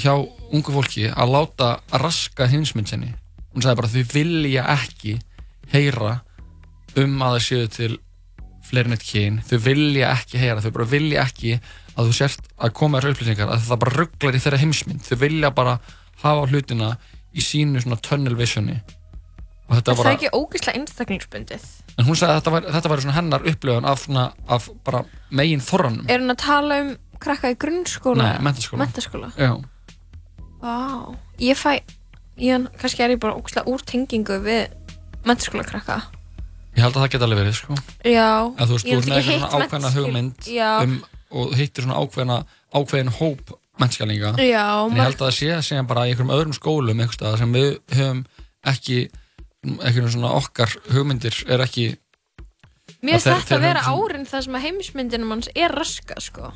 hjá 0.01 0.13
ungu 0.55 0.75
fólki 0.75 1.09
að 1.11 1.35
láta 1.35 1.69
að 1.91 2.03
raska 2.05 2.49
hinsmynd 2.51 2.91
sinni 2.91 3.13
hún 3.55 3.63
sagði 3.65 3.79
bara 3.81 3.93
þau 3.93 4.15
vilja 4.15 4.65
ekki 4.75 5.19
heyra 5.75 6.17
um 6.99 7.23
að 7.27 7.37
það 7.37 7.45
séu 7.49 7.71
til 7.75 7.93
fleirin 8.65 8.95
eitt 8.97 9.05
kyn, 9.07 9.41
þau 9.45 9.59
vilja 9.61 10.11
ekki 10.15 10.41
heyra, 10.41 10.63
þau 10.65 10.73
bara 10.79 10.87
vilja 10.89 11.23
ekki 11.27 11.57
að 11.95 12.09
þú 12.09 12.15
sért 12.17 12.47
að 12.59 12.73
koma 12.79 13.01
þér 13.03 13.13
upplýsingar, 13.15 13.51
að 13.53 13.67
það 13.69 13.81
bara 13.85 13.97
rugglar 13.99 14.37
í 14.39 14.41
þeirra 14.43 14.61
heimsmynd, 14.63 15.03
þau 15.05 15.19
vilja 15.21 15.51
bara 15.55 15.75
hafa 16.23 16.47
hlutina 16.49 16.95
í 17.35 17.45
sínu 17.45 17.83
svona 17.85 17.99
tunnel 18.03 18.35
visioni 18.39 18.79
og 19.69 19.77
þetta 19.77 19.93
Er 19.93 19.99
það 19.99 20.01
bara, 20.01 20.15
ekki 20.17 20.31
ógeðslega 20.39 20.81
einstaklingsbundið? 20.81 21.69
en 21.99 22.09
hún 22.09 22.19
sagði 22.19 22.33
að 22.33 22.41
þetta 22.41 22.55
var, 22.55 22.67
þetta 22.79 22.93
var 22.93 23.05
svona 23.05 23.17
hennar 23.19 23.47
upplöfun 23.53 23.87
af, 23.91 24.07
af 24.57 24.71
bara 24.87 25.05
megin 25.31 25.63
þorranum 25.65 26.09
Er 26.09 26.21
hann 26.23 26.35
að 26.35 26.41
tala 26.43 26.81
um 26.85 26.91
krakka 27.25 27.53
í 27.55 27.59
grunnskóla? 27.61 28.25
Nei, 28.25 28.43
menntaskóla. 28.49 28.83
Menntaskóla? 28.85 29.31
Vá, 30.65 31.13
ég 31.45 31.59
fæ, 31.61 31.83
ég, 32.41 32.69
kannski 32.81 33.05
er 33.05 33.13
ég 33.13 33.21
bara 33.21 33.37
ógeðslega 33.37 33.69
úr 33.69 33.83
tengingu 33.85 34.39
við 34.45 34.63
menntaskóla 35.27 35.65
krakka. 35.69 35.99
ég 36.75 36.83
held 36.83 36.97
að 36.97 37.03
það 37.05 37.11
geta 37.13 37.27
alveg 37.29 37.43
verið 37.43 37.59
sko 37.59 37.77
Já. 38.03 38.31
að 38.49 38.71
þú 38.71 38.79
veist, 38.79 38.87
þú 38.87 38.95
ert 38.97 39.11
með 39.11 39.19
eitthvað 39.19 39.37
svona 39.43 39.67
ákveðna 39.67 39.91
hugmynd 39.95 40.49
um, 40.65 40.95
og 41.35 41.53
hittir 41.59 41.87
svona 41.87 42.01
ákveðna 42.01 42.39
ákveðin 42.75 43.13
hóp 43.21 43.53
mennskjalinga 43.83 44.33
Já, 44.41 44.65
en 44.89 44.97
ég 44.97 45.05
held 45.05 45.21
að 45.21 45.27
það 45.27 45.37
sé 45.39 45.61
síðan 45.69 45.91
bara 45.91 46.07
í 46.07 46.15
einhverjum 46.15 46.35
öðrum 46.35 46.57
skólum 46.57 47.05
staðar 47.13 47.43
sem 47.45 47.55
við 47.55 47.71
höfum 47.95 48.25
ekki 48.73 48.99
einhverjum 49.65 50.13
svona 50.17 50.35
okkar 50.41 50.75
hugmyndir 50.91 51.39
er 51.47 51.63
ekki 51.65 51.91
Mér 53.05 53.19
að 53.19 53.27
finnst 53.27 53.49
þetta 53.51 53.59
að 53.59 53.67
vera 53.69 53.83
árin 53.93 54.29
það 54.29 54.47
sem 54.47 54.57
að 54.57 54.65
heimsmyndinum 54.65 55.35
hans 55.35 55.49
er 55.53 55.73
raskað, 55.77 56.21
sko. 56.25 56.51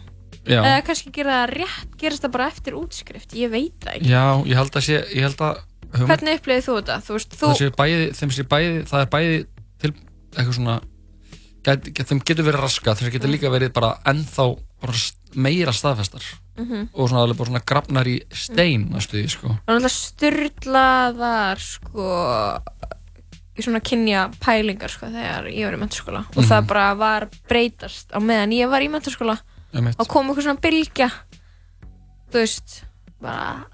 Eða 0.48 0.82
kannski 0.86 1.10
gera 1.12 1.34
það 1.42 1.50
rétt, 1.58 1.96
gerast 2.00 2.22
það 2.24 2.32
bara 2.32 2.46
eftir 2.48 2.76
útskrift, 2.78 3.34
ég 3.36 3.50
veit 3.52 3.74
það 3.84 3.94
ekki. 3.98 4.08
Já, 4.12 4.24
ég 4.48 4.56
held 4.56 4.76
að 4.80 4.86
sé, 4.86 5.00
ég 5.14 5.26
held 5.26 5.42
að 5.44 5.58
hugmynd, 5.92 6.08
Hvernig 6.08 6.38
upplifið 6.40 6.64
þú 6.68 6.76
þetta? 6.78 6.96
Þú 7.04 7.12
veist, 7.18 7.34
þú... 7.36 7.46
það 7.46 7.58
sé 7.60 7.70
bæði, 7.82 8.06
þeim 8.18 8.32
sé 8.38 8.46
bæði, 8.48 8.72
það 8.88 9.00
er 9.04 9.10
bæði 9.12 9.36
til 9.78 9.92
eitthvað 10.36 10.54
svona 10.58 10.78
get, 11.68 11.88
get, 11.92 12.06
þeim 12.08 12.22
getur 12.24 12.44
verið 12.48 12.64
raskað, 12.64 12.98
þeim 13.02 13.12
getur 13.18 13.32
líka 13.34 13.52
verið 13.52 13.72
bara 13.76 13.92
ennþá 14.08 14.46
bara 14.80 15.00
meira 15.34 15.72
staðfestar 15.76 16.24
Mhm. 16.58 16.88
og 16.92 17.06
svona 17.08 17.22
alveg 17.22 17.36
bara 17.38 17.50
svona 17.52 17.60
grafnar 17.70 18.08
í 18.10 18.16
stein 18.34 18.88
næstu 18.90 19.14
því, 19.20 19.28
sko 19.30 19.48
Það 19.52 19.74
er 19.76 19.82
náttúrulega 19.84 19.94
styrlaðar 19.94 21.60
sko 21.62 22.06
í 23.58 23.62
svona 23.66 23.80
kynja 23.82 24.24
pælingar 24.42 24.90
sko 24.90 25.06
þegar 25.10 25.46
ég 25.50 25.66
var 25.68 25.76
í 25.76 25.80
mentaskóla 25.82 26.22
og 26.28 26.36
Mhm. 26.42 26.48
það 26.50 26.66
bara 26.66 26.94
var 26.94 27.28
breytast 27.48 28.10
á 28.14 28.18
meðan 28.18 28.52
ég 28.54 28.68
var 28.70 28.80
í 28.82 28.88
Einmitt. 28.88 29.38
Og 29.74 30.06
kom 30.08 30.30
eitthvað 30.30 30.46
svona 30.46 30.62
bylgja 30.64 31.08
þú 32.32 32.40
veist 32.42 32.78
bara 33.22 33.66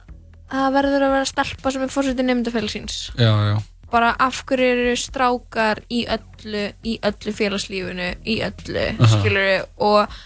það 0.50 0.74
verður 0.78 1.06
að 1.06 1.14
vera 1.16 1.30
stelpa 1.30 1.72
sem 1.74 1.84
er 1.86 1.92
fórsetið 1.94 2.28
nefndafélagsins 2.28 2.98
Já, 3.18 3.30
já, 3.50 3.56
bara 3.94 4.12
af 4.18 4.42
hverju 4.48 4.70
eru 4.74 4.94
strákar 4.98 5.82
í 5.92 6.04
öllu 6.10 6.64
í 6.86 6.96
öllu 7.04 7.34
félagslífinu 7.34 8.08
í 8.26 8.38
öllu, 8.46 8.86
Aha. 8.98 9.10
skilur 9.12 9.66
og 9.78 10.16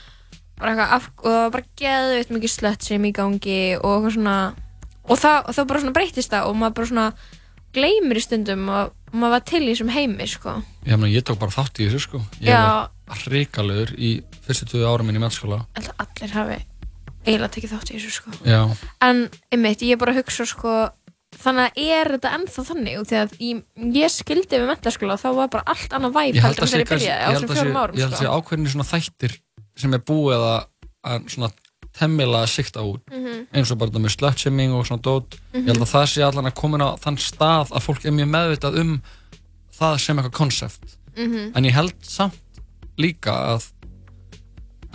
bara 0.58 0.72
eitthvað 0.72 0.94
af, 0.96 1.10
og 1.22 1.28
það 1.28 1.42
var 1.42 1.52
bara 1.56 1.68
geðveitt 1.82 2.32
mikið 2.34 2.54
slött 2.54 2.88
sem 2.88 3.04
í 3.04 3.12
gangi 3.14 3.60
og 3.78 3.90
eitthvað 3.92 4.16
svona 4.16 4.38
og 5.08 5.20
það, 5.20 5.52
það 5.56 5.68
bara 5.70 5.82
svona 5.84 5.96
breytist 5.96 6.32
það 6.32 6.48
og 6.48 6.56
maður 6.58 6.78
bara 6.78 6.90
svona 6.92 7.08
gleymir 7.76 8.18
í 8.18 8.24
stundum 8.24 8.64
og 8.72 8.94
maður 9.14 9.34
var 9.36 9.44
til 9.48 9.62
í 9.62 9.70
þessum 9.70 9.92
heimi 9.92 10.26
sko. 10.28 10.54
Ég, 10.84 10.96
meni, 10.98 11.14
ég 11.14 11.24
tók 11.24 11.38
bara 11.40 11.54
þátt 11.54 11.80
í 11.80 11.86
þessu, 11.88 12.00
sko. 12.04 12.20
Ég 12.44 12.50
Já. 12.52 12.88
var 13.08 13.22
hrikalegur 13.24 13.94
í 13.96 14.10
fyrstu 14.48 14.68
tvö 14.72 14.84
ára 14.88 15.04
minn 15.06 15.18
í 15.18 15.22
að 15.78 15.90
allir 16.02 16.34
hafi 16.34 16.58
eiginlega 17.26 17.52
tekið 17.54 17.72
þátt 17.74 17.90
í 17.92 17.98
þessu 17.98 18.14
sko 18.14 18.30
en 19.04 19.28
einmitt, 19.52 19.82
ég 19.84 19.92
er 19.96 20.00
bara 20.00 20.14
að 20.14 20.22
hugsa 20.22 20.46
sko 20.48 20.74
þannig 21.38 21.66
að 21.68 21.82
er 21.84 22.08
þetta 22.14 22.30
ennþá 22.38 22.62
þannig 22.70 22.94
og 22.98 23.06
þegar 23.10 23.32
ég, 23.44 23.58
ég 23.94 24.10
skildi 24.14 24.58
við 24.58 24.68
mentaskóla 24.70 25.18
þá 25.20 25.28
var 25.36 25.50
bara 25.52 25.64
allt 25.74 25.92
annað 25.92 26.14
væp 26.16 26.38
heldur 26.40 26.64
að 26.64 26.68
en 26.68 26.72
sé 26.72 26.78
þegar 26.78 26.80
ég 26.80 26.92
byrjaði 26.94 27.20
á 27.20 27.28
þessum 27.28 27.48
að 27.48 27.52
sé- 27.52 27.58
fjórum 27.58 27.80
árum 27.82 27.98
ég 27.98 28.04
held 28.06 28.14
að 28.14 28.18
sé 28.18 28.24
sko. 28.24 28.36
ákveðinni 28.38 28.72
svona 28.72 28.88
þættir 28.92 29.34
sem 29.78 29.94
er 29.94 30.02
búið 30.08 30.46
að, 30.48 30.62
að 31.12 31.28
svona 31.34 31.50
temmilega 31.98 32.46
sikta 32.48 32.80
út 32.86 33.02
Mhm. 33.12 33.46
eins 33.52 33.70
og 33.72 33.78
bara 33.78 33.90
þetta 33.90 34.02
með 34.06 34.14
slutshaming 34.16 34.72
og 34.78 34.86
svona 34.88 35.02
dót 35.02 35.36
Mhm. 35.52 35.62
ég 35.62 35.66
held 35.68 35.84
að 35.84 35.92
það 35.92 36.06
sé 36.14 36.22
allan 36.24 36.46
að 36.50 36.54
komin 36.54 36.80
á 36.86 36.88
þann 36.96 37.18
stað 37.18 37.70
að 37.76 37.82
fólk 37.86 38.04
er 38.06 38.12
mjög 38.16 38.30
meðvitað 38.32 38.78
um 38.80 39.02
það 39.78 39.98
sem 40.00 40.16
eitthvað 40.18 40.32
konsept 40.40 40.96
Mhm. 41.16 41.52
en 41.54 41.64
ég 41.64 41.72
held 41.72 41.94
samt 42.02 42.38
líka 42.98 43.30
að 43.52 43.68
að 43.68 43.77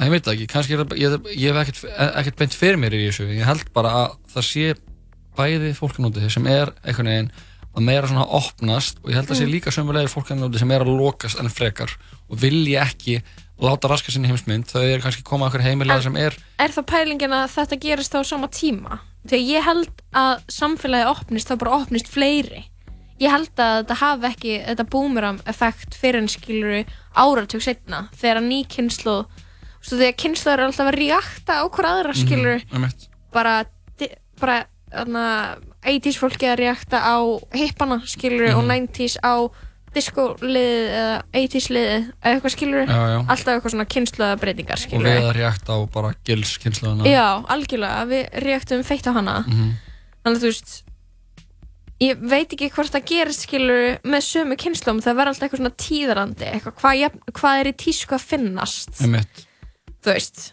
ég 0.02 0.10
veit 0.14 0.26
það 0.26 0.34
ekki, 0.34 0.48
kannski 0.52 0.74
er 0.76 0.84
það 0.84 0.98
ég, 0.98 1.16
ég 1.38 1.54
hef 1.54 1.62
ekkert, 1.62 1.84
ekkert 2.22 2.40
beint 2.42 2.58
fyrir 2.58 2.80
mér 2.82 2.96
í 2.98 3.04
þessu. 3.08 3.28
Ég 3.30 3.46
held 3.46 3.68
bara 3.76 3.94
að 4.04 4.16
það 4.34 4.48
sé 4.50 4.76
bæði 5.38 5.74
fólkan 5.78 6.10
úti 6.10 6.30
sem 6.34 6.48
er 6.50 6.74
einhvern 6.84 7.10
veginn 7.12 7.32
að 7.74 7.86
meira 7.88 8.10
svona 8.10 8.26
opnast 8.38 9.00
og 9.02 9.10
ég 9.10 9.18
held 9.18 9.32
að 9.34 9.40
sé 9.40 9.46
Mm. 9.48 9.54
líka 9.54 9.72
sömulegir 9.74 10.12
fólkan 10.14 10.44
úti 10.46 10.60
sem 10.62 10.72
er 10.72 10.84
að 10.86 10.94
lokast 10.98 11.40
enn 11.42 11.50
frekar 11.50 11.90
og 12.30 12.38
vilja 12.42 12.84
ekki 12.86 13.22
láta 13.64 13.90
raska 13.90 14.12
sinni 14.12 14.28
heimsmynd. 14.30 14.68
Þau 14.70 14.82
eru 14.84 15.02
kannski 15.02 15.24
koma 15.24 15.48
að 15.48 15.54
okkur 15.54 15.66
heimilega 15.66 16.02
sem 16.04 16.16
er 16.18 16.36
er 16.60 16.70
það 16.70 16.86
pælingin 16.86 17.34
að 17.34 17.50
þetta 17.56 17.80
gerist 17.80 18.14
á 18.14 18.22
sama 18.26 18.48
tíma? 18.48 19.00
Þegar 19.26 19.46
ég 19.48 19.64
held 19.64 20.04
að 20.14 20.44
samfélagi 20.52 21.10
opnist 21.10 21.50
þá 21.50 21.56
bara 21.58 21.78
opnist 21.80 22.08
fleiri. 22.12 22.66
Ég 23.22 23.32
held 23.32 23.54
að 23.56 23.86
þetta 23.86 23.96
hafi 24.02 24.26
ekki 24.28 24.54
þetta 24.68 24.90
boomerang 24.90 25.40
effekt 25.48 25.96
fyrir 25.96 26.22
en 26.22 26.28
skiluru 26.28 26.84
áratug 27.16 27.62
setna 27.62 28.10
þegar 28.20 28.42
ný 28.44 28.66
kynslu 28.68 29.26
Svo 29.84 29.98
þegar 30.00 30.16
kynsluður 30.24 30.62
er 30.64 30.66
alltaf 30.70 30.90
að 30.94 30.98
reakta 31.02 31.58
á 31.60 31.64
hver 31.68 31.88
aðra 31.90 32.14
skilur 32.16 32.62
um 32.72 32.86
bara, 33.34 33.56
di- 34.00 34.14
bara 34.40 34.62
þarna, 34.94 35.24
80s 35.84 36.20
fólki 36.22 36.48
að 36.48 36.60
reakta 36.64 37.02
á 37.04 37.18
hippana 37.58 37.98
skilur 38.08 38.54
og 38.56 38.64
Mhm. 38.64 38.72
90s 38.72 39.18
á 39.20 39.36
disco-liðið 39.94 40.88
eða 40.98 41.18
80s 41.38 41.68
liðið 41.70 42.06
eða 42.24 42.32
eitthvað 42.34 42.54
skilur 42.56 42.88
Já, 42.88 43.02
já. 43.14 43.18
alltaf 43.30 43.52
eitthvað 43.54 43.74
svona 43.76 43.86
kynsluða 43.94 44.38
breytingar 44.42 44.78
og 44.80 44.82
skilur 44.84 45.06
við 45.10 45.28
að 45.28 45.36
reakta 45.38 45.76
á 45.76 45.80
bara 45.94 46.14
gils 46.26 46.54
kynsluðuna 46.64 47.06
Já, 47.12 47.28
algjörlega, 47.54 48.08
við 48.10 48.24
reaktum 48.46 48.84
feitt 48.88 49.06
á 49.06 49.14
hana. 49.14 49.36
Mhm. 49.48 49.70
þannig 50.24 50.38
að 50.40 50.42
þú 50.42 50.50
veist 50.50 50.84
ég 52.02 52.18
veit 52.34 52.50
ekki 52.56 52.72
hvort 52.74 52.92
það 52.92 53.06
gerist 53.12 53.46
skilur 53.46 54.00
með 54.04 54.26
sömu 54.26 54.58
kynnslum 54.58 55.02
það 55.04 55.16
verður 55.20 55.34
alltaf 55.34 55.46
eitthvað 55.46 55.62
svona 55.62 55.78
tíðarandi 55.86 56.48
eitthvað, 56.50 56.76
hvað, 56.82 57.20
hvað 57.38 57.60
er 57.60 57.68
í 57.70 57.76
tísku 57.84 58.16
að 58.18 58.26
finnast. 58.34 58.90
Þú 60.04 60.14
veist 60.14 60.44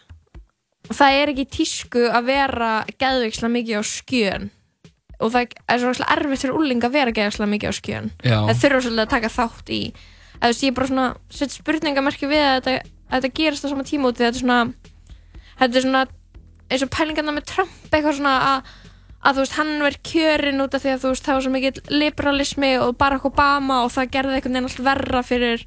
það 0.91 1.19
er 1.21 1.33
ekki 1.33 1.47
tísku 1.57 2.07
að 2.11 2.31
vera 2.31 2.71
geðveikslega 3.01 3.55
mikið 3.55 3.83
á 3.83 3.85
skjön. 3.87 4.49
Og 5.21 5.33
það 5.35 5.57
er 5.69 5.81
svo 5.83 5.91
rosalega 5.91 6.17
erfitt 6.17 6.45
fyrir 6.45 6.57
úling 6.57 6.85
að 6.87 6.95
vera 6.97 7.15
geðveikslega 7.15 7.53
mikið 7.55 7.71
á 7.71 7.75
skjön. 7.77 8.09
Já. 8.25 8.39
það 8.49 8.63
þurfa 8.63 8.83
svolítið 8.87 9.05
að 9.05 9.13
taka 9.15 9.33
þátt 9.37 9.75
í. 9.77 9.83
Að 10.41 10.57
þú 10.57 10.71
er 10.71 10.77
bara 10.79 10.91
svona 10.91 11.09
sett 11.37 11.55
spurningamerki 11.55 12.31
við 12.31 12.45
að 12.47 12.55
þetta, 12.59 12.77
að 13.11 13.17
þetta 13.17 13.35
gerist 13.41 13.67
á 13.67 13.71
sama 13.71 13.87
tíma 13.87 14.11
út 14.11 14.21
þetta 14.21 14.33
er 14.33 14.43
svona 14.43 14.61
þetta 15.61 15.77
er 15.77 15.85
svona 15.85 16.05
eins 16.71 16.85
og 16.87 16.93
pælingarna 16.95 17.35
með 17.37 17.51
Trump 17.51 17.91
eitthvað 17.91 18.17
svona 18.21 18.37
að 18.49 18.71
að 19.21 19.37
þú 19.37 19.43
veist, 19.45 19.57
hann 19.59 19.73
verð 19.85 19.99
kjörinn 20.09 20.65
út 20.65 20.75
af 20.75 20.81
því 20.81 20.93
að 20.95 21.03
þú 21.03 21.11
veist, 21.13 21.27
það 21.27 21.37
var 21.37 21.43
svo 21.45 21.51
mikill 21.53 21.81
liberalismi 21.93 22.71
og 22.81 22.95
Barack 22.97 23.27
Obama 23.29 23.83
og 23.85 23.91
það 23.93 24.15
gerði 24.15 24.39
einhvern 24.39 24.57
veginn 24.57 24.69
allt 24.71 24.85
verra 24.87 25.21
fyrir 25.27 25.65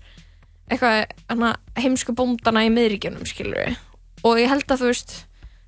eitthvað 0.71 1.57
heimsku 1.79 2.13
bóndana 2.15 2.63
í 2.65 2.71
miðríkjunum, 2.73 3.25
skilur 3.27 3.59
við 3.59 3.77
og 4.23 4.39
ég 4.39 4.49
held 4.49 4.63
að 4.71 4.79
þú 4.83 4.89
veist 4.93 5.13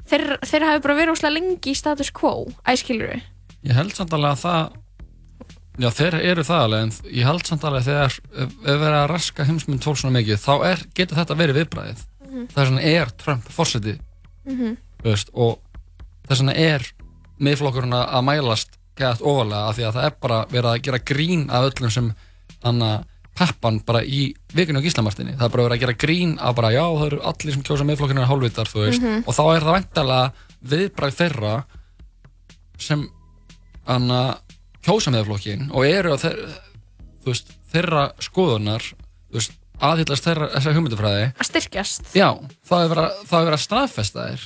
þeir, 0.08 0.26
þeir 0.48 0.64
hafi 0.70 0.82
bara 0.86 0.96
verið 0.96 1.14
óslega 1.18 1.34
lengi 1.36 1.72
í 1.74 1.76
status 1.76 2.12
quo 2.16 2.46
æ, 2.64 2.76
skilur 2.80 3.12
við 3.16 3.22
Ég 3.66 3.74
held 3.76 3.96
samt 3.98 4.14
alveg 4.14 4.36
að 4.36 4.44
það 4.46 4.82
Já, 5.76 5.90
þeir 5.92 6.16
eru 6.24 6.44
það 6.48 6.62
alveg 6.64 6.84
en 6.86 6.92
ég 7.18 7.26
held 7.28 7.48
samt 7.50 7.64
alveg 7.68 7.82
að 7.82 7.88
þegar 7.90 8.14
ef 8.16 8.52
ef 8.64 8.78
verið 8.80 8.98
að 9.02 9.10
raska 9.12 9.44
heimsmynd 9.50 9.84
fólk 9.84 9.98
svona 10.00 10.16
mikið 10.22 10.38
þá 10.40 10.54
er, 10.70 10.84
getur 10.96 11.18
þetta 11.20 11.36
verið 11.42 11.58
viðbræðið 11.60 12.04
Mhm. 12.26 12.46
þess 12.52 12.70
vegna 12.70 12.82
er 12.90 13.12
Trump 13.22 13.44
fórseti 13.54 13.98
Mhm. 14.48 14.78
veist, 15.04 15.30
og 15.34 15.60
þess 16.30 16.40
vegna 16.42 16.56
er 16.56 16.86
miðflokkurinn 17.40 17.94
að 17.94 18.06
að 18.16 18.24
mælast 18.30 18.78
gæðast 18.96 19.22
ofalega 19.22 19.68
af 19.70 19.76
því 19.78 19.84
að 19.90 19.94
það 20.00 20.06
er 20.06 20.16
bara 20.22 20.40
verið 20.46 20.70
að 20.72 20.82
gera 20.88 21.00
grín 21.12 21.44
af 21.52 21.68
öllum 21.70 21.92
sem 21.92 22.14
þannig 22.64 23.06
peppan 23.36 23.80
bara 23.86 24.02
í 24.04 24.34
vikunni 24.56 24.80
og 24.80 24.86
gíslamartinni 24.88 25.34
það 25.36 25.46
er 25.48 25.54
bara 25.56 25.64
verið 25.68 25.76
að 25.78 25.84
gera 25.86 25.98
grín 26.06 26.38
af 26.40 26.56
bara 26.56 26.72
já 26.72 26.84
það 26.86 27.06
eru 27.10 27.20
allir 27.32 27.54
sem 27.58 27.64
kjósa 27.68 27.88
miðflokkurinn 27.90 28.22
er 28.24 28.30
hálfvitar 28.32 28.70
þú 28.72 28.84
veist 28.86 29.02
Mhm. 29.04 29.24
og 29.28 29.34
þá 29.36 29.44
er 29.56 29.66
það 29.66 29.76
væntalega 29.78 30.32
viðbræð 30.66 31.18
þeirra 31.20 31.56
sem 32.80 33.10
anna, 33.88 34.22
kjósa 34.86 35.12
meðflokkin 35.14 35.70
og 35.72 35.86
eru 35.86 36.14
á 36.16 36.18
þeir, 36.18 36.40
veist, 37.26 37.52
þeirra 37.74 38.06
skoðunar 38.24 38.84
aðhyllast 39.84 40.24
þeirra 40.26 40.48
þessa 40.56 40.74
hugmyndufræði 40.78 41.26
að 41.36 41.50
styrkjast 41.50 42.14
já, 42.16 42.30
það 42.70 42.84
er 42.86 42.92
verið 42.94 43.06
að, 43.06 43.50
að 43.58 43.64
staðfesta 43.66 44.28
þér 44.30 44.46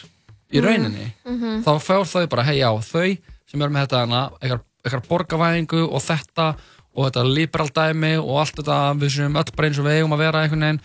í 0.50 0.58
Mhm. 0.60 0.66
rauninni 0.66 1.08
Mhm. 1.26 1.64
þá 1.64 1.72
fár 1.80 2.06
þau 2.10 2.28
bara, 2.30 2.44
hei 2.44 2.58
já, 2.58 2.70
þau 2.82 3.18
sem 3.50 3.62
eru 3.62 3.70
með 3.74 3.88
þetta 3.88 4.32
eitthvað, 4.42 4.62
borgavæðingu 5.10 5.84
og 5.94 6.02
þetta 6.02 6.56
og 7.00 7.06
þetta 7.08 7.24
liberal 7.32 7.70
dæmi 7.72 8.14
og 8.20 8.34
allt 8.44 8.58
þetta 8.60 8.80
við 9.00 9.14
sem 9.16 9.38
öll 9.40 9.52
bara 9.56 9.70
eins 9.70 9.80
og 9.80 9.88
við 9.88 10.00
eigum 10.02 10.16
að 10.18 10.24
vera 10.26 10.42
einhvern 10.44 10.66
veginn 10.68 10.82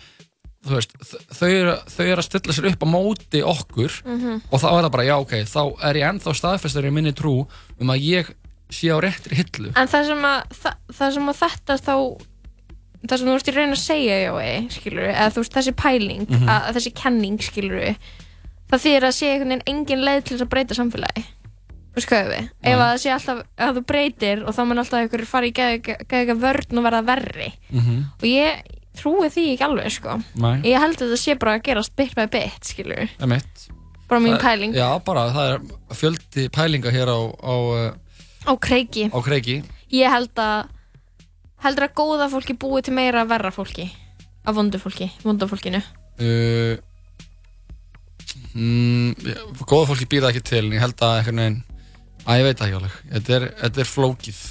veist, 0.65 0.95
þau 1.37 1.49
eru, 1.51 1.73
þau 1.93 2.05
eru 2.07 2.21
að 2.23 2.25
stilla 2.25 2.53
sér 2.57 2.67
upp 2.71 2.81
á 2.81 2.87
móti 2.89 3.41
okkur 3.45 3.99
Mhm. 4.05 4.39
og 4.49 4.61
þá 4.63 4.65
er 4.71 4.83
það 4.87 4.91
bara, 4.95 5.03
já 5.05 5.15
ok, 5.21 5.33
þá 5.45 5.61
er 5.89 5.99
ég 5.99 6.07
ennþá 6.09 6.33
staðfestur 6.39 6.87
í 6.89 6.93
minni 6.95 7.11
trú 7.13 7.35
um 7.79 7.91
að 7.93 8.01
ég 8.01 8.31
sé 8.73 8.89
á 8.89 8.97
réttri 8.97 9.35
hillu 9.37 9.69
En 9.75 9.87
það 9.91 10.07
sem 10.09 10.23
að, 10.25 10.41
það, 10.63 10.79
það 10.97 11.13
sem 11.19 11.29
að 11.29 11.41
þetta 11.43 11.77
þá 11.85 11.95
það 13.05 13.17
sem 13.19 13.27
þú 13.27 13.33
veist 13.35 13.47
ég 13.51 13.55
reyna 13.59 13.75
að 13.77 13.83
segja 13.83 14.15
Jói, 14.25 14.71
skilur 14.73 15.09
eða 15.11 15.29
þú 15.35 15.43
veist 15.43 15.53
þessi 15.59 15.75
pæling, 15.77 16.25
Mhm. 16.29 16.47
að, 16.49 16.61
að 16.69 16.75
þessi 16.79 16.93
kenning 16.97 17.37
skilur 17.45 17.95
það 18.65 18.81
þýðir 18.81 19.05
að 19.05 19.13
sé 19.19 19.27
einhvern 19.29 19.51
veginn 19.53 19.67
engin 19.69 20.01
leið 20.07 20.23
til 20.25 20.37
þess 20.37 20.45
að 20.47 20.49
breyta 20.55 20.73
samfélagi 20.79 21.25
hvað 22.03 22.27
við, 22.33 22.49
ef 22.63 22.75
að 22.75 22.89
það 22.91 22.97
sé 23.01 23.11
alltaf 23.15 23.43
að 23.57 23.75
þú 23.77 23.83
breytir 23.87 24.43
og 24.43 24.55
þá 24.55 24.61
mun 24.67 24.77
alltaf 24.83 24.99
einhverjur 24.99 25.25
fara 25.29 25.47
í 25.47 25.53
geða 25.55 26.35
vörn 26.41 26.77
og 26.81 26.83
verða 26.83 27.03
verri. 27.05 27.53
Mhm. 27.71 28.03
og 28.19 28.25
ég 28.27 28.61
trúi 28.95 29.29
því 29.31 29.45
ekki 29.53 29.63
alveg 29.63 29.91
sko. 29.91 30.21
Nei. 30.35 30.61
ég 30.63 30.79
held 30.79 30.95
að 30.99 31.07
þetta 31.07 31.17
sé 31.23 31.35
bara 31.39 31.57
að 31.57 31.63
gerast 31.63 31.95
bit 31.95 32.15
by 32.15 32.25
bit 32.27 32.61
Það 33.19 33.27
mitt 33.27 33.67
Bara 34.07 34.21
mín 34.21 34.37
Það- 34.37 34.41
pæling. 34.41 34.73
Já, 34.75 35.03
bara, 35.03 35.29
það 35.33 35.53
er 35.53 35.59
fjöldi 35.95 36.49
pælinga 36.53 36.91
hér 36.93 37.09
á, 37.09 37.19
á, 37.41 37.53
uh, 37.73 37.93
á 38.45 38.53
kreiki. 38.59 39.09
á 39.09 39.17
kreiki. 39.23 39.63
Ég 39.91 40.09
held 40.09 40.35
að 40.35 40.67
heldur 41.63 41.87
að 41.87 41.95
góða 41.97 42.29
fólki 42.29 42.53
búi 42.53 42.83
til 42.83 42.93
meira 42.93 43.25
verra 43.25 43.49
fólki 43.51 43.89
af 44.45 44.53
vondu 44.55 44.77
fólki, 44.77 45.09
vonda 45.23 45.47
fólkinu. 45.47 45.81
Uh, 46.19 46.77
mm, 48.53 49.15
Góða 49.65 49.87
fólki 49.89 50.05
býða 50.05 50.29
ekki 50.31 50.43
til 50.43 50.65
en 50.67 50.75
ég 50.77 50.83
held 50.83 51.01
að 51.01 51.17
einhvern 51.19 51.41
veginn 51.41 51.63
að 52.25 52.41
ég 52.41 52.47
veit 52.47 52.59
það 52.59 52.67
ekki 52.67 52.77
alveg. 52.79 52.99
Þetta 53.13 53.35
er, 53.37 53.47
þetta 53.61 53.83
er 53.83 53.89
flókið. 53.89 54.43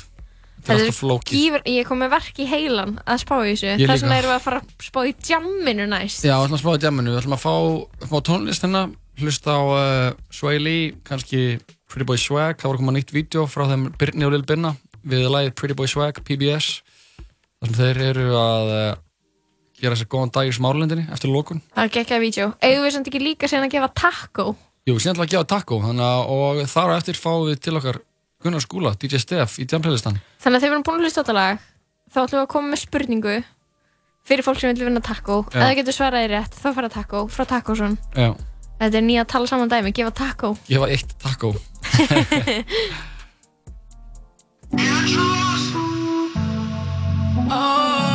Þetta 0.65 0.73
er 0.73 0.81
alltaf 0.81 0.99
flókið. 1.03 1.37
gífur, 1.37 1.65
ég 1.69 1.89
kom 1.89 2.01
með 2.01 2.13
verk 2.15 2.39
í 2.41 2.47
heilan 2.49 2.95
að 3.05 3.21
spá 3.21 3.35
í 3.43 3.51
þessu. 3.51 3.71
Ég 3.75 3.91
þess 3.91 4.05
vegna 4.05 4.15
líka. 4.15 4.21
erum 4.23 4.31
við 4.31 4.37
að 4.39 4.45
fara 4.47 4.61
að 4.63 4.87
spá 4.87 5.01
í 5.05 5.15
jamminu 5.29 5.87
næst. 5.91 6.25
Já, 6.25 6.35
við 6.39 6.45
ætlum 6.47 6.57
að 6.57 6.63
spáða 6.63 6.83
djaminu, 6.85 7.13
við 7.13 7.21
ætlum 7.21 7.37
að 7.37 7.43
fá, 7.45 7.55
fá 8.09 8.17
tónlist 8.31 8.65
hérna, 8.65 8.83
hlusta 9.21 9.59
á 9.61 9.63
uh, 9.63 10.09
Sway 10.33 10.63
Lee, 10.63 10.95
kannski 11.05 11.43
Pretty 11.91 12.09
Boy 12.09 12.19
Swag, 12.19 12.57
það 12.59 12.73
voru 12.73 12.81
komað 12.81 12.97
nýtt 12.97 13.15
vídeo 13.15 13.45
frá 13.51 13.67
þeim 13.71 13.91
Byrni 14.01 14.27
og 14.27 14.33
Lil 14.35 14.47
Binna 14.49 14.73
við 15.05 15.29
lagið 15.29 15.55
Pretty 15.61 15.77
Boy 15.79 15.91
Swag, 15.91 16.19
PBS 16.25 16.81
þar 17.21 17.69
sem 17.69 17.77
þeir 17.79 18.01
eru 18.09 18.29
að 18.41 18.73
uh, 18.73 18.89
gera 19.85 19.99
sér 20.01 20.09
góðan 20.11 20.33
dag 20.35 20.49
í 20.49 20.55
smárlendinni 20.57 21.07
eftir 21.13 21.33
lókun. 21.33 21.61
það 21.75 21.85
er 21.85 21.93
gekkjaði 21.99 22.25
vídeo. 22.25 22.49
Eigum 22.65 22.87
við 22.87 22.97
samt 22.97 23.11
ekki 23.11 23.23
líka 23.23 23.51
sen 23.51 23.67
að 23.67 23.77
gefa 23.77 23.93
taco 24.01 24.55
Jú, 24.85 24.99
síðan 25.01 25.17
ætla 25.17 25.25
að 25.25 25.33
gefa 25.33 25.49
taco, 25.49 25.79
þannig 25.81 26.05
að 26.05 26.33
og 26.35 26.59
þar 26.69 26.91
á 26.93 26.95
eftir 26.99 27.17
fáum 27.17 27.47
við 27.49 27.61
til 27.65 27.77
okkar 27.79 27.99
Gunnar 28.45 28.61
Skúla, 28.61 28.91
DJ 29.01 29.21
Stef 29.23 29.55
í 29.57 29.65
jamplaylistan. 29.65 30.19
þannig 30.45 30.59
að 30.59 30.65
þegar 30.65 30.71
við 30.71 30.75
erum 30.75 30.85
búin 30.85 30.99
að 30.99 31.07
hlusta 31.07 31.21
á 31.21 31.23
þetta 31.23 31.37
lag 31.39 31.63
þá 32.13 32.19
ætlum 32.21 32.37
við 32.37 32.43
að 32.43 32.53
koma 32.53 32.69
með 32.69 32.81
spurningu 32.83 33.37
fyrir 34.29 34.45
fólk 34.45 34.61
sem 34.61 34.75
vil 34.77 34.85
vinna 34.91 35.01
ef 35.01 35.17
það 35.57 35.77
getur 35.81 35.97
svaraði 35.97 36.29
rétt, 36.35 36.53
þá 36.61 36.69
fara 36.77 36.93
taco 36.93 37.25
frá 37.33 37.45
tacosun 37.49 37.97
Já, 38.13 38.37
þetta 38.83 39.01
er 39.01 39.07
nýja 39.09 39.25
að 39.25 39.33
tala 39.33 39.47
saman 39.49 39.73
dæmi, 39.73 39.97
gefa 39.97 40.13
taco. 40.21 40.53
Gefa 40.69 40.87
eitt 40.93 41.17
taco. 41.17 41.55
You 47.47 48.14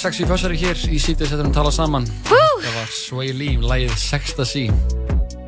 það 0.00 0.06
er 0.08 0.14
sexy 0.14 0.24
fjössari 0.24 0.56
hér 0.56 0.78
í 0.88 0.98
sítið 1.02 1.28
setjum 1.28 1.48
að 1.50 1.56
tala 1.58 1.70
saman. 1.74 2.06
Það 2.24 2.68
var 2.72 2.92
Sway 2.94 3.32
Lee, 3.36 3.58
lagið 3.60 3.92
Sextasy. 4.00 4.62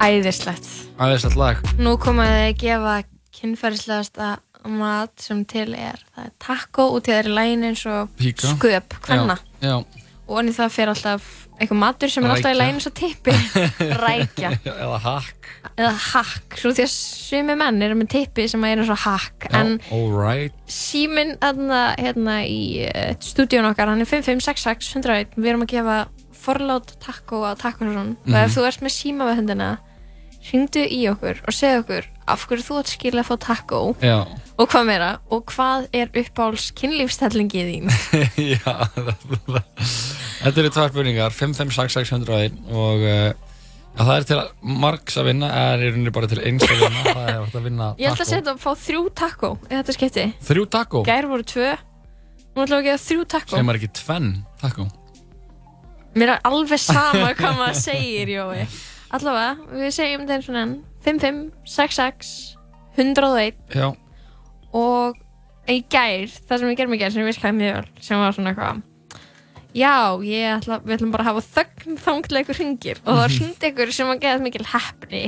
Æðislegt. 0.04 0.66
Æðislegt 1.00 1.38
lag. 1.40 1.62
Nú 1.80 1.94
komaði 2.00 2.50
að 2.50 2.58
gefa 2.60 2.96
kynferðislegasta 3.38 4.28
mat 4.68 5.24
sem 5.24 5.40
til 5.48 5.70
er. 5.72 6.02
Það 6.12 6.26
er 6.26 6.34
taco 6.44 6.86
út 6.98 7.08
í 7.08 7.14
þeirri 7.14 7.32
lægin 7.38 7.64
eins 7.70 7.86
og 7.88 8.12
Píka. 8.20 8.52
sköp, 8.52 8.98
hvenna. 9.06 9.38
Og 9.72 10.36
onni 10.42 10.52
það 10.52 10.76
fer 10.76 10.92
alltaf 10.92 11.32
eitthvað 11.56 11.80
matur 11.86 12.12
sem 12.12 12.28
er 12.28 12.34
alltaf 12.36 12.52
í 12.52 12.60
lægin 12.60 12.76
eins 12.82 12.90
og 12.90 12.96
tippi. 13.00 13.38
Rækja. 14.04 14.52
Eða 14.68 15.00
hakk. 15.06 15.52
Eða 15.72 15.94
hakk. 16.12 16.60
Svo 16.60 16.74
því 16.76 16.84
að 16.84 16.92
sumi 16.92 17.56
menn 17.56 17.80
eru 17.88 17.96
með 18.02 18.12
tippi 18.18 18.50
sem 18.52 18.68
er 18.68 18.84
eins 18.84 18.92
og 18.92 19.00
hakk. 19.06 19.41
En 19.62 19.78
alright. 19.94 20.52
síminn 20.66 21.36
þarna 21.42 21.82
hérna 21.98 22.36
í 22.46 22.60
uh, 22.88 23.14
stúdíun 23.22 23.70
okkar, 23.70 23.88
hann 23.92 24.02
er 24.04 24.10
5566 24.10 24.92
101. 24.98 25.36
Við 25.38 25.52
erum 25.52 25.64
að 25.66 25.72
gefa 25.76 25.96
forlát 26.42 26.94
taco 27.00 27.44
á 27.46 27.54
tacosun. 27.54 28.16
Og 28.26 28.34
ef 28.34 28.50
Mhm. 28.50 28.54
þú 28.56 28.66
ert 28.66 28.82
með 28.82 28.94
síma 28.98 29.28
við 29.30 29.36
hendina, 29.42 29.70
hringdu 30.42 30.82
í 30.90 31.04
okkur 31.06 31.38
og 31.46 31.54
segja 31.54 31.82
okkur 31.84 32.08
af 32.26 32.46
hverju 32.48 32.64
þú 32.66 32.78
ert 32.80 32.90
skilja 32.90 33.22
að 33.22 33.28
fá 33.30 33.36
Já. 34.02 34.16
og 34.58 34.68
hvað 34.72 34.86
meira 34.88 35.10
og 35.30 35.44
hvað 35.46 35.86
er 35.94 36.08
uppáhalds 36.18 36.72
kynlífstellingið 36.74 37.68
þín 37.70 37.86
Já, 38.58 38.74
þetta 40.42 40.60
eru 40.62 40.70
tvær 40.74 40.90
spurningar, 40.90 41.30
556-601 41.30 42.58
og 42.74 43.06
uh, 43.06 43.32
já, 43.92 44.02
það 44.02 44.14
er 44.16 44.26
til 44.30 44.38
margs 44.82 45.16
að 45.20 45.26
vinna, 45.28 45.48
eða 45.52 45.90
er 46.06 46.14
bara 46.16 46.30
til 46.32 46.40
eins 46.42 46.64
að 46.66 46.80
vinna, 46.80 47.02
það 47.12 47.30
er 47.32 47.56
að 47.60 47.66
vinna 47.66 47.88
ég 48.00 48.08
held 48.08 48.14
að 48.14 48.22
taco. 48.22 48.30
setja 48.32 48.54
að 48.54 48.62
fá 48.62 48.70
þrjú 48.86 49.02
taco 49.22 49.50
í 49.68 49.74
þetta 49.76 49.96
skipti 49.98 50.24
Þrjú 50.48 50.64
taco? 50.76 51.02
gær 51.06 51.28
voru 51.30 51.46
tvö 51.52 51.70
nú 52.52 52.64
ætlum 52.64 52.72
við 52.72 52.78
að 52.80 52.86
gefa 52.88 53.04
þrjú 53.08 53.26
taco 53.36 53.56
Sem 53.58 53.72
er 53.72 53.78
ekki 53.80 53.90
tvenn 54.00 54.30
taco. 54.62 54.86
mér 56.16 56.34
er 56.36 56.40
alveg 56.48 56.80
sama 56.82 57.32
hvað 57.38 57.58
maður 57.60 57.78
segir 57.80 58.32
Jói 58.36 58.66
allavega, 59.12 59.52
við 59.76 59.90
segjum 59.92 60.24
þeim 60.28 60.42
svona 60.46 60.64
5566 61.04 62.56
101 62.96 63.56
Já. 63.76 63.88
og 64.76 65.18
í 65.68 65.78
gær, 65.92 66.28
það 66.48 66.58
sem 66.62 66.68
við 66.72 66.78
gerum 66.80 66.96
í 66.96 67.00
gær 67.00 67.12
sem 67.12 67.22
ég 67.22 67.28
veist 67.30 67.40
hvað 67.42 67.56
mjög 67.60 67.76
vel 67.78 68.02
sem 68.04 68.20
var 68.20 68.34
svona 68.36 68.52
eitthvað 68.52 68.80
já, 69.76 69.94
ég 70.26 70.46
ætla, 70.58 70.78
við 70.84 70.96
ætlum 70.98 71.12
bara 71.14 71.26
að 71.26 71.30
hafa 71.32 71.44
þögn 71.56 71.98
þanglega 72.04 72.44
ykkur 72.46 72.60
hringir. 72.60 73.02
Og 73.02 73.10
það 73.10 73.20
var 73.22 73.34
hringt 73.38 73.66
ykkur 73.70 73.92
sem 73.96 74.12
að 74.12 74.22
geða 74.26 74.44
mikil 74.44 74.68
heppni. 74.74 75.24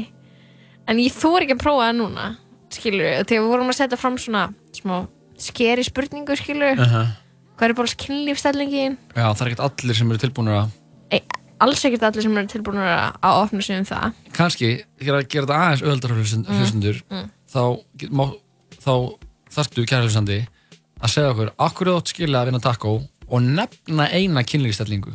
En 0.88 1.00
ég 1.00 1.16
þór 1.16 1.44
ekki 1.46 1.56
að 1.56 1.64
prófa 1.64 1.88
það 1.88 1.98
núna 2.02 2.30
skilur 2.74 3.04
þegar 3.24 3.44
við 3.44 3.52
vorum 3.52 3.70
að 3.70 3.78
setja 3.78 3.98
fram 4.00 4.16
svona 4.18 4.48
smá 4.74 4.96
skeri 5.40 5.84
spurningu 5.86 6.34
skilur 6.38 6.80
Uh 6.80 7.12
hvað 7.54 7.70
er 7.70 7.76
bara 7.78 7.98
kynlífstellingin 8.02 8.96
Já, 9.14 9.26
það 9.30 9.42
er 9.44 9.50
ekkert 9.52 9.64
allir 9.68 9.98
sem 9.98 10.10
eru 10.10 10.22
tilbúinir 10.22 10.56
að, 10.58 10.72
Ei, 11.14 11.20
alls 11.62 11.84
ekkert 11.86 12.06
allir 12.08 12.26
sem 12.26 12.40
eru 12.40 12.50
tilbúin 12.50 12.80
að 12.82 13.36
opna 13.44 13.62
sig 13.62 13.78
um 13.78 13.86
það. 13.88 14.16
Kannski, 14.34 14.70
gera, 14.98 15.20
gera 15.22 15.46
þetta 15.46 15.60
aðeins 15.60 15.84
öðuldar 15.84 16.14
Mm, 16.14 16.96
mm. 17.14 17.28
þá, 17.54 17.62
má, 18.10 18.24
þá 18.82 18.92
þarftu 19.54 19.86
kæra 19.86 20.08
hlustandi 20.08 20.40
að 21.04 21.12
segja 21.12 21.30
okkur, 21.34 21.52
akkur 21.68 21.90
þú 21.90 21.96
átt 22.00 22.12
skilja 22.14 22.40
að 22.40 22.50
vinna 22.50 22.62
taco 22.64 22.94
og 23.28 23.42
nefna 23.42 24.08
eina 24.12 24.42
kynlífstellingu. 24.44 25.14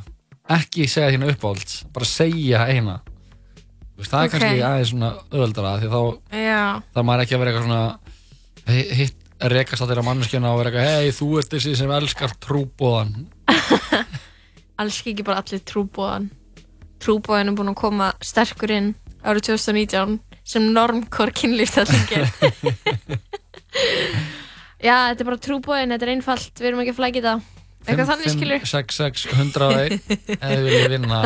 Ekki 0.50 0.88
segja 0.90 1.12
þína 1.14 1.30
uppáhald, 1.34 1.74
bara 1.94 2.06
segja 2.10 2.64
eina. 2.72 3.00
Veist, 4.00 4.12
það 4.12 4.20
er 4.22 4.28
Ok. 4.30 4.32
kannski 4.34 4.62
aðeins 4.66 4.90
svona 4.94 5.10
öðuldara, 5.36 5.74
því 5.82 5.90
þá 5.92 6.02
já, 6.40 6.62
það 6.96 7.06
maður 7.10 7.24
ekki 7.26 7.36
að 7.36 7.40
vera 7.44 7.52
eitthvað 7.52 7.68
svona 7.68 8.00
hi- 8.70 8.90
hitt 8.96 9.16
rekast 9.54 9.82
að 9.84 9.90
þeirra 9.92 10.06
manneskjana 10.08 10.52
og 10.54 10.58
vera 10.60 10.70
eitthvað 10.72 10.88
hei, 11.04 11.12
þú 11.16 11.28
ert 11.40 11.50
þessi 11.54 11.76
sem 11.80 11.92
elskar 11.96 12.32
trúbóðan 12.44 13.28
alls 14.80 14.98
ekki 15.08 15.24
bara 15.28 15.40
allir 15.44 15.62
trúbóðan 15.68 16.30
trúbóðan 17.00 17.52
er 17.52 17.56
búin 17.60 17.72
að 17.72 17.78
koma 17.80 18.10
sterkur 18.24 18.72
inn 18.76 18.90
árið 19.24 19.50
2019 19.52 20.18
sem 20.44 20.66
normkor 20.76 21.32
kynlífstellingi 21.36 22.24
já, 24.88 24.96
þetta 25.12 25.24
er 25.24 25.28
bara 25.30 25.40
trúbóðin 25.44 25.94
þetta 25.96 26.08
er 26.08 26.14
einfalt, 26.16 26.52
við 26.60 26.70
erum 26.72 26.84
ekki 26.84 26.94
að 26.96 27.00
flækja 27.02 27.24
það 27.28 27.48
eitthvað 27.88 28.10
þannig 28.12 28.34
skilur 28.36 28.68
6, 28.74 29.00
6, 29.00 29.26
101 29.38 29.96
eða 30.36 30.52
þið 30.52 30.66
viljið 30.68 30.92
vinna 30.94 31.22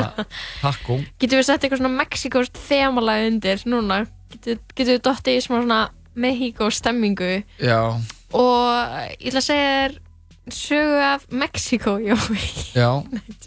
taco. 0.62 1.00
Getum 1.20 1.42
við 1.42 1.48
sett 1.50 1.66
eitthvað 1.66 1.82
svona 1.82 1.98
Mexikost 1.98 2.62
þemalag 2.70 3.28
undir 3.32 3.66
núna? 3.70 4.00
Getum, 4.34 4.62
getum 4.78 4.94
við 4.94 5.04
dottið 5.10 5.40
í 5.40 5.44
smá 5.44 5.58
svona 5.60 5.82
Mexico 6.14 6.70
stemmingu? 6.74 7.32
Já, 7.58 7.80
og 8.38 8.98
ég 9.18 9.30
ætla 9.32 9.42
að 9.42 9.48
segja 9.50 9.70
þér 9.74 10.00
sögu 10.54 11.02
af 11.08 11.26
Mexiko 11.32 11.98
Jói. 12.10 12.40
Já. 12.76 12.90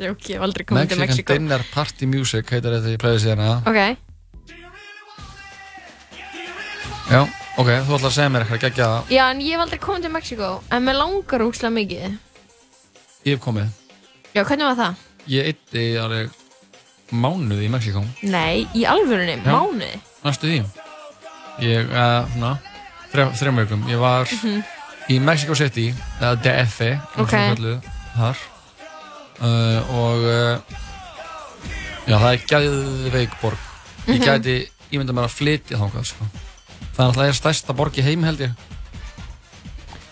Jók, 0.01 0.29
ég 0.31 0.37
hef 0.37 0.45
aldrei 0.49 0.67
komið 0.67 0.93
til 0.93 1.01
Mexican 1.01 1.07
Mexiko 1.07 1.39
Dinner 1.39 1.65
Party 1.75 2.11
Music 2.11 2.53
heitir 2.53 2.77
þetta 2.79 2.95
í 2.95 3.01
plæði 3.01 3.25
síðan 3.27 3.43
ok, 3.69 3.81
já, 7.07 7.21
ok, 7.61 7.69
þú 7.87 7.99
ætlar 7.99 8.09
að 8.11 8.15
segja 8.17 8.31
mér 8.33 8.47
eitthvað 8.47 8.63
geggja 8.65 8.87
það 8.93 9.13
já 9.15 9.25
en 9.31 9.43
ég 9.45 9.53
hef 9.55 9.67
aldrei 9.67 9.83
komið 9.85 10.07
til 10.09 10.15
Mexiko 10.17 10.49
en 10.73 10.89
mér 10.89 10.99
langar 11.03 11.45
úkslega 11.47 11.77
mikið 11.77 12.17
ég 13.27 13.35
hef 13.37 13.43
komið, 13.45 13.69
já, 14.37 14.43
hvernig 14.47 14.69
var 14.71 14.77
það? 14.81 15.05
ég 15.27 15.49
eitti 15.51 15.85
alveg 15.99 16.31
mánuð 17.13 17.63
í 17.67 17.69
Mexiko 17.71 18.03
Nei, 18.27 18.67
í 18.75 18.85
alvörunni, 18.87 19.37
Já. 19.43 19.51
mánuði 19.51 19.93
næstu 20.25 20.51
því 20.51 20.59
ég, 21.67 21.91
uh, 21.91 22.27
svona 22.33 22.53
þrejum 23.13 23.61
vikum, 23.63 23.85
ég 23.91 23.99
var 24.03 24.27
Mhm. 24.31 24.63
í 25.09 25.21
Mexico 25.23 25.55
City 25.55 25.95
eða 26.21 26.35
DF 26.43 26.81
eins 26.83 27.01
og 27.17 27.21
Ok. 27.27 27.31
kölluð 27.31 27.81
þar 28.17 28.37
uh, 29.41 29.81
og 29.95 30.19
uh, 30.27 30.59
já, 32.07 32.17
það 32.19 32.33
er 32.33 32.47
gæðveik 32.51 33.37
borg 33.43 33.59
ég 34.07 34.19
Mhm. 34.19 34.25
gæti 34.25 34.57
ímynda 34.93 35.13
mér 35.15 35.27
að 35.27 35.35
flytja 35.39 35.79
þangað 35.79 36.05
sko. 36.07 36.25
það 36.97 37.03
er 37.03 37.07
alltaf 37.11 37.37
stærsta 37.37 37.75
borg 37.75 37.93
í 37.99 38.03
heim 38.03 38.23
held 38.23 38.39
ég 38.41 38.53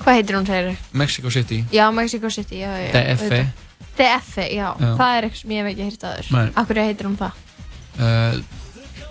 Hvað 0.05 0.19
heitir 0.19 0.37
hún 0.37 0.47
þeirri? 0.49 0.75
Mexico 0.93 1.31
City 1.33 1.65
Já, 1.73 1.87
Mexico 1.97 2.31
City, 2.31 2.59
já, 2.61 2.71
já 2.85 2.91
DF 2.93 3.23
auðvitað. 3.25 3.47
DF, 3.95 4.37
já, 4.51 4.67
Já. 4.81 4.91
það 4.99 5.15
er 5.17 5.25
eitthvað 5.29 5.41
sem 5.41 5.51
ég 5.55 5.63
hef 5.63 5.71
ekki 5.73 5.85
hýrt 5.89 6.05
aður 6.11 6.31
Nei. 6.35 6.49
Akkur 6.61 6.81
heitir 6.83 7.07
hún 7.09 7.17
það? 7.17 7.33
uh, 7.99 8.35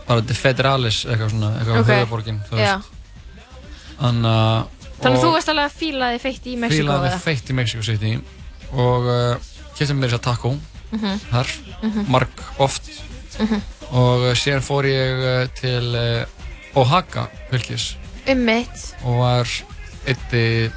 bara 0.07 0.21
De 0.27 0.33
Federalis 0.37 1.05
eitthvað 1.07 1.29
svona, 1.33 1.51
eitthvað 1.59 1.79
Ok. 1.79 1.85
okay. 1.87 1.99
höfuborgin 2.03 2.39
þú 2.49 2.59
Já. 2.59 2.75
veist 2.77 2.89
Þannig 4.03 4.29
að 4.33 4.79
Þannig 5.03 5.17
að 5.19 5.23
þú 5.25 5.31
veist 5.33 5.49
alveg 5.51 5.65
að 5.69 5.77
fíla 5.79 6.09
þig 6.13 6.21
feitt 6.23 6.45
í 6.47 6.53
Mexiko 6.59 6.83
fílaði 6.83 7.07
eða? 7.09 7.19
feitt 7.23 7.49
í 7.49 7.53
Mexico 7.57 7.83
City 7.83 8.11
og 8.73 9.07
uh, 9.09 9.49
kefti 9.77 9.95
mér 9.97 10.09
þess 10.13 10.19
að 10.19 10.25
taco 10.29 10.53
Mhm. 10.93 11.19
þar, 11.31 11.47
Mhm. 11.81 12.03
marg 12.13 12.29
oft 12.61 12.85
Mhm. 13.39 13.61
og 13.91 14.19
uh, 14.29 14.33
síðan 14.37 14.61
fór 14.61 14.85
ég 14.85 15.23
uh, 15.25 15.47
til 15.57 15.95
uh, 15.95 16.25
Oaxaca 16.75 17.27
fylgis 17.49 17.95
Um 18.29 18.45
mitt 18.45 18.93
og 19.03 19.17
var 19.19 19.47
eitti 20.07 20.71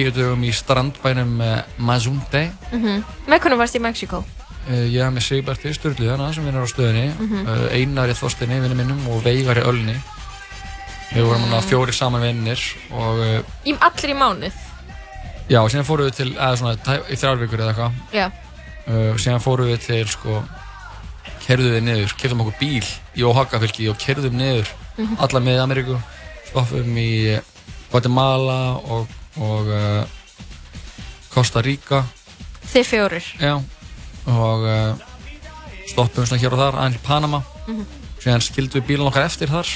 tíu 0.00 0.12
dögum 0.16 0.42
í 0.48 0.52
strandbænum 0.56 1.36
Mazunte 1.78 2.46
mm 2.72 3.02
Með 3.28 3.40
hvernig 3.44 3.58
varst 3.60 3.76
í 3.76 3.82
Mexiko? 3.84 4.24
uh, 4.68 4.86
ég 4.88 5.02
haf 5.04 5.12
með 5.14 5.26
Sigberti 5.28 5.72
Sturlu 5.76 6.10
hana 6.10 6.32
sem 6.34 6.44
vinnur 6.44 6.64
á 6.64 6.72
stöðinni 6.72 7.06
Mhm. 7.18 7.44
uh, 7.46 7.68
Einari 7.76 8.14
Þorstinni 8.16 8.60
vinnu 8.64 8.76
minnum 8.78 9.06
og 9.12 9.22
Veigari 9.24 9.60
Ölni 9.64 9.96
við 11.10 11.24
vorum 11.26 11.42
mm. 11.48 11.62
fjóri 11.66 11.92
saman 11.92 12.22
vinnir 12.22 12.60
og 12.94 13.18
uh, 13.18 13.40
Í 13.66 13.74
allir 13.82 14.12
í 14.12 14.16
mánuð 14.18 14.54
já, 15.50 15.58
síðan 15.66 15.86
fórum 15.88 16.06
við 16.06 16.14
til 16.20 16.28
eða 16.36 16.56
svona 16.60 16.98
í 17.10 17.16
þrjár 17.18 17.40
vikur 17.40 17.62
eða 17.64 17.72
eitthvað 17.72 17.92
Já 18.14 18.26
uh, 18.30 19.16
síðan 19.18 19.42
fórum 19.42 19.66
við 19.72 19.80
til 19.88 20.04
sko 20.12 20.36
kerðum 21.46 21.72
við 21.74 21.82
niður, 21.88 22.12
kerðum 22.20 22.44
okkur 22.44 22.58
bíl 22.60 22.86
í 23.18 23.24
Oaxaca 23.26 23.58
fylki 23.64 23.88
og 23.90 23.98
kerðum 23.98 24.36
niður 24.38 24.70
Mhm. 25.00 25.16
alla 25.18 25.40
með 25.40 25.58
Ameríku 25.64 25.96
stoppum 26.50 26.96
í 27.00 27.38
Guatemala 27.90 28.76
og, 28.84 29.08
og 29.38 29.70
uh, 29.70 30.02
Costa 31.30 31.62
Rica. 31.62 32.02
Þið 32.70 32.86
fjórir. 32.86 33.30
Já, 33.38 33.54
og 34.30 34.66
uh, 34.66 35.08
stoppum 35.90 36.26
svona 36.26 36.42
hér 36.42 36.56
og 36.56 36.62
þar 36.64 36.80
aðeins 36.82 37.00
í 37.00 37.06
Panama. 37.06 37.42
Mhm. 37.66 37.86
síðan 38.20 38.42
skildum 38.44 38.82
við 38.82 38.88
bílun 38.88 39.08
okkar 39.08 39.24
eftir 39.24 39.48
þar 39.48 39.68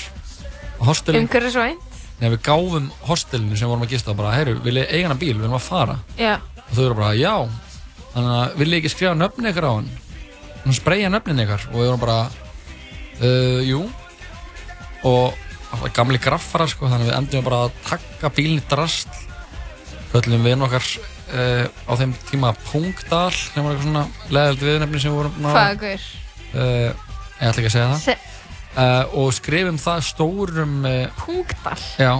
á 0.77 0.83
hostelin 0.85 1.25
Umhverfisvænt 1.25 1.95
Nei, 2.21 2.29
við 2.31 2.43
gáfum 2.47 2.91
hostelinu 3.09 3.57
sem 3.59 3.69
vorum 3.69 3.83
að 3.87 3.95
gista 3.97 4.15
bara, 4.15 4.35
heyru, 4.37 4.55
vil 4.63 4.79
ég 4.79 4.91
eiga 4.93 5.09
hana 5.09 5.19
bíl, 5.19 5.35
við 5.35 5.49
erum 5.49 5.57
að 5.59 5.65
fara. 5.67 5.97
Já. 6.17 6.37
Og 6.63 6.71
þau 6.77 6.85
eru 6.85 6.97
bara, 7.01 7.15
já. 7.19 7.33
Þannig 8.13 8.35
að 8.37 8.55
vil 8.61 8.69
ég 8.71 8.79
ekki 8.79 8.93
skrifa 8.93 9.15
nöfni 9.19 9.51
ykkar 9.51 9.67
á 9.67 9.73
hann? 9.73 9.89
Hann 10.63 10.77
spreyja 10.79 11.11
nöfnin 11.11 11.43
ykkar. 11.43 11.67
Og 11.73 11.81
við 11.81 11.91
vorum 11.91 12.05
bara 12.05 12.19
uh, 13.19 13.61
jú. 13.67 13.81
Og 15.11 15.91
gamli 15.99 16.23
graffarar 16.23 16.71
sko 16.71 16.87
þannig 16.87 17.09
að 17.09 17.11
við 17.11 17.19
endum 17.19 17.49
bara 17.51 17.63
að 17.67 17.75
taka 17.91 18.31
bílinn 18.39 18.63
í 18.63 18.69
drast 18.71 19.11
höllum 20.15 20.45
við 20.47 20.63
okkar 20.69 20.85
uh, 21.35 21.65
á 21.91 21.93
þeim 22.01 22.13
tíma 22.31 22.53
Pungdal 22.69 23.33
sem 23.35 23.65
var 23.65 23.75
eitthvað 23.75 23.89
svona 23.89 24.05
leðald 24.35 24.63
viðnefni 24.69 25.01
sem 25.03 25.11
við 25.15 25.19
vorum 25.21 25.35
búin 25.39 25.49
að- 25.51 25.59
Hvaða 25.59 25.81
gaur? 25.83 26.07
uh, 26.55 27.11
ég 27.41 27.49
ætla 27.49 27.65
ekki 27.65 27.71
að 27.71 27.75
segja 27.75 27.91
það. 27.91 28.05
Se 28.05 28.17
uh, 28.79 29.19
og 29.25 29.33
skrifum 29.39 29.81
það 29.83 30.05
stórum 30.09 30.77
Pungdal? 31.21 31.77
Já, 31.99 32.13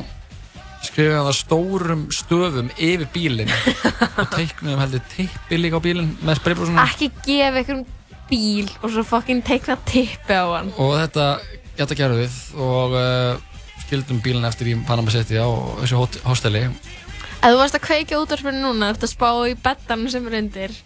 skrifaði 0.85 1.25
það 1.29 1.37
stórum 1.41 2.03
stöfum 2.13 2.71
yfir 2.77 3.07
bílinn. 3.15 3.53
Og 4.21 4.27
teiknuðum 4.35 4.83
heldur 4.83 5.05
teipi 5.15 5.57
líka 5.59 5.79
á 5.81 5.87
bílinn 5.87 6.11
með 6.23 6.41
spraybrúsuna 6.43 6.85
Ekki 6.91 7.09
gefa 7.25 7.63
einhverjum 7.63 7.87
bíl 8.29 8.69
og 8.83 8.91
svo 8.93 9.03
fucking 9.07 9.41
teikna 9.45 9.75
tippi 9.89 10.33
á 10.37 10.45
hann. 10.49 10.71
og 10.81 10.95
þetta, 11.01 11.25
þetta 11.77 11.97
gerðum 11.99 12.21
við 12.23 12.37
og 12.67 12.95
uh, 12.97 13.35
skildum 13.85 14.21
bílinn 14.25 14.47
eftir 14.49 14.71
í 14.73 14.77
Panama 14.89 15.13
City 15.13 15.37
á 15.41 15.45
þessu 15.83 15.99
hósteli 16.25 16.63
Ef 17.45 17.53
þú 17.53 17.57
varst 17.61 17.77
að 17.77 17.83
kveikja 17.85 18.19
útvarpinu 18.23 18.61
núna, 18.63 18.87
þú 18.89 18.95
ert 18.95 19.03
að 19.05 19.11
spá 19.13 19.31
í 19.45 19.57
bettanum 19.67 20.09
sem 20.09 20.29
er 20.31 20.37
undir. 20.39 20.77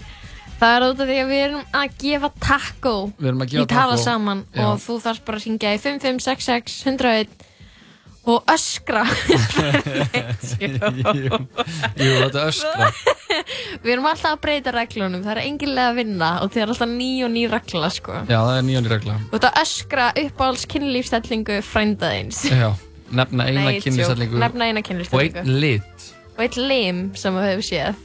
Það 0.59 0.73
er 0.75 0.85
út 0.89 1.03
af 1.05 1.07
því 1.07 1.19
að 1.23 1.29
við 1.31 1.43
erum 1.45 1.77
að 1.79 1.93
gefa 2.03 2.29
taco 2.43 2.95
Við 3.15 3.29
erum 3.31 3.45
að 3.45 3.53
gefa 3.53 3.63
í 3.63 3.69
tala 3.71 3.93
taco. 3.93 4.03
saman 4.03 4.41
Já. 4.51 4.65
og 4.65 4.81
þú 4.83 4.97
þarfst 5.05 5.25
bara 5.29 5.39
að 5.39 5.45
syngja 5.45 5.75
í 5.77 5.79
5566 5.85 6.81
101 6.89 7.47
og 8.29 8.51
öskra. 8.53 9.05
Jú, 10.59 10.73
jú, 10.99 11.39
þetta 11.95 12.43
er 12.43 12.51
öskra 12.51 12.91
við 13.87 13.95
erum 13.95 14.11
alltaf 14.11 14.35
að 14.35 14.43
breyta 14.49 14.75
reglunum, 14.75 15.23
það 15.23 15.33
er 15.37 15.43
enginlega 15.45 15.95
að 15.95 15.99
vinna 16.03 16.33
og 16.43 16.51
það 16.51 16.65
er 16.65 16.75
alltaf 16.75 16.93
ný 16.99 17.09
og 17.23 17.33
ný 17.39 17.47
regla 17.55 17.95
sko. 17.95 18.19
Já, 18.27 18.39
það 18.43 18.75
er 18.75 18.93
regla 18.97 19.17
Og 19.31 19.39
þetta 19.39 19.55
öskra 19.63 20.11
uppáhalds 20.27 20.67
kynlífstellingu 20.75 21.63
frændaðins. 21.71 22.43
Já, 22.51 22.71
nefna 23.15 23.47
eina 23.47 23.63
Nei, 23.63 23.79
tjók. 23.79 23.87
kynlýsællingu 23.87 24.43
Nefna 24.43 24.73
eina 24.73 24.83
og 24.83 24.91
kynlífstellingu. 24.91 25.45
einn 25.47 25.61
lit 25.63 26.15
Og 26.39 26.45
eitt 26.45 26.57
lim 26.61 27.09
sem 27.19 27.35
við 27.35 27.49
hefum 27.51 27.65
séð. 27.67 28.05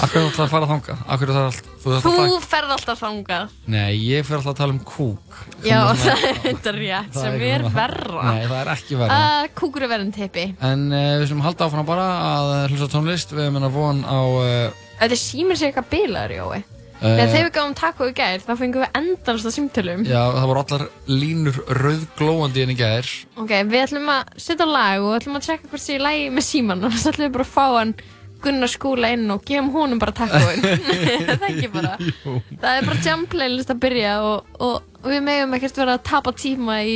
Akkur 0.00 0.16
er 0.16 0.24
alltaf 0.24 0.40
að 0.46 0.52
fara 0.54 0.66
þanga? 0.70 0.94
Akkur 1.12 1.28
er 1.30 1.36
það 1.36 1.46
alltaf, 1.50 1.66
þú 1.82 1.90
Þú 2.00 2.10
alltaf 2.14 2.46
ferð 2.50 2.70
alltaf 2.74 3.02
þangað. 3.04 3.50
Nei, 3.70 3.90
ég 4.00 4.24
fer 4.24 4.38
alltaf 4.38 4.54
að 4.54 4.58
tala 4.62 4.72
um 4.74 4.80
kúk 4.88 5.36
Já, 5.68 5.76
það 6.00 6.24
er- 6.30 6.40
þetta 6.46 6.72
rétt, 6.78 7.10
það 7.12 7.20
sem 7.26 7.36
er 7.36 7.44
er 7.58 7.66
verra. 7.76 8.22
Nei, 8.30 8.40
það 8.48 8.56
er 8.62 8.70
ekki 8.74 8.98
verra 9.02 9.18
Uh, 9.20 9.44
kúkur 9.60 9.84
er 9.84 9.92
verðin 9.92 10.14
tippi. 10.16 10.46
En 10.64 10.86
uh, 10.88 11.04
við 11.20 11.26
sem 11.34 11.44
halda 11.44 11.68
áfram 11.68 11.88
bara 11.92 12.08
að 12.30 12.50
hlusta 12.72 12.88
tónlist 12.96 13.36
Við 13.36 13.44
erum 13.44 13.60
enn 13.60 13.68
að 13.68 13.76
von 13.76 14.00
á 14.08 14.18
uh, 14.24 14.84
Þetta 15.04 15.20
símir 15.20 15.60
sér 15.60 15.70
eitthvað 15.70 15.90
bilaður, 15.92 16.36
Jói. 16.40 16.60
Eh. 17.00 17.16
Þegar 17.32 17.46
við 17.46 17.52
gáum 17.56 17.74
taco 17.78 18.06
í 18.10 18.12
gær, 18.12 18.42
þá 18.44 18.50
fengum 18.60 18.82
við 18.84 18.96
endalast 18.98 19.46
að 19.48 19.54
símtölum. 19.56 20.02
Já, 20.04 20.20
það 20.36 20.46
voru 20.50 20.60
allar 20.66 20.82
línur 21.08 21.60
rauðglóandi 21.80 22.60
inn 22.64 22.72
í 22.74 22.76
gær 22.76 23.08
Ok, 23.40 23.52
við 23.70 23.84
ætlum 23.86 24.10
að 24.12 24.34
setja 24.36 24.66
lag 24.68 25.00
og 25.06 25.14
ætlum 25.16 25.38
að 25.40 25.46
tjekka 25.46 25.70
hvort 25.72 25.84
sé 25.86 25.96
í 25.96 26.02
lagi 26.02 26.26
með 26.34 26.44
síman 26.50 26.84
og 26.84 26.92
þess 26.92 27.08
ætlum 27.12 27.26
við 27.30 27.32
bara 27.38 27.46
að 27.48 27.54
fá 27.54 27.66
hann 27.78 27.94
Gunnar 28.40 28.70
skúla 28.72 29.10
inn 29.12 29.26
og 29.34 29.42
gefum 29.44 29.66
honum 29.74 29.98
bara 30.00 30.14
tacoinn. 30.16 30.62
það 31.28 31.32
er 31.34 31.42
ekki 31.50 31.68
bara. 31.74 31.90
Jú. 32.00 32.38
Það 32.62 32.78
er 32.78 32.86
bara 32.88 33.02
jam 33.04 33.24
playlist 33.28 33.72
að 33.74 33.80
byrja 33.82 34.14
og, 34.24 34.46
og, 34.64 34.78
við 35.04 35.20
megum 35.26 35.56
ekkert 35.58 35.76
vera 35.82 35.96
að 35.98 36.06
tapa 36.08 36.32
tíma 36.32 36.78
í 36.88 36.94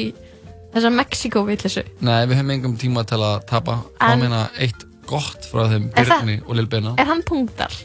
þessa 0.72 0.92
Mexiko-villisu. 0.96 1.84
Nei, 2.00 2.22
við 2.30 2.38
höfum 2.40 2.54
engum 2.56 2.78
tíma 2.80 3.04
til 3.08 3.20
að 3.20 3.44
tapa 3.50 3.76
Þá 4.00 4.06
En- 4.14 4.24
meina 4.24 4.40
eitt 4.56 4.86
gott 5.04 5.44
frá 5.50 5.66
þeim 5.68 5.90
Er 5.92 6.08
það- 6.08 6.24
Birni 6.24 6.38
og 6.48 6.56
Lil 6.56 6.66
Beina 6.72 6.94
Er 6.96 7.12
hann 7.12 7.20
punktar? 7.28 7.76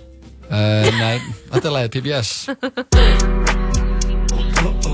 Uh, 0.49 0.89
Nei, 0.99 1.17
þetta 1.53 1.67
er 1.69 1.75
lagið 1.77 1.91
PBS 1.97 2.29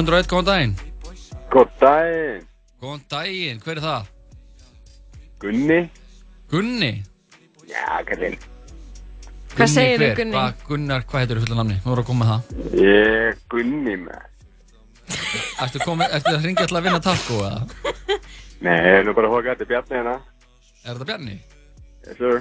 101, 0.00 0.28
góðan 0.30 0.46
daginn 0.48 0.74
Góð 1.52 1.72
daginn 1.80 2.44
Góðan 2.80 3.00
daginn, 3.12 3.58
hver 3.60 3.76
er 3.76 3.82
það? 3.84 4.06
Gunni 5.42 5.80
Gunni? 6.48 6.90
Já, 7.68 7.98
kallinn 8.08 8.38
Hvað 9.50 9.72
segirðu, 9.74 10.06
hver? 10.06 10.16
Gunni? 10.22 10.36
Hvað, 10.38 10.64
Gunnar, 10.70 11.04
hvað 11.10 11.24
heitir 11.24 11.40
þú 11.40 11.44
fullan 11.44 11.60
namni? 11.60 11.76
Nú 11.84 11.92
erum 11.92 11.98
við 11.98 12.04
að 12.04 12.08
koma 12.08 12.22
með 12.22 12.32
það 12.32 12.80
Ég 12.80 13.12
er 13.18 13.36
Gunni 13.52 13.96
með 14.06 14.26
Ertu, 15.60 15.82
komið, 15.84 16.16
ertu 16.16 16.32
að 16.32 16.44
ringja 16.48 16.64
alltaf 16.64 16.80
að 16.80 16.86
vinna 16.88 17.02
taco 17.04 17.40
eða? 17.44 17.60
Nei, 18.64 18.76
ég 18.78 18.94
er 18.94 19.04
nú 19.04 19.16
bara 19.18 19.28
að 19.28 19.34
hóka 19.36 19.52
þetta 19.52 19.70
Bjarni 19.74 19.98
hérna 19.98 20.16
Er 20.80 20.94
þetta 20.94 21.08
Bjarni? 21.12 21.36
Yes 22.06 22.22
sir 22.22 22.40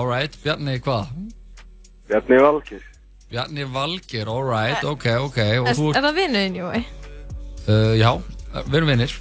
Alright, 0.00 0.40
Bjarni 0.46 0.78
hvað? 0.86 1.12
Bjarni 2.08 2.40
Valkir 2.46 2.88
Bjarni 3.30 3.64
Valgir, 3.70 4.26
alright, 4.26 4.82
ok, 4.84 5.04
ok 5.26 5.38
Og 5.60 5.68
Er, 5.70 5.76
þú 5.78 5.90
er 5.94 6.02
það 6.02 6.16
vinnuðin, 6.18 6.56
Jói? 6.58 6.80
uh, 7.70 7.92
Já, 7.94 8.10
við 8.66 8.78
erum 8.80 8.90
vinnir 8.90 9.12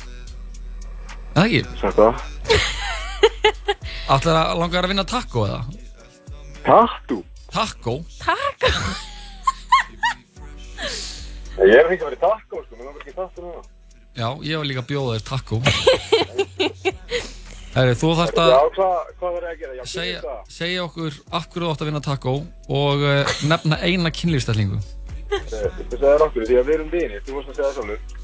Er 1.29 1.37
það 1.37 1.45
ekki? 1.45 1.61
Það 1.77 1.97
Ætlar 4.09 4.39
að 4.39 4.55
langar 4.63 4.87
að 4.87 4.91
vinna 4.95 5.05
taco 5.05 5.43
eða? 5.45 5.59
Tattoo? 6.65 7.21
Taco? 7.53 7.93
Taco? 8.17 8.71
Ég 11.59 11.75
er 11.75 11.91
ekki 11.91 12.01
að 12.01 12.09
vera 12.09 12.17
í 12.17 12.21
taco, 12.23 12.63
sko, 12.65 12.73
mér 12.79 12.85
langar 12.87 13.01
ekki 13.03 13.13
í 13.13 13.17
tattoo 13.19 13.45
núna 13.45 13.61
Já, 14.17 14.27
ég 14.49 14.57
var 14.57 14.65
líka 14.67 14.81
að 14.81 14.89
bjóða 14.89 15.19
þér 15.19 15.25
taco 15.29 15.55
Herri, 17.79 17.95
þú 17.95 18.09
þarft 18.17 18.39
Já, 18.39 18.45
að 18.45 18.69
hvað, 18.75 19.11
hvað 19.19 19.35
þarf 19.35 19.43
ég 19.45 19.51
að 19.51 19.59
gera? 19.63 19.75
Já, 19.77 19.83
segja, 19.87 20.37
segja 20.51 20.85
okkur 20.85 21.19
af 21.37 21.45
hverju 21.47 21.65
þú 21.65 21.69
átt 21.73 21.83
að 21.83 21.89
vinna 21.89 22.01
taco 22.03 22.33
og 22.79 23.03
uh, 23.07 23.35
nefna 23.47 23.77
eina 23.85 24.11
kynlífstellingu 24.11 24.79
Þú 25.29 25.39
segir 25.53 26.01
það 26.01 26.25
okkur, 26.25 26.47
því 26.49 26.57
að 26.59 26.67
við 26.67 26.75
erum 26.75 26.89
vinir, 26.91 27.21
þú 27.23 27.37
varst 27.37 27.53
að 27.53 27.59
segja 27.59 27.69
það 27.69 27.77
sjálfur 27.79 28.17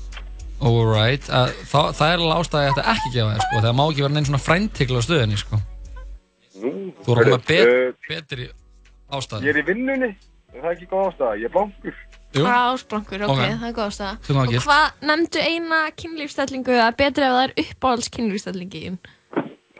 Alright, 0.66 1.30
uh, 1.30 1.50
það, 1.68 2.04
er 2.08 2.22
alveg 2.24 2.42
ástæði 2.42 2.66
að 2.66 2.70
þetta 2.74 2.92
ekki 2.96 3.14
gefa 3.16 3.32
þér 3.32 3.46
sko, 3.46 3.64
það 3.66 3.78
má 3.80 3.84
ekki 3.86 4.06
vera 4.06 4.16
neinn 4.16 4.28
svona 4.30 4.44
fræntikla 4.44 5.02
stöðinni 5.04 5.40
sko. 5.42 5.60
Nú, 6.64 6.72
Þú 7.04 7.16
er 7.16 7.22
alveg 7.26 7.50
bet, 7.50 7.72
eh, 7.72 7.98
betri 8.08 8.48
ástæði 9.12 9.50
Ég 9.50 9.52
er 9.52 9.60
í 9.60 9.66
vinnunni, 9.68 10.12
það 10.56 10.70
er 10.70 10.78
ekki 10.78 10.88
góð 10.94 11.10
ástæða, 11.10 11.34
ég 11.42 11.50
er 11.50 11.56
blankur. 11.58 12.00
Ásblankur, 12.36 13.22
ok, 13.24 13.32
Ok. 13.32 13.44
það 13.60 13.68
er 13.68 13.76
góð 13.76 13.94
það 13.96 14.32
Og 14.36 14.56
hvað, 14.66 14.88
nefndu 15.08 15.44
eina 15.44 15.78
kynlífstellingu 15.96 16.80
að 16.84 16.98
betri 17.00 17.24
ef 17.24 17.36
það 17.36 17.44
er 17.46 17.54
uppáhalds 17.64 18.10
kynlífstellingin? 18.12 18.98
Já, 19.00 19.15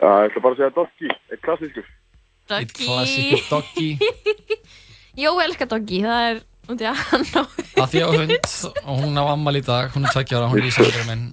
ég 0.00 0.28
ætla 0.30 0.42
bara 0.44 0.54
að 0.54 0.60
segja 0.60 0.74
doggy, 0.76 1.08
eitt 1.32 1.42
klassískur. 1.46 1.86
Eitt 2.56 2.74
klassíkur 2.76 3.42
doggy. 3.50 3.88
Jói 5.24 5.38
elskar 5.46 5.70
doggy, 5.72 6.02
það 6.04 6.26
er 6.30 6.42
út 6.66 6.82
í 6.82 6.86
að 6.90 7.00
hann 7.08 7.24
á 7.32 7.42
að 7.80 7.92
því 7.92 8.00
á 8.04 8.08
hund 8.10 8.34
og 8.82 9.00
hún 9.00 9.16
á 9.22 9.24
ammal 9.32 9.54
í 9.56 9.62
dag, 9.64 9.92
hún 9.94 10.04
er 10.08 10.12
tveggjára, 10.16 10.48
hún 10.52 10.60
er 10.60 10.68
ísæður 10.68 11.06
minn. 11.08 11.26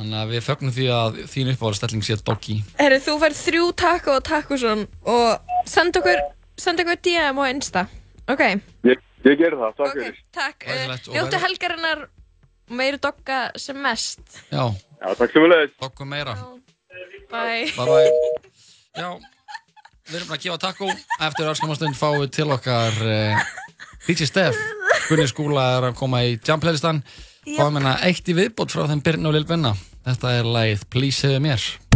Þannig 0.00 0.16
að 0.22 0.30
við 0.32 0.44
fögnum 0.46 0.72
því 0.72 0.84
að 0.94 1.16
þín 1.28 1.50
uppáhaldsstelling 1.52 2.04
sé 2.06 2.16
doggy. 2.24 2.54
Herru, 2.78 3.00
þú 3.04 3.16
fær 3.20 3.34
þrjú 3.36 3.64
taco 3.82 4.14
og 4.16 4.22
tacosson 4.24 4.84
og 5.10 5.56
send 5.68 5.98
okkur, 6.00 6.22
send 6.62 6.80
okkur 6.84 7.00
DM 7.04 7.40
á 7.42 7.44
Insta. 7.50 7.82
Ok, 8.30 8.44
Ég, 8.86 9.02
ég 9.26 9.36
ger 9.42 9.58
það, 9.58 9.74
takk 9.82 9.96
fyrir. 9.98 10.20
takk. 10.32 10.64
Glæsilegt 10.64 11.10
og 11.10 11.18
Njóttu 11.18 11.42
helgarinnar 11.42 12.04
meiri 12.70 13.00
dogga 13.02 13.40
sem 13.60 13.76
mest. 13.82 14.22
Já, 14.54 14.70
Já, 14.70 15.08
takk 15.18 15.34
sem 15.34 15.42
við 15.44 15.52
leiðist 15.56 15.76
doggu 15.82 16.06
meira 16.08 16.36
Bye. 17.30 17.70
Bye 17.76 17.86
bye. 17.86 18.10
Já, 18.98 19.08
við 20.10 20.20
erum 20.20 20.34
að 20.34 20.44
gefa 20.44 20.60
taco. 20.66 20.90
Eftir 21.22 21.50
örskamastund 21.52 21.98
fáum 21.98 22.20
við 22.24 22.32
til 22.40 22.48
okkar 22.50 22.96
uh, 23.06 23.44
DJ 24.08 24.26
Steff 24.30 24.58
Gunni 25.08 25.28
Skúla 25.30 25.66
er 25.76 25.90
að 25.90 25.98
koma 26.00 26.24
í 26.26 26.36
jam 26.36 26.62
playlistan. 26.62 27.04
Fáum 27.56 27.78
hérna 27.78 27.96
eitt 28.06 28.26
í 28.28 28.36
viðbót 28.36 28.74
frá 28.74 28.84
þeim 28.90 29.04
Byrn 29.06 29.30
og 29.30 29.38
Lil 29.38 29.46
Benna 29.48 29.72
Þetta 30.06 30.34
er 30.40 30.50
lagið 30.56 30.84
Please 30.92 31.24
segðu 31.24 31.40
mér 31.46 31.89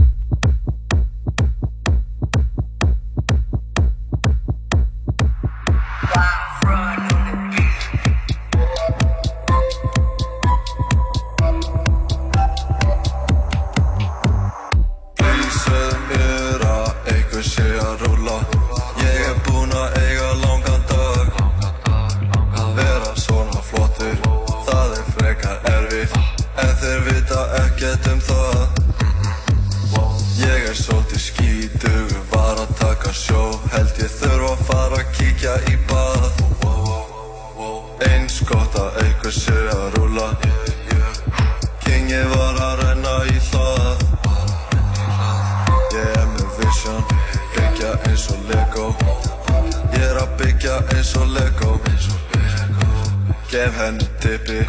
Tippi 54.20 54.66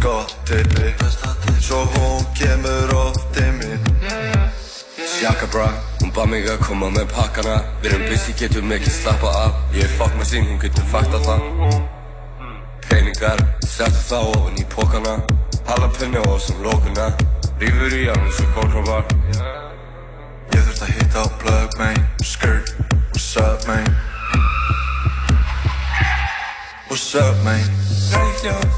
Gott 0.00 0.36
tippi 0.44 0.94
Svo 1.60 1.84
hún 1.84 2.24
kemur 2.36 2.94
oft 2.94 3.38
í 3.40 3.46
minn 3.56 3.80
Sjaka 5.00 5.46
bra, 5.52 5.68
hún 6.02 6.12
bað 6.12 6.28
mig 6.28 6.48
að 6.50 6.60
koma 6.66 6.90
með 6.90 7.08
pakkana. 7.14 7.56
Við 7.82 7.92
erum 7.92 8.04
busy, 8.10 8.34
getum 8.38 8.72
ekki 8.74 8.90
slappa 8.90 9.30
af. 9.38 9.58
Ég 9.74 9.86
er 9.86 9.92
fuck 9.96 10.14
með 10.18 10.28
sín, 10.32 10.48
hún 10.50 10.60
getur 10.62 10.86
fakta 10.90 11.20
það. 11.22 11.44
Peningar, 12.88 13.40
settu 13.64 14.02
þá 14.10 14.18
ofan 14.20 14.60
í 14.60 14.66
pókana 14.74 15.16
Jalapeno 15.72 16.20
á 16.28 16.36
sem 16.36 16.58
lókuna 16.60 17.08
Rífur 17.62 17.94
í 17.96 18.04
hann 18.10 18.26
eins 18.26 18.40
og 18.44 18.50
kólrópar 18.58 19.06
Ég 20.52 20.60
þurft 20.60 20.84
að 20.84 20.96
hitta 20.98 21.24
á 21.24 21.26
plug, 21.40 21.78
man 21.80 22.02
Skirt, 22.20 22.74
what's 23.08 23.36
up, 23.40 23.64
man 23.70 24.11
What's 26.92 27.14
up, 27.14 27.36
man? 27.42 27.62
Ræðljóð, 28.12 28.72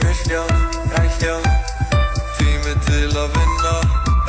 villjóð, 0.00 0.52
ræðljóð 0.94 1.48
Tími 2.38 2.72
til 2.86 3.10
að 3.12 3.34
vinna 3.34 3.74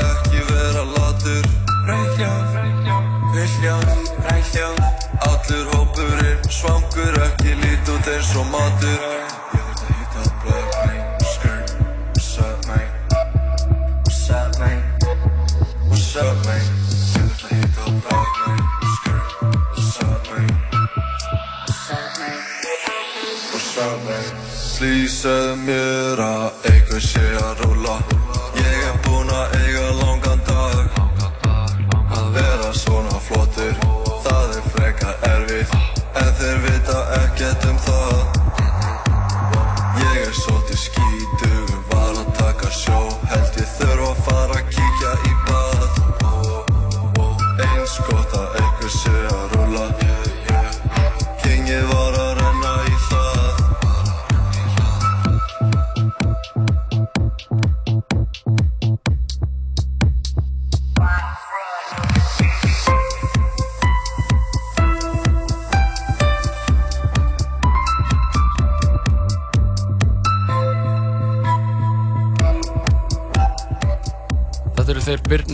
Ekki 0.04 0.42
vera 0.50 0.84
latur 0.90 1.48
Ræðljóð, 1.88 2.58
villjóð, 3.32 3.88
ræðljóð 4.28 4.84
Allur 5.30 5.72
hópurinn 5.72 6.52
svangur 6.52 7.16
Ekki 7.30 7.56
lít 7.62 7.94
út 7.96 8.12
eins 8.12 8.36
og 8.36 8.52
matur 8.52 9.00
segðu 24.78 25.56
mér 25.66 26.20
að 26.22 26.68
eitthvað 26.70 27.02
sé 27.02 27.24
að 27.42 27.62
rúla 27.64 27.67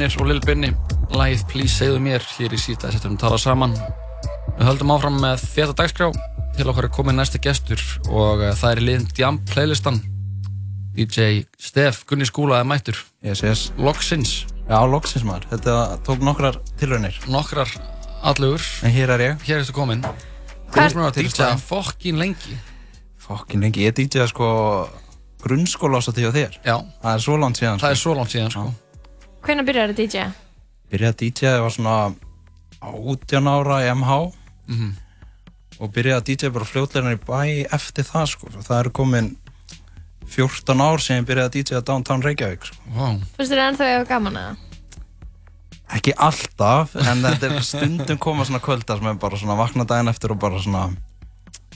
Birnir 0.03 0.19
og 0.19 0.27
Lil 0.27 0.39
Birni. 0.43 0.69
Lægið 1.15 1.43
Please 1.47 1.77
segðu 1.79 1.99
mér 2.03 2.23
hér 2.35 2.51
í 2.51 2.57
síta 2.59 2.89
Þetta 2.91 3.07
erum 3.07 3.19
talað 3.21 3.39
saman. 3.39 3.75
Við 4.57 4.65
höldum 4.67 4.91
áfram 4.91 5.15
með 5.21 5.45
þetta 5.53 5.75
dagskrá. 5.79 6.09
Til 6.57 6.65
okkar 6.67 6.87
er 6.89 6.91
komin 6.91 7.15
næsti 7.15 7.39
gestur 7.41 7.79
Og 8.11 8.43
uh, 8.43 8.49
það 8.51 8.67
er 8.73 8.81
í 8.81 8.83
liðin 8.89 9.05
Jam 9.15 9.39
playlistan. 9.47 10.01
DJ 10.97 11.45
Stef 11.55 12.01
Gunni 12.09 12.27
Skúla 12.27 12.59
er 12.59 12.67
mættur. 12.67 12.99
Yes, 13.23 13.45
yes. 13.47 13.63
Loksins. 13.79 14.43
Já, 14.67 14.75
loksins 14.83 15.23
maður. 15.23 15.47
Þetta 15.53 15.79
tók 16.03 16.27
nokkrar 16.27 16.59
tilraunir. 16.81 17.23
Nokkrar 17.31 17.71
allugur 18.27 18.67
En 18.83 18.91
hér 18.91 19.15
er 19.15 19.27
ég. 19.29 19.47
Hér 19.47 19.63
ertu 19.63 19.77
komin 19.79 20.03
Hvað- 20.73 20.99
að 20.99 21.21
DJ 21.21 21.53
fokkin 21.63 22.19
lengi? 22.19 22.59
Fokkin 23.15 23.63
lengi. 23.63 23.87
Ég 23.87 23.95
DJ 23.95 24.27
sko 24.27 24.51
grunnskóla 25.47 26.03
ásatti 26.03 26.27
hjá 26.27 26.33
þér. 26.35 26.59
Já. 26.59 26.81
Það 26.99 27.13
er 27.15 27.27
svo 27.31 27.39
langt 27.39 27.55
síðan 27.63 27.79
Það 27.79 27.91
er 27.95 28.03
svo 28.03 28.19
langt 28.19 28.35
síðan 28.35 28.51
sko 28.51 28.71
Hvenær 29.43 29.67
byrjar 29.67 29.91
að 29.93 29.97
DJ? 29.99 30.25
Byrjaði 30.93 31.13
að 31.13 31.19
DJ 31.23 31.47
það 31.49 31.61
var 31.65 31.73
svona 31.77 31.95
18 32.83 33.47
ára 33.53 33.77
í 33.83 33.89
MH 33.93 34.17
Mhm. 34.69 34.91
og 35.79 35.91
byrjaði 35.93 36.19
að 36.21 36.27
DJ 36.29 36.49
bara 36.55 36.65
fljótlega 36.69 37.13
í 37.15 37.19
bæ 37.19 37.67
eftir 37.75 38.05
það 38.07 38.27
sko. 38.31 38.47
Það 38.63 38.79
eru 38.79 38.91
komin 38.91 39.31
14 40.33 40.79
ár 40.81 41.01
sem 41.03 41.19
ég 41.19 41.27
byrjaði 41.27 41.49
að 41.49 41.55
DJ 41.57 41.75
að 41.79 41.85
Downtown 41.89 42.21
Reykjavík 42.23 42.63
sko. 42.69 42.77
wow. 42.95 43.17
Fyrst 43.37 43.51
er 43.51 43.63
ennþá 43.67 43.89
ég 43.99 44.07
gaman 44.07 44.37
að 44.37 44.55
Ekki 45.93 46.13
alltaf, 46.17 46.95
en 46.95 47.21
þetta 47.21 47.49
er 47.51 47.59
stundum 47.61 48.17
koma 48.17 48.43
svona 48.47 48.59
kvöldar 48.63 48.97
sem 48.97 49.07
er 49.11 49.13
bara 49.21 49.37
svona 49.37 49.57
vakna 49.59 49.83
daginn 49.85 50.07
eftir 50.09 50.31
og 50.31 50.39
bara 50.39 50.57
svona 50.63 50.95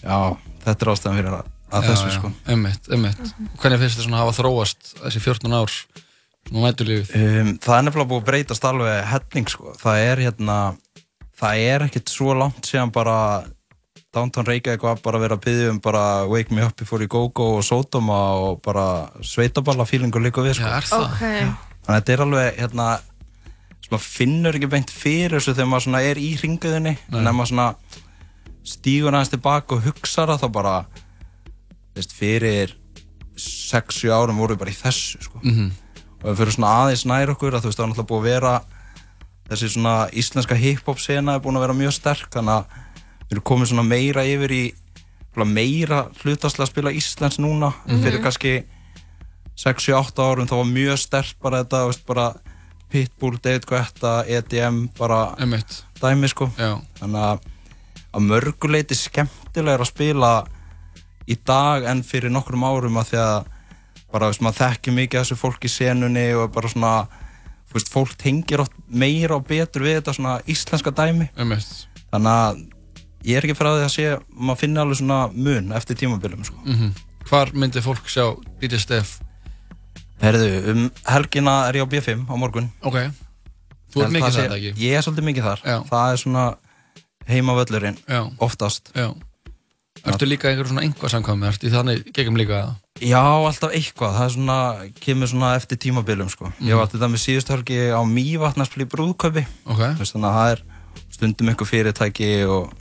já, 0.01 0.37
þetta 0.63 0.81
er 0.87 0.91
ástæðan 0.93 1.17
fyrir 1.19 1.35
að, 1.37 1.45
að 1.71 1.83
þessu 1.91 2.13
sko. 2.15 2.31
Ummitt, 2.55 2.87
ummitt 2.89 3.19
Hvernig 3.61 3.79
finnst 3.83 3.99
þið 3.99 4.07
svona 4.07 4.17
að 4.17 4.23
hafa 4.25 4.37
þróast 4.39 4.89
þessi 5.03 5.21
14 5.21 5.53
ár 5.59 5.75
Nú 6.51 6.63
mætu 6.63 6.85
lífið 6.87 7.11
Um, 7.17 7.49
það 7.59 7.77
er 7.77 7.83
nefnilega 7.87 8.09
búið 8.11 8.21
að 8.21 8.27
breytast 8.31 8.65
alveg 8.69 9.03
helling 9.11 9.49
sko. 9.51 9.73
það 9.81 9.97
er 10.11 10.21
hérna 10.27 10.57
það 11.39 11.61
er 11.73 11.85
ekkert 11.87 12.09
svo 12.13 12.33
langt 12.37 12.65
síðan 12.69 12.91
bara 12.95 13.17
Downtown 14.15 14.47
Reykjavík 14.47 14.81
var 14.81 15.01
bara 15.03 15.17
að 15.19 15.21
vera 15.25 15.35
að 15.37 15.43
byggja 15.45 15.69
um 15.73 15.79
bara 15.83 16.03
Wake 16.31 16.53
Me 16.55 16.63
Up 16.65 16.75
Before 16.79 17.03
You 17.03 17.07
Go 17.11 17.27
Go 17.29 17.49
og 17.57 17.63
Sodoma 17.67 18.19
og 18.39 18.61
bara 18.65 19.09
sveitaballa 19.21 19.85
feelingur 19.85 20.23
líka 20.23 20.41
við 20.41 20.55
sko. 20.57 20.65
Já, 20.65 20.77
er 20.79 20.87
það? 20.87 21.03
Ok. 21.05 21.19
þannig 21.19 21.87
að 21.87 21.97
þetta 21.99 22.13
er 22.15 22.23
alveg 22.25 22.57
hérna 22.61 22.87
sem 23.77 23.91
maður 23.93 24.07
finnur 24.07 24.57
ekki 24.57 24.69
beint 24.71 24.89
fyrir 24.91 25.35
þessu 25.37 25.53
þegar 25.53 25.69
maður 25.73 25.85
svona 25.85 26.01
er 26.07 26.17
í 26.23 26.29
ringuðinni 26.41 26.95
en 27.11 27.27
ef 27.29 27.35
maður 27.37 27.51
svona 27.51 27.67
stígur 28.67 29.13
aðeins 29.15 29.31
tilbaka 29.35 29.75
og 29.77 29.85
hugsa 29.85 30.25
það 30.27 30.41
þá 30.41 30.47
bara 30.57 30.73
veist, 31.95 32.15
fyrir 32.17 32.73
6-7 33.37 34.09
árum 34.11 34.39
vorum 34.41 34.57
við 34.57 34.63
bara 34.63 34.73
í 34.73 34.79
þessu 34.81 35.21
sko 35.27 35.39
Mhm. 35.43 35.69
Og 36.23 36.29
við 36.31 36.37
fyrir 36.41 36.55
svona 36.57 36.71
aðeins 36.83 37.05
nær 37.05 37.31
okkur 37.35 37.53
að 37.57 37.61
þú 37.65 37.69
veist 37.71 37.77
það 37.79 37.85
er 37.85 37.91
náttúrulega 37.91 38.11
búið 38.11 38.19
að 38.23 38.29
vera 38.31 38.53
þessi 39.49 39.69
svona 39.73 39.95
íslenska 40.11 40.55
hip-hop 40.59 40.99
sena 40.99 41.35
er 41.37 41.43
búin 41.45 41.55
að 41.59 41.65
vera 41.67 41.73
mjög 41.77 41.93
sterk 41.95 42.29
þannig 42.33 42.53
að 42.57 42.65
við 43.27 43.35
erum 43.37 43.43
komið 43.51 43.69
svona 43.71 43.83
meira 43.87 44.23
yfir 44.27 44.51
í 44.57 44.63
meira 45.37 45.99
hlutaslega 46.23 46.65
að 46.65 46.71
spila 46.71 46.91
Íslands 46.97 47.37
núna 47.37 47.73
Mhm. 47.85 48.01
fyrir 48.03 48.23
kannski 48.23 48.53
6-7-8 49.57 50.21
árum 50.23 50.47
þá 50.49 50.55
var 50.57 50.65
mjög 50.69 50.97
sterk 51.01 51.35
bara 51.41 51.63
þetta 51.63 51.85
veist, 51.87 52.05
bara 52.07 52.33
Pitbull, 52.89 53.37
David 53.43 53.65
Guetta, 53.67 54.23
EDM 54.27 54.87
bara 54.97 55.35
Einmitt. 55.37 55.83
dæmi 56.01 56.27
sko 56.31 56.49
Já. 56.57 56.79
þannig 56.99 57.21
að 57.21 57.39
að 58.17 58.23
mörguleiti 58.31 58.95
skemmtilegur 58.95 59.83
að 59.83 59.89
spila 59.91 60.31
í 61.27 61.35
dag 61.45 61.83
en 61.83 62.01
fyrir 62.03 62.31
nokkrum 62.31 62.63
árum 62.63 62.97
að 62.97 63.09
því 63.11 63.17
að 63.21 63.45
bara 64.11 64.29
veist, 64.31 64.41
maður 64.45 64.61
þekkir 64.63 64.95
mikið 64.97 65.19
þessu 65.21 65.37
fólk 65.39 65.67
í 65.67 65.71
senunni 65.71 66.25
og 66.37 66.51
bara 66.55 66.71
svona 66.71 66.93
veist, 67.73 67.91
fólk 67.91 68.15
tengir 68.19 68.63
oft 68.63 68.75
meira 68.87 69.35
og 69.37 69.45
betur 69.49 69.85
við 69.85 69.99
þetta 69.99 70.15
svona 70.17 70.37
íslenska 70.47 70.93
dæmi 70.95 71.29
Einmitt. 71.35 71.87
þannig 72.13 72.31
að 72.31 72.61
ég 73.27 73.37
er 73.39 73.47
ekki 73.47 73.57
frá 73.59 73.71
því 73.73 73.85
að 73.85 73.93
sé 73.97 74.07
maður 74.31 74.61
finna 74.63 74.83
alveg 74.85 75.01
svona 75.01 75.19
mun 75.35 75.71
eftir 75.75 75.99
tímabilum 75.99 76.43
sko. 76.47 76.59
mm 76.65 76.95
Hvar 77.27 77.49
myndi 77.51 77.81
fólk 77.83 78.05
sjá 78.07 78.23
DJ 78.61 78.77
Stef? 78.79 79.17
Herðu, 80.21 80.45
um 80.71 80.85
helgina 81.11 81.57
er 81.67 81.75
ég 81.81 81.83
á 81.83 81.91
B5 81.91 82.23
á 82.23 82.35
morgun 82.39 82.69
Ok 82.87 82.95
Þú 83.91 84.05
En 84.05 84.13
mikið 84.15 84.37
þar, 84.37 84.53
ekki? 84.55 84.71
Ég 84.79 84.95
er 84.95 85.03
svolítið 85.03 85.27
mikið 85.27 85.43
þar 85.49 85.61
Já. 85.67 85.75
Það 85.89 86.13
er 86.13 86.21
svona 86.23 86.45
heimavöllurinn 87.27 87.97
Já. 88.07 88.21
oftast 88.39 88.91
Já. 88.95 89.11
Ertu 90.05 90.25
líka 90.27 90.49
einhver 90.51 90.67
svona 90.69 90.83
einhvað 90.85 91.11
samkvæmi? 91.13 91.47
Ertu 91.49 91.67
í 91.67 91.71
þannig 91.73 92.03
gegum 92.13 92.37
líka? 92.39 92.75
Já, 93.01 93.21
alltaf 93.21 93.71
eitthvað, 93.75 94.15
það 94.17 94.25
er 94.25 94.33
svona, 94.35 94.57
kemur 95.03 95.27
svona 95.31 95.55
eftir 95.57 95.77
tímabilum 95.77 96.29
sko. 96.29 96.51
Ég 96.61 96.73
Mhm. 96.73 96.77
var 96.77 96.87
til 96.87 96.99
dæmis 96.99 97.25
síðust 97.27 97.49
helgi 97.49 97.79
á 97.93 98.01
Mývatnarsflý 98.05 98.85
brúðkaupi 98.85 99.45
Ok. 99.65 99.79
Veist, 99.99 100.13
Þannig 100.13 100.29
að 100.31 100.37
það 100.37 100.51
er 100.51 100.61
stundum 101.11 101.49
einhver 101.49 101.67
fyrirtæki 101.67 102.47
og 102.49 102.73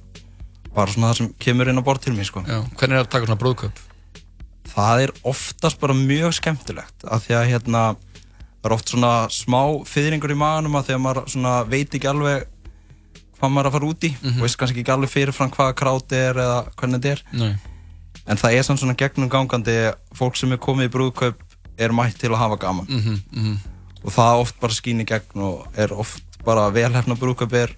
bara 0.74 0.86
svona 0.92 1.10
það 1.12 1.16
sem 1.16 1.34
kemur 1.40 1.68
inn 1.68 1.78
á 1.78 1.84
borð 1.84 2.00
til 2.02 2.12
mér 2.14 2.24
sko. 2.24 2.40
Já, 2.46 2.62
hvernig 2.76 2.92
er 2.98 3.04
að 3.04 3.08
taka 3.10 3.26
svona 3.26 3.38
brúðkaup? 3.40 3.72
Það 4.76 5.02
er 5.02 5.12
oftast 5.24 5.80
bara 5.80 5.94
mjög 5.94 6.34
skemmtilegt 6.34 7.04
af 7.08 7.26
því 7.26 7.34
að 7.34 7.48
hérna 7.50 7.96
það 7.96 8.70
er 8.70 8.72
oft 8.72 8.88
svona 8.90 9.28
smá 9.30 9.84
fyrringur 9.86 10.30
í 10.30 10.36
maganum 10.36 10.74
að 10.76 10.86
því 10.88 10.94
að 10.96 11.02
maður 11.04 11.28
svona 11.32 11.68
veit 11.68 11.90
ekki 11.94 12.08
alveg 12.10 12.44
hvað 13.40 13.52
maður 13.52 13.64
er 13.66 13.70
að 13.70 13.72
fara 13.76 13.90
út 13.92 14.04
í 14.08 14.10
Mhm. 14.22 14.36
og 14.36 14.42
veist 14.46 14.56
kannski 14.58 14.82
ekki 14.82 14.92
alveg 14.94 15.10
fyrirfram 15.12 15.50
hvaða 15.54 15.74
kráti 15.74 16.12
er 16.16 16.34
eða 16.34 16.58
hvernig 16.76 17.00
þetta 17.00 17.12
er 17.12 17.22
Nei. 17.32 17.56
en 18.26 18.36
það 18.36 18.52
er 18.58 18.62
samt 18.62 18.80
svona 18.80 18.96
gegnum 18.96 19.28
gangandi 19.30 19.76
fólk 20.14 20.36
sem 20.36 20.52
er 20.52 20.58
komið 20.58 20.88
í 20.88 20.94
brúðkaup 20.96 21.34
er 21.78 21.90
mætt 21.92 22.18
til 22.18 22.30
að 22.30 22.38
hafa 22.38 22.56
gaman 22.58 22.86
Mhm, 22.88 23.20
mhm. 23.32 23.58
og 24.04 24.12
það 24.12 24.40
oft 24.40 24.60
bara 24.60 24.72
skýn 24.72 25.00
í 25.02 25.06
gegn 25.06 25.40
og 25.42 25.66
er 25.76 25.92
oft 25.92 26.22
bara 26.44 26.70
velhefna 26.70 27.14
brúðkaup 27.18 27.52
er 27.52 27.74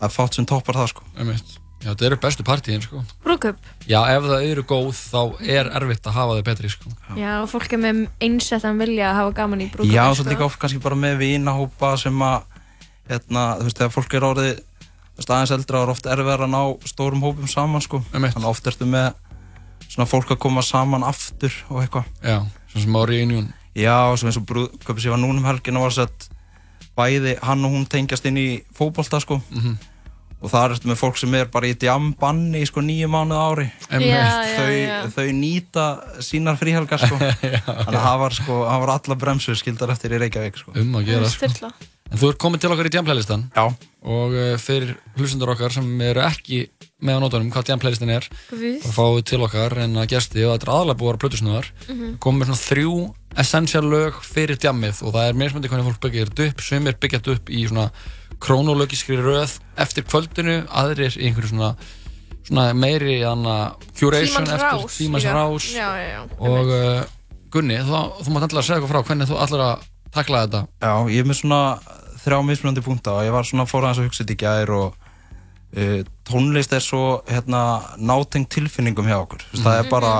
að 0.00 0.10
fátt 0.12 0.34
sem 0.34 0.46
toppar 0.46 0.74
það 0.74 0.88
sko 0.88 1.02
Einmitt. 1.18 1.58
Já, 1.82 1.90
þetta 1.96 2.04
eru 2.06 2.16
bestu 2.16 2.42
partíin, 2.44 2.80
sko. 2.80 3.00
Brúðkaup? 3.24 3.56
Já, 3.90 4.06
ef 4.14 4.22
það 4.22 4.44
eru 4.52 4.62
góð, 4.62 4.92
þá 4.94 5.42
er 5.42 5.66
erfitt 5.74 6.04
að 6.06 6.12
hafa 6.14 6.36
þau 6.38 6.42
betri, 6.46 6.68
sko. 6.70 6.90
Já, 7.18 7.42
og 7.42 7.48
fólk 7.50 7.72
er 7.72 7.78
með 7.82 8.08
einsettan 8.20 8.78
vilja 8.78 9.08
að 9.10 9.14
hafa 9.18 9.32
gaman 9.34 9.60
í 9.62 9.66
brúðkaup 9.72 9.90
Já, 9.92 10.04
og 10.08 10.14
svo 10.16 10.24
líka 10.30 10.44
oft 10.46 10.60
kannski 10.60 10.78
bara 10.80 10.94
með 10.94 11.16
vinahópa 11.18 11.98
sem 11.98 12.14
að 12.22 12.44
hérna, 13.10 13.58
þú 13.58 13.66
veist, 13.66 13.78
þegar 13.80 13.94
fólk 13.96 14.14
er 14.14 14.26
orðið 14.28 14.60
aðeins 15.20 15.52
eldra 15.54 15.82
er 15.84 15.92
oft 15.92 16.06
erfiðar 16.08 16.46
að 16.46 16.52
ná 16.54 16.62
stórum 16.88 17.22
hópum 17.22 17.48
saman, 17.50 17.84
sko. 17.84 18.02
Þannig 18.12 18.48
oft 18.48 18.66
ertu 18.66 18.88
með 18.88 19.12
svona 19.92 20.08
fólk 20.08 20.32
að 20.32 20.40
koma 20.40 20.62
saman 20.64 21.04
aftur 21.04 21.52
og 21.68 21.82
eitthvað. 21.82 22.08
Já, 22.24 22.38
svona 22.72 22.84
sem 22.86 22.96
á 22.96 23.02
reunion. 23.10 23.48
Já, 23.76 23.96
sem 24.16 24.28
eins 24.30 24.40
og 24.40 24.46
brúðköpi 24.48 25.04
sem 25.04 25.12
var 25.12 25.20
núna 25.20 25.42
um 25.42 25.48
helgina 25.48 25.82
var 25.84 25.94
sett 25.96 26.28
bæði 26.96 27.38
hann 27.44 27.64
og 27.64 27.72
hún 27.72 27.88
tengjast 27.88 28.26
inn 28.28 28.40
í 28.40 28.48
fótbolta, 28.76 29.20
sko. 29.20 29.40
Mhm. 29.50 29.78
og 30.42 30.50
það 30.50 30.72
ertu 30.74 30.88
með 30.90 30.96
fólk 30.98 31.18
sem 31.20 31.34
er 31.38 31.46
bara 31.46 31.68
í 31.70 31.74
djambanni 31.78 32.64
í 32.64 32.66
sko 32.66 32.82
nýju 32.82 33.06
mánuð 33.06 33.38
á 33.38 33.46
ári. 33.46 33.66
Já, 33.92 34.00
já, 34.02 34.56
þau, 34.56 34.72
já. 34.74 34.96
þau 35.14 35.28
nýta 35.38 35.84
sínar 36.18 36.58
fríhelgar 36.58 36.98
sko. 36.98 37.14
Þannig 37.86 37.94
að 37.94 38.06
það 38.08 38.18
var 38.24 38.34
sko, 38.40 38.56
það 38.66 38.82
var 38.82 38.92
alla 38.96 39.18
bremsu 39.22 39.54
skildar 39.54 39.92
eftir 39.94 40.16
í 40.16 40.18
Reykjavík 40.18 40.58
sko. 40.58 40.74
Um 40.74 40.98
að 40.98 41.12
gera 41.12 41.30
sko. 41.30 41.70
En 42.12 42.18
þú 42.20 42.28
ert 42.28 42.38
komin 42.42 42.60
til 42.60 42.68
okkar 42.74 42.88
í 42.90 42.92
Jam-playlistan 42.92 43.46
Já. 43.56 43.64
Og 44.02 44.34
uh, 44.34 44.54
fyrir 44.60 44.96
hlustendur 45.16 45.52
okkar 45.54 45.72
sem 45.72 45.86
eru 46.04 46.20
ekki 46.26 46.64
með 47.02 47.16
á 47.16 47.20
nótunum 47.24 47.50
hvað 47.54 47.70
Jam-playlistin 47.72 48.10
er 48.12 48.26
þá 48.52 48.90
fáum 48.92 49.16
við 49.16 49.24
til 49.30 49.40
okkar 49.46 49.76
en 49.84 49.96
að 50.02 50.10
gesti 50.12 50.44
og 50.44 50.52
þetta 50.56 50.68
er 50.68 50.72
aðalega 50.74 50.98
búið 51.00 51.08
að 51.08 51.12
vera 51.14 51.22
plötusnúðar 51.24 51.70
Mhm. 51.88 52.10
komum 52.22 52.42
með 52.42 52.50
svona 52.50 52.64
þrjú 52.66 52.92
essential 53.42 53.84
lög 53.88 54.18
fyrir 54.26 54.58
Jammið 54.60 55.00
og 55.06 55.14
það 55.14 55.28
er 55.30 55.38
mismöndi 55.40 55.70
hvernig 55.72 55.88
fólk 55.88 56.02
byggja 56.04 56.26
þetta 56.28 56.48
upp. 56.50 56.60
Sumir 56.66 56.98
byggja 57.00 57.20
þetta 57.22 57.34
upp 57.38 57.48
í 57.50 57.62
svona 57.70 57.86
krónológiskri 58.42 59.16
röð 59.22 59.56
eftir 59.80 60.04
kvöldinu 60.08 60.56
aðrir 60.68 61.14
í 61.16 61.28
einhverju 61.30 61.52
svona, 61.54 61.72
svona 62.44 62.66
meiri 62.76 63.20
anna, 63.26 63.56
curation 63.98 64.44
Tímans 64.44 64.58
eftir 64.58 64.98
tímans 64.98 65.24
rás. 65.30 65.68
Já, 65.72 65.88
já, 65.96 66.08
já. 66.18 66.22
og 66.42 66.72
uh, 66.74 67.02
Gunni, 67.52 67.76
þú, 67.84 67.98
þú 68.24 68.32
mátt 68.34 68.46
alltaf 68.48 68.64
segja 68.66 68.78
eitthvað 68.80 68.92
frá 68.94 69.02
hvernig 69.06 69.28
þú 69.28 69.36
allar 69.44 69.64
að 69.66 69.88
takla 70.12 70.44
þetta. 70.46 70.62
Já, 70.82 70.92
ég 71.12 71.20
er 71.24 71.28
með 71.28 71.38
svona 71.42 71.60
þrjá 72.22 72.38
mismunandi 72.46 72.84
punkta 72.84 73.16
og 73.16 73.26
ég 73.26 73.34
var 73.34 73.48
svona 73.48 73.66
fór 73.68 73.86
aðeins 73.86 74.02
að 74.02 74.08
hugsa 74.08 74.22
þetta 74.22 74.36
í 74.36 74.42
gær 74.42 74.74
og 74.76 74.94
uh, 75.78 75.98
tónlist 76.28 76.76
er 76.76 76.84
svo 76.84 77.22
hérna, 77.28 77.62
nátengt 77.98 78.52
tilfinningum 78.54 79.08
hjá 79.10 79.18
okkur 79.20 79.44
mm. 79.48 79.64
það 79.64 79.80
er 79.80 79.90
bara, 79.90 80.12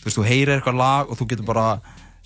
þú 0.00 0.08
veist, 0.08 0.18
þú 0.18 0.26
heyrir 0.28 0.56
eitthvað 0.56 0.80
lag 0.82 1.12
og 1.12 1.20
þú 1.20 1.28
getur 1.32 1.48
bara 1.48 1.68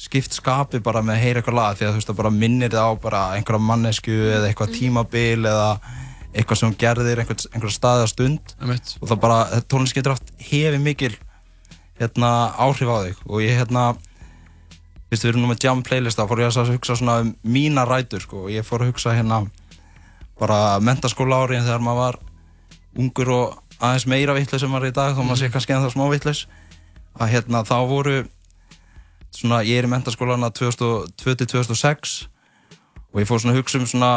skipt 0.02 0.34
skapi 0.34 0.80
bara 0.82 1.02
með 1.04 1.18
að 1.18 1.26
heyra 1.26 1.42
eitthvað 1.42 1.58
lag 1.58 1.76
því 1.78 1.86
að 1.86 1.92
þú 1.92 2.00
veist, 2.00 2.10
það 2.10 2.22
bara 2.22 2.36
minnir 2.36 2.72
það 2.72 2.88
á 2.88 2.92
bara 3.02 3.24
einhverja 3.36 3.66
mannesku 3.68 4.14
eða 4.36 4.48
eitthvað 4.48 4.78
tímabil 4.78 5.50
eða 5.50 5.68
eitthvað 6.32 6.62
sem 6.62 6.72
gerðir, 6.80 7.20
einhver, 7.20 7.44
einhverja 7.52 7.76
staði 7.76 8.06
á 8.06 8.08
stund 8.08 8.54
Einmitt. 8.56 8.94
og 8.98 9.10
það 9.10 9.20
bara, 9.26 9.60
tónlist 9.68 9.96
getur 9.98 10.16
haft 10.16 10.32
hefið 10.40 10.80
mikil 10.82 11.12
hérna, 12.00 12.30
áhrif 12.56 12.88
á 12.88 12.98
þig 13.04 13.20
og 13.28 13.44
ég 13.44 13.60
hérna 13.60 13.84
við 15.20 15.32
erum 15.32 15.44
nú 15.44 15.50
með 15.50 15.66
jam 15.66 15.82
playlista, 15.84 16.24
fór 16.28 16.40
ég 16.40 16.56
að 16.56 16.72
hugsa 16.72 16.96
svona 16.96 17.18
um 17.20 17.34
mína 17.44 17.84
rætur 17.84 18.22
sko. 18.24 18.46
Ég 18.48 18.64
fór 18.64 18.84
að 18.84 18.94
hugsa 18.94 19.12
hérna 19.12 19.42
bara 20.40 20.78
mentaskóla 20.80 21.42
áriðin 21.44 21.66
þegar 21.66 21.84
maður 21.84 22.00
var 22.00 22.18
ungur 23.02 23.32
og 23.34 23.58
aðeins 23.82 24.06
meira 24.08 24.36
vittlaus 24.36 24.64
sem 24.64 24.72
maður 24.72 24.88
er 24.88 24.94
í 24.94 24.96
dag, 24.96 25.16
þá 25.16 25.22
maður 25.22 25.40
sé 25.42 25.50
kannski 25.52 25.76
ennþá 25.76 25.92
smá 25.92 26.04
vittlaus. 26.12 26.46
Að 27.20 27.32
hérna 27.34 27.64
þá 27.68 27.76
voru 27.90 28.16
svona, 29.32 29.62
ég 29.68 29.82
er 29.82 29.88
í 29.88 29.92
mentaskólana 29.92 30.52
2002-2006 30.56 32.18
og 33.12 33.20
ég 33.20 33.28
fór 33.28 33.42
svona 33.42 33.56
að 33.56 33.60
hugsa 33.60 33.80
um 33.80 33.88
svona 33.88 34.12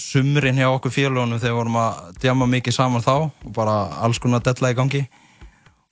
sumrin 0.00 0.60
hjá 0.60 0.70
okkur 0.70 0.94
félagunum 0.94 1.40
þegar 1.40 1.58
vorum 1.58 1.80
að 1.82 2.20
djama 2.22 2.48
mikið 2.48 2.76
saman 2.78 3.04
þá 3.04 3.14
og 3.28 3.50
bara 3.52 3.76
alls 4.00 4.20
konar 4.22 4.44
della 4.44 4.72
í 4.72 4.78
gangi 4.78 5.02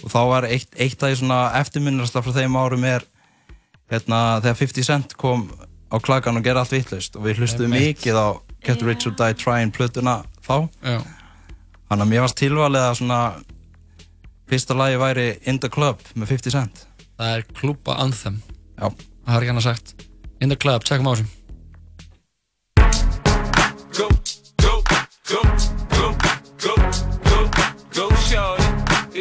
og 0.00 0.08
þá 0.08 0.20
var 0.30 0.46
eitt, 0.48 0.70
eitt 0.80 1.02
af 1.02 1.10
því 1.10 1.18
svona 1.20 1.40
eftirminnarsta 1.60 2.22
frá 2.24 2.32
þeim 2.38 2.56
árum 2.56 2.86
er 2.88 3.04
hérna, 3.90 4.20
þegar 4.44 4.58
50 4.62 4.86
Cent 4.86 5.16
kom 5.20 5.46
á 5.90 5.96
klagan 6.02 6.38
og 6.38 6.44
gerði 6.46 6.62
allt 6.62 6.74
vittlust 6.74 7.16
og 7.18 7.26
við 7.26 7.42
hlustuðum 7.42 7.74
mikið 7.74 8.18
á 8.18 8.28
Get 8.66 8.82
Rich 8.86 9.08
or 9.08 9.14
Die 9.18 9.34
Trying 9.34 9.72
plötuna 9.74 10.20
þá. 10.46 10.68
Já. 10.84 11.00
þannig 11.90 12.04
að 12.04 12.10
mér 12.12 12.24
varst 12.26 12.38
tilvalið 12.38 12.86
að 12.86 12.98
svona 13.00 13.20
fyrsta 14.50 14.76
lagi 14.78 15.00
væri 15.00 15.26
In 15.50 15.58
the 15.62 15.70
Club 15.72 15.98
með 16.14 16.36
50 16.36 16.54
Cent. 16.54 16.86
Það 17.18 17.36
er 17.36 17.44
klúpa 17.56 17.98
anthem. 18.02 18.40
Já. 18.78 18.88
Það 19.26 19.36
er 19.36 19.42
ekki 19.44 19.54
annað 19.54 19.68
sagt. 19.68 19.94
In 20.40 20.48
the 20.48 20.56
club, 20.56 20.84
tjekkum 20.84 21.10
á 21.10 21.12
þessum 21.12 21.28
Go, 23.92 24.08
go, 24.62 24.82
go, 25.28 25.42
go, 25.90 26.14
go. 26.62 26.89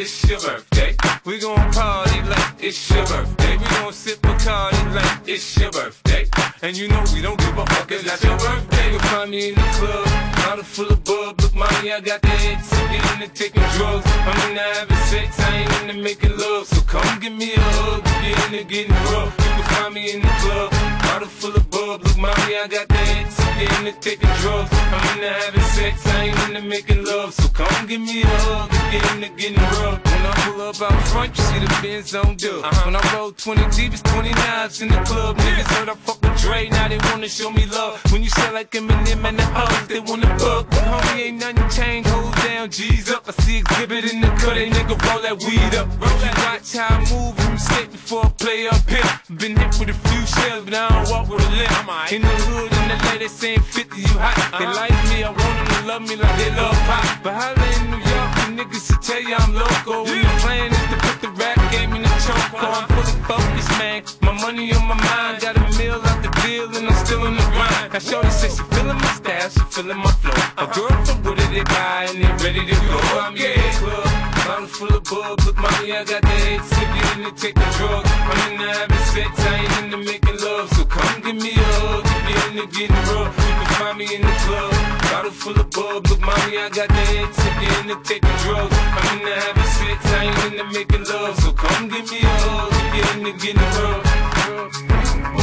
It's 0.02 0.24
your 0.26 0.40
birthday. 0.40 0.96
We 1.26 1.38
gon' 1.38 1.72
party 1.72 2.22
like 2.22 2.54
it's 2.58 2.88
your 2.88 3.04
birthday. 3.04 3.58
We 3.58 3.64
gon' 3.64 3.92
sip 3.92 4.18
Bacardi 4.22 4.94
like 4.94 5.28
it's 5.28 5.58
your 5.58 5.70
birthday. 5.70 6.26
And 6.62 6.74
you 6.74 6.88
know 6.88 7.04
we 7.12 7.20
don't 7.20 7.38
give 7.38 7.58
a 7.58 7.66
fuck, 7.66 7.92
it's 7.92 8.06
not 8.06 8.24
your 8.24 8.38
birthday. 8.38 8.92
You'll 8.92 9.00
find 9.12 9.30
me 9.30 9.50
in 9.50 9.56
the 9.56 9.68
club, 9.76 10.06
bottle 10.36 10.64
full 10.64 10.88
of 10.88 11.04
bub. 11.04 11.38
Look, 11.42 11.54
mommy, 11.54 11.92
I 11.92 12.00
got 12.00 12.22
the 12.22 12.28
head 12.28 12.64
sick, 12.64 12.90
into 13.12 13.28
taking 13.34 13.62
drugs. 13.76 14.06
I'm 14.06 14.48
into 14.48 14.62
having 14.62 14.96
sex, 15.12 15.38
I 15.38 15.56
ain't 15.58 15.90
into 15.90 16.02
making 16.02 16.34
love. 16.34 16.66
So 16.66 16.80
come 16.80 17.20
give 17.20 17.34
me 17.34 17.52
a 17.52 17.60
hug, 17.60 18.00
you're 18.24 18.46
into 18.46 18.64
getting 18.72 18.96
rough. 19.12 19.36
You 19.36 19.50
can 19.52 19.64
find 19.74 19.92
me 19.92 20.14
in 20.14 20.22
the 20.22 20.32
club, 20.40 20.72
bottle 21.10 21.28
full 21.28 21.54
of 21.56 21.70
bub. 21.70 22.02
Look, 22.04 22.16
mommy, 22.16 22.56
I 22.56 22.66
got 22.68 22.88
the 22.88 22.94
head 22.94 23.26
sick, 23.32 23.78
into 23.78 23.92
taking 24.00 24.34
drugs. 24.40 24.70
I'm 24.72 25.02
into 25.12 25.28
having 25.28 25.68
sex, 25.74 26.06
I 26.06 26.24
ain't 26.24 26.38
into 26.48 26.62
making 26.62 27.04
love. 27.04 27.34
So 27.34 27.48
come 27.48 27.86
give 27.86 28.00
me 28.00 28.22
a 28.22 28.26
hug, 28.26 28.70
you're 28.92 29.06
into 29.14 29.28
getting 29.36 29.64
rough. 29.80 29.98
When 30.04 30.22
I 30.30 30.32
pull 30.44 30.60
up 30.62 30.80
out 30.82 31.02
front, 31.08 31.36
you 31.36 31.44
see 31.44 31.58
the 31.58 31.70
Benz 31.82 32.14
on 32.14 32.36
dub. 32.36 32.64
Uh-huh. 32.64 32.86
When 32.86 32.96
I 32.96 33.02
roll 33.14 33.32
20 33.32 33.62
deep, 33.76 33.92
it's 33.92 34.02
29s 34.02 34.82
in 34.82 34.88
the 34.88 35.00
club. 35.08 35.36
Niggas 35.36 35.70
heard 35.74 35.88
I 35.88 35.94
fuck 35.94 36.22
with 36.22 36.40
Dre, 36.42 36.68
now 36.68 36.88
they 36.88 36.98
wanna 37.10 37.28
show 37.28 37.50
me 37.50 37.66
love. 37.66 38.00
When 38.12 38.22
you 38.22 38.30
sell 38.30 38.52
like 38.54 38.70
Eminem 38.70 39.24
and 39.24 39.38
the 39.38 39.46
others, 39.62 39.86
they 39.88 40.00
wanna 40.00 40.30
fuck. 40.38 40.70
But 40.70 40.84
homie, 40.90 41.20
ain't 41.26 41.38
nothing 41.40 41.68
changed, 41.70 42.08
hold 42.08 42.34
down, 42.46 42.70
G's 42.70 43.10
up. 43.10 43.24
I 43.28 43.32
see 43.42 43.58
exhibit 43.58 44.04
in 44.12 44.20
the 44.20 44.28
cut, 44.40 44.54
they 44.54 44.70
nigga 44.70 44.94
roll 45.06 45.20
that 45.22 45.36
weed 45.44 45.74
up. 45.74 45.88
Roll 46.00 46.18
that 46.24 46.36
watch 46.44 46.72
how 46.76 46.94
I 46.94 46.98
move 47.10 47.34
from 47.36 47.58
state 47.58 47.90
before 47.90 48.26
I 48.26 48.28
play 48.44 48.68
up 48.68 48.88
here. 48.88 49.10
Been 49.36 49.56
hit 49.56 49.78
with 49.78 49.90
a 49.90 49.98
few 50.08 50.22
shells, 50.26 50.64
but 50.64 50.74
I 50.74 50.99
don't 51.04 51.10
walk 51.10 51.28
with 51.28 51.44
a 51.44 51.50
limp. 51.56 52.12
In 52.12 52.22
the 52.22 52.28
hood, 52.28 52.72
in 52.72 52.88
the 52.88 52.98
lady 53.08 53.28
saying 53.28 53.60
50, 53.60 54.00
you 54.00 54.06
hot. 54.18 54.36
They 54.58 54.66
uh-huh. 54.66 54.80
like 54.80 54.96
me, 55.08 55.24
I 55.24 55.30
want 55.30 55.38
them 55.40 55.68
to 55.68 55.78
love 55.86 56.02
me 56.02 56.16
like 56.16 56.36
they 56.36 56.50
love 56.56 56.76
pop. 56.88 57.04
But 57.22 57.34
holla 57.34 57.66
in 57.78 57.82
New 57.90 58.02
York, 58.02 58.30
the 58.40 58.46
niggas 58.58 58.84
will 58.90 59.02
tell 59.02 59.22
you 59.22 59.34
I'm 59.34 59.54
local. 59.54 60.08
And 60.08 60.20
the 60.24 60.34
plan 60.42 60.68
is 60.72 60.86
to 60.92 60.96
put 61.00 61.16
the 61.22 61.30
rap 61.40 61.58
game 61.72 61.92
in 61.94 62.02
the 62.02 62.14
choke. 62.24 62.52
Uh-huh. 62.52 62.84
I'm 62.84 62.86
fully 62.90 63.16
focused, 63.24 63.72
man. 63.78 64.02
My 64.22 64.32
money 64.32 64.72
on 64.74 64.84
my 64.88 64.98
mind, 64.98 65.40
got 65.40 65.56
a 65.56 65.64
meal 65.78 66.00
out 66.02 66.20
the 66.22 66.30
deal, 66.42 66.68
and 66.74 66.88
I'm 66.88 66.98
still 67.04 67.24
in 67.26 67.36
the 67.36 67.46
grind. 67.54 67.92
Now, 67.92 67.98
Shorty 67.98 68.30
says 68.30 68.56
she 68.56 68.64
feeling 68.74 68.98
my 68.98 69.12
style, 69.14 69.48
she 69.48 69.62
feeling 69.70 69.98
my 69.98 70.12
flow. 70.20 70.36
A 70.58 70.66
girl 70.74 70.96
from 71.04 71.22
Wooded, 71.22 71.50
they 71.54 71.64
buy, 71.64 72.10
and 72.10 72.18
they 72.18 72.30
ready 72.44 72.62
to 72.66 72.76
go. 72.90 72.98
I'm 73.22 73.34
the 73.34 73.54
club, 73.78 74.19
bottle 74.50 74.66
full 74.66 74.94
of 74.96 75.04
bub. 75.04 75.40
Look, 75.46 75.56
mommy, 75.56 75.92
I 75.92 76.02
got 76.04 76.22
the 76.22 76.36
head 76.42 76.62
sick, 76.64 76.90
in 77.00 77.18
to 77.24 77.30
take 77.40 77.54
the 77.54 77.68
drugs. 77.78 78.10
I'm 78.30 78.52
into 78.52 78.66
having 78.66 79.04
sex, 79.14 79.30
I 79.38 79.54
ain't 79.62 79.74
into 79.84 79.98
making 79.98 80.38
love. 80.42 80.68
So 80.74 80.84
come 80.84 81.20
give 81.22 81.36
me 81.36 81.52
a 81.54 81.68
hug, 81.78 82.04
if 82.16 82.22
you're 82.30 82.46
into 82.50 82.66
getting 82.74 83.04
rough. 83.10 83.34
You 83.46 83.52
can 83.58 83.70
find 83.78 83.96
me 83.98 84.06
in 84.16 84.22
the 84.22 84.34
club, 84.44 84.72
bottle 85.10 85.30
full 85.30 85.58
of 85.62 85.70
bub. 85.70 86.06
Look, 86.08 86.20
mommy, 86.20 86.58
I 86.58 86.68
got 86.78 86.88
the 86.88 87.04
head 87.12 87.30
sick, 87.40 87.58
in 87.70 87.82
to 87.90 87.96
taking 88.08 88.36
drugs. 88.42 88.74
I'm 88.98 89.06
into 89.14 89.32
having 89.42 89.70
sex, 89.78 89.98
I 90.18 90.20
ain't 90.26 90.42
into 90.46 90.66
making 90.74 91.04
love. 91.12 91.34
So 91.42 91.52
come 91.52 91.88
give 91.88 92.10
me 92.10 92.18
a 92.18 92.34
hug, 92.42 92.74
if 92.74 92.90
you're 92.96 93.10
into 93.14 93.32
getting 93.42 93.70
rough. 93.78 94.04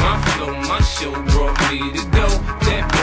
My 0.04 0.14
flow, 0.28 0.52
my 0.68 0.80
show 0.94 1.14
brought 1.32 1.56
me 1.72 1.80
to 1.96 2.04
go. 2.12 2.28
That 2.68 2.97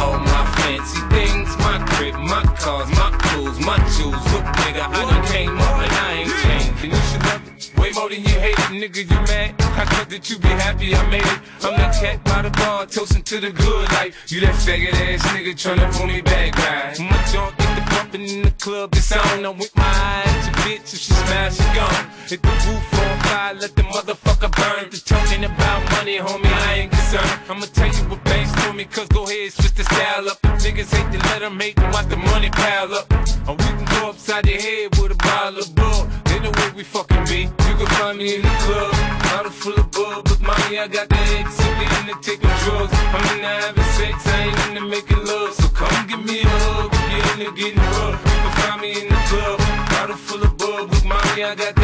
all 0.00 0.18
my 0.18 0.44
fancy 0.56 1.00
things. 1.12 1.48
My 1.58 1.78
crib, 1.90 2.14
my 2.14 2.42
cars, 2.56 2.88
my 2.90 3.10
clothes, 3.20 3.58
my 3.60 3.76
jewels. 3.96 4.24
Look, 4.32 4.46
nigga, 4.62 4.84
I 4.88 5.02
done 5.10 5.24
came 5.26 5.58
up 5.58 5.76
and 5.84 5.92
I 5.92 6.12
ain't 6.22 6.34
changed. 6.42 6.84
And 6.84 6.92
you 6.92 7.00
should 7.10 7.22
love 7.24 7.42
it 7.48 7.48
way 7.88 8.00
more 8.00 8.08
than 8.08 8.22
you 8.22 8.36
hate 8.40 8.58
it, 8.58 8.72
nigga. 8.82 9.02
You 9.10 9.20
mad? 9.26 9.54
I 9.60 9.84
thought 9.84 10.10
that 10.10 10.28
you 10.30 10.38
be 10.38 10.48
happy 10.48 10.94
I 10.94 11.10
made 11.10 11.22
it. 11.22 11.40
I'm 11.64 11.76
that 11.76 11.94
cat 12.00 12.24
by 12.24 12.42
the 12.42 12.50
bar, 12.50 12.86
toasting 12.86 13.22
to 13.22 13.40
the 13.40 13.50
good 13.50 13.84
life. 13.92 14.14
You 14.28 14.40
that 14.40 14.54
faggot 14.54 14.94
ass 14.94 15.22
nigga 15.34 15.52
tryna 15.54 15.92
pull 15.92 16.06
me 16.06 16.20
back, 16.20 16.56
right? 16.56 16.98
My 16.98 17.22
junk 17.32 17.56
get 17.58 17.74
the 17.76 17.84
bumping 17.90 18.28
in 18.28 18.42
the 18.42 18.50
club, 18.52 18.94
it's 18.94 19.12
on. 19.12 19.44
I'm 19.44 19.58
with 19.58 19.74
my 19.76 19.84
eyes, 19.84 20.46
your 20.46 20.54
bitch, 20.64 20.92
if 20.94 20.98
she 20.98 21.12
smash, 21.12 21.56
she 21.56 21.64
gone. 21.74 22.04
Hit 22.28 22.42
the 22.42 22.48
roof 22.48 22.94
on 22.94 23.18
fire, 23.20 23.54
let 23.54 23.74
the 23.76 23.82
motherfucker 23.82 24.50
burn. 24.56 24.90
Just 24.90 25.06
talking 25.06 25.44
about 25.44 25.80
money, 25.92 26.18
homie, 26.18 26.52
I 26.52 26.74
ain't 26.74 26.97
concerned. 27.08 27.40
I'ma 27.48 27.66
tell 27.72 27.88
you 27.88 28.04
what 28.10 28.22
banks 28.24 28.52
for 28.62 28.72
me, 28.72 28.84
cause 28.84 29.08
go 29.08 29.24
ahead, 29.24 29.52
switch 29.52 29.74
the 29.74 29.84
style 29.84 30.28
up. 30.28 30.38
If 30.44 30.62
niggas 30.64 30.90
hate 30.94 31.10
to 31.12 31.18
let 31.28 31.42
I 31.42 31.48
make 31.48 31.78
and 31.78 31.92
watch 31.92 32.08
the 32.08 32.16
money 32.16 32.50
pile 32.50 32.92
up. 32.94 33.10
Or 33.48 33.54
we 33.56 33.64
can 33.64 33.84
go 33.84 34.10
upside 34.10 34.44
the 34.44 34.52
head 34.52 34.96
with 34.98 35.12
a 35.12 35.16
bottle 35.16 35.60
of 35.60 35.74
bug. 35.74 36.10
They 36.24 36.38
know 36.40 36.50
where 36.50 36.72
we 36.72 36.84
fucking 36.84 37.24
be. 37.24 37.40
You 37.68 37.74
can 37.78 37.86
find 37.98 38.18
me 38.18 38.36
in 38.36 38.42
the 38.42 38.54
club, 38.64 38.92
bottle 39.24 39.52
full 39.52 39.74
of 39.74 39.90
bug. 39.90 40.24
But 40.24 40.40
mommy, 40.40 40.78
I 40.78 40.88
got 40.88 41.08
the 41.08 41.20
X, 41.40 41.54
so 41.56 41.66
we 41.78 41.84
into 41.98 42.14
taking 42.20 42.54
drugs. 42.64 42.92
I'm 42.92 43.24
into 43.32 43.48
having 43.48 43.90
sex, 43.96 44.26
I 44.26 44.38
ain't 44.44 44.76
into 44.76 44.84
making 44.88 45.24
love. 45.24 45.52
So 45.54 45.68
come 45.68 46.06
give 46.08 46.24
me 46.24 46.42
a 46.42 46.48
hug 46.48 46.92
if 46.92 47.04
you're 47.10 47.32
into 47.32 47.50
getting 47.56 47.84
rough. 47.96 48.20
You 48.28 48.36
can 48.44 48.52
find 48.60 48.80
me 48.82 48.90
in 49.00 49.08
the 49.08 49.20
club, 49.30 49.58
bottle 49.90 50.16
full 50.16 50.42
of 50.42 50.56
bug. 50.58 50.90
With 50.90 51.04
mommy, 51.04 51.44
I 51.44 51.54
got 51.54 51.77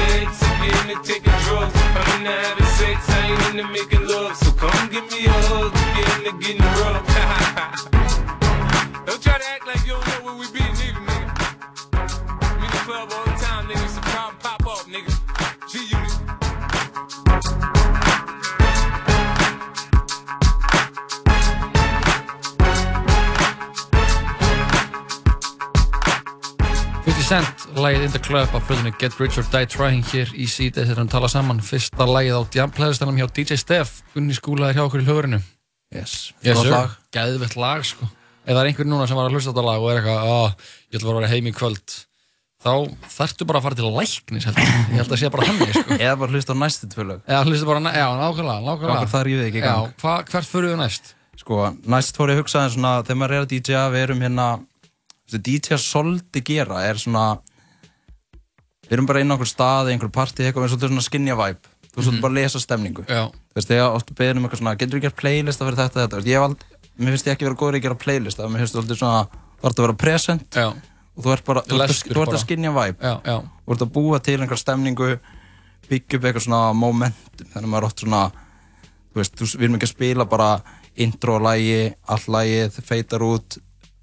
50 27.25 27.41
Cent, 27.41 27.63
lagið 27.81 28.03
In 28.05 28.11
The 28.13 28.21
Club 28.21 28.53
af 28.53 28.67
plöðinu 28.69 28.91
Get 29.01 29.15
Rich 29.17 29.39
or 29.41 29.47
Die 29.49 29.69
Trying 29.73 30.03
hér 30.11 30.29
í 30.37 30.45
síðið 30.51 30.91
þegar 30.91 30.99
hann 31.01 31.09
tala 31.09 31.29
saman. 31.33 31.61
Fyrsta 31.65 32.05
lagið 32.05 32.37
á 32.37 32.43
Jam-plæðistanum 32.53 33.17
hjá 33.17 33.25
DJ 33.33 33.57
Steff 33.63 34.03
Gunni 34.13 34.37
skúla 34.37 34.69
er 34.69 34.77
hjá 34.77 34.83
okkur 34.83 35.01
í 35.01 35.07
hlugurinu 35.07 35.39
Yes, 35.95 36.35
yes 36.45 36.61
sir, 36.61 36.69
lag. 36.75 36.93
gæðvett 37.17 37.57
lag 37.57 37.87
sko. 37.89 38.11
Ef 38.45 38.51
það 38.51 38.61
er 38.61 38.69
einhver 38.69 38.91
núna 38.91 39.07
sem 39.09 39.17
var 39.17 39.31
að 39.31 39.39
hlusta 39.39 39.49
á 39.49 39.53
þetta 39.55 39.65
lag 39.71 39.87
og 39.87 39.89
er 39.95 40.01
eitthvað, 40.03 40.35
að 40.35 40.69
ég 40.91 40.99
ætla 41.01 41.15
að 41.15 41.19
vera 41.21 41.31
heim 41.33 41.49
í 41.49 41.55
kvöld 41.57 41.97
þá 42.67 42.75
þarftu 43.15 43.49
bara 43.49 43.63
að 43.63 43.67
fara 43.71 43.81
til 43.81 43.95
læknis 43.95 44.49
heldur. 44.51 44.69
ég. 44.69 44.93
Held 44.99 45.17
að 45.17 45.23
sé 45.23 45.33
bara 45.33 45.49
þannig 45.49 45.75
sko. 45.79 45.97
Eða 45.97 46.21
bara 46.27 46.37
hlusta 46.37 46.53
á 46.53 46.61
næstu 46.61 46.91
tvö 46.93 47.09
lög. 47.09 47.25
Eða 47.25 47.41
hlusta 47.49 47.71
bara, 47.73 47.97
já, 47.97 48.07
nákvæmlega, 48.21 48.61
nákvæmlega. 48.69 49.09
Það 49.15 49.27
rífið 49.31 49.49
ekki 49.49 49.65
Já, 49.65 49.75
hva, 50.05 50.15
hvert 50.29 50.53
fyrir 50.53 50.75
við 50.75 50.81
næst? 50.83 51.15
Sko, 51.41 51.65
næst 51.89 52.21
fór 52.21 52.35
ég 52.35 52.37
að 52.37 52.45
hugsa 52.45 52.69
þegar 52.69 53.21
maður 53.23 53.39
er 53.39 53.47
að 53.47 53.53
DJ-a, 53.55 53.89
við 53.95 54.09
erum 54.11 54.25
hérna 54.29 54.49
þessi 55.31 55.41
DJ-a 55.47 55.79
svolítið 55.81 56.45
gera 56.51 56.83
er 56.89 57.01
svona 57.01 57.27
við 58.85 58.97
erum 58.99 59.07
bara 59.09 59.23
inn 59.25 59.33
á 59.33 59.35
einhver 59.35 59.49
stað, 59.49 59.91
einhver 59.93 60.11
partí, 60.13 60.45
eitthvað 60.45 60.67
með 60.67 60.75
svolítið 60.75 60.93
svona 60.93 61.07
skinja 61.09 61.37
vibe 61.39 61.71
þú 61.95 62.01
veist, 62.01 62.11
Mhm. 62.13 62.21
bara 62.21 62.33
að 62.33 62.39
lesa 62.41 62.61
stemningu 62.61 63.05
Já. 63.09 63.23
þú 63.31 63.55
veist, 63.57 63.69
þegar 63.69 63.95
ofta 63.97 64.15
beðin 64.15 64.37
um 64.37 64.45
eitthvað 64.49 64.61
svona 64.61 64.77
getur 64.79 64.99
þú 64.99 65.03
gert 65.03 65.17
playlista 65.17 65.65
fyrir 65.65 65.79
þetta, 65.81 66.01
þetta, 66.05 66.17
Þú 66.21 66.27
ég 66.27 66.35
hef 66.35 66.43
aldrei 66.49 66.69
mér 66.99 67.11
finnst 67.15 67.27
ég 67.27 67.33
ekki 67.35 67.45
vera 67.49 67.55
góður 67.55 67.79
að 67.79 67.83
gera 67.83 67.95
playlista 67.95 68.49
mér 68.49 68.59
finnst 68.65 68.75
þú 68.75 68.81
alltaf 68.83 68.99
svona, 68.99 69.29
þú 69.61 69.65
ert 69.71 69.79
að 69.79 69.85
vera 69.87 69.97
present 70.05 70.51
já. 70.51 70.67
og 71.17 71.25
þú 71.25 71.33
ert 71.33 71.45
bara, 71.45 71.61
þú 71.63 71.75
ert 71.81 71.91
að, 71.91 72.03
þú 72.05 72.15
bara. 72.15 72.39
já, 73.01 73.15
já. 73.25 73.37
þú 73.67 73.73
ert 73.73 73.83
að 73.87 73.93
búa 73.95 74.19
til 74.23 74.41
einhver 74.41 74.59
stemningu 74.59 75.21
byggja 75.89 76.17
upp 76.19 76.25
eitthvað 76.25 76.45
svona 76.49 76.73
momentum 76.75 77.47
þannig 77.55 77.65
að 77.65 77.73
maður 77.73 77.83
er 77.83 77.89
oft 77.89 78.01
svona 78.05 78.23
þú 79.15 79.21
veist, 79.23 79.35
þú, 79.39 79.45
við 79.57 79.63
erum 79.65 79.75
ekki 79.79 79.87
að 79.89 79.95
spila 79.95 80.25
bara 80.25 80.63
intro 80.97 81.39
lægi, 81.39 81.95
all 82.09 82.25
lægið, 82.37 82.81
feitar 82.83 83.21
út 83.23 83.59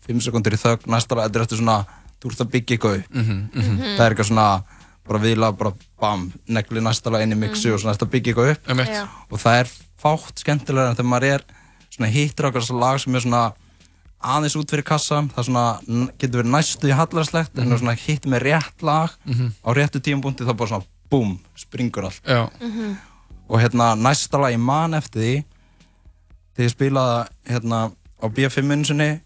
5 0.07 0.21
sekundir 0.25 0.53
í 0.53 0.59
þögn, 0.61 0.87
næsta 0.91 1.15
lag, 1.15 1.27
þetta 1.29 1.39
er 1.39 1.45
eftir 1.45 1.57
svona 1.61 1.85
þú 2.21 2.31
ert 2.31 2.41
að 2.45 2.51
byggja 2.55 2.77
eitthvað 2.77 2.97
upp 2.99 3.15
Mhm, 3.15 3.37
mhm. 3.53 3.77
það 3.97 4.05
er 4.05 4.11
eitthvað 4.15 4.29
svona, 4.31 4.63
bara 5.07 5.19
viðla 5.19 5.51
bara 5.57 5.73
bam, 5.99 6.31
negli 6.47 6.79
næsta 6.81 7.11
lag 7.11 7.21
inn 7.25 7.33
í 7.33 7.37
mixu 7.37 7.73
og 7.73 7.79
svona 7.81 7.95
þetta 7.95 8.09
byggja 8.11 8.33
eitthvað 8.33 8.51
upp 8.51 8.69
Einmitt. 8.69 8.87
Já. 8.93 9.07
og 9.31 9.39
það 9.39 9.59
er 9.59 9.67
fátt 10.01 10.35
skemmtilega 10.43 10.89
en 10.89 10.95
þegar 10.95 11.09
maður 11.11 11.33
er 11.35 11.43
svona 11.89 12.11
hittir 12.11 12.45
okkur 12.49 12.61
svona 12.65 12.79
lag 12.85 12.99
sem 12.99 13.15
er 13.15 13.19
svona 13.25 13.53
aðeins 14.21 14.55
út 14.55 14.69
fyrir 14.69 14.83
kassa 14.85 15.21
það 15.33 15.45
svona, 15.49 15.65
getur 16.19 16.43
verið 16.43 16.51
næstu 16.53 16.87
í 16.89 16.95
hallarslegt 16.95 17.57
en 17.57 17.67
Mhm. 17.69 17.77
svona 17.79 17.95
hitt 17.97 18.25
með 18.25 18.41
rétt 18.45 18.81
lag 18.83 19.09
Mhm. 19.25 19.51
á 19.65 19.69
réttu 19.73 19.99
tímabúndi 19.99 20.45
þá 20.45 20.53
bara 20.57 20.69
svona 20.69 20.85
búm, 21.11 21.39
springur 21.57 22.03
allt 22.05 22.21
Já. 22.25 22.49
og 23.49 23.59
hérna 23.59 23.95
næsta 23.97 24.39
lag 24.39 24.53
ég 24.53 24.59
man 24.59 24.93
eftir 24.93 25.19
því 25.21 25.43
þegar 26.55 26.69
ég 26.69 26.75
spilaði 26.75 27.27
hérna 27.49 27.91
á 28.21 28.25
B5 28.29 28.85
sinni 28.85 29.21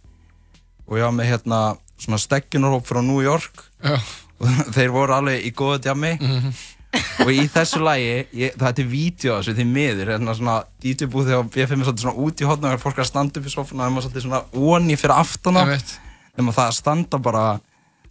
og 0.86 0.99
ég 0.99 1.07
var 1.07 1.16
með 1.16 1.32
hérna 1.32 1.60
svona 2.02 2.22
steggjunarhóp 2.22 2.88
frá 2.88 3.02
New 3.02 3.22
York. 3.24 3.66
Og 3.86 4.48
þeir 4.76 4.94
voru 4.94 5.16
alveg 5.16 5.45
í 5.48 5.53
góða 5.56 5.82
djami 5.88 6.16
og 6.95 7.30
í 7.32 7.45
þessu 7.52 7.82
lagi 7.84 8.07
ég, 8.36 8.56
það 8.56 8.82
er 8.82 8.90
á 9.28 9.36
þessu 9.40 9.56
því 9.57 9.66
miður 9.68 10.12
hérna 10.14 10.36
svona 10.38 10.56
DJ 10.84 11.10
búið 11.12 11.32
þegar 11.32 11.49
B5 11.52 11.76
er 11.76 11.88
svolítið 11.88 12.06
svona 12.06 12.26
út 12.26 12.41
í 12.41 12.49
hotna 12.49 12.74
og 12.76 12.84
fólk 12.84 12.99
er 12.99 13.06
að 13.06 13.10
standa 13.10 13.41
upp 13.41 13.48
í 13.48 13.52
sofuna 13.52 13.76
og 13.76 13.84
það 13.84 13.90
er 13.90 13.95
maður 13.95 14.06
svolítið 14.07 14.26
svona 14.26 14.72
onni 14.76 14.98
fyrir 14.99 15.16
aftana 15.16 15.64
Einmitt. 15.66 15.95
nema 16.38 16.56
það 16.56 16.70
að 16.70 16.78
standa 16.80 17.20
bara 17.26 17.45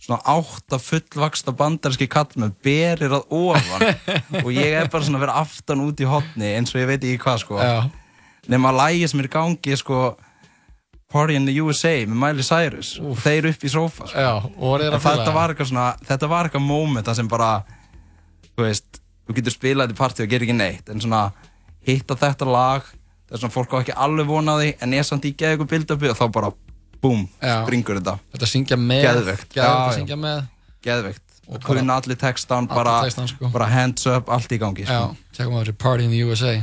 svona 0.04 0.20
átta 0.34 0.78
fullvaksta 0.82 1.54
bandarski 1.56 2.08
kall 2.12 2.28
með 2.36 2.54
berir 2.64 3.14
að 3.16 3.30
ofan. 3.32 3.84
Og 4.44 4.50
ég 4.52 4.74
er 4.76 4.90
bara 4.92 5.06
svona 5.06 5.20
að 5.20 5.26
vera 5.26 5.36
aftan 5.40 5.84
út 5.86 6.02
í 6.02 6.08
hotni 6.08 6.50
eins 6.58 6.74
og 6.74 6.82
ég 6.82 6.90
veit 6.90 7.00
ekki 7.00 7.22
hvað 7.22 7.40
sko. 7.44 7.60
Nema 8.52 8.74
lægi 8.76 9.08
sem 9.08 9.22
er 9.22 9.30
í 9.30 9.32
gangi 9.32 9.78
sko 9.80 10.00
Party 11.14 11.36
in 11.38 11.46
the 11.46 11.54
USA 11.62 11.94
með 12.08 12.18
Miley 12.18 12.46
Cyrus. 12.46 12.96
Og 12.98 13.18
þeir 13.22 13.50
upp 13.52 13.64
í 13.64 13.70
sófa 13.70 14.08
sko. 14.10 14.18
Já, 14.18 14.32
þetta 14.50 15.00
fíla 15.04 15.34
var 15.36 15.54
eitthvað 15.54 15.70
svona 15.70 15.86
þetta 16.08 16.30
var 16.32 16.48
eitthvað 16.48 16.66
moment 16.66 17.06
það 17.06 17.18
sem 17.20 17.30
bara 17.30 17.50
þú 18.54 18.66
veist, 18.66 19.00
þú 19.28 19.36
getur 19.38 19.54
spilað 19.54 19.88
þetta 19.88 19.96
í 19.96 20.00
partí 20.02 20.24
og 20.24 20.32
gerir 20.32 20.48
ekki 20.48 20.58
neitt. 20.58 20.90
En 20.90 21.02
svona 21.04 21.24
hitta 21.86 22.18
þetta 22.18 22.50
lag 22.50 22.88
það 22.88 23.36
er 23.38 23.44
svona 23.44 23.54
fólk 23.54 23.74
á 23.74 23.76
ekki 23.80 23.96
alveg 24.06 24.28
vona 24.28 24.56
á 24.56 24.60
því 24.60 24.70
en 24.84 24.96
ég 24.98 25.06
samt 25.06 25.28
í 25.28 25.34
geði 25.38 25.54
eitthvað 25.54 25.70
build-upi 25.74 26.10
og 26.10 26.18
þá 26.18 26.24
bara 26.34 26.50
búm, 27.04 27.26
Já. 27.38 27.60
springur 27.62 28.00
þetta. 28.00 28.18
Þetta 28.34 28.50
syngja 28.50 28.80
með 28.80 29.06
með. 30.24 30.44
Geðveikt. 30.84 31.24
Og 31.44 31.60
kunna 31.60 31.98
allir 32.00 32.16
textan 32.16 32.68
bara, 32.70 33.02
textann, 33.04 33.28
sko. 33.28 33.50
bara 33.52 33.66
hands 33.68 34.06
up, 34.08 34.30
allt 34.32 34.52
í 34.52 34.58
gangi 34.60 34.86
Já, 34.86 34.88
sko. 34.88 35.16
tjekkum 35.36 35.58
að 35.58 35.66
þessi 35.66 35.76
Party 35.82 36.06
in 36.06 36.14
the 36.14 36.22
USA 36.24 36.54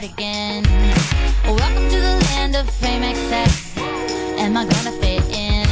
my 0.00 0.08
cardigan. 0.08 0.64
Welcome 1.44 1.88
to 1.90 2.00
the 2.00 2.24
land 2.26 2.56
of 2.56 2.68
fame 2.70 3.02
excess. 3.02 3.76
Am 4.38 4.56
I 4.56 4.64
gonna 4.64 4.92
fit 4.92 5.22
in? 5.30 5.66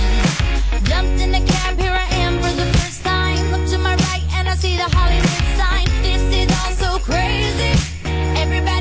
Jumped 0.84 1.20
in 1.20 1.32
the 1.32 1.40
cab, 1.46 1.78
here 1.78 1.92
I 1.92 2.06
am 2.16 2.36
for 2.36 2.52
the 2.54 2.66
first 2.78 3.04
time. 3.04 3.38
Look 3.52 3.66
to 3.70 3.78
my 3.78 3.94
right 3.94 4.22
and 4.34 4.48
I 4.48 4.54
see 4.54 4.76
the 4.76 4.88
Hollywood 4.96 5.46
sign. 5.56 5.86
This 6.02 6.22
is 6.40 6.48
all 6.60 6.72
so 6.72 6.98
crazy. 6.98 7.72
Everybody 8.36 8.77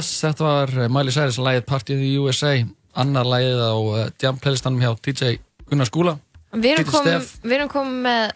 yes, 0.00 0.10
þetta 0.24 0.46
var 0.48 0.72
eh, 0.80 0.88
Miley 0.92 1.14
Cyrus 1.14 1.38
lagið 1.40 1.66
Party 1.68 1.94
in 1.96 2.02
the 2.02 2.10
USA 2.24 2.54
annar 3.00 3.28
lagið 3.28 3.60
á 3.62 3.72
uh, 3.76 4.08
jam 4.20 4.40
playlistanum 4.42 4.80
hjá 4.82 4.90
DJ 5.06 5.36
Gunnar 5.70 5.86
Skúla 5.88 6.16
Við 6.50 6.72
erum 6.72 6.88
komið 6.90 7.16
Stef. 7.20 7.34
við 7.46 7.56
erum 7.60 7.68
komið 7.70 8.00
með 8.08 8.32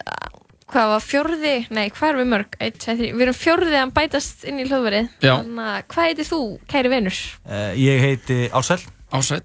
hvað 0.71 0.87
var 0.93 1.03
fjórði, 1.03 1.51
nei 1.75 1.83
hvað 1.93 2.07
erum 2.09 2.21
við 2.23 2.29
mörg 2.31 2.55
1, 2.63 2.77
2, 2.79 2.93
3, 3.01 3.09
við 3.11 3.23
erum 3.25 3.35
fjórði 3.37 3.75
að 3.81 3.91
bætast 3.97 4.45
inn 4.49 4.61
í 4.63 4.65
hljóðverið. 4.69 5.09
Þannig 5.21 5.59
að 5.65 5.75
hvað 5.91 6.07
heitir 6.07 6.27
þú, 6.29 6.39
kæri 6.71 6.91
vinur? 6.93 7.19
Uh, 7.43 7.67
ég 7.77 8.01
heiti 8.01 8.37
Ásæl. 8.55 8.79
Ásæl. 9.13 9.41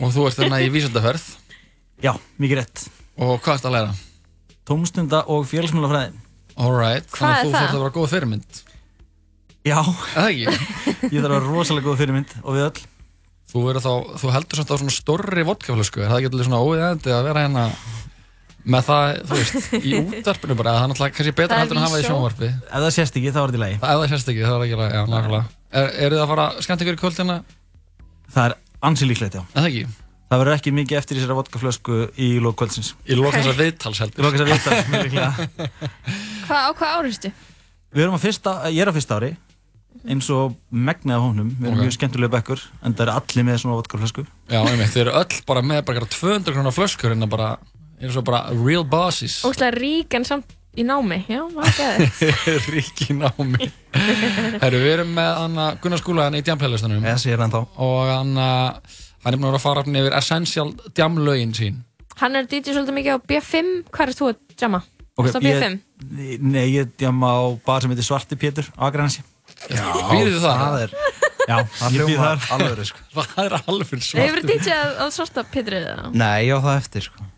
Og 0.00 0.14
þú 0.14 0.24
ert 0.30 0.38
þarna 0.38 0.62
í 0.64 0.70
vísendaferð. 0.72 1.26
Já, 2.06 2.14
mikið 2.40 2.62
rétt. 2.62 2.86
Og 3.20 3.34
hvað 3.42 3.58
ert 3.58 3.68
að 3.68 3.76
læra? 3.76 3.92
Tómstunda 4.70 5.24
og 5.34 5.44
félagsmjölafræði. 5.50 6.14
Alright, 6.60 7.10
Hvað 7.10 7.20
þannig 7.20 7.34
er 7.34 7.42
að 7.42 7.44
þú 7.44 7.52
það? 7.52 7.60
þarf 7.60 7.74
að 7.74 7.82
vera 7.84 7.96
góð 7.98 8.10
fyrirmynd. 8.14 8.62
Já. 9.66 9.78
Það 10.14 10.28
ekki? 10.30 10.44
ég 11.14 11.20
þarf 11.20 11.26
að 11.26 11.34
vera 11.34 11.46
rosalega 11.46 11.86
góð 11.88 12.00
fyrirmynd 12.00 12.34
og 12.40 12.56
við 12.56 12.66
öll. 12.68 12.84
Þú, 13.50 13.62
verður 13.66 13.82
þá, 13.82 13.94
þú 14.22 14.34
heldur 14.36 14.60
samt 14.60 14.70
á 14.70 14.76
svona 14.78 14.94
stórri 14.94 15.44
vodkaflösku, 15.48 16.04
er 16.04 16.12
það 16.12 16.20
ekki 16.20 16.30
alveg 16.30 16.46
svona 16.46 16.60
óiðandi 16.62 17.14
að 17.16 17.24
vera 17.26 17.42
hérna 17.44 17.64
með 18.70 18.84
það, 18.86 19.14
þú 19.26 19.38
veist, 19.38 19.70
í 19.80 19.94
útvarpinu 20.00 20.56
bara, 20.58 20.74
það 20.76 20.84
er 20.84 20.92
náttúrulega 20.92 21.16
kannski 21.16 21.34
betra 21.34 21.56
Það 21.56 21.62
heldur 21.64 21.78
en 21.78 21.80
að 21.80 21.86
hafa 21.86 21.96
það 21.96 22.04
í 22.04 22.06
sjónvarpi. 22.06 22.50
Ef 22.60 22.84
það 22.84 22.94
sést 22.96 23.18
ekki, 23.20 23.32
þá 23.34 23.40
er 23.40 23.48
þetta 23.50 23.58
í 23.58 23.62
lagi. 23.64 23.78
Ef 23.80 23.88
það 23.88 24.04
sést 24.12 24.30
ekki, 24.32 24.44
þá 24.44 24.50
er 24.50 24.54
það 24.54 24.66
ekki 24.66 24.76
í 24.76 24.80
lagi, 24.80 24.94
já, 24.94 25.02
nákvæmlega. 25.14 25.42
Er, 25.70 25.90
eru 26.06 26.16
þið 26.16 26.22
að 26.22 26.30
fara 26.34 26.46
skemmt 26.66 26.84
ykkur 26.84 26.98
í 26.98 27.00
kvöldina? 27.00 27.36
Það 28.30 28.46
er 28.46 28.56
ansi 28.90 29.10
líklegt, 29.10 29.38
já. 29.40 29.44
Er 29.50 29.58
það 29.58 29.68
ekki? 29.72 29.84
Það 30.30 30.42
verður 30.44 30.54
ekki 30.60 30.72
mikið 30.76 30.98
eftir 31.00 31.16
í 31.16 31.20
þessari 31.20 31.36
vodkaflösku 31.40 31.96
í 32.22 32.28
lók 32.38 32.58
kvöldsins. 32.60 32.92
Í 33.10 33.16
lok 33.18 33.34
þessar 33.34 33.56
viðtals 33.58 34.02
heldur. 34.04 34.20
Í 34.20 34.26
lók 34.26 34.36
þessar 34.36 34.50
viðtals, 34.52 34.90
mjög 34.92 35.06
líklega. 35.08 35.30
Hvað, 36.46 36.60
á 36.62 36.70
hvað 36.78 36.92
áristu? 37.00 37.32
Við 37.90 38.04
erum 38.04 38.14
á 38.14 38.20
fyrsta, 38.22 38.52
ég 38.70 38.84
er 38.84 38.90
á 38.90 38.94
fyrsta 38.94 39.18
ári, 39.18 39.32
eins 40.08 40.30
og 40.32 40.54
megnið 40.72 41.16
af 41.16 41.24
honum. 41.26 41.50
Við 41.58 41.66
erum 41.68 41.78
Ok. 41.78 41.84
mjög 41.84 41.96
skemmtilega 41.98 42.32
bekkur, 42.36 42.62
en 42.82 42.94
það 42.94 43.06
er 43.08 43.12
allir 43.16 43.44
með 43.44 43.58
svona 43.62 43.76
vodkaflösku. 43.80 44.26
Já, 44.48 44.60
einmitt, 44.64 44.92
þið 44.94 45.02
eru 45.06 45.16
öll 45.20 45.42
bara 45.46 45.62
með 45.62 45.84
bara 45.84 46.06
200 46.06 46.54
krónar 46.54 46.72
flöskur 46.76 47.12
en 47.12 47.20
það 47.26 47.28
bara, 47.34 47.50
er 48.00 48.10
svo 48.14 48.22
bara 48.22 48.46
real 48.54 48.84
bosses. 48.84 49.42
Óslega 49.44 49.74
rík 49.76 50.14
en 50.14 50.24
samt 50.24 50.56
í 50.78 50.84
námi, 50.86 51.24
já, 51.26 51.42
það 51.50 51.80
er 51.82 52.04
geðið 52.20 52.66
Ríki 52.70 53.14
námi 53.18 53.70
Herru, 54.62 54.78
við 54.78 54.92
erum 54.94 55.08
með 55.16 55.30
hana 55.40 55.64
Gunnar 55.82 55.98
Skúla 55.98 56.28
hann 56.28 56.36
í 56.38 56.42
djamplaylistanum 56.46 57.02
Yes, 57.02 57.24
ég 57.26 57.34
er 57.34 57.42
ennþá 57.42 57.64
Og 57.82 58.06
hann, 58.06 58.30
uh, 58.38 58.78
hann 59.24 59.34
er 59.34 59.40
búin 59.42 59.50
að 59.50 59.64
fara 59.64 59.82
yfir 59.82 60.14
essential 60.14 60.68
djamlögin 60.94 61.56
sín 61.58 61.80
Hann 62.20 62.36
er 62.38 62.46
DJ 62.46 62.70
svolítið 62.76 62.96
mikið 63.00 63.16
á 63.16 63.24
B5, 63.32 63.72
hvað 63.90 64.12
er 64.12 64.14
þú 64.20 64.28
að 64.30 64.38
jamma? 64.62 64.82
Ok, 65.18 65.26
Ertu 65.26 65.40
á 65.40 65.46
B5? 65.48 65.78
ég, 66.20 66.40
nei, 66.46 66.66
ég 66.76 66.94
djama 67.00 67.32
á 67.34 67.42
bar 67.66 67.82
sem 67.82 67.90
heitir 67.90 68.06
Svarti 68.06 68.38
Pétur 68.38 68.70
Já, 69.68 69.84
býrðu 70.10 70.38
það? 70.40 70.62
það 70.62 70.78
er, 70.84 70.94
já, 71.50 71.56
Það 71.76 71.96
hljómar 71.96 72.46
alvöru, 72.56 72.86
sko. 72.88 73.02
Það 73.16 73.42
er 73.44 73.56
alveg 73.60 74.06
Hefur 74.20 74.46
DJ 74.48 74.78
á 74.96 75.06
svarta 75.12 75.44
pitrið 75.50 75.84
það? 75.90 76.08
Nei, 76.16 76.38
ég 76.48 76.56
á 76.56 76.60
það 76.64 76.78
eftir, 76.80 77.06
sko. 77.10 77.28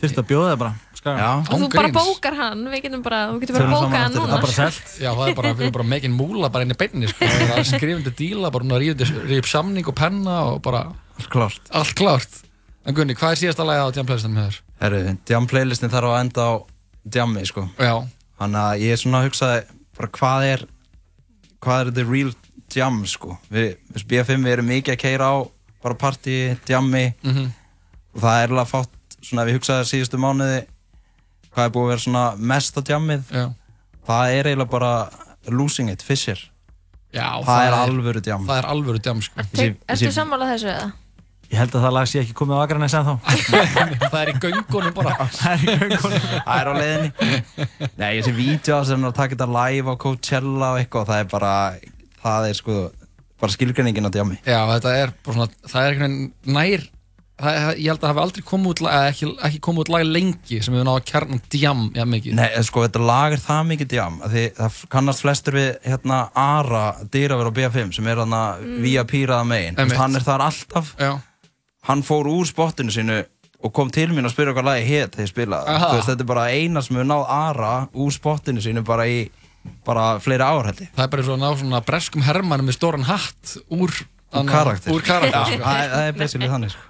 Þurfti 0.00 0.20
að 0.20 0.28
bjóða 0.32 0.50
það 0.50 0.58
bara. 0.64 0.74
Já, 1.04 1.28
Og 1.52 1.60
þú 1.60 1.66
bara 1.68 1.90
bókar 1.92 2.36
hann, 2.38 2.62
við 2.72 2.86
getum 2.86 3.02
bara, 3.04 3.18
þú 3.28 3.40
getur 3.42 3.58
bara 3.58 3.72
bókað 3.74 3.96
hann 3.98 4.14
núna 4.16 4.38
Já, 5.04 5.10
það 5.12 5.26
er 5.28 5.36
bara, 5.36 5.50
við 5.52 5.66
erum 5.66 5.74
bara 5.76 5.86
megin 5.92 6.14
múla 6.16 6.48
bara 6.52 6.64
inn 6.64 6.72
í 6.72 6.78
beinni 6.80 7.10
sko. 7.12 7.28
Það 7.28 7.58
er 7.58 7.68
skrifandi 7.68 8.12
díla, 8.16 8.50
bara 8.54 8.64
núna 8.64 8.80
ríða 8.80 9.08
upp 9.36 9.50
samning 9.50 9.90
og 9.90 9.96
penna 9.98 10.38
og 10.48 10.62
bara 10.64 10.86
Allt 11.18 11.28
klárt 11.30 11.68
Allt 11.76 11.92
klárt 11.98 12.40
En 12.84 12.96
Gunni, 12.96 13.16
hvað 13.16 13.34
er 13.34 13.40
síðasta 13.42 13.64
lagið 13.68 13.84
á 13.84 13.94
djamplaylistanum 13.96 14.38
með 14.38 14.48
þér? 14.48 14.56
Herru, 14.80 15.02
jam 15.30 15.46
playlistin 15.48 15.92
þarf 15.92 16.10
að 16.10 16.18
enda 16.24 16.44
á 16.44 16.52
jammi, 17.16 17.44
sko. 17.48 17.64
Já. 17.80 17.94
Þannig 18.40 18.60
að 18.60 18.82
ég 18.84 18.92
er 18.96 19.00
svona 19.00 19.20
að 19.22 19.28
hugsaði 19.28 19.60
bara 19.96 20.10
hvað 20.18 20.46
er, 20.50 20.64
hvað 21.64 21.86
er 21.86 21.90
the 21.96 22.04
real 22.04 22.32
jam, 22.74 23.02
sko. 23.06 23.38
Við, 23.52 23.76
við 23.94 24.06
BFM, 24.10 24.44
við 24.46 24.52
erum 24.58 24.68
mikið 24.70 24.94
að 24.96 25.02
keira 25.04 25.28
á 25.30 25.36
bara 25.84 25.94
party, 26.00 26.36
jammi 26.68 27.14
Mhm. 27.22 27.50
og 28.14 28.20
það 28.22 28.42
er 28.44 28.48
alveg 28.54 28.70
fátt, 28.70 29.18
svona 29.22 29.44
ég 29.48 29.58
hugsaði 29.58 29.84
síðustu 29.90 30.18
mánuði 30.20 30.64
hvað 31.54 31.64
er 31.68 31.70
búið 31.70 31.84
að 31.84 31.92
vera 31.92 32.04
svona 32.06 32.24
mest 32.38 32.74
á 32.76 32.82
jammið. 32.82 33.22
Já. 33.30 33.44
Það 34.08 34.32
er 34.38 34.44
eiginlega 34.50 34.70
bara 34.70 35.10
losing 35.48 35.88
it, 35.90 36.02
Fisher. 36.02 36.38
Já, 37.14 37.28
það, 37.44 37.66
er 37.68 37.72
alvöru 37.78 38.22
jam. 38.26 38.46
Það 38.48 38.58
er 38.58 38.66
alvöru 38.72 39.00
jam, 39.04 39.20
sko. 39.22 39.40
Ertu 39.88 40.10
sammála 40.12 40.48
þessu 40.50 40.66
eða? 40.72 40.92
Ég 41.54 41.60
held 41.60 41.74
að 41.78 41.84
það 41.86 41.92
lag 41.94 42.08
sé 42.10 42.18
ekki 42.24 42.34
komið 42.40 42.58
á 42.58 42.64
Akranesi 42.64 42.96
ennþá. 42.98 43.14
það 44.10 44.16
er 44.20 44.30
í 44.32 44.34
göngunum 44.42 44.94
bara. 44.96 45.14
það 45.38 45.52
er 45.52 45.62
í 45.62 45.76
göngunum. 45.84 46.24
Það 46.34 46.56
er 46.58 46.66
á 46.66 46.74
leiðinni. 46.80 47.10
Nei, 48.00 48.10
þessi 48.18 48.32
vídeo 48.40 48.80
sem 48.88 49.04
er 49.06 49.12
að 49.12 49.18
taka 49.20 49.36
þetta 49.36 49.48
live 49.54 49.94
á 49.94 50.02
Coachella 50.04 50.72
og 50.74 50.80
eitthvað, 50.82 51.06
það 51.12 51.22
er 51.22 51.30
bara, 51.30 51.52
það 52.24 52.48
er 52.50 52.58
sko, 52.58 52.80
bara 53.44 53.54
skilgreiningin 53.54 54.10
á 54.10 54.14
djami. 54.18 54.40
Já, 54.42 54.58
þetta 54.74 54.96
er 55.04 55.14
bara 55.22 55.38
svona, 55.38 55.62
það 55.70 55.86
er 55.86 55.94
einhvern 55.94 56.18
veginn 56.18 56.58
nær, 56.58 56.86
það, 57.44 57.58
ég 57.82 57.90
held 57.90 57.98
að 57.98 58.04
það 58.04 58.10
hafi 58.12 58.22
aldrei 58.24 58.44
komið 58.50 58.72
út, 58.72 58.82
eða 58.88 59.10
ekki, 59.12 59.28
ekki 59.48 59.60
komið 59.66 59.84
út 59.84 59.92
lag 59.94 60.04
lengi 60.06 60.58
sem 60.64 60.74
við 60.76 60.82
náðum 60.86 60.98
að 61.00 61.06
kjarnan 61.10 61.42
djam, 61.54 61.84
já 61.98 62.04
mikið. 62.14 62.36
Nei, 62.38 62.48
sko, 62.68 62.84
þetta 62.86 63.02
lag 63.10 63.34
er 63.36 63.42
það 63.44 63.62
mikið 63.72 63.90
djam, 63.94 64.18
að 64.26 64.34
því 64.36 64.44
það 64.58 64.80
kannast 64.96 65.22
flestur 65.26 65.58
við, 65.60 65.70
hérna, 65.86 66.18
Ara, 66.44 66.84
dýraver 67.14 67.50
á 67.50 67.52
B5, 67.60 67.94
sem 67.98 68.10
er 68.10 68.22
hérna 68.24 68.42
Mm. 68.64 68.76
vía 68.86 69.06
pýraða 69.06 69.46
megin. 69.50 69.78
Einmitt. 69.82 69.98
Hann 70.02 70.14
er 70.18 70.26
þar 70.26 70.44
alltaf. 70.48 70.94
Já. 70.98 71.14
Hann 71.88 72.02
fór 72.06 72.28
úr 72.30 72.46
spottinu 72.48 72.90
sínu 72.94 73.18
og 73.64 73.72
kom 73.76 73.90
til 73.92 74.08
mín 74.12 74.24
að 74.28 74.34
spyrja 74.34 74.54
hvað 74.56 74.66
lagi 74.68 74.84
hétt 74.88 75.14
þegar 75.16 75.26
ég 75.26 75.32
spilaði. 75.32 75.74
Veist, 75.94 76.08
þetta 76.10 76.24
er 76.24 76.28
bara 76.28 76.44
eina 76.52 76.82
sem 76.84 76.96
hefur 76.96 77.08
náð 77.08 77.24
Ara 77.32 77.72
úr 77.94 78.12
spottinu 78.12 78.60
sínu 78.64 78.82
bara 78.84 79.06
í, 79.08 79.18
bara 79.86 80.18
fleiri 80.20 80.44
ár, 80.44 80.68
held 80.68 80.82
ég. 80.84 80.90
Það 80.96 81.04
er 81.06 81.12
bara 81.14 81.22
eins 81.24 81.30
og 81.32 81.38
að 81.38 81.44
ná 81.44 81.60
svona 81.62 81.80
breskum 81.84 82.24
hermanum 82.26 82.68
með 82.68 82.76
stóran 82.78 83.06
hatt 83.08 83.56
úr, 83.72 83.92
Úr 84.34 84.48
karakter. 84.50 84.90
Úr 84.92 85.04
karakter, 85.06 85.38
Já, 85.38 85.44
sko. 85.46 85.62
það 85.64 85.80
er- 85.84 85.90
það 85.94 86.08
er 86.08 86.16
basically 86.18 86.48
þannig, 86.50 86.70
sko. 86.74 86.80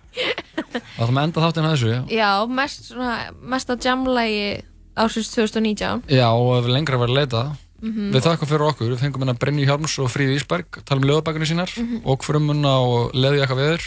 Það 0.97 1.03
er 1.09 1.13
með 1.13 1.25
enda 1.29 1.41
þáttinn 1.45 1.67
að 1.69 1.75
þessu, 1.75 1.91
Já, 2.15 2.31
mest, 2.49 2.85
svona, 2.89 3.17
mest 3.43 3.69
á 3.69 3.75
jamlægi 3.77 4.63
ásins 4.97 5.29
2019 5.35 6.03
Já, 6.09 6.29
og 6.33 6.63
ef 6.63 6.71
lengra 6.71 6.97
verður 7.03 7.19
leitað 7.21 7.57
Mhm. 7.85 8.13
Við 8.15 8.23
þakkum 8.25 8.49
fyrir 8.49 8.65
okkur, 8.71 8.89
við 8.95 8.99
fengum 9.03 9.21
hérna 9.27 9.35
Brynju 9.37 9.67
Hjálms 9.69 9.99
og 10.01 10.09
Fríði 10.09 10.39
Ísberg, 10.41 10.65
tala 10.87 11.03
um 11.03 11.09
löðabækunni 11.11 11.45
sínar 11.51 11.69
Mhm. 11.77 12.01
og 12.07 12.23
frumuna 12.25 12.79
og 12.81 13.13
leði 13.13 13.43
eitthvað 13.45 13.61
veður 13.61 13.83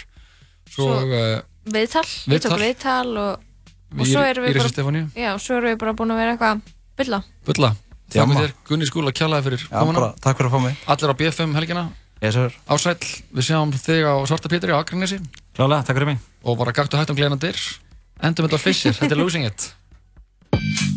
Svo, 0.69 0.87
Svo- 0.87 1.03
uh, 1.07 1.41
Viðtal, 1.67 2.05
við 2.31 2.43
tókum 2.45 2.61
viðtal 2.63 3.09
og, 3.17 3.41
og 3.91 4.03
Íri- 4.03 4.11
svo 4.13 4.21
erum 4.23 4.45
við 4.47 4.57
bara. 4.61 5.03
Já, 5.15 5.31
svo 5.39 5.57
erum 5.57 5.69
við 5.73 5.77
bara 5.83 5.93
búin 5.99 6.13
að 6.13 6.19
vera 6.21 6.35
eitthvað 6.35 6.61
bylla 6.97 7.21
Djamma. 8.07 8.33
þakkum 8.33 8.43
þér 8.43 8.53
Gunni 8.69 8.85
Skúla 8.87 9.11
kjallaði 9.11 9.43
fyrir 9.49 9.65
komuna 9.71 9.99
bara, 9.99 10.13
takk 10.23 10.37
fyrir 10.39 10.47
að 10.49 10.55
fá 10.55 10.61
mig. 10.63 10.77
Allir 10.87 11.11
á 11.11 11.15
BFM 11.19 11.55
helgina 11.59 11.85
Yes, 12.21 12.33
sir. 12.33 12.49
Ásæll, 12.65 12.97
við 13.35 13.45
sjáum 13.45 13.69
þig 13.75 14.01
á 14.07 14.13
Svarta 14.25 14.49
Pétri 14.49 14.73
á 14.73 14.79
Akranesi 14.81 15.19
Klálega, 15.53 15.83
takk 15.85 15.99
fyrir 15.99 16.07
mig 16.15 16.19
Og 16.43 16.57
bara 16.57 16.71
gakt 16.73 16.93
og 16.95 16.99
hægt 17.03 17.11
um 17.13 17.17
gleðina 17.19 17.37
dyr 17.37 17.59
Endum 18.23 18.47
þetta 18.47 18.57
á 18.57 18.63
Fisher, 18.63 18.93
þetta 18.97 19.13
er 19.13 19.21
Losing 19.21 19.45
It 19.45 19.67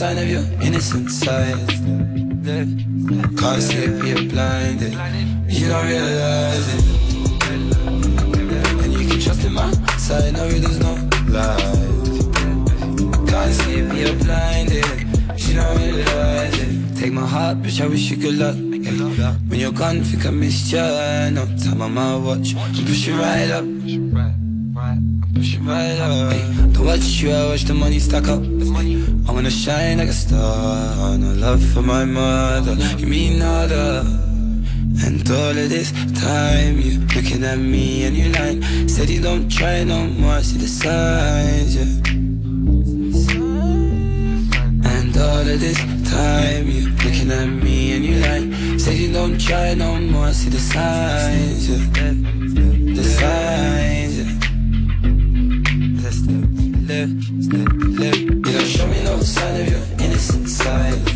sign 0.00 0.16
of 0.16 0.30
your 0.30 0.44
innocent 0.62 1.10
side. 1.10 1.68
Can't 3.36 3.62
sleep, 3.62 4.02
you're 4.08 4.30
blinded. 4.32 4.94
You 5.46 5.68
don't 5.68 5.86
realize 5.86 6.68
it. 6.74 6.84
And 8.82 8.92
you 8.94 9.06
can 9.06 9.20
trust 9.20 9.44
in 9.44 9.52
my 9.52 9.70
side, 9.98 10.32
no, 10.32 10.48
there's 10.48 10.80
no 10.80 10.94
lies. 11.28 12.24
Can't 13.28 13.52
sleep, 13.60 13.92
you're 13.92 14.16
blinded. 14.24 14.88
You 15.36 15.54
don't 15.56 15.76
realize 15.76 16.58
it. 16.58 16.96
Take 16.96 17.12
my 17.12 17.26
heart, 17.26 17.60
bitch, 17.60 17.82
I 17.82 17.86
wish 17.86 18.10
you 18.10 18.16
good 18.16 18.38
luck. 18.38 18.56
yeah. 18.56 19.34
When 19.48 19.60
you're 19.60 19.72
gone, 19.72 20.02
think 20.02 20.24
I 20.24 20.30
missed 20.30 20.72
you. 20.72 20.78
No 20.78 21.44
time 21.62 21.82
on 21.82 21.92
my 21.92 22.16
watch. 22.16 22.56
I'm 22.56 22.72
pushing 22.86 23.18
right 23.18 23.50
up. 23.50 23.64
Pushing 25.34 25.66
right 25.66 25.98
up. 26.00 26.32
Hey, 26.32 26.72
don't 26.72 26.86
watch 26.86 27.20
you, 27.20 27.32
I 27.32 27.50
watch 27.50 27.64
the 27.64 27.74
money 27.74 27.98
stack 27.98 28.28
up. 28.28 28.40
I 29.28 29.32
wanna 29.32 29.50
shine 29.50 29.98
like 29.98 30.08
a 30.08 30.12
star. 30.12 31.16
No 31.18 31.32
love 31.34 31.62
for 31.72 31.82
my 31.82 32.04
mother. 32.04 32.74
You 32.98 33.06
mean 33.06 33.38
nada. 33.38 34.04
And 35.04 35.30
all 35.30 35.56
of 35.56 35.68
this 35.68 35.92
time 36.20 36.78
you 36.78 37.00
looking 37.14 37.44
at 37.44 37.58
me 37.58 38.04
and 38.04 38.16
you 38.16 38.30
lying. 38.32 38.62
Said 38.88 39.08
you 39.08 39.20
don't 39.20 39.48
try 39.50 39.84
no 39.84 40.04
more, 40.04 40.40
see 40.42 40.58
the 40.58 40.68
signs, 40.68 41.76
yeah. 41.76 41.84
And 44.92 45.16
all 45.16 45.48
of 45.54 45.60
this 45.60 45.78
time 46.10 46.68
you 46.68 46.90
looking 47.02 47.30
at 47.30 47.46
me 47.46 47.92
and 47.94 48.04
you 48.04 48.16
lying. 48.20 48.78
Said 48.78 48.96
you 48.96 49.12
don't 49.12 49.38
try 49.40 49.74
no 49.74 50.00
more, 50.00 50.32
see 50.32 50.50
the 50.50 50.58
signs, 50.58 51.68
yeah. 51.68 51.78
The 52.94 53.04
signs, 53.04 54.18
yeah. 54.18 54.36
Live, 56.90 57.10
live 58.00 58.30
don't 58.30 58.39
show 58.70 58.86
me 58.86 59.02
no 59.02 59.18
sign 59.20 59.60
of 59.60 59.68
your 59.68 59.82
innocent 59.98 60.48
side 60.48 61.09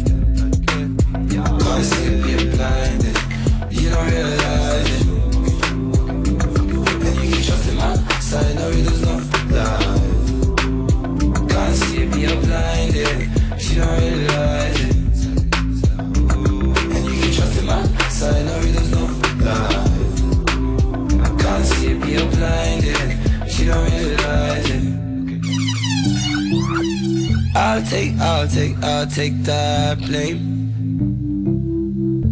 take, 27.94 28.18
I'll 28.18 28.48
take, 28.48 28.76
I'll 28.82 29.06
take 29.06 29.36
that 29.44 29.98
blame. 29.98 30.40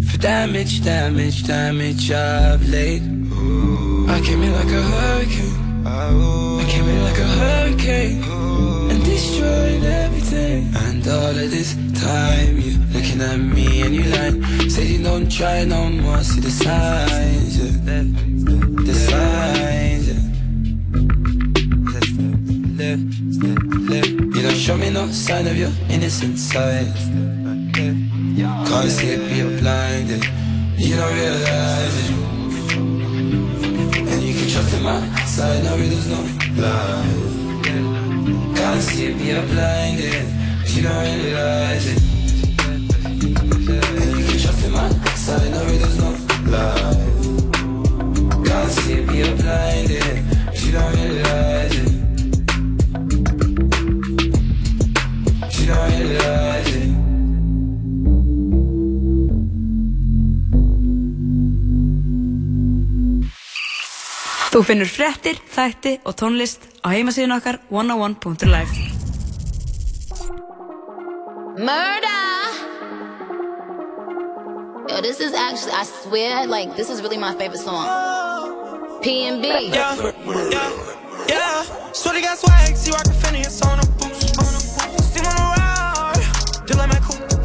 For 0.06 0.18
damage, 0.18 0.82
damage, 0.82 1.44
damage 1.46 2.10
I've 2.10 2.68
laid. 2.68 3.02
I 4.14 4.20
came 4.26 4.42
in 4.42 4.52
like 4.60 4.72
a 4.80 4.82
hurricane. 4.92 5.86
I 5.86 6.64
came 6.72 6.88
in 6.88 7.02
like 7.08 7.18
a 7.26 7.30
hurricane. 7.40 8.22
And 8.90 9.04
destroyed 9.04 9.84
everything. 9.84 10.60
And 10.84 11.06
all 11.06 11.36
of 11.44 11.50
this 11.56 11.70
time 12.08 12.58
you 12.64 12.72
looking 12.94 13.20
at 13.20 13.38
me 13.38 13.82
and 13.82 13.94
you 13.94 14.04
lying. 14.14 14.68
Said 14.68 14.86
you 14.88 15.02
don't 15.02 15.30
try 15.30 15.64
no 15.64 15.88
more, 15.90 16.22
see 16.24 16.40
the 16.40 16.50
signs, 16.50 17.58
yeah 17.58 18.31
sign 25.12 25.46
of 25.46 25.56
your 25.58 25.70
innocent 25.90 26.38
side. 26.38 26.86
Can't 27.74 29.02
it, 29.04 29.36
you're 29.36 29.60
blinded. 29.60 30.24
You 30.78 30.96
don't 30.96 31.14
realize 31.14 31.96
it. 32.02 32.10
And 34.10 34.22
you 34.22 34.34
can 34.34 34.48
trust 34.48 34.74
in 34.74 34.82
my 34.82 35.00
side, 35.26 35.64
no, 35.64 35.76
there's 35.76 36.08
no 36.08 36.20
lie. 36.62 37.04
Can't 38.56 38.92
it, 38.98 39.16
you're 39.20 39.46
blinded. 39.52 40.24
You 40.68 40.82
don't 40.82 41.04
realize 41.04 41.86
it. 41.92 42.00
And 42.64 44.18
you 44.18 44.24
can 44.24 44.38
trust 44.38 44.64
in 44.64 44.72
my 44.72 44.88
side, 45.14 45.50
no, 45.50 45.64
there's 45.64 45.98
no 45.98 46.10
lie. 46.50 46.96
Can't 48.46 48.78
it, 48.88 49.04
you're 49.14 49.36
blinded. 49.36 50.24
You 50.58 50.72
don't 50.72 50.94
realize 50.94 51.36
it. 51.36 51.41
Þú 64.52 64.60
finnur 64.68 64.84
fréttir, 64.84 65.38
þætti 65.48 65.94
og 66.04 66.12
tónlist 66.20 66.66
á 66.84 66.92
heimasíðun 66.92 67.32
okkar 67.38 67.56
101.life 67.72 68.74
Murder! 71.56 72.52
Yo, 74.90 75.00
this 75.00 75.20
is 75.24 75.32
actually, 75.32 75.72
I 75.72 75.84
swear, 75.84 76.46
like, 76.46 76.76
this 76.76 76.90
is 76.90 77.00
really 77.00 77.16
my 77.16 77.32
favorite 77.32 77.64
song. 77.64 79.00
P&B. 79.02 79.72
Yeah, 79.72 79.96
yeah, 80.52 80.70
yeah. 81.28 81.64
Shorty 81.96 82.20
got 82.20 82.36
swag, 82.36 82.76
see 82.76 82.92
rockin' 82.92 83.16
Phineas 83.24 83.62
on 83.62 83.78
a 83.78 83.86
boost, 83.96 84.36
on 84.36 84.44
a 84.44 84.52
boost. 84.52 85.00
Steam 85.12 85.24
on 85.24 85.34
the 85.34 85.44
ride, 85.56 86.20
just 86.68 86.78
like 86.78 86.92
my 86.92 87.00
coupe. 87.00 87.41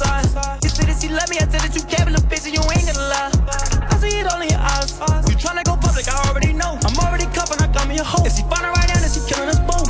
Side. 0.00 0.64
You 0.64 0.70
say 0.70 0.84
that 0.88 0.96
she 1.00 1.08
love 1.08 1.28
me, 1.28 1.36
I 1.36 1.46
said 1.48 1.60
that 1.60 1.74
you 1.76 1.82
care, 1.84 2.04
but 2.04 2.12
little 2.16 2.28
bitch, 2.28 2.44
and 2.48 2.54
you 2.56 2.62
ain't 2.72 2.86
gonna 2.88 3.12
lie. 3.12 3.30
I 3.92 3.94
see 4.00 4.12
it 4.20 4.26
all 4.32 4.40
in 4.40 4.48
your 4.48 4.60
eyes. 4.60 4.96
You 5.28 5.36
tryna 5.36 5.64
go 5.64 5.76
public, 5.76 6.08
I 6.08 6.16
already 6.28 6.52
know. 6.52 6.78
I'm 6.86 6.96
already 7.04 7.26
cuffing, 7.36 7.60
I 7.60 7.68
got 7.68 7.86
me 7.88 7.98
a 7.98 8.04
hoe. 8.04 8.24
If 8.24 8.36
she 8.36 8.42
find 8.48 8.64
her 8.64 8.72
right 8.72 8.88
now, 8.88 9.00
then 9.00 9.10
she 9.12 9.20
killing 9.28 9.48
us 9.48 9.60
both. 9.68 9.80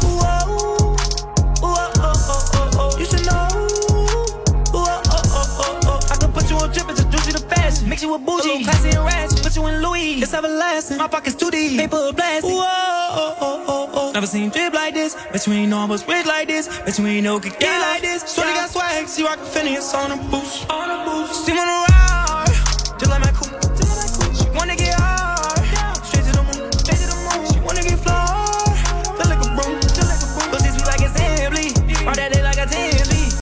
Mix 7.90 8.02
you 8.02 8.12
with 8.12 8.24
bougie, 8.24 8.62
classy 8.62 8.90
and 8.90 9.04
ratchet. 9.04 9.19
You 9.60 9.66
in 9.66 9.82
Louis, 9.82 10.22
it's 10.22 10.32
everlasting. 10.32 10.96
My 10.96 11.06
pockets 11.06 11.36
too 11.36 11.50
deep, 11.50 11.78
paper 11.78 12.12
blasting. 12.14 12.50
Ooh, 12.50 12.62
oh, 12.62 13.36
oh, 13.40 13.64
oh, 13.68 13.90
oh. 13.92 14.12
Never 14.12 14.26
seen 14.26 14.48
drip 14.48 14.72
like 14.72 14.94
this. 14.94 15.14
Bet 15.32 15.46
you 15.46 15.52
ain't 15.52 15.68
know 15.68 15.78
I 15.78 15.84
was 15.84 16.06
rich 16.08 16.24
like 16.24 16.48
this. 16.48 16.66
Bet 16.66 16.98
you 16.98 17.06
ain't 17.06 17.24
know 17.24 17.38
could 17.38 17.58
get 17.58 17.78
like 17.78 18.00
this. 18.00 18.34
Shorty 18.34 18.52
got 18.52 18.70
swag, 18.70 19.06
she 19.06 19.22
rockin' 19.22 19.44
Phineas 19.44 19.92
on 19.92 20.12
a 20.12 20.16
boost. 20.30 20.70
On 20.70 20.88
a 20.90 21.04
boost. 21.04 21.44
See 21.44 21.52
on 21.52 21.66
the 21.66 21.89